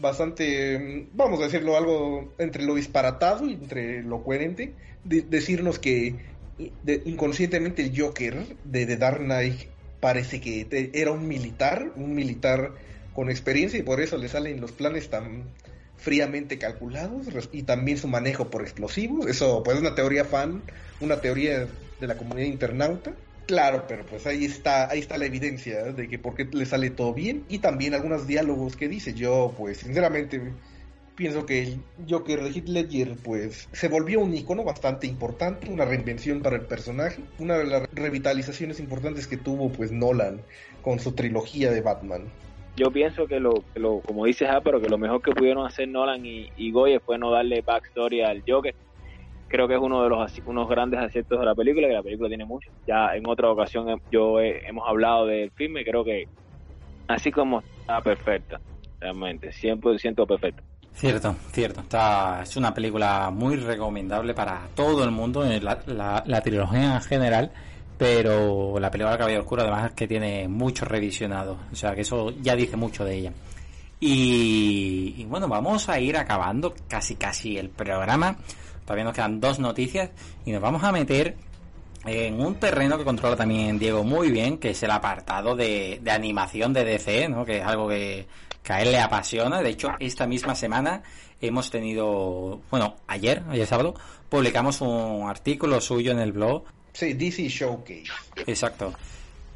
bastante, 0.00 1.08
vamos 1.12 1.40
a 1.40 1.44
decirlo, 1.44 1.76
algo 1.76 2.32
entre 2.38 2.64
lo 2.64 2.74
disparatado 2.74 3.46
y 3.46 3.54
entre 3.54 4.02
lo 4.02 4.22
coherente, 4.22 4.74
decirnos 5.04 5.78
que 5.78 6.16
inconscientemente 7.04 7.82
el 7.82 7.98
Joker 7.98 8.56
de 8.64 8.86
The 8.86 8.96
Dark 8.96 9.20
Knight 9.20 9.68
parece 10.00 10.40
que 10.40 10.90
era 10.92 11.10
un 11.12 11.26
militar, 11.26 11.92
un 11.96 12.14
militar 12.14 12.72
con 13.14 13.30
experiencia 13.30 13.78
y 13.78 13.82
por 13.82 14.00
eso 14.00 14.16
le 14.16 14.28
salen 14.28 14.60
los 14.60 14.72
planes 14.72 15.10
tan 15.10 15.44
fríamente 15.96 16.58
calculados 16.58 17.26
y 17.52 17.64
también 17.64 17.98
su 17.98 18.08
manejo 18.08 18.48
por 18.48 18.62
explosivos. 18.62 19.26
Eso 19.26 19.62
pues 19.64 19.76
es 19.76 19.80
una 19.82 19.94
teoría 19.94 20.24
fan, 20.24 20.62
una 21.00 21.20
teoría 21.20 21.66
de 22.00 22.06
la 22.06 22.16
comunidad 22.16 22.46
internauta. 22.46 23.12
Claro, 23.48 23.84
pero 23.88 24.04
pues 24.04 24.26
ahí 24.26 24.44
está, 24.44 24.90
ahí 24.90 24.98
está 24.98 25.16
la 25.16 25.24
evidencia 25.24 25.84
de 25.84 26.06
que 26.06 26.18
por 26.18 26.34
qué 26.34 26.44
le 26.52 26.66
sale 26.66 26.90
todo 26.90 27.14
bien 27.14 27.46
y 27.48 27.60
también 27.60 27.94
algunos 27.94 28.26
diálogos 28.26 28.76
que 28.76 28.88
dice. 28.88 29.14
Yo 29.14 29.54
pues 29.56 29.78
sinceramente 29.78 30.52
pienso 31.14 31.46
que 31.46 31.62
el 31.62 31.80
Joker 32.06 32.42
de 32.42 32.50
Heath 32.50 32.68
Ledger 32.68 33.16
pues 33.16 33.66
se 33.72 33.88
volvió 33.88 34.20
un 34.20 34.34
icono 34.34 34.64
bastante 34.64 35.06
importante, 35.06 35.70
una 35.70 35.86
reinvención 35.86 36.42
para 36.42 36.56
el 36.56 36.66
personaje, 36.66 37.22
una 37.38 37.56
de 37.56 37.64
las 37.64 37.88
revitalizaciones 37.90 38.80
importantes 38.80 39.26
que 39.26 39.38
tuvo 39.38 39.72
pues 39.72 39.92
Nolan 39.92 40.42
con 40.82 41.00
su 41.00 41.12
trilogía 41.12 41.70
de 41.70 41.80
Batman 41.80 42.24
yo 42.76 42.92
pienso 42.92 43.26
que 43.26 43.40
lo, 43.40 43.64
que 43.74 43.80
lo 43.80 44.00
como 44.00 44.24
dices 44.24 44.48
ah, 44.48 44.60
pero 44.62 44.80
que 44.80 44.88
lo 44.88 44.98
mejor 44.98 45.20
que 45.20 45.32
pudieron 45.32 45.66
hacer 45.66 45.88
Nolan 45.88 46.24
y, 46.24 46.52
y 46.56 46.72
fue 47.04 47.18
no 47.18 47.32
darle 47.32 47.60
backstory 47.62 48.20
al 48.20 48.44
Joker. 48.46 48.74
Creo 49.48 49.66
que 49.66 49.74
es 49.74 49.80
uno 49.80 50.02
de 50.02 50.10
los 50.10 50.40
unos 50.46 50.68
grandes 50.68 51.00
aciertos 51.00 51.40
de 51.40 51.46
la 51.46 51.54
película, 51.54 51.88
que 51.88 51.94
la 51.94 52.02
película 52.02 52.28
tiene 52.28 52.44
mucho. 52.44 52.70
Ya 52.86 53.14
en 53.14 53.26
otra 53.26 53.50
ocasión 53.50 54.00
yo 54.10 54.40
hemos 54.40 54.86
hablado 54.86 55.26
del 55.26 55.50
filme, 55.52 55.84
creo 55.84 56.04
que 56.04 56.28
así 57.08 57.32
como 57.32 57.60
está 57.60 58.00
perfecta, 58.00 58.60
realmente, 59.00 59.50
100% 59.50 60.26
perfecta. 60.26 60.62
Cierto, 60.92 61.34
cierto. 61.52 61.80
Está, 61.80 62.42
es 62.42 62.56
una 62.56 62.74
película 62.74 63.30
muy 63.30 63.56
recomendable 63.56 64.34
para 64.34 64.68
todo 64.74 65.04
el 65.04 65.10
mundo, 65.10 65.44
la, 65.44 65.78
la, 65.86 66.22
la 66.26 66.40
trilogía 66.40 66.94
en 66.94 67.00
general 67.02 67.50
pero 67.98 68.78
la 68.78 68.92
película 68.92 69.12
de 69.12 69.18
Caballero 69.18 69.42
Oscuro 69.42 69.62
además 69.62 69.86
es 69.86 69.92
que 69.92 70.06
tiene 70.06 70.46
mucho 70.46 70.84
revisionado, 70.84 71.58
o 71.72 71.74
sea 71.74 71.96
que 71.96 72.02
eso 72.02 72.30
ya 72.40 72.54
dice 72.54 72.76
mucho 72.76 73.04
de 73.04 73.16
ella. 73.16 73.32
Y, 74.00 75.24
bueno, 75.24 75.48
vamos 75.48 75.88
a 75.88 75.98
ir 75.98 76.16
acabando 76.16 76.72
casi 76.86 77.16
casi 77.16 77.58
el 77.58 77.68
programa. 77.70 78.36
Todavía 78.88 79.04
nos 79.04 79.12
quedan 79.12 79.38
dos 79.38 79.58
noticias 79.58 80.08
y 80.46 80.50
nos 80.50 80.62
vamos 80.62 80.82
a 80.82 80.92
meter 80.92 81.36
en 82.06 82.40
un 82.40 82.54
terreno 82.54 82.96
que 82.96 83.04
controla 83.04 83.36
también 83.36 83.78
Diego 83.78 84.02
muy 84.02 84.30
bien, 84.30 84.56
que 84.56 84.70
es 84.70 84.82
el 84.82 84.90
apartado 84.90 85.54
de, 85.54 86.00
animación 86.10 86.72
de 86.72 86.84
DC, 86.84 87.28
¿no? 87.28 87.44
que 87.44 87.58
es 87.58 87.66
algo 87.66 87.86
que, 87.86 88.26
que, 88.62 88.72
a 88.72 88.80
él 88.80 88.92
le 88.92 88.98
apasiona. 88.98 89.60
De 89.60 89.68
hecho, 89.68 89.90
esta 89.98 90.26
misma 90.26 90.54
semana 90.54 91.02
hemos 91.38 91.70
tenido, 91.70 92.62
bueno, 92.70 92.96
ayer, 93.08 93.42
ayer 93.50 93.66
sábado, 93.66 93.92
publicamos 94.30 94.80
un 94.80 95.28
artículo 95.28 95.82
suyo 95.82 96.12
en 96.12 96.20
el 96.20 96.32
blog 96.32 96.64
Sí, 96.94 97.12
DC 97.12 97.46
Showcase. 97.46 98.06
Exacto. 98.46 98.94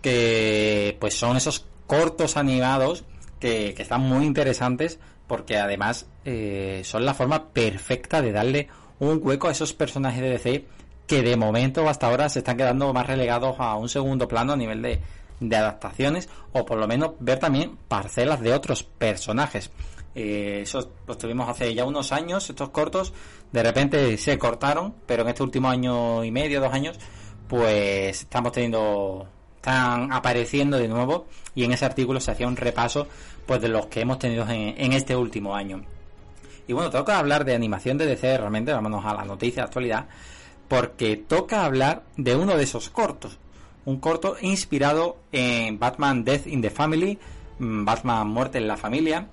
Que 0.03 0.95
pues 1.01 1.15
son 1.15 1.39
esos 1.39 1.65
cortos 1.87 2.37
animados 2.37 3.05
que, 3.41 3.75
están 3.79 4.03
muy 4.03 4.27
interesantes 4.27 4.99
porque 5.27 5.57
además 5.57 6.05
eh, 6.27 6.83
son 6.85 7.07
la 7.07 7.15
forma 7.15 7.49
perfecta 7.49 8.21
de 8.21 8.33
darle 8.33 8.69
un 9.03 9.20
hueco 9.23 9.49
a 9.49 9.53
esos 9.53 9.73
personajes 9.73 10.20
de 10.20 10.31
DC 10.31 10.65
que 11.07 11.23
de 11.23 11.37
momento 11.37 11.89
hasta 11.89 12.07
ahora 12.07 12.29
se 12.29 12.39
están 12.39 12.57
quedando 12.57 12.93
más 12.93 13.07
relegados 13.07 13.57
a 13.59 13.74
un 13.74 13.89
segundo 13.89 14.29
plano 14.29 14.53
a 14.53 14.57
nivel 14.57 14.81
de, 14.81 15.01
de 15.41 15.57
adaptaciones 15.57 16.29
o 16.53 16.65
por 16.65 16.79
lo 16.79 16.87
menos 16.87 17.12
ver 17.19 17.39
también 17.39 17.77
parcelas 17.89 18.41
de 18.41 18.55
otros 18.55 18.85
personajes. 18.85 19.70
Eh, 20.15 20.61
eso 20.62 20.91
los 21.07 21.19
tuvimos 21.19 21.49
hace 21.49 21.74
ya 21.74 21.85
unos 21.85 22.12
años, 22.12 22.49
estos 22.49 22.69
cortos, 22.69 23.12
de 23.51 23.62
repente 23.62 24.16
se 24.19 24.39
cortaron, 24.39 24.95
pero 25.07 25.23
en 25.23 25.31
este 25.31 25.43
último 25.43 25.69
año 25.69 26.23
y 26.23 26.31
medio, 26.31 26.61
dos 26.61 26.73
años, 26.73 26.99
pues 27.49 28.20
estamos 28.20 28.53
teniendo 28.53 29.27
están 29.57 30.12
apareciendo 30.12 30.77
de 30.77 30.89
nuevo 30.89 31.27
y 31.55 31.62
en 31.62 31.73
ese 31.73 31.85
artículo 31.85 32.19
se 32.19 32.33
hacía 32.33 32.49
un 32.49 32.57
repaso 32.57 33.07
pues 33.47 33.61
de 33.61 33.69
los 33.69 33.87
que 33.87 34.01
hemos 34.01 34.19
tenido 34.19 34.45
en, 34.49 34.93
este 34.93 35.15
último 35.15 35.55
año. 35.55 35.85
Y 36.67 36.73
bueno, 36.73 36.91
toca 36.91 37.19
hablar 37.19 37.45
de 37.45 37.55
animación 37.55 37.99
de 37.99 38.07
DC 38.07 38.39
realmente, 38.39 38.73
vámonos 38.73 39.05
a 39.05 39.15
la 39.15 39.25
noticia 39.25 39.63
de 39.63 39.67
actualidad, 39.67 40.07
porque 40.69 41.17
toca 41.17 41.65
hablar 41.65 42.05
de 42.17 42.37
uno 42.37 42.57
de 42.57 42.65
esos 42.65 42.89
cortos, 42.91 43.39
un 43.85 43.99
corto 43.99 44.37
inspirado 44.41 45.19
en 45.33 45.79
Batman 45.79 46.25
Death 46.25 46.47
in 46.47 46.63
the 46.63 46.71
Family, 46.71 47.19
mm, 47.59 47.85
Batman 47.85 48.29
Muerte 48.29 48.59
en 48.59 48.69
la 48.69 48.77
Familia, 48.77 49.29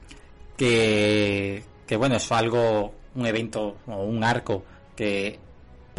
que, 0.58 1.64
que 1.88 1.96
bueno, 1.96 2.16
es 2.16 2.32
algo, 2.32 2.94
un 3.16 3.26
evento 3.26 3.78
o 3.88 4.04
un 4.04 4.24
arco 4.24 4.64
que 4.96 5.40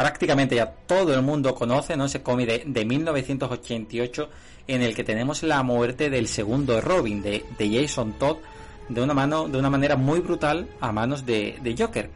prácticamente 0.01 0.55
ya 0.55 0.65
todo 0.65 1.13
el 1.13 1.21
mundo 1.21 1.53
conoce, 1.53 1.95
¿no? 1.95 2.05
Ese 2.05 2.23
cómic 2.23 2.65
de, 2.65 2.85
1988 2.85 4.29
en 4.67 4.81
el 4.81 4.95
que 4.95 5.03
tenemos 5.03 5.43
la 5.43 5.61
muerte 5.61 6.09
del 6.09 6.27
segundo 6.27 6.81
Robin, 6.81 7.21
de, 7.21 7.43
Jason 7.59 8.13
Todd, 8.13 8.37
de 8.93 9.01
una, 9.01 9.13
mano, 9.13 9.47
de 9.47 9.57
una 9.57 9.69
manera 9.69 9.95
muy 9.95 10.19
brutal 10.19 10.67
a 10.79 10.91
manos 10.91 11.25
de, 11.25 11.57
de 11.61 11.75
Joker. 11.77 12.09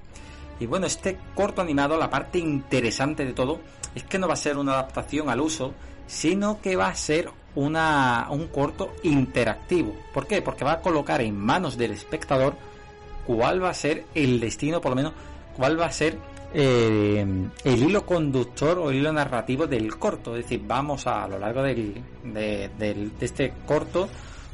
Y 0.60 0.66
bueno, 0.66 0.86
este 0.86 1.18
corto 1.34 1.62
animado, 1.62 1.98
la 1.98 2.10
parte 2.10 2.40
interesante 2.40 3.26
de 3.26 3.34
todo, 3.34 3.60
es 3.94 4.04
que 4.04 4.20
no 4.20 4.28
va 4.28 4.34
a 4.34 4.38
ser 4.38 4.58
una 4.58 4.74
adaptación 4.74 5.30
al 5.30 5.42
uso, 5.42 5.74
sino 6.08 6.62
que 6.62 6.76
va 6.76 6.88
a 6.88 6.96
ser 6.96 7.30
una, 7.56 8.28
un 8.30 8.48
corto 8.48 8.94
interactivo. 9.04 9.96
¿Por 10.14 10.28
qué? 10.28 10.42
Porque 10.42 10.66
va 10.66 10.74
a 10.74 10.82
colocar 10.82 11.22
en 11.22 11.38
manos 11.38 11.78
del 11.78 11.92
espectador 11.92 12.56
cuál 13.26 13.64
va 13.64 13.70
a 13.70 13.74
ser 13.74 14.06
el 14.14 14.40
destino, 14.40 14.82
por 14.82 14.92
lo 14.92 14.96
menos, 14.96 15.14
cuál 15.56 15.80
va 15.80 15.88
a 15.88 15.92
ser 15.92 16.18
eh, 16.54 17.26
el 17.64 17.84
hilo 17.84 18.06
conductor 18.06 18.78
o 18.80 18.90
el 18.90 18.98
hilo 18.98 19.12
narrativo 19.12 19.68
del 19.68 19.98
corto. 19.98 20.36
Es 20.36 20.44
decir, 20.44 20.62
vamos 20.66 21.08
a, 21.08 21.28
lo 21.28 21.40
largo 21.40 21.64
del, 21.64 22.02
de, 22.24 22.70
de, 22.78 23.10
este 23.22 23.54
corto, 23.66 24.08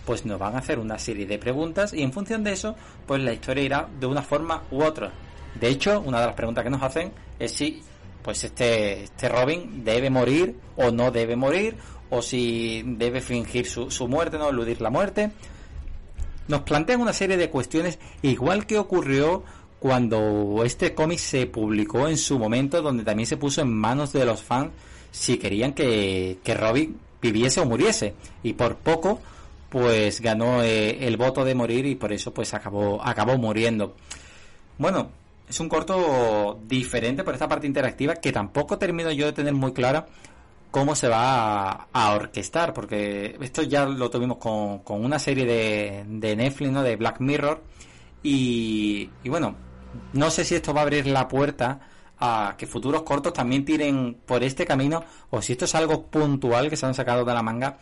pues 0.06 0.26
nos 0.26 0.40
van 0.40 0.56
a 0.56 0.60
hacer 0.60 0.80
una 0.80 0.98
serie 0.98 1.26
de 1.26 1.38
preguntas 1.38 1.94
y 1.94 2.02
en 2.02 2.12
función 2.12 2.44
de 2.44 2.54
eso, 2.54 2.76
pues 3.06 3.22
la 3.22 3.34
historia 3.34 3.64
irá 3.64 3.88
de 4.00 4.06
una 4.06 4.22
forma 4.22 4.64
u 4.72 4.84
otra. 4.84 5.12
De 5.60 5.68
hecho, 5.68 6.02
una 6.02 6.20
de 6.20 6.28
las 6.28 6.36
preguntas 6.36 6.64
que 6.64 6.70
nos 6.70 6.82
hacen 6.82 7.12
es 7.40 7.52
si 7.52 7.84
pues 8.22 8.44
este, 8.44 9.04
este 9.04 9.30
Robin 9.30 9.84
debe 9.84 10.10
morir 10.10 10.56
o 10.78 10.92
no 10.92 11.12
debe 11.12 11.36
morir, 11.36 11.76
o 12.10 12.22
si 12.22 12.84
debe 12.86 13.22
fingir 13.22 13.66
su, 13.66 13.90
su 13.90 14.08
muerte, 14.08 14.38
no 14.38 14.50
eludir 14.50 14.82
la 14.82 14.90
muerte. 14.90 15.32
Nos 16.48 16.62
plantean 16.62 17.02
una 17.02 17.14
serie 17.14 17.38
de 17.38 17.50
cuestiones, 17.50 18.00
igual 18.22 18.66
que 18.66 18.78
ocurrió 18.78 19.44
cuando 19.80 20.62
este 20.66 20.94
cómic 20.94 21.20
se 21.20 21.48
publicó 21.48 22.08
en 22.08 22.18
su 22.18 22.38
momento, 22.38 22.82
donde 22.82 23.04
también 23.04 23.28
se 23.28 23.38
puso 23.38 23.62
en 23.62 23.74
manos 23.74 24.14
de 24.14 24.26
los 24.26 24.44
fans 24.44 24.72
si 25.12 25.38
querían 25.38 25.74
que, 25.74 26.38
que 26.44 26.54
Robin 26.54 27.00
viviese 27.22 27.62
o 27.62 27.66
muriese. 27.66 28.14
Y 28.44 28.54
por 28.54 28.76
poco, 28.76 29.22
pues 29.72 30.20
ganó 30.20 30.62
eh, 30.62 31.08
el 31.08 31.16
voto 31.16 31.46
de 31.46 31.56
morir 31.56 31.86
y 31.86 31.96
por 31.96 32.12
eso 32.12 32.34
pues 32.34 32.54
acabó, 32.54 33.02
acabó 33.02 33.38
muriendo. 33.38 33.96
Bueno, 34.78 35.12
es 35.48 35.58
un 35.62 35.70
corto 35.70 36.60
diferente 36.68 37.24
por 37.24 37.34
esta 37.34 37.48
parte 37.48 37.68
interactiva 37.68 38.16
que 38.16 38.34
tampoco 38.34 38.78
termino 38.78 39.12
yo 39.12 39.28
de 39.28 39.32
tener 39.32 39.54
muy 39.54 39.72
clara 39.72 40.08
cómo 40.72 40.94
se 40.94 41.08
va 41.08 41.88
a, 41.94 42.12
orquestar, 42.14 42.74
porque 42.74 43.38
esto 43.40 43.62
ya 43.64 43.86
lo 43.86 44.10
tuvimos 44.10 44.38
con, 44.40 44.80
con 44.80 45.06
una 45.06 45.20
serie 45.20 45.46
de, 45.46 46.04
de 46.06 46.36
Netflix, 46.36 46.72
¿no? 46.72 46.84
De 46.84 46.98
Black 46.98 47.22
Mirror. 47.22 47.64
Y, 48.24 49.10
y 49.24 49.30
bueno, 49.30 49.56
no 50.12 50.30
sé 50.32 50.44
si 50.44 50.56
esto 50.56 50.74
va 50.74 50.82
a 50.82 50.84
abrir 50.84 51.08
la 51.08 51.30
puerta 51.30 51.80
a 52.20 52.56
que 52.58 52.68
futuros 52.68 53.04
cortos 53.04 53.32
también 53.32 53.64
tiren 53.64 54.18
por 54.26 54.44
este 54.44 54.66
camino 54.66 55.02
o 55.30 55.42
si 55.42 55.54
esto 55.54 55.64
es 55.64 55.76
algo 55.76 56.08
puntual 56.08 56.70
que 56.70 56.76
se 56.76 56.86
han 56.86 56.94
sacado 56.94 57.24
de 57.24 57.34
la 57.34 57.42
manga 57.42 57.78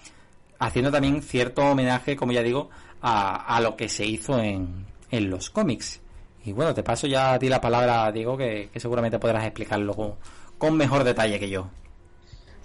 haciendo 0.59 0.91
también 0.91 1.21
cierto 1.21 1.63
homenaje, 1.63 2.15
como 2.15 2.31
ya 2.31 2.43
digo, 2.43 2.69
a, 3.01 3.55
a 3.55 3.61
lo 3.61 3.75
que 3.75 3.89
se 3.89 4.05
hizo 4.05 4.39
en, 4.39 4.85
en 5.09 5.29
los 5.29 5.49
cómics. 5.49 6.01
Y 6.45 6.51
bueno, 6.51 6.73
te 6.73 6.83
paso 6.83 7.07
ya 7.07 7.33
a 7.33 7.39
ti 7.39 7.49
la 7.49 7.61
palabra, 7.61 8.11
Diego, 8.11 8.37
que, 8.37 8.69
que 8.71 8.79
seguramente 8.79 9.19
podrás 9.19 9.45
explicarlo 9.45 10.17
con 10.57 10.77
mejor 10.77 11.03
detalle 11.03 11.39
que 11.39 11.49
yo. 11.49 11.69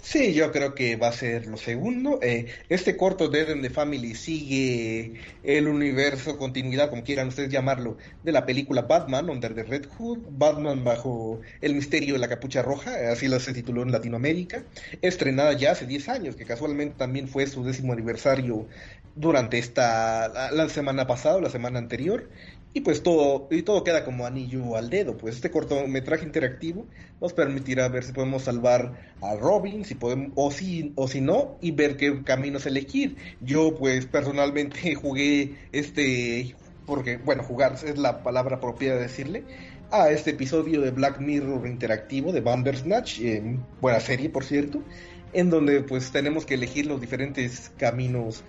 Sí, 0.05 0.35
yo 0.35 0.51
creo 0.51 0.75
que 0.75 0.95
va 0.97 1.07
a 1.07 1.11
ser 1.11 1.47
lo 1.47 1.57
segundo. 1.57 2.19
Eh, 2.21 2.45
este 2.69 2.95
corto 2.95 3.27
de 3.27 3.41
Eden 3.41 3.63
the 3.63 3.71
Family 3.71 4.13
sigue 4.13 5.13
el 5.41 5.67
universo, 5.67 6.37
continuidad, 6.37 6.91
como 6.91 7.03
quieran 7.03 7.29
ustedes 7.29 7.49
llamarlo, 7.49 7.97
de 8.21 8.31
la 8.31 8.45
película 8.45 8.83
Batman, 8.83 9.31
Under 9.31 9.55
the 9.55 9.63
Red 9.63 9.87
Hood, 9.97 10.19
Batman 10.29 10.83
bajo 10.83 11.41
el 11.59 11.73
misterio 11.73 12.13
de 12.13 12.19
la 12.19 12.29
capucha 12.29 12.61
roja, 12.61 13.11
así 13.11 13.27
lo 13.27 13.39
se 13.39 13.53
tituló 13.53 13.81
en 13.81 13.91
Latinoamérica, 13.91 14.63
estrenada 15.01 15.53
ya 15.53 15.71
hace 15.71 15.87
10 15.87 16.07
años, 16.09 16.35
que 16.35 16.45
casualmente 16.45 16.95
también 16.97 17.27
fue 17.27 17.47
su 17.47 17.63
décimo 17.63 17.91
aniversario 17.93 18.67
durante 19.15 19.57
esta, 19.57 20.51
la 20.51 20.69
semana 20.69 21.07
pasada, 21.07 21.41
la 21.41 21.49
semana 21.49 21.79
anterior, 21.79 22.29
y 22.75 22.81
pues 22.81 23.03
todo, 23.03 23.47
y 23.51 23.61
todo 23.61 23.85
queda 23.85 24.03
como 24.03 24.25
anillo 24.25 24.75
al 24.75 24.89
dedo. 24.89 25.15
Pues 25.15 25.35
este 25.35 25.49
cortometraje 25.49 26.25
interactivo 26.25 26.85
nos 27.21 27.31
permitirá 27.31 27.87
ver 27.87 28.03
si 28.03 28.11
podemos 28.11 28.43
salvar 28.43 29.13
a 29.21 29.35
Robin, 29.35 29.85
si 29.85 29.95
podemos, 29.95 30.33
o 30.35 30.51
si, 30.51 30.91
o 30.95 31.07
si 31.07 31.21
no, 31.21 31.55
y 31.61 31.71
ver 31.71 31.95
qué 31.95 32.21
caminos 32.25 32.65
elegir. 32.65 33.15
Yo, 33.39 33.75
pues, 33.75 34.07
personalmente 34.07 34.93
jugué 35.01 35.55
este, 35.71 36.53
porque, 36.85 37.15
bueno, 37.15 37.43
jugar 37.43 37.75
es 37.81 37.97
la 37.97 38.21
palabra 38.23 38.59
propia 38.59 38.95
de 38.95 39.03
decirle, 39.03 39.45
a 39.89 40.09
este 40.09 40.31
episodio 40.31 40.81
de 40.81 40.91
Black 40.91 41.21
Mirror 41.21 41.65
interactivo 41.67 42.33
de 42.33 42.41
Bandersnatch, 42.41 43.21
eh, 43.21 43.57
buena 43.79 44.01
serie, 44.01 44.29
por 44.29 44.43
cierto, 44.43 44.83
en 45.31 45.49
donde 45.49 45.79
pues 45.79 46.11
tenemos 46.11 46.45
que 46.45 46.55
elegir 46.55 46.87
los 46.87 46.99
diferentes 46.99 47.71
caminos, 47.77 48.43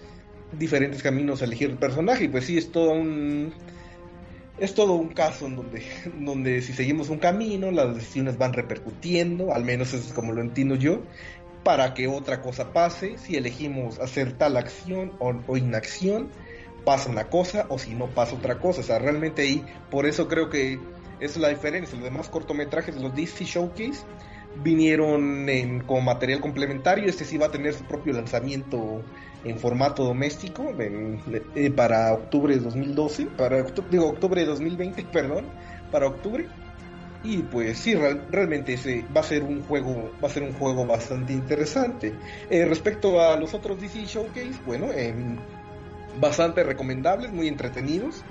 diferentes 0.59 1.01
caminos 1.01 1.43
a 1.43 1.45
elegir 1.45 1.71
el 1.71 1.79
personaje, 1.79 2.25
y 2.25 2.29
pues 2.29 2.47
sí, 2.47 2.59
es 2.59 2.73
todo 2.73 2.91
un 2.91 3.53
es 4.59 4.75
todo 4.75 4.95
un 4.95 5.09
caso 5.09 5.47
en 5.47 5.57
donde, 5.57 5.83
donde 6.21 6.63
si 6.63 6.73
seguimos 6.73 7.09
un 7.11 7.19
camino, 7.19 7.71
las 7.71 7.95
decisiones 7.95 8.39
van 8.39 8.53
repercutiendo, 8.53 9.53
al 9.53 9.65
menos 9.65 9.93
eso 9.93 10.07
es 10.07 10.13
como 10.13 10.33
lo 10.33 10.41
entiendo 10.41 10.75
yo, 10.75 11.03
para 11.63 11.95
que 11.95 12.07
otra 12.07 12.43
cosa 12.43 12.73
pase, 12.73 13.19
si 13.19 13.37
elegimos 13.37 13.99
hacer 13.99 14.33
tal 14.35 14.57
acción 14.57 15.13
o, 15.19 15.57
inacción, 15.57 16.29
pasa 16.85 17.11
una 17.11 17.29
cosa 17.29 17.67
o 17.69 17.79
si 17.79 17.93
no 17.93 18.07
pasa 18.07 18.37
otra 18.37 18.61
cosa. 18.61 18.83
O 18.83 18.85
sea, 18.85 19.01
realmente 19.01 19.43
ahí, 19.43 19.65
por 19.91 20.07
eso 20.07 20.29
creo 20.29 20.49
que 20.49 20.79
es 21.19 21.37
la 21.37 21.49
diferencia. 21.49 21.97
Los 21.99 22.05
demás 22.05 22.29
cortometrajes 22.29 22.95
los 22.95 23.13
DC 23.17 23.45
Showcase 23.45 24.05
vinieron 24.63 25.49
en, 25.49 25.81
como 25.81 26.01
material 26.01 26.41
complementario, 26.41 27.09
este 27.09 27.25
sí 27.25 27.39
va 27.39 27.47
a 27.47 27.51
tener 27.51 27.75
su 27.75 27.85
propio 27.85 28.13
lanzamiento 28.13 29.03
en 29.45 29.59
formato 29.59 30.05
doméstico 30.05 30.73
eh, 30.79 31.71
para 31.71 32.13
octubre 32.13 32.55
de 32.55 32.61
2012, 32.61 33.27
para 33.37 33.63
digo 33.91 34.09
octubre 34.09 34.41
de 34.41 34.47
2020, 34.47 35.05
perdón, 35.13 35.47
para 35.91 36.07
octubre. 36.07 36.47
Y 37.23 37.39
pues 37.39 37.79
sí, 37.79 37.95
realmente 37.95 38.75
ese 38.75 39.05
va 39.15 39.21
a 39.21 39.25
ser 39.25 39.43
un 39.43 39.63
juego, 39.63 40.13
va 40.23 40.29
a 40.29 40.31
ser 40.31 40.43
un 40.45 40.53
juego 40.53 40.87
bastante 40.87 41.33
interesante. 41.33 42.15
Eh, 42.51 42.65
respecto 42.67 43.21
a 43.21 43.37
los 43.37 43.53
otros 43.53 43.81
DC 43.81 44.05
Showcase, 44.05 44.61
bueno, 44.65 44.93
em, 44.93 45.37
bastante 46.21 46.63
recomendables, 46.63 47.33
muy 47.33 47.49
entretenidos. 47.49 48.23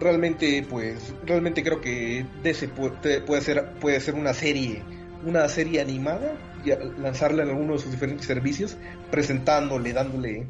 Realmente, 0.00 0.64
pues, 0.68 1.12
realmente 1.26 1.62
creo 1.62 1.80
que 1.80 2.24
DC 2.42 2.68
puede, 2.68 3.20
puede 3.20 3.42
ser, 3.42 3.72
puede 3.80 4.00
ser 4.00 4.14
una 4.14 4.32
serie, 4.32 4.82
una 5.20 5.48
serie 5.48 5.80
animada 5.80 6.32
lanzarla 6.98 7.42
en 7.42 7.50
alguno 7.50 7.74
de 7.74 7.78
sus 7.80 7.90
diferentes 7.90 8.26
servicios, 8.26 8.76
presentándole, 9.10 9.92
dándole, 9.92 10.46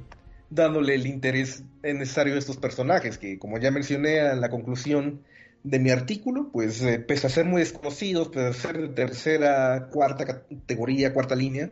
dándole 0.51 0.95
el 0.95 1.07
interés 1.07 1.65
necesario 1.82 2.35
a 2.35 2.39
estos 2.39 2.57
personajes, 2.57 3.19
que 3.19 3.39
como 3.39 3.59
ya 3.59 3.70
mencioné 3.70 4.19
en 4.19 4.40
la 4.40 4.51
conclusión 4.51 5.23
de 5.62 5.78
mi 5.78 5.90
artículo, 5.90 6.51
pues 6.53 6.81
eh, 6.82 6.99
pese 6.99 7.27
a 7.27 7.31
ser 7.31 7.45
muy 7.45 7.61
desconocidos, 7.61 8.28
pese 8.28 8.47
a 8.47 8.53
ser 8.53 8.78
de 8.81 8.89
tercera, 8.89 9.89
cuarta 9.90 10.24
categoría, 10.24 11.12
cuarta 11.12 11.35
línea, 11.35 11.70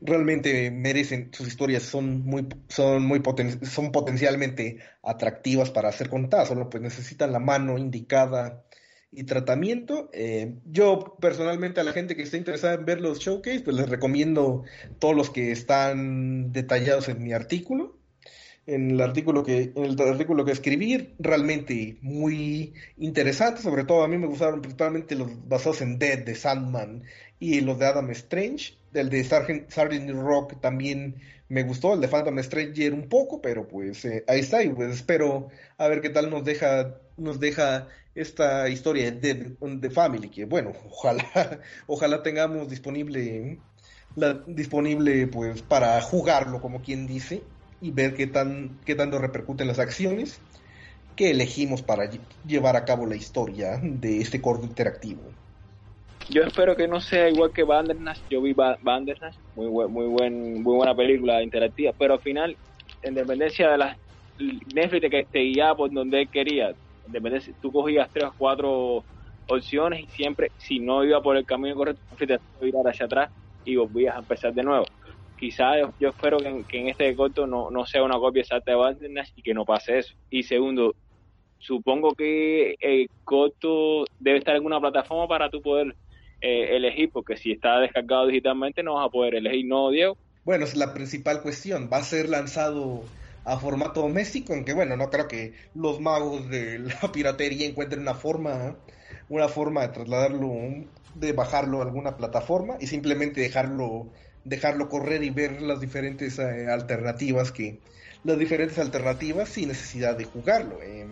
realmente 0.00 0.70
merecen, 0.70 1.30
sus 1.32 1.48
historias 1.48 1.82
son 1.82 2.24
muy, 2.24 2.48
son 2.68 3.04
muy 3.06 3.22
son 3.62 3.92
potencialmente 3.92 4.78
atractivas 5.02 5.70
para 5.70 5.92
ser 5.92 6.08
contadas, 6.08 6.48
solo 6.48 6.68
pues 6.68 6.82
necesitan 6.82 7.32
la 7.32 7.38
mano 7.38 7.78
indicada 7.78 8.64
y 9.10 9.24
tratamiento. 9.24 10.10
Eh, 10.12 10.56
yo 10.64 11.16
personalmente 11.20 11.80
a 11.80 11.84
la 11.84 11.92
gente 11.92 12.16
que 12.16 12.22
esté 12.22 12.36
interesada 12.36 12.74
en 12.74 12.84
ver 12.84 13.00
los 13.00 13.18
showcase, 13.18 13.60
pues 13.60 13.76
les 13.76 13.88
recomiendo 13.88 14.64
todos 14.98 15.16
los 15.16 15.30
que 15.30 15.52
están 15.52 16.52
detallados 16.52 17.08
en 17.08 17.22
mi 17.22 17.32
artículo. 17.32 17.96
En 18.66 18.90
el 18.90 19.00
artículo 19.00 19.44
que, 19.44 19.72
el 19.76 20.00
artículo 20.00 20.44
que 20.44 20.50
escribí, 20.50 21.14
realmente 21.20 21.98
muy 22.02 22.74
interesante, 22.96 23.62
sobre 23.62 23.84
todo 23.84 24.02
a 24.02 24.08
mí 24.08 24.18
me 24.18 24.26
gustaron 24.26 24.60
principalmente 24.60 25.14
los 25.14 25.48
basados 25.48 25.82
en 25.82 26.00
Dead 26.00 26.24
de 26.24 26.34
Sandman 26.34 27.04
y 27.38 27.60
los 27.60 27.78
de 27.78 27.86
Adam 27.86 28.10
Strange. 28.10 28.76
El 28.92 29.08
de 29.08 29.22
Sargent, 29.22 30.10
Rock 30.10 30.60
también 30.60 31.16
me 31.48 31.62
gustó, 31.62 31.94
el 31.94 32.00
de 32.00 32.08
Phantom 32.08 32.42
Stranger 32.42 32.92
un 32.92 33.08
poco, 33.08 33.40
pero 33.40 33.68
pues 33.68 34.04
eh, 34.04 34.24
ahí 34.26 34.40
está 34.40 34.64
y 34.64 34.70
pues 34.70 34.92
espero 34.92 35.48
a 35.78 35.86
ver 35.86 36.00
qué 36.00 36.10
tal 36.10 36.28
nos 36.28 36.44
deja 36.44 36.98
nos 37.16 37.40
deja 37.40 37.88
esta 38.14 38.68
historia 38.68 39.10
de, 39.10 39.56
de 39.60 39.90
Family, 39.90 40.28
que 40.28 40.44
bueno, 40.44 40.72
ojalá, 40.90 41.60
ojalá 41.86 42.22
tengamos 42.22 42.68
disponible, 42.68 43.58
la, 44.14 44.34
disponible 44.46 45.26
pues 45.26 45.62
para 45.62 46.00
jugarlo, 46.00 46.60
como 46.60 46.82
quien 46.82 47.06
dice, 47.06 47.42
y 47.80 47.90
ver 47.90 48.14
qué, 48.14 48.26
tan, 48.26 48.78
qué 48.84 48.94
tanto 48.94 49.18
repercuten 49.18 49.66
las 49.66 49.78
acciones 49.78 50.40
que 51.14 51.30
elegimos 51.30 51.82
para 51.82 52.10
llevar 52.46 52.76
a 52.76 52.84
cabo 52.84 53.06
la 53.06 53.16
historia 53.16 53.80
de 53.82 54.20
este 54.20 54.40
corto 54.40 54.66
interactivo. 54.66 55.22
Yo 56.28 56.42
espero 56.42 56.74
que 56.74 56.88
no 56.88 57.00
sea 57.00 57.28
igual 57.28 57.52
que 57.52 57.62
Bandersnatch. 57.62 58.18
Yo 58.28 58.42
vi 58.42 58.52
Bandersnatch, 58.52 59.36
muy, 59.54 59.68
muy, 59.88 60.06
buen, 60.06 60.62
muy 60.62 60.76
buena 60.76 60.94
película 60.94 61.42
interactiva, 61.42 61.92
pero 61.96 62.14
al 62.14 62.20
final, 62.20 62.56
en 63.02 63.14
dependencia 63.14 63.70
de 63.70 63.78
las 63.78 63.96
Netflix 64.74 65.10
que 65.10 65.26
te 65.30 65.38
guiaba 65.38 65.76
por 65.76 65.92
donde 65.92 66.26
quería, 66.26 66.74
si 67.40 67.52
tú 67.54 67.72
cogías 67.72 68.08
tres 68.12 68.24
o 68.24 68.34
cuatro 68.36 69.04
opciones 69.48 70.04
y 70.04 70.06
siempre, 70.08 70.50
si 70.58 70.80
no 70.80 71.04
iba 71.04 71.20
por 71.22 71.36
el 71.36 71.46
camino 71.46 71.74
correcto, 71.74 72.02
te 72.16 72.34
a 72.34 72.90
hacia 72.90 73.06
atrás 73.06 73.30
y 73.64 73.76
volvías 73.76 74.16
a 74.16 74.20
empezar 74.20 74.52
de 74.54 74.62
nuevo. 74.62 74.84
Quizás 75.38 75.76
yo, 76.00 76.08
espero 76.08 76.38
que 76.38 76.78
en, 76.78 76.88
este 76.88 77.14
corto 77.14 77.46
no, 77.46 77.70
no 77.70 77.84
sea 77.84 78.02
una 78.02 78.18
copia 78.18 78.40
exacta 78.40 78.70
de 78.70 78.76
Bandersnatch 78.78 79.32
y 79.36 79.42
que 79.42 79.54
no 79.54 79.64
pase 79.64 79.98
eso. 79.98 80.14
Y 80.30 80.44
segundo, 80.44 80.94
supongo 81.58 82.14
que 82.14 82.76
el 82.80 83.10
corto 83.24 84.04
debe 84.18 84.38
estar 84.38 84.56
en 84.56 84.64
una 84.64 84.80
plataforma 84.80 85.28
para 85.28 85.50
tú 85.50 85.60
poder 85.60 85.94
eh, 86.40 86.76
elegir, 86.76 87.10
porque 87.12 87.36
si 87.36 87.52
está 87.52 87.80
descargado 87.80 88.26
digitalmente 88.26 88.82
no 88.82 88.94
vas 88.94 89.06
a 89.06 89.10
poder 89.10 89.34
elegir, 89.34 89.66
¿no, 89.66 89.90
Diego? 89.90 90.16
Bueno, 90.44 90.64
es 90.64 90.76
la 90.76 90.94
principal 90.94 91.42
cuestión. 91.42 91.90
Va 91.92 91.98
a 91.98 92.02
ser 92.02 92.28
lanzado 92.28 93.02
a 93.46 93.58
formato 93.58 94.02
doméstico, 94.02 94.52
aunque 94.52 94.74
bueno, 94.74 94.96
no 94.96 95.08
creo 95.08 95.28
que 95.28 95.54
los 95.74 96.00
magos 96.00 96.50
de 96.50 96.80
la 96.80 97.00
piratería 97.12 97.66
encuentren 97.66 98.02
una 98.02 98.14
forma, 98.14 98.76
una 99.28 99.48
forma 99.48 99.82
de 99.82 99.88
trasladarlo, 99.88 100.52
de 101.14 101.32
bajarlo 101.32 101.80
a 101.80 101.84
alguna 101.84 102.16
plataforma 102.16 102.76
y 102.80 102.88
simplemente 102.88 103.40
dejarlo, 103.40 104.08
dejarlo 104.44 104.88
correr 104.88 105.22
y 105.22 105.30
ver 105.30 105.62
las 105.62 105.80
diferentes 105.80 106.40
eh, 106.40 106.66
alternativas 106.68 107.52
que, 107.52 107.78
las 108.24 108.38
diferentes 108.38 108.78
alternativas 108.80 109.48
sin 109.48 109.68
necesidad 109.68 110.16
de 110.16 110.24
jugarlo. 110.24 110.82
Eh. 110.82 111.06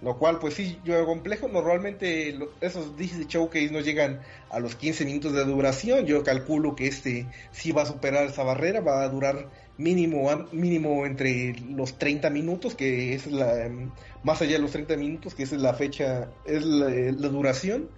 Lo 0.00 0.18
cual, 0.18 0.38
pues 0.38 0.54
sí, 0.54 0.78
yo 0.84 1.04
complejo. 1.06 1.48
Normalmente 1.48 2.36
esos 2.60 2.96
Disney 2.96 3.26
Showcase 3.26 3.70
no 3.70 3.80
llegan 3.80 4.20
a 4.50 4.58
los 4.58 4.74
15 4.74 5.04
minutos 5.04 5.32
de 5.32 5.44
duración. 5.44 6.06
Yo 6.06 6.22
calculo 6.22 6.74
que 6.74 6.86
este 6.86 7.26
sí 7.52 7.72
va 7.72 7.82
a 7.82 7.86
superar 7.86 8.26
esa 8.26 8.42
barrera, 8.42 8.80
va 8.80 9.02
a 9.02 9.08
durar 9.08 9.48
mínimo, 9.76 10.48
mínimo 10.52 11.06
entre 11.06 11.54
los 11.70 11.98
30 11.98 12.30
minutos, 12.30 12.74
que 12.74 13.14
es 13.14 13.26
la, 13.26 13.70
más 14.22 14.40
allá 14.40 14.52
de 14.52 14.58
los 14.60 14.72
30 14.72 14.96
minutos, 14.96 15.34
que 15.34 15.42
es 15.42 15.52
la 15.52 15.74
fecha, 15.74 16.30
es 16.44 16.64
la, 16.64 17.28
duración 17.28 17.88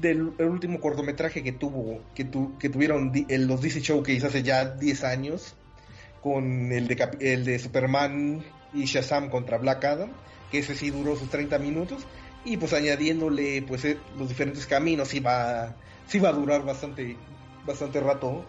del 0.00 0.22
último 0.40 0.80
cortometraje 0.80 1.42
que 1.42 1.52
tuvo, 1.52 2.00
que, 2.14 2.28
que 2.58 2.68
tuvieron 2.68 3.12
los 3.28 3.62
DC 3.62 3.80
Showcase 3.80 4.26
hace 4.26 4.42
ya 4.42 4.64
10 4.64 5.04
años, 5.04 5.54
con 6.20 6.72
el 6.72 6.88
de, 6.88 7.08
el 7.20 7.44
de 7.44 7.58
Superman 7.58 8.42
y 8.72 8.84
Shazam 8.84 9.28
contra 9.28 9.58
Black 9.58 9.84
Adam, 9.84 10.10
que 10.50 10.58
ese 10.58 10.74
sí 10.74 10.90
duró 10.90 11.16
sus 11.16 11.28
30 11.28 11.58
minutos, 11.58 12.06
y 12.44 12.56
pues 12.56 12.72
añadiéndole 12.72 13.62
pues 13.62 13.84
eh, 13.84 13.98
los 14.18 14.28
diferentes 14.28 14.66
caminos, 14.66 15.14
iba, 15.14 15.76
sí 16.08 16.18
va 16.18 16.30
a 16.30 16.32
durar 16.32 16.64
bastante, 16.64 17.16
bastante 17.64 18.00
rato 18.00 18.44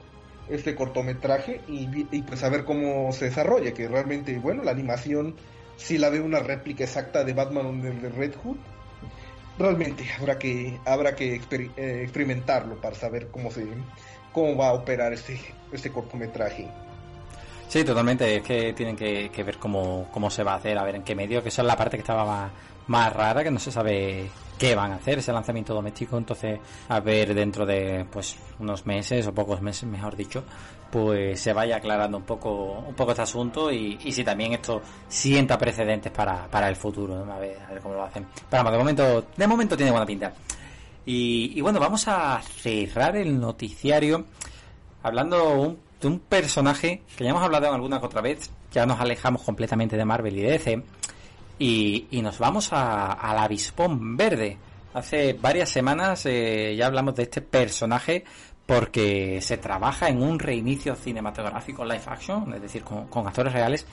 este 0.49 0.75
cortometraje 0.75 1.61
y, 1.67 2.21
pues 2.21 2.43
a 2.43 2.65
cómo 2.65 3.11
se 3.11 3.25
desarrolla, 3.25 3.73
que 3.73 3.87
realmente, 3.87 4.37
bueno, 4.39 4.63
la 4.63 4.71
animación 4.71 5.35
sí 5.77 5.97
la 5.97 6.09
veo 6.09 6.23
una 6.23 6.39
réplica 6.39 6.83
exacta 6.83 7.23
de 7.23 7.33
Batman 7.33 7.81
de 7.81 8.09
Red 8.09 8.35
Hood 8.43 8.57
realmente 9.57 10.05
habrá 10.19 10.37
que 10.37 10.79
habrá 10.85 11.15
que 11.15 11.35
eh, 11.35 12.01
experimentarlo 12.03 12.75
para 12.75 12.95
saber 12.95 13.27
cómo 13.27 13.51
se 13.51 13.65
cómo 14.33 14.55
va 14.55 14.69
a 14.69 14.73
operar 14.73 15.13
este 15.13 15.39
este 15.71 15.91
cortometraje. 15.91 16.67
Sí, 17.67 17.83
totalmente. 17.83 18.37
Es 18.37 18.43
que 18.43 18.73
tienen 18.73 18.95
que, 18.95 19.43
ver 19.43 19.57
cómo, 19.57 20.07
cómo, 20.11 20.29
se 20.29 20.43
va 20.43 20.53
a 20.53 20.57
hacer, 20.57 20.77
a 20.77 20.83
ver 20.83 20.95
en 20.95 21.03
qué 21.03 21.15
medio, 21.15 21.41
que 21.41 21.49
esa 21.49 21.63
es 21.63 21.67
la 21.67 21.75
parte 21.75 21.97
que 21.97 22.01
estaba 22.01 22.23
más, 22.23 22.51
más 22.87 23.11
rara, 23.11 23.43
que 23.43 23.49
no 23.49 23.59
se 23.59 23.71
sabe 23.71 24.29
qué 24.57 24.75
van 24.75 24.91
a 24.91 24.95
hacer 24.95 25.19
ese 25.19 25.31
lanzamiento 25.31 25.73
doméstico. 25.73 26.17
Entonces, 26.17 26.59
a 26.89 26.99
ver 26.99 27.33
dentro 27.33 27.65
de 27.65 28.05
pues 28.11 28.37
unos 28.59 28.85
meses 28.85 29.25
o 29.27 29.33
pocos 29.33 29.61
meses, 29.61 29.83
mejor 29.89 30.15
dicho, 30.15 30.43
pues 30.91 31.39
se 31.39 31.53
vaya 31.53 31.77
aclarando 31.77 32.17
un 32.17 32.23
poco 32.23 32.83
un 32.87 32.93
poco 32.93 33.11
este 33.11 33.23
asunto 33.23 33.71
y, 33.71 33.97
si 34.11 34.23
también 34.23 34.53
esto 34.53 34.81
sienta 35.07 35.57
precedentes 35.57 36.11
para, 36.11 36.47
para 36.47 36.69
el 36.69 36.75
futuro, 36.75 37.25
a, 37.31 37.39
ver, 37.39 37.57
a 37.67 37.71
ver 37.73 37.81
cómo 37.81 37.95
lo 37.95 38.03
hacen. 38.03 38.25
Pero 38.49 38.71
de 38.71 38.77
momento, 38.77 39.25
de 39.35 39.47
momento 39.47 39.75
tiene 39.75 39.91
buena 39.91 40.05
pinta. 40.05 40.33
Y, 41.05 41.53
y 41.55 41.61
bueno, 41.61 41.79
vamos 41.79 42.07
a 42.07 42.41
cerrar 42.41 43.15
el 43.15 43.39
noticiario 43.39 44.25
hablando 45.03 45.53
un 45.59 45.85
de 46.01 46.07
un 46.07 46.19
personaje 46.19 47.01
que 47.17 47.23
ya 47.23 47.29
hemos 47.29 47.43
hablado 47.43 47.67
en 47.67 47.73
alguna 47.73 47.97
otra 47.97 48.21
vez, 48.21 48.49
ya 48.71 48.85
nos 48.85 48.99
alejamos 48.99 49.41
completamente 49.43 49.97
de 49.97 50.05
Marvel 50.05 50.37
y 50.37 50.41
de 50.41 50.51
DC, 50.51 50.83
y, 51.59 52.07
y 52.11 52.21
nos 52.21 52.39
vamos 52.39 52.71
a, 52.73 53.13
al 53.13 53.37
avispón 53.37 54.17
verde. 54.17 54.57
Hace 54.93 55.33
varias 55.33 55.69
semanas 55.69 56.25
eh, 56.25 56.75
ya 56.77 56.87
hablamos 56.87 57.15
de 57.15 57.23
este 57.23 57.41
personaje 57.41 58.23
porque 58.65 59.41
se 59.41 59.57
trabaja 59.57 60.09
en 60.09 60.21
un 60.21 60.39
reinicio 60.39 60.95
cinematográfico 60.95 61.85
live 61.85 62.01
action, 62.07 62.53
es 62.53 62.61
decir, 62.61 62.83
con, 62.83 63.07
con, 63.07 63.27
actores 63.27 63.53
reales, 63.53 63.85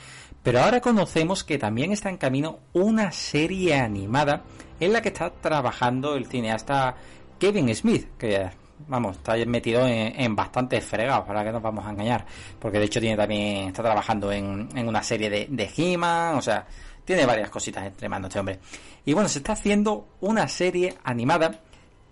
pero 0.42 0.60
ahora 0.60 0.80
conocemos 0.80 1.44
que 1.44 1.58
también 1.58 1.92
está 1.92 2.08
en 2.08 2.16
camino 2.16 2.60
una 2.72 3.12
serie 3.12 3.74
animada 3.74 4.44
en 4.80 4.92
la 4.92 5.02
que 5.02 5.08
está 5.08 5.30
trabajando 5.30 6.14
el 6.16 6.26
cineasta 6.26 6.96
Kevin 7.38 7.74
Smith, 7.74 8.08
que 8.16 8.50
vamos, 8.88 9.16
está 9.16 9.36
metido 9.46 9.86
en, 9.86 10.36
bastantes 10.36 10.84
fregados, 10.84 11.26
para 11.26 11.44
que 11.44 11.52
nos 11.52 11.62
vamos 11.62 11.84
a 11.86 11.90
engañar. 11.90 12.24
Porque 12.58 12.78
de 12.78 12.84
hecho 12.86 13.00
tiene 13.00 13.16
también, 13.16 13.68
está 13.68 13.82
trabajando 13.82 14.32
en, 14.32 14.68
una 14.74 15.02
serie 15.02 15.30
de, 15.30 15.46
de 15.50 15.70
He-Man, 15.76 16.36
o 16.36 16.42
sea, 16.42 16.66
tiene 17.12 17.26
varias 17.26 17.50
cositas 17.50 17.84
entre 17.84 18.08
manos 18.08 18.28
este 18.28 18.40
hombre. 18.40 18.58
Y 19.04 19.12
bueno, 19.12 19.28
se 19.28 19.40
está 19.40 19.52
haciendo 19.52 20.08
una 20.22 20.48
serie 20.48 20.94
animada 21.04 21.60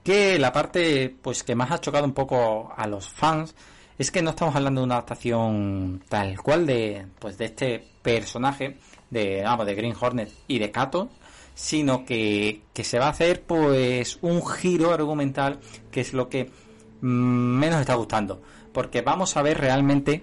que 0.05 0.39
la 0.39 0.53
parte 0.53 1.15
pues 1.23 1.43
que 1.43 1.55
más 1.55 1.71
ha 1.71 1.81
chocado 1.81 2.05
un 2.05 2.13
poco 2.13 2.71
a 2.77 2.87
los 2.87 3.09
fans 3.09 3.55
es 3.97 4.11
que 4.11 4.21
no 4.21 4.31
estamos 4.31 4.55
hablando 4.55 4.83
de 4.83 4.85
una 4.85 4.97
adaptación 4.97 6.03
tal 6.09 6.39
cual 6.43 6.67
de 6.67 7.07
pues 7.19 7.39
de 7.39 7.47
este 7.47 7.85
personaje 8.03 8.77
de 9.09 9.43
vamos 9.43 9.67
de 9.67 9.75
Green 9.75 9.95
Hornet 9.99 10.31
y 10.49 10.59
de 10.59 10.71
Kato 10.71 11.11
sino 11.55 12.05
que, 12.05 12.63
que 12.73 12.85
se 12.85 12.99
va 12.99 13.07
a 13.07 13.11
hacer 13.11 13.43
pues 13.43 14.19
un 14.21 14.47
giro 14.47 14.93
argumental 14.93 15.61
que 15.91 16.01
es 16.01 16.13
lo 16.13 16.29
que 16.29 16.51
mm, 17.01 17.07
menos 17.07 17.81
está 17.81 17.95
gustando 17.95 18.43
porque 18.73 19.03
vamos 19.03 19.37
a 19.37 19.43
ver 19.43 19.59
realmente 19.59 20.23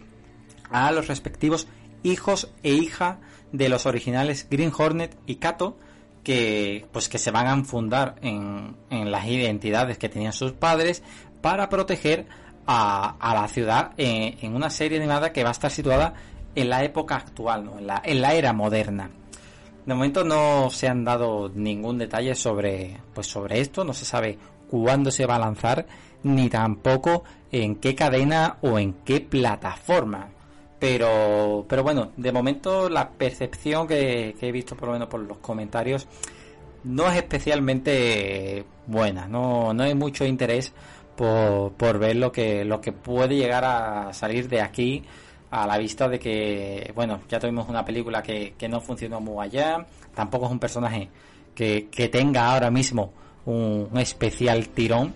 a 0.69 0.91
los 0.91 1.07
respectivos 1.07 1.67
hijos 2.03 2.51
e 2.63 2.73
hija 2.73 3.19
de 3.57 3.69
los 3.69 3.85
originales 3.85 4.47
Green 4.49 4.71
Hornet 4.77 5.17
y 5.25 5.35
Kato 5.35 5.77
que 6.23 6.85
pues 6.91 7.09
que 7.09 7.17
se 7.17 7.31
van 7.31 7.47
a 7.47 7.63
fundar 7.63 8.15
en, 8.21 8.75
en 8.89 9.11
las 9.11 9.25
identidades 9.27 9.97
que 9.97 10.09
tenían 10.09 10.33
sus 10.33 10.51
padres 10.51 11.01
para 11.41 11.69
proteger 11.69 12.27
a, 12.65 13.15
a 13.19 13.33
la 13.33 13.47
ciudad 13.47 13.91
en, 13.97 14.37
en, 14.41 14.55
una 14.55 14.69
serie 14.69 14.97
animada 14.97 15.31
que 15.31 15.43
va 15.43 15.49
a 15.49 15.51
estar 15.53 15.71
situada 15.71 16.13
en 16.53 16.69
la 16.69 16.83
época 16.83 17.15
actual, 17.15 17.65
¿no? 17.65 17.79
en, 17.79 17.87
la, 17.87 18.01
en 18.03 18.21
la 18.21 18.33
era 18.33 18.51
moderna. 18.51 19.09
De 19.85 19.93
momento 19.93 20.25
no 20.25 20.69
se 20.69 20.89
han 20.89 21.05
dado 21.05 21.49
ningún 21.55 21.97
detalle 21.97 22.35
sobre, 22.35 22.97
pues 23.13 23.27
sobre 23.27 23.61
esto, 23.61 23.85
no 23.85 23.93
se 23.93 24.03
sabe 24.03 24.37
cuándo 24.69 25.11
se 25.11 25.25
va 25.25 25.37
a 25.37 25.39
lanzar, 25.39 25.87
ni 26.23 26.49
tampoco 26.49 27.23
en 27.53 27.77
qué 27.77 27.95
cadena 27.95 28.57
o 28.61 28.77
en 28.77 28.93
qué 29.05 29.21
plataforma. 29.21 30.27
Pero, 30.79 31.65
pero 31.67 31.83
bueno, 31.83 32.11
de 32.17 32.31
momento 32.31 32.89
la 32.89 33.09
percepción 33.09 33.87
que, 33.87 34.35
he 34.39 34.51
visto 34.51 34.75
por 34.75 34.89
lo 34.89 34.93
menos 34.93 35.07
por 35.07 35.21
los 35.21 35.37
comentarios 35.39 36.07
no 36.83 37.09
es 37.09 37.17
especialmente 37.17 38.63
buena, 38.85 39.27
no, 39.27 39.73
no 39.73 39.83
hay 39.83 39.95
mucho 39.95 40.23
interés 40.23 40.73
por, 41.15 41.73
por 41.73 41.97
ver 41.97 42.15
lo 42.17 42.31
que, 42.31 42.63
lo 42.63 42.79
que 42.79 42.91
puede 42.91 43.35
llegar 43.35 43.65
a 43.65 44.13
salir 44.13 44.47
de 44.47 44.61
aquí 44.61 45.03
a 45.49 45.65
la 45.65 45.77
vista 45.77 46.07
de 46.07 46.19
que, 46.19 46.91
bueno, 46.93 47.21
ya 47.27 47.39
tuvimos 47.39 47.67
una 47.69 47.83
película 47.83 48.21
que, 48.21 48.53
que 48.57 48.69
no 48.69 48.79
funcionó 48.79 49.19
muy 49.19 49.43
allá, 49.43 49.85
tampoco 50.13 50.45
es 50.45 50.51
un 50.51 50.59
personaje 50.59 51.09
que, 51.55 51.87
que 51.89 52.09
tenga 52.09 52.53
ahora 52.53 52.69
mismo 52.69 53.11
un, 53.45 53.89
especial 53.97 54.69
tirón, 54.69 55.13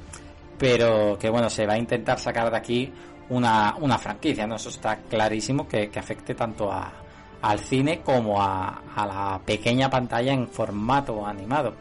pero 0.58 1.18
que 1.20 1.30
bueno, 1.30 1.50
se 1.50 1.66
va 1.66 1.74
a 1.74 1.78
intentar 1.78 2.18
sacar 2.20 2.50
de 2.50 2.58
aquí 2.58 2.94
una, 3.32 3.76
una 3.80 3.98
franquicia, 3.98 4.46
¿no? 4.46 4.56
Eso 4.56 4.70
está 4.70 4.98
clarísimo 5.10 5.68
que, 5.68 5.90
que 5.90 6.00
afecte 6.00 6.36
tanto 6.36 6.72
a, 6.72 6.92
al 7.42 7.60
cine 7.60 8.02
como 8.02 8.42
a, 8.42 8.82
a 8.96 9.06
la 9.06 9.42
pequeña 9.44 9.90
pantalla 9.90 10.34
en 10.34 10.48
formato 10.48 11.26
animado. 11.26 11.74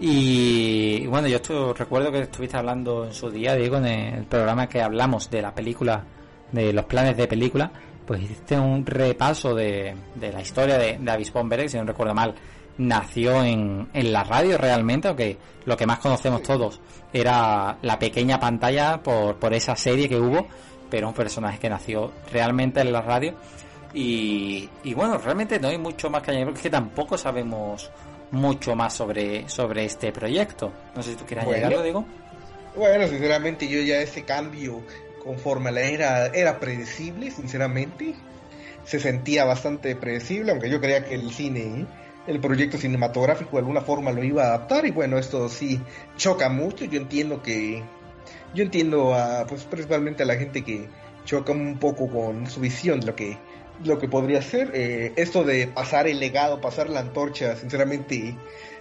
Y, 0.00 1.04
bueno, 1.08 1.26
yo 1.26 1.74
recuerdo 1.74 2.12
que 2.12 2.20
estuviste 2.20 2.56
hablando 2.56 3.04
en 3.04 3.12
su 3.12 3.28
día, 3.30 3.56
Diego, 3.56 3.78
en 3.78 3.86
el 3.86 4.24
programa 4.26 4.68
que 4.68 4.80
hablamos 4.80 5.28
de 5.28 5.42
la 5.42 5.52
película 5.52 6.04
de 6.52 6.72
los 6.72 6.84
planes 6.84 7.16
de 7.16 7.26
película, 7.26 7.70
pues 8.06 8.22
hiciste 8.22 8.58
un 8.58 8.86
repaso 8.86 9.54
de, 9.54 9.94
de 10.14 10.32
la 10.32 10.40
historia 10.40 10.78
de, 10.78 10.98
de 10.98 11.10
Avispón 11.10 11.50
si 11.66 11.76
no 11.76 11.84
recuerdo 11.84 12.14
mal, 12.14 12.34
nació 12.78 13.44
en, 13.44 13.88
en 13.92 14.12
la 14.12 14.24
radio 14.24 14.56
realmente, 14.56 15.08
aunque 15.08 15.36
lo 15.64 15.76
que 15.76 15.86
más 15.86 15.98
conocemos 15.98 16.42
todos 16.42 16.80
era 17.12 17.76
la 17.82 17.98
pequeña 17.98 18.38
pantalla 18.40 19.02
por, 19.02 19.36
por 19.36 19.52
esa 19.52 19.76
serie 19.76 20.08
que 20.08 20.16
hubo, 20.16 20.46
pero 20.90 21.08
un 21.08 21.14
personaje 21.14 21.58
que 21.58 21.68
nació 21.68 22.12
realmente 22.32 22.80
en 22.80 22.92
la 22.92 23.02
radio. 23.02 23.34
Y, 23.94 24.68
y 24.84 24.94
bueno, 24.94 25.18
realmente 25.18 25.58
no 25.58 25.68
hay 25.68 25.78
mucho 25.78 26.10
más 26.10 26.22
que 26.22 26.30
añadir, 26.30 26.52
porque 26.52 26.70
tampoco 26.70 27.16
sabemos 27.16 27.90
mucho 28.30 28.74
más 28.74 28.94
sobre, 28.94 29.48
sobre 29.48 29.84
este 29.84 30.12
proyecto. 30.12 30.72
No 30.94 31.02
sé 31.02 31.12
si 31.12 31.16
tú 31.16 31.24
quieres 31.24 31.44
bueno, 31.44 31.58
añadirlo, 31.58 31.84
digo. 31.84 32.04
Bueno, 32.76 33.08
sinceramente 33.08 33.66
yo 33.66 33.80
ya 33.80 34.00
ese 34.00 34.22
cambio 34.24 34.82
conforme 35.24 35.72
la 35.72 35.80
era, 35.82 36.26
era 36.26 36.60
predecible, 36.60 37.30
sinceramente. 37.30 38.14
Se 38.84 39.00
sentía 39.00 39.44
bastante 39.44 39.94
predecible, 39.96 40.52
aunque 40.52 40.70
yo 40.70 40.80
creía 40.80 41.04
que 41.04 41.14
el 41.14 41.30
cine, 41.30 41.86
el 42.28 42.40
proyecto 42.40 42.76
cinematográfico 42.76 43.52
de 43.52 43.58
alguna 43.58 43.80
forma 43.80 44.12
lo 44.12 44.22
iba 44.22 44.44
a 44.44 44.48
adaptar. 44.48 44.86
Y 44.86 44.90
bueno, 44.90 45.18
esto 45.18 45.48
sí 45.48 45.80
choca 46.16 46.48
mucho. 46.48 46.84
Yo 46.84 47.00
entiendo 47.00 47.42
que. 47.42 47.82
Yo 48.54 48.62
entiendo 48.62 49.14
a, 49.14 49.46
pues 49.46 49.64
principalmente 49.64 50.22
a 50.22 50.26
la 50.26 50.36
gente 50.36 50.62
que 50.62 50.88
choca 51.24 51.52
un 51.52 51.78
poco 51.78 52.08
con 52.08 52.46
su 52.46 52.60
visión 52.60 53.00
de 53.00 53.06
lo 53.06 53.16
que, 53.16 53.36
lo 53.84 53.98
que 53.98 54.08
podría 54.08 54.42
ser. 54.42 54.70
Eh, 54.74 55.12
esto 55.16 55.42
de 55.44 55.66
pasar 55.66 56.06
el 56.06 56.20
legado, 56.20 56.60
pasar 56.60 56.88
la 56.88 57.00
antorcha, 57.00 57.56
sinceramente 57.56 58.34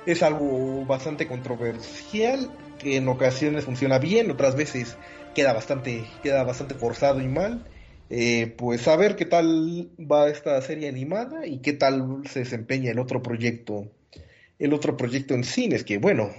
es 0.05 0.23
algo 0.23 0.85
bastante 0.85 1.27
controversial, 1.27 2.49
que 2.79 2.97
en 2.97 3.07
ocasiones 3.09 3.65
funciona 3.65 3.99
bien, 3.99 4.31
otras 4.31 4.55
veces 4.55 4.95
queda 5.35 5.53
bastante, 5.53 6.05
queda 6.23 6.43
bastante 6.43 6.75
forzado 6.75 7.21
y 7.21 7.27
mal. 7.27 7.65
Eh, 8.09 8.55
pues 8.57 8.87
a 8.87 8.95
ver 8.95 9.15
qué 9.17 9.25
tal 9.25 9.91
va 9.99 10.29
esta 10.29 10.61
serie 10.61 10.87
animada 10.87 11.45
y 11.45 11.59
qué 11.59 11.73
tal 11.73 12.21
se 12.29 12.39
desempeña 12.39 12.91
el 12.91 12.99
otro 12.99 13.21
proyecto, 13.21 13.91
el 14.59 14.73
otro 14.73 14.95
proyecto 14.95 15.33
en 15.33 15.43
cines, 15.43 15.83
que 15.83 15.97
bueno, 15.97 16.31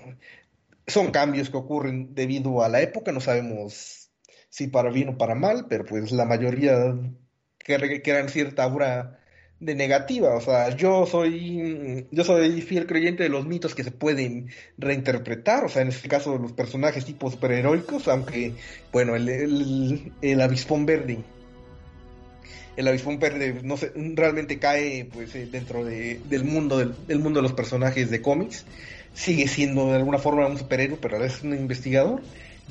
son 0.86 1.10
cambios 1.10 1.50
que 1.50 1.58
ocurren 1.58 2.14
debido 2.14 2.62
a 2.62 2.68
la 2.70 2.80
época, 2.80 3.12
no 3.12 3.20
sabemos 3.20 4.10
si 4.48 4.68
para 4.68 4.90
bien 4.90 5.10
o 5.10 5.18
para 5.18 5.34
mal, 5.34 5.66
pero 5.68 5.84
pues 5.84 6.10
la 6.12 6.24
mayoría 6.24 6.96
que 7.58 8.02
crean 8.02 8.30
cierta 8.30 8.64
aura 8.64 9.20
de 9.60 9.74
negativa, 9.74 10.34
o 10.36 10.40
sea, 10.40 10.74
yo 10.76 11.04
soy 11.04 12.06
yo 12.12 12.24
soy 12.24 12.62
fiel 12.62 12.86
creyente 12.86 13.24
de 13.24 13.28
los 13.28 13.46
mitos 13.46 13.74
que 13.74 13.84
se 13.84 13.90
pueden 13.90 14.48
reinterpretar, 14.78 15.64
o 15.64 15.68
sea, 15.68 15.82
en 15.82 15.88
este 15.88 16.08
caso 16.08 16.38
los 16.38 16.52
personajes 16.52 17.04
tipo 17.04 17.30
superheroicos, 17.30 18.08
aunque 18.08 18.54
bueno, 18.92 19.16
el, 19.16 19.28
el, 19.28 20.12
el 20.22 20.40
avispón 20.40 20.86
verde 20.86 21.18
el 22.78 22.86
avispón 22.86 23.18
verde 23.18 23.60
no 23.64 23.76
sé, 23.76 23.92
realmente 24.14 24.60
cae 24.60 25.04
pues 25.12 25.34
eh, 25.34 25.48
dentro 25.50 25.84
de, 25.84 26.20
del 26.28 26.44
mundo 26.44 26.78
del, 26.78 27.18
mundo 27.18 27.40
de 27.40 27.42
los 27.42 27.52
personajes 27.52 28.08
de 28.08 28.22
cómics, 28.22 28.64
sigue 29.14 29.48
siendo 29.48 29.88
de 29.88 29.96
alguna 29.96 30.18
forma 30.18 30.46
un 30.46 30.58
superhéroe, 30.58 30.96
pero 31.02 31.22
es 31.24 31.42
un 31.42 31.54
investigador. 31.54 32.22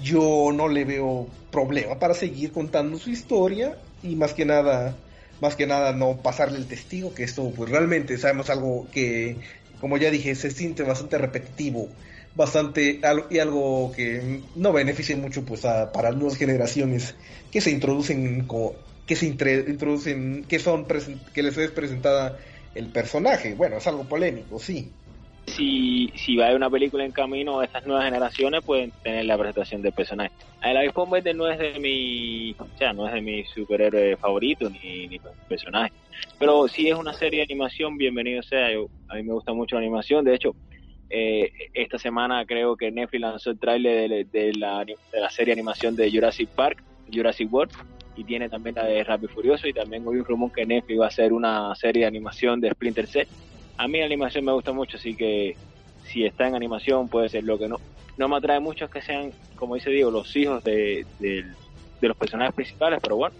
Yo 0.01 0.51
no 0.53 0.69
le 0.69 0.85
veo 0.85 1.27
problema 1.51 1.99
para 1.99 2.13
seguir 2.13 2.53
contando 2.53 2.97
su 2.97 3.09
historia 3.09 3.77
y 4.01 4.15
más 4.15 4.33
que 4.33 4.45
nada 4.45 4.95
más 5.41 5.57
que 5.57 5.67
nada 5.67 5.91
no 5.91 6.15
pasarle 6.17 6.57
el 6.57 6.67
testigo, 6.67 7.13
que 7.13 7.23
esto 7.23 7.51
pues 7.53 7.69
realmente 7.69 8.17
sabemos 8.17 8.49
algo 8.49 8.87
que, 8.93 9.35
como 9.81 9.97
ya 9.97 10.09
dije, 10.09 10.35
se 10.35 10.51
siente 10.51 10.83
bastante 10.83 11.17
repetitivo, 11.17 11.89
bastante 12.33 13.01
y 13.29 13.39
algo 13.39 13.91
que 13.93 14.41
no 14.55 14.71
beneficia 14.71 15.17
mucho 15.17 15.43
pues 15.43 15.65
a, 15.65 15.91
para 15.91 16.11
nuevas 16.11 16.37
generaciones 16.37 17.13
que 17.51 17.59
se 17.59 17.71
introducen 17.71 18.47
que 19.07 19.15
se 19.15 19.25
introducen 19.25 20.43
que 20.43 20.59
son 20.59 20.85
que 21.33 21.41
les 21.41 21.57
es 21.57 21.71
presentada 21.71 22.37
el 22.75 22.87
personaje. 22.87 23.55
Bueno 23.55 23.77
es 23.77 23.87
algo 23.87 24.03
polémico 24.03 24.59
sí. 24.59 24.91
Si, 25.47 26.11
si 26.13 26.41
haber 26.41 26.57
una 26.57 26.69
película 26.69 27.05
en 27.05 27.13
camino, 27.13 27.63
estas 27.63 27.85
nuevas 27.87 28.03
generaciones 28.03 28.61
pueden 28.65 28.91
tener 29.01 29.23
la 29.23 29.37
presentación 29.37 29.81
del 29.81 29.93
personaje. 29.93 30.31
El 30.61 30.75
iPhone 30.75 31.09
Verde 31.09 31.33
no 31.33 31.47
es 31.47 31.57
de 31.57 31.79
mi, 31.79 32.51
o 32.59 32.77
sea, 32.77 32.91
no 32.91 33.07
es 33.07 33.13
de 33.13 33.21
mi 33.21 33.45
superhéroe 33.45 34.17
favorito 34.17 34.69
ni, 34.69 35.07
ni 35.07 35.21
personaje, 35.47 35.93
pero 36.37 36.67
si 36.67 36.89
es 36.89 36.95
una 36.95 37.13
serie 37.13 37.39
de 37.39 37.45
animación, 37.45 37.97
bienvenido 37.97 38.43
sea. 38.43 38.73
Yo, 38.73 38.89
a 39.07 39.15
mí 39.15 39.23
me 39.23 39.31
gusta 39.31 39.53
mucho 39.53 39.77
la 39.77 39.83
animación, 39.83 40.25
de 40.25 40.35
hecho, 40.35 40.53
eh, 41.09 41.49
esta 41.73 41.97
semana 41.97 42.45
creo 42.45 42.75
que 42.75 42.91
Netflix 42.91 43.21
lanzó 43.21 43.51
el 43.51 43.59
tráiler 43.59 44.09
de, 44.09 44.25
de, 44.25 44.53
la, 44.53 44.83
de 44.83 44.97
la 45.13 45.29
serie 45.29 45.55
de 45.55 45.61
animación 45.61 45.95
de 45.95 46.11
Jurassic 46.11 46.49
Park, 46.49 46.83
Jurassic 47.09 47.51
World, 47.53 47.71
y 48.17 48.23
tiene 48.23 48.49
también 48.49 48.75
la 48.75 48.85
de 48.85 49.03
Rápido 49.03 49.31
Furioso, 49.33 49.67
y 49.67 49.73
también 49.73 50.05
hoy 50.05 50.17
un 50.17 50.25
rumor 50.25 50.51
que 50.51 50.65
Netflix 50.65 50.99
va 50.99 51.05
a 51.05 51.09
hacer 51.09 51.31
una 51.31 51.73
serie 51.75 52.01
de 52.01 52.07
animación 52.07 52.59
de 52.59 52.71
Splinter 52.71 53.07
Cell 53.07 53.27
a 53.77 53.87
mí 53.87 53.99
la 53.99 54.05
animación 54.05 54.43
me 54.43 54.51
gusta 54.51 54.71
mucho, 54.71 54.97
así 54.97 55.15
que 55.15 55.55
si 56.05 56.25
está 56.25 56.47
en 56.47 56.55
animación 56.55 57.07
puede 57.07 57.29
ser 57.29 57.43
lo 57.43 57.57
que 57.57 57.67
no. 57.67 57.77
No 58.17 58.27
me 58.27 58.37
atrae 58.37 58.59
mucho 58.59 58.89
que 58.89 59.01
sean, 59.01 59.31
como 59.55 59.75
dice 59.75 59.91
Diego, 59.91 60.09
los 60.09 60.35
hijos 60.35 60.63
de, 60.63 61.05
de, 61.19 61.45
los 62.01 62.17
personajes 62.17 62.55
principales, 62.55 62.99
pero 63.01 63.17
bueno, 63.17 63.35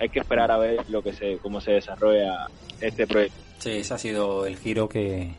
hay 0.00 0.08
que 0.08 0.20
esperar 0.20 0.50
a 0.50 0.56
ver 0.56 0.88
lo 0.88 1.02
que 1.02 1.12
se, 1.12 1.36
cómo 1.38 1.60
se 1.60 1.72
desarrolla 1.72 2.48
este 2.80 3.06
proyecto. 3.06 3.36
Sí, 3.58 3.70
ese 3.72 3.94
ha 3.94 3.98
sido 3.98 4.46
el 4.46 4.56
giro 4.56 4.88
que, 4.88 5.32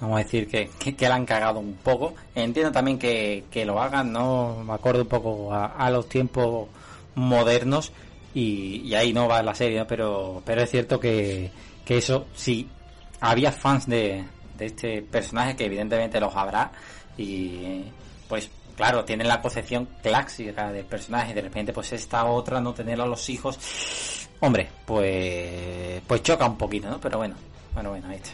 vamos 0.00 0.18
a 0.18 0.22
decir, 0.22 0.48
que, 0.48 0.70
que, 0.78 1.06
le 1.06 1.12
han 1.12 1.26
cagado 1.26 1.60
un 1.60 1.74
poco. 1.74 2.14
Entiendo 2.34 2.72
también 2.72 2.98
que, 2.98 3.44
que 3.50 3.66
lo 3.66 3.80
hagan, 3.80 4.10
¿no? 4.12 4.64
Me 4.64 4.72
acuerdo 4.72 5.02
un 5.02 5.08
poco 5.08 5.52
a, 5.52 5.66
a 5.66 5.90
los 5.90 6.08
tiempos 6.08 6.68
modernos 7.16 7.92
y, 8.34 8.82
y, 8.84 8.94
ahí 8.94 9.12
no 9.12 9.26
va 9.26 9.42
la 9.42 9.54
serie, 9.54 9.78
¿no? 9.78 9.86
pero, 9.86 10.42
pero 10.44 10.62
es 10.62 10.70
cierto 10.70 11.00
que, 11.00 11.50
que 11.84 11.98
eso 11.98 12.26
sí 12.34 12.68
había 13.20 13.50
fans 13.50 13.88
de, 13.88 14.24
de 14.56 14.66
este 14.66 15.02
personaje 15.02 15.56
que 15.56 15.64
evidentemente 15.64 16.20
los 16.20 16.34
habrá 16.36 16.70
y 17.16 17.84
pues 18.28 18.50
claro, 18.76 19.04
tienen 19.04 19.26
la 19.26 19.40
concepción 19.40 19.88
clásica 20.02 20.70
del 20.70 20.84
personaje, 20.84 21.34
de 21.34 21.40
repente 21.40 21.72
pues 21.72 21.92
esta 21.92 22.24
otra 22.26 22.60
no 22.60 22.74
tener 22.74 23.00
a 23.00 23.06
los 23.06 23.28
hijos, 23.30 24.28
hombre, 24.40 24.68
pues 24.84 26.02
pues 26.06 26.22
choca 26.22 26.46
un 26.46 26.58
poquito, 26.58 26.90
¿no? 26.90 27.00
Pero 27.00 27.18
bueno, 27.18 27.34
bueno, 27.74 27.90
bueno, 27.90 28.08
ahí 28.08 28.16
está. 28.16 28.30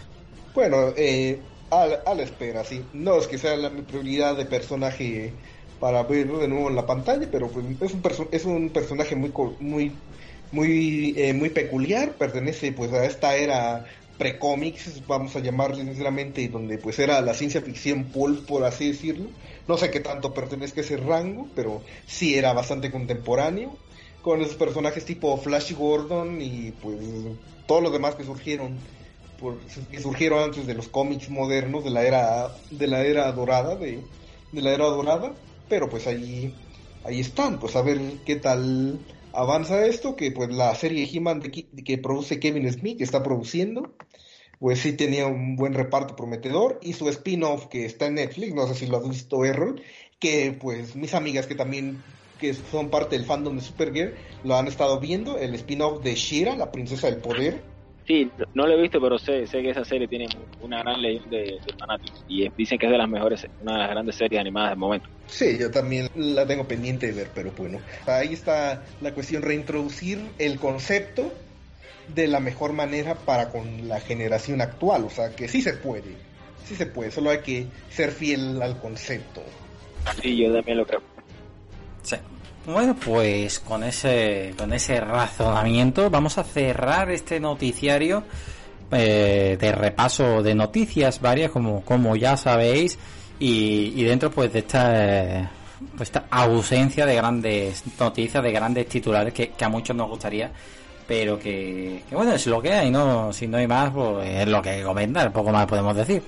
Bueno, 0.54 0.92
eh, 0.96 1.40
a, 1.70 1.86
la, 1.86 2.00
a 2.04 2.14
la 2.14 2.22
espera, 2.22 2.64
sí. 2.64 2.84
No 2.92 3.18
es 3.18 3.26
que 3.26 3.38
sea 3.38 3.56
la, 3.56 3.70
prioridad 3.70 4.36
de 4.36 4.44
personaje 4.44 5.32
para 5.82 6.04
verlo 6.04 6.38
de 6.38 6.46
nuevo 6.46 6.68
en 6.68 6.76
la 6.76 6.86
pantalla, 6.86 7.26
pero 7.28 7.48
pues 7.48 7.66
es 7.82 7.92
un, 7.92 8.28
es 8.30 8.44
un 8.44 8.70
personaje 8.70 9.16
muy 9.16 9.32
muy 9.58 9.90
muy 10.52 11.12
eh, 11.16 11.32
muy 11.32 11.50
peculiar, 11.50 12.12
pertenece 12.12 12.70
pues 12.70 12.92
a 12.92 13.04
esta 13.04 13.34
era 13.34 13.84
precómics, 14.16 15.04
vamos 15.08 15.34
a 15.34 15.40
llamarle 15.40 15.82
sinceramente, 15.82 16.46
donde 16.46 16.78
pues 16.78 17.00
era 17.00 17.20
la 17.20 17.34
ciencia 17.34 17.62
ficción 17.62 18.04
pulp, 18.04 18.46
por 18.46 18.62
así 18.62 18.92
decirlo. 18.92 19.26
No 19.66 19.76
sé 19.76 19.90
qué 19.90 19.98
tanto 19.98 20.32
pertenezca 20.32 20.82
a 20.82 20.84
ese 20.84 20.98
rango, 20.98 21.48
pero 21.56 21.82
sí 22.06 22.36
era 22.36 22.52
bastante 22.52 22.92
contemporáneo, 22.92 23.76
con 24.22 24.40
esos 24.40 24.54
personajes 24.54 25.04
tipo 25.04 25.36
Flash 25.36 25.74
Gordon 25.74 26.40
y 26.40 26.70
pues 26.80 26.96
todos 27.66 27.82
los 27.82 27.92
demás 27.92 28.14
que 28.14 28.22
surgieron 28.22 28.78
que 29.90 29.98
surgieron 29.98 30.44
antes 30.44 30.64
de 30.64 30.74
los 30.74 30.86
cómics 30.86 31.28
modernos 31.28 31.82
de 31.82 31.90
la 31.90 32.04
era 32.04 32.54
de 32.70 32.86
la 32.86 33.04
era 33.04 33.32
dorada 33.32 33.74
de, 33.74 33.98
de 34.52 34.62
la 34.62 34.70
era 34.70 34.84
dorada, 34.84 35.32
pero 35.68 35.88
pues 35.88 36.06
ahí 36.06 36.54
ahí 37.04 37.20
están, 37.20 37.58
pues 37.58 37.76
a 37.76 37.82
ver 37.82 37.98
qué 38.24 38.36
tal 38.36 39.06
avanza 39.32 39.84
esto, 39.86 40.14
que 40.16 40.30
pues 40.30 40.50
la 40.50 40.74
serie 40.74 41.08
He-Man 41.12 41.40
que 41.40 41.98
produce 41.98 42.38
Kevin 42.38 42.70
Smith, 42.72 42.98
que 42.98 43.04
está 43.04 43.22
produciendo, 43.22 43.94
pues 44.58 44.80
sí 44.80 44.92
tenía 44.92 45.26
un 45.26 45.56
buen 45.56 45.74
reparto 45.74 46.14
prometedor, 46.14 46.78
y 46.82 46.92
su 46.92 47.08
spin-off 47.08 47.66
que 47.66 47.84
está 47.84 48.06
en 48.06 48.14
Netflix, 48.14 48.54
no 48.54 48.66
sé 48.68 48.74
si 48.74 48.86
lo 48.86 48.98
has 48.98 49.08
visto 49.08 49.44
Errol, 49.44 49.82
que 50.20 50.56
pues 50.60 50.94
mis 50.94 51.14
amigas 51.14 51.46
que 51.46 51.54
también 51.54 52.04
que 52.38 52.54
son 52.54 52.90
parte 52.90 53.16
del 53.16 53.24
fandom 53.24 53.56
de 53.56 53.62
Supergirl 53.62 54.14
lo 54.42 54.56
han 54.56 54.68
estado 54.68 55.00
viendo, 55.00 55.38
el 55.38 55.54
spin-off 55.54 56.02
de 56.02 56.14
Shira, 56.14 56.56
la 56.56 56.70
princesa 56.72 57.08
del 57.08 57.20
poder. 57.20 57.71
Sí, 58.06 58.28
no 58.54 58.66
lo 58.66 58.74
he 58.74 58.82
visto, 58.82 59.00
pero 59.00 59.16
sé, 59.16 59.46
sé 59.46 59.62
que 59.62 59.70
esa 59.70 59.84
serie 59.84 60.08
tiene 60.08 60.26
una 60.60 60.80
gran 60.80 61.00
leyenda 61.00 61.30
de, 61.30 61.60
de, 61.64 61.74
fanáticos 61.78 62.24
y 62.28 62.48
dicen 62.56 62.78
que 62.78 62.86
es 62.86 62.92
de 62.92 62.98
las 62.98 63.08
mejores, 63.08 63.46
una 63.60 63.74
de 63.74 63.78
las 63.78 63.90
grandes 63.90 64.16
series 64.16 64.40
animadas 64.40 64.70
del 64.70 64.78
momento. 64.78 65.08
Sí, 65.28 65.56
yo 65.58 65.70
también 65.70 66.08
la 66.14 66.44
tengo 66.44 66.66
pendiente 66.66 67.06
de 67.06 67.12
ver, 67.12 67.30
pero 67.32 67.52
bueno, 67.56 67.78
ahí 68.06 68.32
está 68.32 68.82
la 69.00 69.14
cuestión, 69.14 69.42
reintroducir 69.42 70.20
el 70.38 70.58
concepto 70.58 71.32
de 72.08 72.26
la 72.26 72.40
mejor 72.40 72.72
manera 72.72 73.14
para 73.14 73.50
con 73.50 73.88
la 73.88 74.00
generación 74.00 74.60
actual, 74.60 75.04
o 75.04 75.10
sea 75.10 75.30
que 75.36 75.46
sí 75.46 75.62
se 75.62 75.74
puede, 75.74 76.16
sí 76.64 76.74
se 76.74 76.86
puede, 76.86 77.12
solo 77.12 77.30
hay 77.30 77.38
que 77.38 77.66
ser 77.88 78.10
fiel 78.10 78.60
al 78.60 78.80
concepto. 78.80 79.42
Sí, 80.20 80.36
yo 80.36 80.52
también 80.52 80.78
lo 80.78 80.86
creo. 80.86 81.00
Sí. 82.02 82.16
Bueno, 82.64 82.94
pues 82.94 83.58
con 83.58 83.82
ese 83.82 84.54
con 84.56 84.72
ese 84.72 85.00
razonamiento 85.00 86.08
vamos 86.10 86.38
a 86.38 86.44
cerrar 86.44 87.10
este 87.10 87.40
noticiario 87.40 88.22
eh, 88.92 89.56
de 89.60 89.72
repaso 89.72 90.42
de 90.42 90.54
noticias 90.54 91.20
varias, 91.20 91.50
como, 91.50 91.82
como 91.84 92.14
ya 92.14 92.36
sabéis, 92.36 92.98
y, 93.38 94.04
dentro 94.04 94.30
pues 94.30 94.52
de 94.52 94.60
esta, 94.60 95.50
pues, 95.96 96.08
esta 96.08 96.26
ausencia 96.30 97.04
de 97.04 97.16
grandes 97.16 97.82
noticias, 97.98 98.42
de 98.42 98.52
grandes 98.52 98.88
titulares 98.88 99.34
que, 99.34 99.50
que 99.50 99.64
a 99.64 99.68
muchos 99.68 99.96
nos 99.96 100.08
gustaría 100.08 100.52
pero 101.06 101.38
que, 101.38 102.04
que, 102.08 102.14
bueno, 102.14 102.32
es 102.32 102.46
lo 102.46 102.62
que 102.62 102.72
hay, 102.72 102.90
¿no? 102.90 103.32
Si 103.32 103.46
no 103.46 103.58
hay 103.58 103.66
más, 103.66 103.90
pues 103.90 104.28
es 104.28 104.48
lo 104.48 104.62
que 104.62 104.82
comentar, 104.82 105.32
poco 105.32 105.50
más 105.50 105.66
podemos 105.66 105.94
decir. 105.94 106.22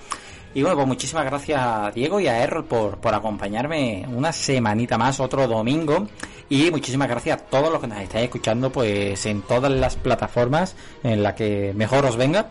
Y 0.54 0.62
bueno, 0.62 0.76
pues 0.76 0.86
muchísimas 0.86 1.24
gracias 1.24 1.60
a 1.60 1.90
Diego 1.90 2.20
y 2.20 2.28
a 2.28 2.42
Errol 2.42 2.64
por, 2.64 2.98
por 2.98 3.12
acompañarme 3.12 4.06
una 4.08 4.32
semanita 4.32 4.96
más, 4.96 5.18
otro 5.18 5.48
domingo. 5.48 6.06
Y 6.48 6.70
muchísimas 6.70 7.08
gracias 7.08 7.40
a 7.40 7.44
todos 7.46 7.72
los 7.72 7.80
que 7.80 7.88
nos 7.88 7.98
estáis 7.98 8.24
escuchando, 8.24 8.70
pues 8.70 9.26
en 9.26 9.42
todas 9.42 9.72
las 9.72 9.96
plataformas 9.96 10.76
en 11.02 11.22
la 11.22 11.34
que 11.34 11.72
mejor 11.74 12.06
os 12.06 12.16
venga. 12.16 12.50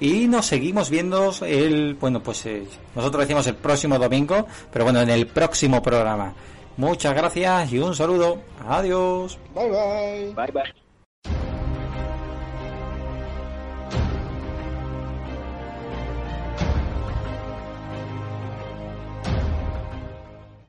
Y 0.00 0.26
nos 0.26 0.46
seguimos 0.46 0.90
viendo 0.90 1.32
el, 1.42 1.94
bueno, 1.94 2.22
pues 2.22 2.46
eh, 2.46 2.64
nosotros 2.94 3.22
decimos 3.22 3.46
el 3.46 3.54
próximo 3.56 3.98
domingo, 3.98 4.46
pero 4.72 4.84
bueno, 4.84 5.00
en 5.00 5.10
el 5.10 5.26
próximo 5.26 5.82
programa. 5.82 6.34
Muchas 6.76 7.14
gracias 7.14 7.72
y 7.72 7.78
un 7.78 7.94
saludo. 7.94 8.38
Adiós. 8.66 9.38
Bye 9.54 9.68
bye. 9.68 10.32
Bye 10.34 10.52
bye. 10.52 10.81